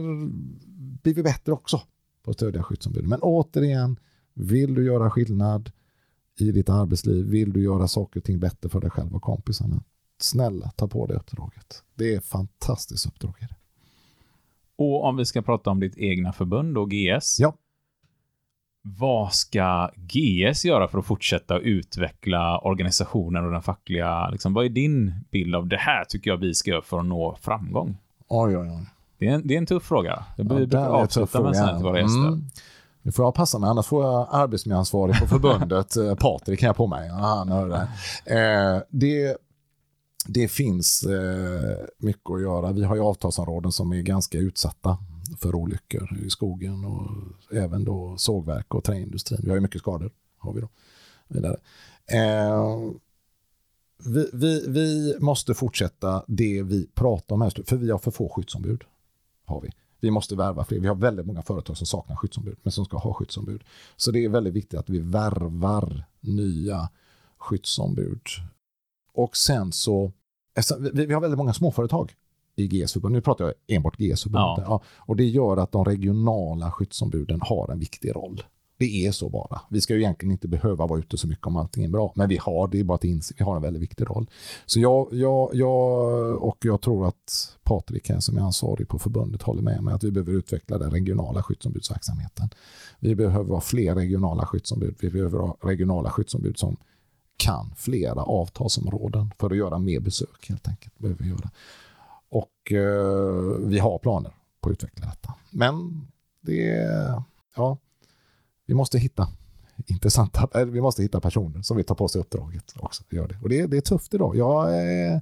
blir 1.01 1.13
vi 1.13 1.23
bättre 1.23 1.51
också 1.51 1.81
på 2.23 2.31
att 2.31 2.37
stödja 2.37 2.63
skyddsombuden. 2.63 3.09
Men 3.09 3.19
återigen, 3.21 3.99
vill 4.33 4.73
du 4.73 4.85
göra 4.85 5.09
skillnad 5.09 5.71
i 6.39 6.51
ditt 6.51 6.69
arbetsliv, 6.69 7.25
vill 7.25 7.53
du 7.53 7.63
göra 7.63 7.87
saker 7.87 8.19
och 8.19 8.23
ting 8.23 8.39
bättre 8.39 8.69
för 8.69 8.81
dig 8.81 8.89
själv 8.89 9.15
och 9.15 9.21
kompisarna, 9.21 9.83
snälla 10.21 10.71
ta 10.75 10.87
på 10.87 11.05
dig 11.05 11.17
uppdraget. 11.17 11.83
Det 11.95 12.13
är 12.13 12.17
ett 12.17 12.25
fantastiskt 12.25 13.05
uppdrag. 13.05 13.47
Och 14.77 15.03
om 15.05 15.17
vi 15.17 15.25
ska 15.25 15.41
prata 15.41 15.69
om 15.69 15.79
ditt 15.79 15.97
egna 15.97 16.33
förbund 16.33 16.77
och 16.77 16.91
GS. 16.91 17.39
Ja. 17.39 17.53
Vad 18.81 19.33
ska 19.33 19.89
GS 19.95 20.65
göra 20.65 20.87
för 20.87 20.99
att 20.99 21.05
fortsätta 21.05 21.59
utveckla 21.59 22.59
organisationen 22.59 23.45
och 23.45 23.51
den 23.51 23.61
fackliga, 23.61 24.29
liksom, 24.29 24.53
vad 24.53 24.65
är 24.65 24.69
din 24.69 25.13
bild 25.31 25.55
av 25.55 25.67
det 25.67 25.77
här 25.77 26.05
tycker 26.05 26.29
jag 26.31 26.37
vi 26.37 26.53
ska 26.53 26.69
göra 26.71 26.81
för 26.81 26.99
att 26.99 27.05
nå 27.05 27.37
framgång? 27.41 27.97
Oj, 28.27 28.57
oj, 28.57 28.69
oj. 28.69 28.85
Det 29.17 29.27
är 29.27 29.31
en, 29.31 29.47
det 29.47 29.53
är 29.53 29.57
en 29.57 29.65
tuff 29.65 29.83
fråga. 29.83 30.23
Det 30.37 30.43
Ja, 30.71 30.79
en 30.79 30.91
avsluta 30.91 31.41
med 31.41 31.55
fråga. 31.55 31.67
sen 31.67 31.75
till 31.77 31.85
våra 31.85 31.99
gäster. 31.99 32.27
Mm. 32.27 32.41
Nu 33.01 33.11
får 33.11 33.25
jag 33.25 33.35
passa 33.35 33.59
mig, 33.59 33.69
annars 33.69 33.85
får 33.85 34.05
jag 34.05 34.27
arbetsmiljöansvarig 34.31 35.19
på 35.19 35.27
förbundet, 35.39 35.97
eh, 35.97 36.15
Patrik 36.15 36.59
kan 36.59 36.67
jag 36.67 36.75
på 36.75 36.87
mig. 36.87 37.09
Hör 37.09 37.69
det. 37.69 37.87
Eh, 38.75 38.81
det. 38.89 39.37
Det 40.27 40.47
finns 40.47 41.03
eh, 41.03 41.77
mycket 41.97 42.31
att 42.31 42.41
göra. 42.41 42.71
Vi 42.71 42.83
har 42.83 42.95
ju 42.95 43.01
avtalsområden 43.01 43.71
som 43.71 43.93
är 43.93 44.01
ganska 44.01 44.37
utsatta 44.37 44.97
för 45.37 45.55
olyckor 45.55 46.19
i 46.25 46.29
skogen 46.29 46.85
och 46.85 47.11
även 47.55 47.83
då 47.83 48.17
sågverk 48.17 48.73
och 48.73 48.83
träindustrin. 48.83 49.39
Vi 49.43 49.49
har 49.49 49.55
ju 49.55 49.61
mycket 49.61 49.81
skador. 49.81 50.11
Har 50.37 50.53
vi 50.53 50.61
då. 50.61 50.69
Vidare. 51.27 51.57
Eh, 52.11 52.91
vi, 54.05 54.29
vi, 54.33 54.67
vi 54.67 55.15
måste 55.19 55.53
fortsätta 55.53 56.23
det 56.27 56.63
vi 56.63 56.87
pratar 56.87 57.35
om 57.35 57.41
här, 57.41 57.63
för 57.65 57.77
vi 57.77 57.91
har 57.91 57.99
för 57.99 58.11
få 58.11 58.29
skyddsombud. 58.29 58.83
Har 59.45 59.61
vi. 59.61 59.69
Vi 59.99 60.11
måste 60.11 60.35
värva 60.35 60.65
fler. 60.65 60.79
Vi 60.79 60.87
har 60.87 60.95
väldigt 60.95 61.25
många 61.25 61.41
företag 61.41 61.77
som 61.77 61.87
saknar 61.87 62.15
skyddsombud, 62.15 62.57
men 62.63 62.71
som 62.71 62.85
ska 62.85 62.97
ha 62.97 63.13
skyddsombud. 63.13 63.63
Så 63.95 64.11
det 64.11 64.25
är 64.25 64.29
väldigt 64.29 64.53
viktigt 64.53 64.79
att 64.79 64.89
vi 64.89 64.99
värvar 64.99 66.05
nya 66.19 66.89
skyddsombud. 67.37 68.21
Och 69.13 69.37
sen 69.37 69.71
så, 69.71 70.11
alltså, 70.57 70.77
vi, 70.93 71.05
vi 71.05 71.13
har 71.13 71.21
väldigt 71.21 71.37
många 71.37 71.53
småföretag 71.53 72.13
i 72.55 72.67
GS-förbund. 72.67 73.13
Nu 73.13 73.21
pratar 73.21 73.45
jag 73.45 73.53
enbart 73.67 73.97
GS-förbund. 73.97 74.43
Ja. 74.43 74.63
Ja. 74.67 74.81
och 74.97 75.15
det 75.15 75.25
gör 75.25 75.57
att 75.57 75.71
de 75.71 75.85
regionala 75.85 76.71
skyddsombuden 76.71 77.41
har 77.41 77.71
en 77.71 77.79
viktig 77.79 78.15
roll. 78.15 78.43
Det 78.79 79.05
är 79.05 79.11
så 79.11 79.29
bara. 79.29 79.61
Vi 79.69 79.81
ska 79.81 79.93
ju 79.93 79.99
egentligen 79.99 80.31
inte 80.31 80.47
behöva 80.47 80.87
vara 80.87 80.99
ute 80.99 81.17
så 81.17 81.27
mycket 81.27 81.47
om 81.47 81.55
allting 81.55 81.83
är 81.83 81.89
bra. 81.89 82.13
Men 82.15 82.29
vi 82.29 82.37
har, 82.37 82.67
det 82.67 82.79
är 82.79 82.83
bara 82.83 82.95
att 82.95 83.03
inse, 83.03 83.33
vi 83.37 83.43
har 83.43 83.55
en 83.55 83.61
väldigt 83.61 83.81
viktig 83.81 84.09
roll. 84.09 84.29
Så 84.65 84.79
jag, 84.79 85.07
jag, 85.11 85.49
jag 85.53 86.43
och 86.43 86.57
jag 86.61 86.81
tror 86.81 87.07
att 87.07 87.57
Patrik 87.63 88.09
här 88.09 88.19
som 88.19 88.37
är 88.37 88.41
ansvarig 88.41 88.87
på 88.87 88.99
förbundet 88.99 89.41
håller 89.41 89.61
med 89.61 89.83
mig 89.83 89.93
att 89.93 90.03
vi 90.03 90.11
behöver 90.11 90.33
utveckla 90.33 90.77
den 90.77 90.91
regionala 90.91 91.43
skyddsombudsverksamheten. 91.43 92.49
Vi 92.99 93.15
behöver 93.15 93.53
ha 93.53 93.61
fler 93.61 93.95
regionala 93.95 94.45
skyddsombud. 94.45 94.95
Vi 94.99 95.09
behöver 95.09 95.39
ha 95.39 95.57
regionala 95.61 96.09
skyddsombud 96.09 96.57
som 96.57 96.77
kan 97.37 97.73
flera 97.75 98.21
avtalsområden 98.23 99.31
för 99.39 99.49
att 99.51 99.57
göra 99.57 99.79
mer 99.79 99.99
besök 99.99 100.49
helt 100.49 100.67
enkelt. 100.67 100.97
Behöver 100.99 101.23
vi 101.23 101.29
göra. 101.29 101.49
Och 102.29 102.71
eh, 102.71 103.67
vi 103.67 103.79
har 103.79 103.99
planer 103.99 104.31
på 104.61 104.69
att 104.69 104.73
utveckla 104.73 105.05
detta. 105.05 105.33
Men 105.51 106.07
det 106.41 106.69
är, 106.69 107.23
ja, 107.55 107.77
vi 108.65 108.73
måste 108.73 108.99
hitta 108.99 109.27
intressanta, 109.85 110.47
eller 110.53 110.71
vi 110.71 110.81
måste 110.81 111.01
hitta 111.01 111.19
personer 111.21 111.61
som 111.61 111.77
vill 111.77 111.85
ta 111.85 111.95
på 111.95 112.07
sig 112.07 112.21
uppdraget 112.21 112.73
också. 112.79 113.03
Gör 113.09 113.27
det. 113.27 113.37
Och 113.43 113.49
det, 113.49 113.59
är- 113.59 113.67
det 113.67 113.77
är 113.77 113.81
tufft 113.81 114.13
idag. 114.13 114.35
Jag 114.35 114.75
är, 114.77 115.21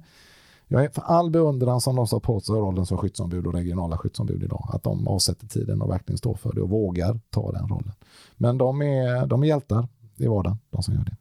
jag 0.68 0.84
är 0.84 0.88
för 0.88 1.02
all 1.02 1.30
beundran 1.30 1.80
som 1.80 1.96
de 1.96 2.06
som 2.06 2.20
på 2.20 2.40
sig 2.40 2.54
rollen 2.54 2.86
som 2.86 2.98
skyddsombud 2.98 3.46
och 3.46 3.52
regionala 3.52 3.98
skyddsombud 3.98 4.42
idag. 4.42 4.70
Att 4.72 4.82
de 4.82 5.08
avsätter 5.08 5.46
tiden 5.46 5.82
och 5.82 5.90
verkligen 5.90 6.18
står 6.18 6.34
för 6.34 6.52
det 6.52 6.60
och 6.60 6.70
vågar 6.70 7.20
ta 7.30 7.52
den 7.52 7.68
rollen. 7.68 7.92
Men 8.36 8.58
de 8.58 8.82
är, 8.82 9.26
de 9.26 9.42
är 9.42 9.46
hjältar 9.46 9.88
i 10.16 10.26
vardagen, 10.26 10.58
de 10.70 10.82
som 10.82 10.94
gör 10.94 11.04
det. 11.04 11.16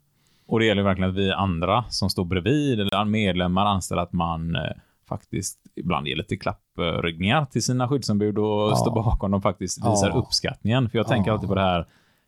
Och 0.47 0.59
det 0.59 0.65
gäller 0.65 0.83
verkligen 0.83 1.09
att 1.09 1.15
vi 1.15 1.31
andra 1.31 1.83
som 1.89 2.09
står 2.09 2.25
bredvid, 2.25 2.79
eller 2.79 3.05
medlemmar, 3.05 3.65
anställer 3.65 4.01
att 4.01 4.13
man 4.13 4.55
eh, 4.55 4.61
faktiskt 5.09 5.59
ibland 5.75 6.07
ger 6.07 6.15
lite 6.15 6.37
klappryggningar 6.37 7.45
till 7.45 7.63
sina 7.63 7.87
skyddsombud 7.87 8.37
och 8.37 8.45
Ja. 8.71 8.75
står 8.75 8.91
bakom 8.95 9.31
dem 9.31 9.41
faktiskt 9.41 9.77
visar 9.77 10.09
Ja. 10.09 10.15
uppskattningen. 10.15 10.89
För 10.89 10.97
jag 10.97 11.07
tänker 11.07 11.29
Ja. 11.31 11.33
alltid 11.33 11.49
på 11.49 11.55
det 11.55 11.61
här, 11.61 11.85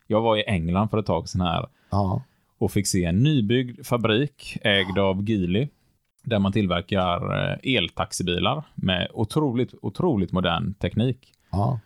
jag 0.08 0.22
var 0.22 0.38
i 0.38 0.44
England 0.48 0.90
för 0.90 0.98
ett 0.98 1.06
tag 1.06 1.30
sedan 1.30 1.42
här 1.42 1.66
Ja, 1.92 2.22
och 2.58 2.72
fick 2.72 2.88
se 2.88 3.04
en 3.06 3.24
nybyggd 3.24 3.86
fabrik 3.86 4.58
ägd 4.62 4.98
av 5.00 5.30
Geely 5.30 5.68
där 6.24 6.40
man 6.40 6.52
tillverkar 6.52 7.50
eh, 7.52 7.76
eltaxibilar 7.76 8.64
med 8.76 9.08
otroligt, 9.14 9.74
otroligt 9.82 10.32
modern 10.32 10.74
teknik. 10.74 11.34
ja, 11.52 11.80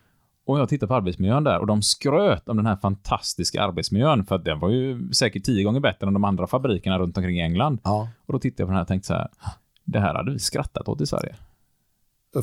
Och 0.46 0.60
jag 0.60 0.70
tittade 0.70 0.88
på 0.88 0.96
arbetsmiljön 0.96 1.44
där 1.44 1.60
och 1.60 1.68
de 1.68 1.82
skröt 1.82 2.50
om 2.50 2.58
den 2.58 2.66
här 2.66 2.76
fantastiska 2.76 3.64
arbetsmiljön 3.64 4.26
för 4.26 4.36
att 4.36 4.46
den 4.46 4.60
var 4.60 4.70
ju 4.70 5.14
säkert 5.14 5.44
tio 5.44 5.64
gånger 5.64 5.80
bättre 5.80 6.08
än 6.08 6.14
de 6.14 6.24
andra 6.24 6.48
fabrikerna 6.48 7.00
runt 7.00 7.18
omkring 7.18 7.40
England. 7.40 7.80
ja. 7.84 8.10
Och 8.26 8.34
då 8.34 8.40
tittade 8.40 8.62
jag 8.62 8.68
på 8.68 8.72
den 8.72 8.76
här 8.76 8.82
och 8.82 8.88
tänkte 8.88 9.08
så 9.08 9.14
här, 9.14 9.28
det 9.84 10.00
här 10.00 10.14
hade 10.16 10.32
vi 10.32 10.40
skrattat 10.40 10.88
åt 10.88 11.02
i 11.02 11.06
Sverige. 11.06 11.36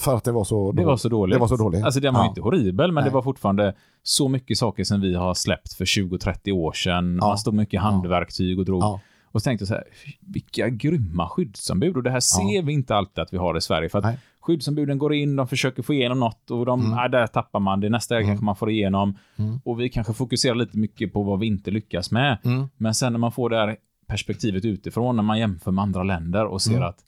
För 0.01 0.17
att 0.17 0.25
det 0.25 0.33
var 0.33 0.45
så 0.45 0.73
Det 0.73 0.85
var 0.85 0.97
så 0.97 1.09
dåligt. 1.09 1.35
Det 1.35 1.41
var 1.41 1.49
så 1.49 1.57
dåligt. 1.57 1.85
Alltså 1.85 2.01
den 2.01 2.15
var 2.15 2.21
Ja. 2.21 2.29
inte 2.29 2.41
horribel, 2.41 2.93
men 2.93 3.03
Nej. 3.03 3.11
det 3.11 3.15
var 3.15 3.23
fortfarande 3.23 3.75
så 4.03 4.29
mycket 4.29 4.59
saker 4.59 4.85
som 4.85 5.01
vi 5.01 5.15
har 5.15 5.35
släppt 5.35 5.73
för 5.73 5.85
20-30 5.85 6.53
år 6.53 6.73
sedan. 6.73 7.19
Ja. 7.21 7.27
Man 7.29 7.39
stod 7.39 7.55
mycket 7.55 7.81
handverktyg 7.81 8.59
och 8.59 8.65
drog. 8.65 8.83
Ja. 8.83 9.01
Och 9.33 9.43
så 9.43 9.45
tänkte 9.45 9.63
jag 9.63 9.69
så 9.69 9.75
här, 9.75 9.85
vilka 10.21 10.69
grymma 10.69 11.29
skyddsombud. 11.29 11.97
Och 11.97 12.03
det 12.03 12.11
här 12.11 12.21
ser 12.21 12.63
vi 12.63 12.73
inte 12.73 12.95
alltid 12.97 13.19
att 13.23 13.33
vi 13.33 13.37
har 13.37 13.57
i 13.57 13.61
Sverige. 13.61 13.89
För 13.89 13.99
att 13.99 14.05
Nej. 14.05 14.19
Skyddsombuden 14.53 14.99
går 14.99 15.15
in, 15.15 15.37
de 15.37 15.49
försöker 15.49 15.83
få 15.83 15.95
igenom 15.95 16.21
något 16.21 16.51
och 16.51 16.67
de, 16.67 16.81
Mm. 16.81 16.93
nej, 16.93 17.11
där 17.11 17.27
tappar 17.27 17.61
man 17.61 17.81
det. 17.81 17.89
Nästa 17.89 18.17
mm. 18.17 18.27
kanske 18.29 18.45
man 18.45 18.57
får 18.57 18.71
igenom. 18.71 19.19
Mm. 19.37 19.61
Och 19.65 19.81
vi 19.81 19.89
kanske 19.89 20.13
fokuserar 20.13 20.55
lite 20.55 20.79
mycket 20.79 21.13
på 21.13 21.23
vad 21.23 21.39
vi 21.39 21.47
inte 21.47 21.71
lyckas 21.71 22.11
med. 22.11 22.39
Mm. 22.45 22.69
Men 22.77 22.95
sen 22.95 23.13
när 23.13 23.19
man 23.21 23.33
får 23.33 23.51
det 23.51 23.57
här 23.57 23.77
perspektivet 24.07 24.65
utifrån, 24.65 25.17
när 25.17 25.23
man 25.23 25.39
jämför 25.39 25.71
med 25.71 25.83
andra 25.83 26.03
länder 26.03 26.47
och 26.47 26.63
ser 26.63 26.73
Mm. 26.77 26.89
att 26.89 26.99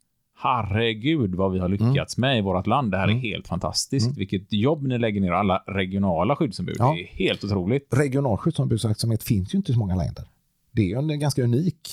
herregud 0.42 1.34
vad 1.34 1.52
vi 1.52 1.58
har 1.58 1.68
lyckats 1.68 2.18
med 2.18 2.38
i 2.38 2.40
vårt 2.40 2.66
land. 2.66 2.90
Det 2.90 2.96
här 2.96 3.04
är 3.04 3.10
Mm. 3.10 3.22
helt 3.22 3.48
fantastiskt. 3.48 4.06
Mm. 4.06 4.16
Vilket 4.16 4.52
jobb 4.52 4.82
ni 4.86 4.98
lägger 4.98 5.20
ner, 5.20 5.32
alla 5.32 5.62
regionala 5.66 6.36
skyddsombud. 6.36 6.76
Ja. 6.78 6.92
Det 6.94 7.02
är 7.02 7.06
helt 7.06 7.44
otroligt. 7.44 7.88
Regional 7.94 8.36
skyddsombudsverksamhet 8.36 9.22
finns 9.22 9.54
ju 9.54 9.56
inte 9.58 9.72
i 9.72 9.74
så 9.74 9.78
många 9.78 9.94
länder. 9.96 10.24
det 10.72 10.92
är 10.92 10.98
en 10.98 11.20
ganska 11.20 11.42
unik 11.42 11.88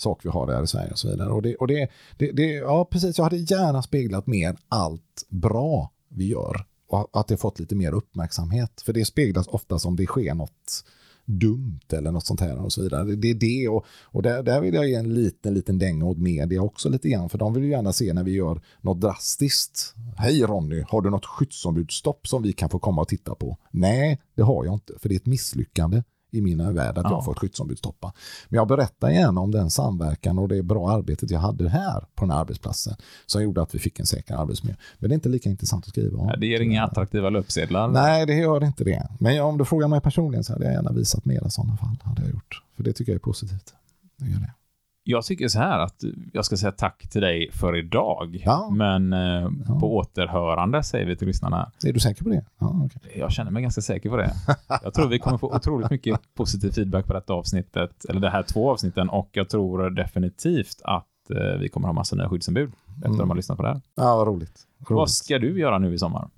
sak 0.00 0.24
vi 0.24 0.28
har 0.28 0.46
där 0.46 0.62
i 0.62 0.66
Sverige 0.66 0.90
och 0.90 0.98
så 0.98 1.10
vidare. 1.10 1.30
Och 1.30 1.42
det, 1.42 1.56
och 1.56 1.66
det, 1.66 1.88
det, 2.16 2.32
det, 2.32 2.52
ja, 2.52 2.84
precis, 2.84 3.18
jag 3.18 3.24
hade 3.24 3.36
gärna 3.36 3.82
speglat 3.82 4.26
mer 4.26 4.56
allt 4.68 5.26
bra 5.28 5.92
vi 6.08 6.28
gör 6.28 6.64
och 6.88 7.20
att 7.20 7.28
det 7.28 7.36
fått 7.36 7.58
lite 7.58 7.74
mer 7.74 7.92
uppmärksamhet. 7.92 8.80
För 8.80 8.92
det 8.92 9.04
speglas 9.04 9.46
ofta 9.46 9.78
som 9.78 9.96
det 9.96 10.06
sker 10.06 10.34
något 10.34 10.84
dumt 11.24 11.80
eller 11.92 12.12
något 12.12 12.26
sånt 12.26 12.40
här 12.40 12.64
och 12.64 12.72
så 12.72 12.82
vidare. 12.82 13.04
Det 13.04 13.30
är 13.30 13.34
det 13.34 13.68
och, 13.68 13.84
och 14.02 14.22
där, 14.22 14.42
där 14.42 14.60
vill 14.60 14.74
jag 14.74 14.88
ge 14.88 14.94
en 14.94 15.14
liten, 15.14 15.54
liten 15.54 15.78
dänga 15.78 16.04
åt 16.04 16.18
media 16.18 16.62
också 16.62 16.88
lite 16.88 17.08
grann, 17.08 17.28
för 17.28 17.38
de 17.38 17.54
vill 17.54 17.64
ju 17.64 17.70
gärna 17.70 17.92
se 17.92 18.12
när 18.12 18.24
vi 18.24 18.32
gör 18.32 18.60
något 18.80 19.00
drastiskt. 19.00 19.94
Hej 20.16 20.42
Ronny, 20.42 20.84
har 20.88 21.02
du 21.02 21.10
något 21.10 21.26
skyddsombudsstopp 21.26 22.26
som 22.26 22.42
vi 22.42 22.52
kan 22.52 22.70
få 22.70 22.78
komma 22.78 23.02
och 23.02 23.08
titta 23.08 23.34
på? 23.34 23.58
Nej, 23.70 24.20
det 24.34 24.42
har 24.42 24.64
jag 24.64 24.74
inte, 24.74 24.92
för 24.98 25.08
det 25.08 25.14
är 25.14 25.16
ett 25.16 25.26
misslyckande 25.26 26.02
i 26.30 26.40
min 26.40 26.74
värld 26.74 26.98
att 26.98 27.04
ja. 27.04 27.10
jag 27.10 27.16
har 27.16 27.22
fått 27.22 27.38
skyddsombudstoppa. 27.38 28.12
Men 28.48 28.56
jag 28.56 28.68
berättar 28.68 29.10
gärna 29.10 29.40
om 29.40 29.50
den 29.50 29.70
samverkan 29.70 30.38
och 30.38 30.48
det 30.48 30.62
bra 30.62 30.90
arbetet 30.90 31.30
jag 31.30 31.40
hade 31.40 31.68
här 31.68 32.04
på 32.14 32.24
den 32.24 32.30
här 32.30 32.40
arbetsplatsen 32.40 32.94
som 33.26 33.42
gjorde 33.42 33.62
att 33.62 33.74
vi 33.74 33.78
fick 33.78 34.00
en 34.00 34.06
säker 34.06 34.34
arbetsmiljö. 34.34 34.76
Men 34.98 35.10
det 35.10 35.12
är 35.12 35.14
inte 35.14 35.28
lika 35.28 35.50
intressant 35.50 35.84
att 35.84 35.90
skriva 35.90 36.18
om. 36.18 36.28
Ja, 36.28 36.36
det 36.36 36.46
ger 36.46 36.60
inga 36.60 36.84
attraktiva 36.84 37.30
löpsedlar. 37.30 37.88
Nej, 37.88 38.26
det 38.26 38.34
gör 38.34 38.64
inte 38.64 38.84
det. 38.84 39.08
Men 39.18 39.42
om 39.42 39.58
du 39.58 39.64
frågar 39.64 39.88
mig 39.88 40.00
personligen 40.00 40.44
så 40.44 40.52
hade 40.52 40.64
jag 40.64 40.74
gärna 40.74 40.92
visat 40.92 41.24
mer 41.24 41.48
sådana 41.48 41.76
fall. 41.76 41.96
Hade 42.02 42.22
jag 42.22 42.30
gjort. 42.30 42.62
För 42.76 42.82
det 42.82 42.92
tycker 42.92 43.12
jag 43.12 43.16
är 43.16 43.20
positivt. 43.20 43.74
Det 44.16 44.26
gör 44.30 44.38
det. 44.38 44.52
Jag 45.10 45.24
tycker 45.24 45.48
så 45.48 45.58
här 45.58 45.78
att 45.78 46.04
jag 46.32 46.44
ska 46.44 46.56
säga 46.56 46.72
tack 46.72 47.08
till 47.08 47.20
dig 47.20 47.50
för 47.52 47.76
idag. 47.76 48.42
Ja. 48.44 48.70
Men 48.70 49.12
eh, 49.12 49.48
ja. 49.68 49.78
på 49.80 49.96
återhörande 49.96 50.82
säger 50.82 51.06
vi 51.06 51.16
till 51.16 51.26
lyssnarna. 51.26 51.72
Är 51.86 51.92
du 51.92 52.00
säker 52.00 52.24
på 52.24 52.30
det? 52.30 52.44
Ja, 52.58 52.84
okay. 52.84 53.18
Jag 53.20 53.32
känner 53.32 53.50
mig 53.50 53.62
ganska 53.62 53.80
säker 53.80 54.10
på 54.10 54.16
det. 54.16 54.32
Jag 54.82 54.94
tror 54.94 55.08
vi 55.08 55.18
kommer 55.18 55.38
få 55.38 55.56
otroligt 55.56 55.90
mycket 55.90 56.34
positiv 56.34 56.70
feedback 56.70 57.06
på 57.06 57.12
detta 57.12 57.32
avsnittet, 57.32 58.04
eller 58.08 58.20
det 58.20 58.30
här 58.30 58.42
två 58.42 58.70
avsnitten, 58.70 59.08
och 59.08 59.28
jag 59.32 59.48
tror 59.48 59.90
definitivt 59.90 60.80
att 60.84 61.30
eh, 61.30 61.58
vi 61.60 61.68
kommer 61.68 61.88
ha 61.88 61.92
massa 61.92 62.16
nya 62.16 62.28
skyddsombud 62.28 62.72
efter 62.96 63.08
mm. 63.08 63.20
att 63.20 63.28
ha 63.28 63.34
lyssnat 63.34 63.56
på 63.56 63.62
det 63.62 63.68
här. 63.68 63.80
Ja, 63.94 64.16
vad 64.16 64.26
roligt. 64.26 64.66
roligt. 64.78 64.90
Vad 64.90 65.10
ska 65.10 65.38
du 65.38 65.60
göra 65.60 65.78
nu 65.78 65.94
i 65.94 65.98
sommar? 65.98 66.28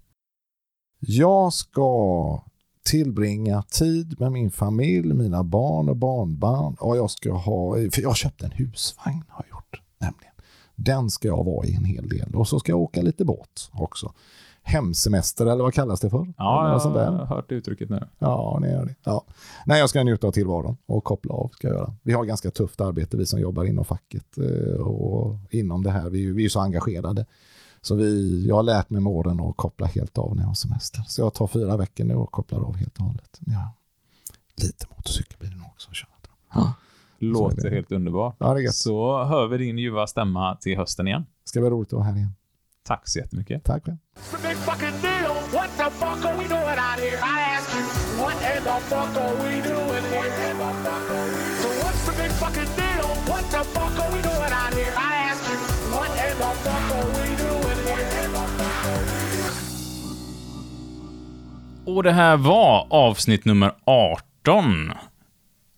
Jag 1.00 1.52
ska 1.52 2.42
tillbringa 2.82 3.62
tid 3.62 4.20
med 4.20 4.32
min 4.32 4.50
familj, 4.50 5.14
mina 5.14 5.44
barn 5.44 5.88
och 5.88 5.96
barnbarn. 5.96 6.76
Och 6.80 6.96
jag 6.96 7.10
ska 7.10 7.32
ha, 7.32 7.74
för 7.74 8.02
jag 8.02 8.16
köpte 8.16 8.44
en 8.44 8.52
husvagn 8.52 9.24
har 9.28 9.44
jag 9.48 9.56
gjort 9.56 9.80
nämligen. 9.98 10.32
Den 10.76 11.10
ska 11.10 11.28
jag 11.28 11.44
vara 11.44 11.66
i 11.66 11.74
en 11.74 11.84
hel 11.84 12.08
del. 12.08 12.34
Och 12.34 12.48
så 12.48 12.58
ska 12.58 12.72
jag 12.72 12.80
åka 12.80 13.02
lite 13.02 13.24
båt 13.24 13.70
också. 13.72 14.12
Hemsemester 14.62 15.46
eller 15.46 15.64
vad 15.64 15.74
kallas 15.74 16.00
det 16.00 16.10
för? 16.10 16.34
Ja, 16.36 16.82
jag 16.84 16.90
har 16.94 17.26
hört 17.26 17.52
uttrycket 17.52 17.90
nu. 17.90 18.08
Ja, 18.18 18.58
ni 18.62 18.68
gör 18.70 18.84
det. 18.84 18.94
Ja. 19.04 19.24
Nej, 19.66 19.80
jag 19.80 19.88
ska 19.88 20.02
njuta 20.02 20.26
av 20.26 20.32
tillvaron 20.32 20.76
och 20.86 21.04
koppla 21.04 21.34
av. 21.34 21.48
Ska 21.48 21.68
jag 21.68 21.76
göra. 21.76 21.94
Vi 22.02 22.12
har 22.12 22.24
ganska 22.24 22.50
tufft 22.50 22.80
arbete, 22.80 23.16
vi 23.16 23.26
som 23.26 23.40
jobbar 23.40 23.64
inom 23.64 23.84
facket 23.84 24.38
eh, 24.38 24.80
och 24.80 25.38
inom 25.50 25.82
det 25.82 25.90
här. 25.90 26.10
Vi, 26.10 26.32
vi 26.32 26.44
är 26.44 26.48
så 26.48 26.60
engagerade. 26.60 27.26
Så 27.82 27.94
vi, 27.94 28.44
jag 28.48 28.54
har 28.54 28.62
lärt 28.62 28.90
mig 28.90 29.00
med 29.00 29.12
åren 29.12 29.40
att 29.40 29.56
koppla 29.56 29.86
helt 29.86 30.18
av 30.18 30.36
när 30.36 30.42
jag 30.42 30.48
har 30.48 30.54
semester. 30.54 31.04
Så 31.08 31.20
jag 31.20 31.34
tar 31.34 31.46
fyra 31.46 31.76
veckor 31.76 32.04
nu 32.04 32.14
och 32.14 32.30
kopplar 32.32 32.60
av 32.60 32.76
helt 32.76 32.98
och 32.98 33.04
hållet. 33.04 33.40
Ja. 33.40 33.72
Lite 34.56 34.86
motorcykel 34.96 35.36
blir 35.38 35.50
det 35.50 35.56
nog 35.56 35.66
också. 35.66 35.90
Ja. 36.54 36.74
Låter 37.18 37.70
helt 37.70 37.92
underbart. 37.92 38.36
Ja, 38.38 38.54
det 38.54 38.72
så 38.72 39.24
hör 39.24 39.46
vi 39.46 39.58
din 39.58 39.78
ljuva 39.78 40.06
stämma 40.06 40.56
till 40.56 40.76
hösten 40.76 41.08
igen. 41.08 41.26
Ska 41.44 41.60
bli 41.60 41.70
roligt 41.70 41.88
att 41.88 41.92
vara 41.92 42.04
här 42.04 42.16
igen. 42.16 42.34
Tack 42.84 43.08
så 43.08 43.18
jättemycket. 43.18 43.64
Tack 43.64 43.84
själv. 43.84 43.96
Och 61.86 62.02
det 62.02 62.12
här 62.12 62.36
var 62.36 62.86
avsnitt 62.90 63.44
nummer 63.44 63.72
18 63.84 64.92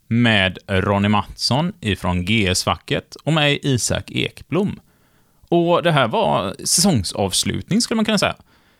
med 0.08 0.58
Ronny 0.68 1.08
Mattsson 1.08 1.72
ifrån 1.80 2.24
GS-facket 2.24 3.16
och 3.24 3.32
mig 3.32 3.60
Isak 3.62 4.10
Ekblom. 4.10 4.80
Och 5.48 5.82
det 5.82 5.92
här 5.92 6.08
var 6.08 6.54
säsongsavslutning 6.58 7.80
skulle 7.80 7.96
man 7.96 8.04
kunna 8.04 8.18
säga. 8.18 8.36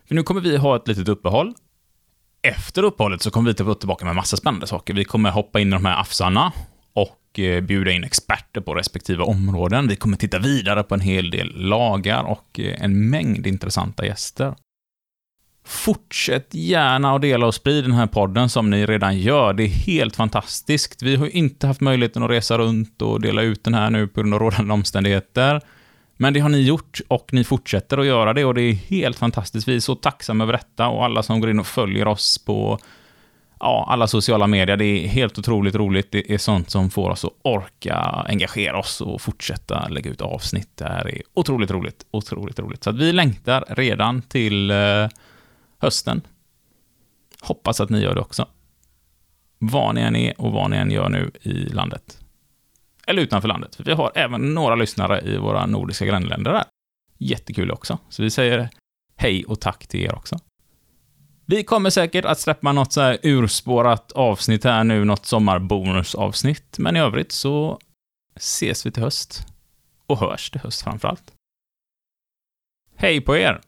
För 0.09 0.15
nu 0.15 0.23
kommer 0.23 0.41
vi 0.41 0.57
ha 0.57 0.77
ett 0.77 0.89
litet 0.89 1.09
uppehåll. 1.09 1.55
Efter 2.43 2.83
uppehållet 2.83 3.23
så 3.23 3.31
kommer 3.31 3.51
vi 3.51 3.75
tillbaka 3.75 4.05
med 4.05 4.15
massa 4.15 4.37
spännande 4.37 4.67
saker. 4.67 4.95
Vi 4.95 5.05
kommer 5.05 5.31
hoppa 5.31 5.61
in 5.61 5.69
i 5.69 5.71
de 5.71 5.85
här 5.85 6.01
afsarna 6.01 6.53
och 6.93 7.39
eh, 7.39 7.61
bjuda 7.61 7.91
in 7.91 8.05
experter 8.05 8.61
på 8.61 8.75
respektive 8.75 9.23
områden. 9.23 9.89
Vi 9.89 9.97
kommer 9.97 10.17
titta 10.17 10.39
vidare 10.39 10.83
på 10.83 10.95
en 10.95 11.01
hel 11.01 11.31
del 11.31 11.53
lagar 11.57 12.25
och 12.25 12.61
eh, 12.61 12.85
en 12.85 13.11
mängd 13.11 13.47
intressanta 13.47 14.07
gäster. 14.07 14.55
Fortsätt 15.67 16.55
gärna 16.55 17.15
att 17.15 17.23
dela 17.23 17.47
och 17.47 17.55
sprida 17.55 17.89
den 17.89 17.97
här 17.97 18.07
podden 18.07 18.49
som 18.49 18.71
ni 18.71 18.87
redan 18.87 19.19
gör. 19.19 19.53
Det 19.53 19.63
är 19.63 19.69
helt 19.69 20.17
fantastiskt. 20.17 21.03
Vi 21.03 21.17
har 21.17 21.37
inte 21.37 21.67
haft 21.67 21.81
möjligheten 21.81 22.23
att 22.23 22.31
resa 22.31 22.59
runt 22.59 23.03
och 23.03 23.21
dela 23.21 23.43
ut 23.43 23.65
den 23.65 23.75
här 23.75 23.91
nu 23.91 24.07
på 24.07 24.21
grund 24.21 24.35
av 24.35 24.41
rådande 24.41 24.75
omständigheter. 24.75 25.61
Men 26.17 26.33
det 26.33 26.41
har 26.41 26.49
ni 26.49 26.63
gjort 26.63 27.01
och 27.09 27.33
ni 27.33 27.45
fortsätter 27.45 27.99
att 27.99 28.07
göra 28.07 28.33
det 28.33 28.45
och 28.45 28.55
det 28.55 28.63
är 28.63 28.73
helt 28.73 29.19
fantastiskt. 29.19 29.69
Vi 29.69 29.77
är 29.77 29.81
så 29.81 29.95
tacksamma 29.95 30.45
över 30.45 30.53
detta 30.53 30.89
och 30.89 31.05
alla 31.05 31.23
som 31.23 31.41
går 31.41 31.51
in 31.51 31.61
och 31.61 31.67
följer 31.67 32.09
oss 32.09 32.39
på 32.39 32.79
ja, 33.61 33.87
alla 33.89 34.07
sociala 34.07 34.47
medier. 34.47 34.77
Det 34.77 34.85
är 34.85 35.09
helt 35.09 35.39
otroligt 35.39 35.75
roligt. 35.75 36.13
Det 36.13 36.35
är 36.35 36.39
sånt 36.39 36.71
som 36.71 36.91
får 36.91 37.11
oss 37.11 37.25
att 37.25 37.33
orka 37.43 37.97
engagera 38.29 38.79
oss 38.79 39.01
och 39.01 39.21
fortsätta 39.21 39.89
lägga 39.89 40.11
ut 40.11 40.21
avsnitt. 40.21 40.71
Det 40.75 40.85
här 40.85 41.09
är 41.09 41.23
otroligt 41.35 41.71
roligt. 41.71 42.07
Otroligt 42.11 42.59
roligt. 42.59 42.85
Så 42.85 42.91
att 42.91 42.99
vi 42.99 43.13
längtar 43.13 43.65
redan 43.69 44.23
till 44.23 44.71
eh, 44.71 45.09
hösten. 45.85 46.27
Hoppas 47.41 47.81
att 47.81 47.91
ni 47.91 48.01
gör 48.01 48.15
det 48.15 48.21
också. 48.21 48.49
Var 49.59 49.93
ni 49.93 50.01
än 50.01 50.17
är 50.17 50.41
och 50.41 50.53
vad 50.53 50.71
ni 50.71 50.77
än 50.77 50.91
gör 50.91 51.09
nu 51.09 51.31
i 51.43 51.53
landet. 51.53 52.21
Eller 53.07 53.23
utanför 53.23 53.49
landet, 53.49 53.75
för 53.75 53.85
vi 53.85 53.93
har 53.93 54.13
även 54.15 54.55
några 54.55 54.75
lyssnare 54.75 55.21
i 55.21 55.37
våra 55.37 55.67
nordiska 55.67 56.07
grannländer 56.07 56.53
där. 56.53 56.65
Jättekul 57.19 57.71
också. 57.71 57.99
Så 58.09 58.23
vi 58.23 58.31
säger 58.31 58.71
hej 59.17 59.45
och 59.45 59.61
tack 59.61 59.87
till 59.87 60.01
er 60.01 60.15
också. 60.15 60.39
Vi 61.47 61.65
kommer 61.65 61.91
säkert 61.91 62.25
att 62.25 62.41
släppa 62.41 62.73
något 62.73 62.93
så 62.93 63.01
här 63.01 63.19
urspårat 63.23 64.13
avsnitt 64.13 64.65
här 64.65 64.85
nu, 64.85 65.05
något 65.05 65.27
sommarbonusavsnitt, 65.27 66.79
men 66.79 66.97
i 66.97 67.01
övrigt 67.01 67.33
så 67.33 67.79
ses 68.37 68.87
vi 68.87 68.91
till 68.91 69.03
höst. 69.03 69.47
Och 70.07 70.19
hörs 70.19 70.51
till 70.51 70.61
höst 70.61 70.83
framför 70.83 71.09
allt. 71.09 71.33
Hej 72.97 73.21
på 73.21 73.37
er! 73.37 73.61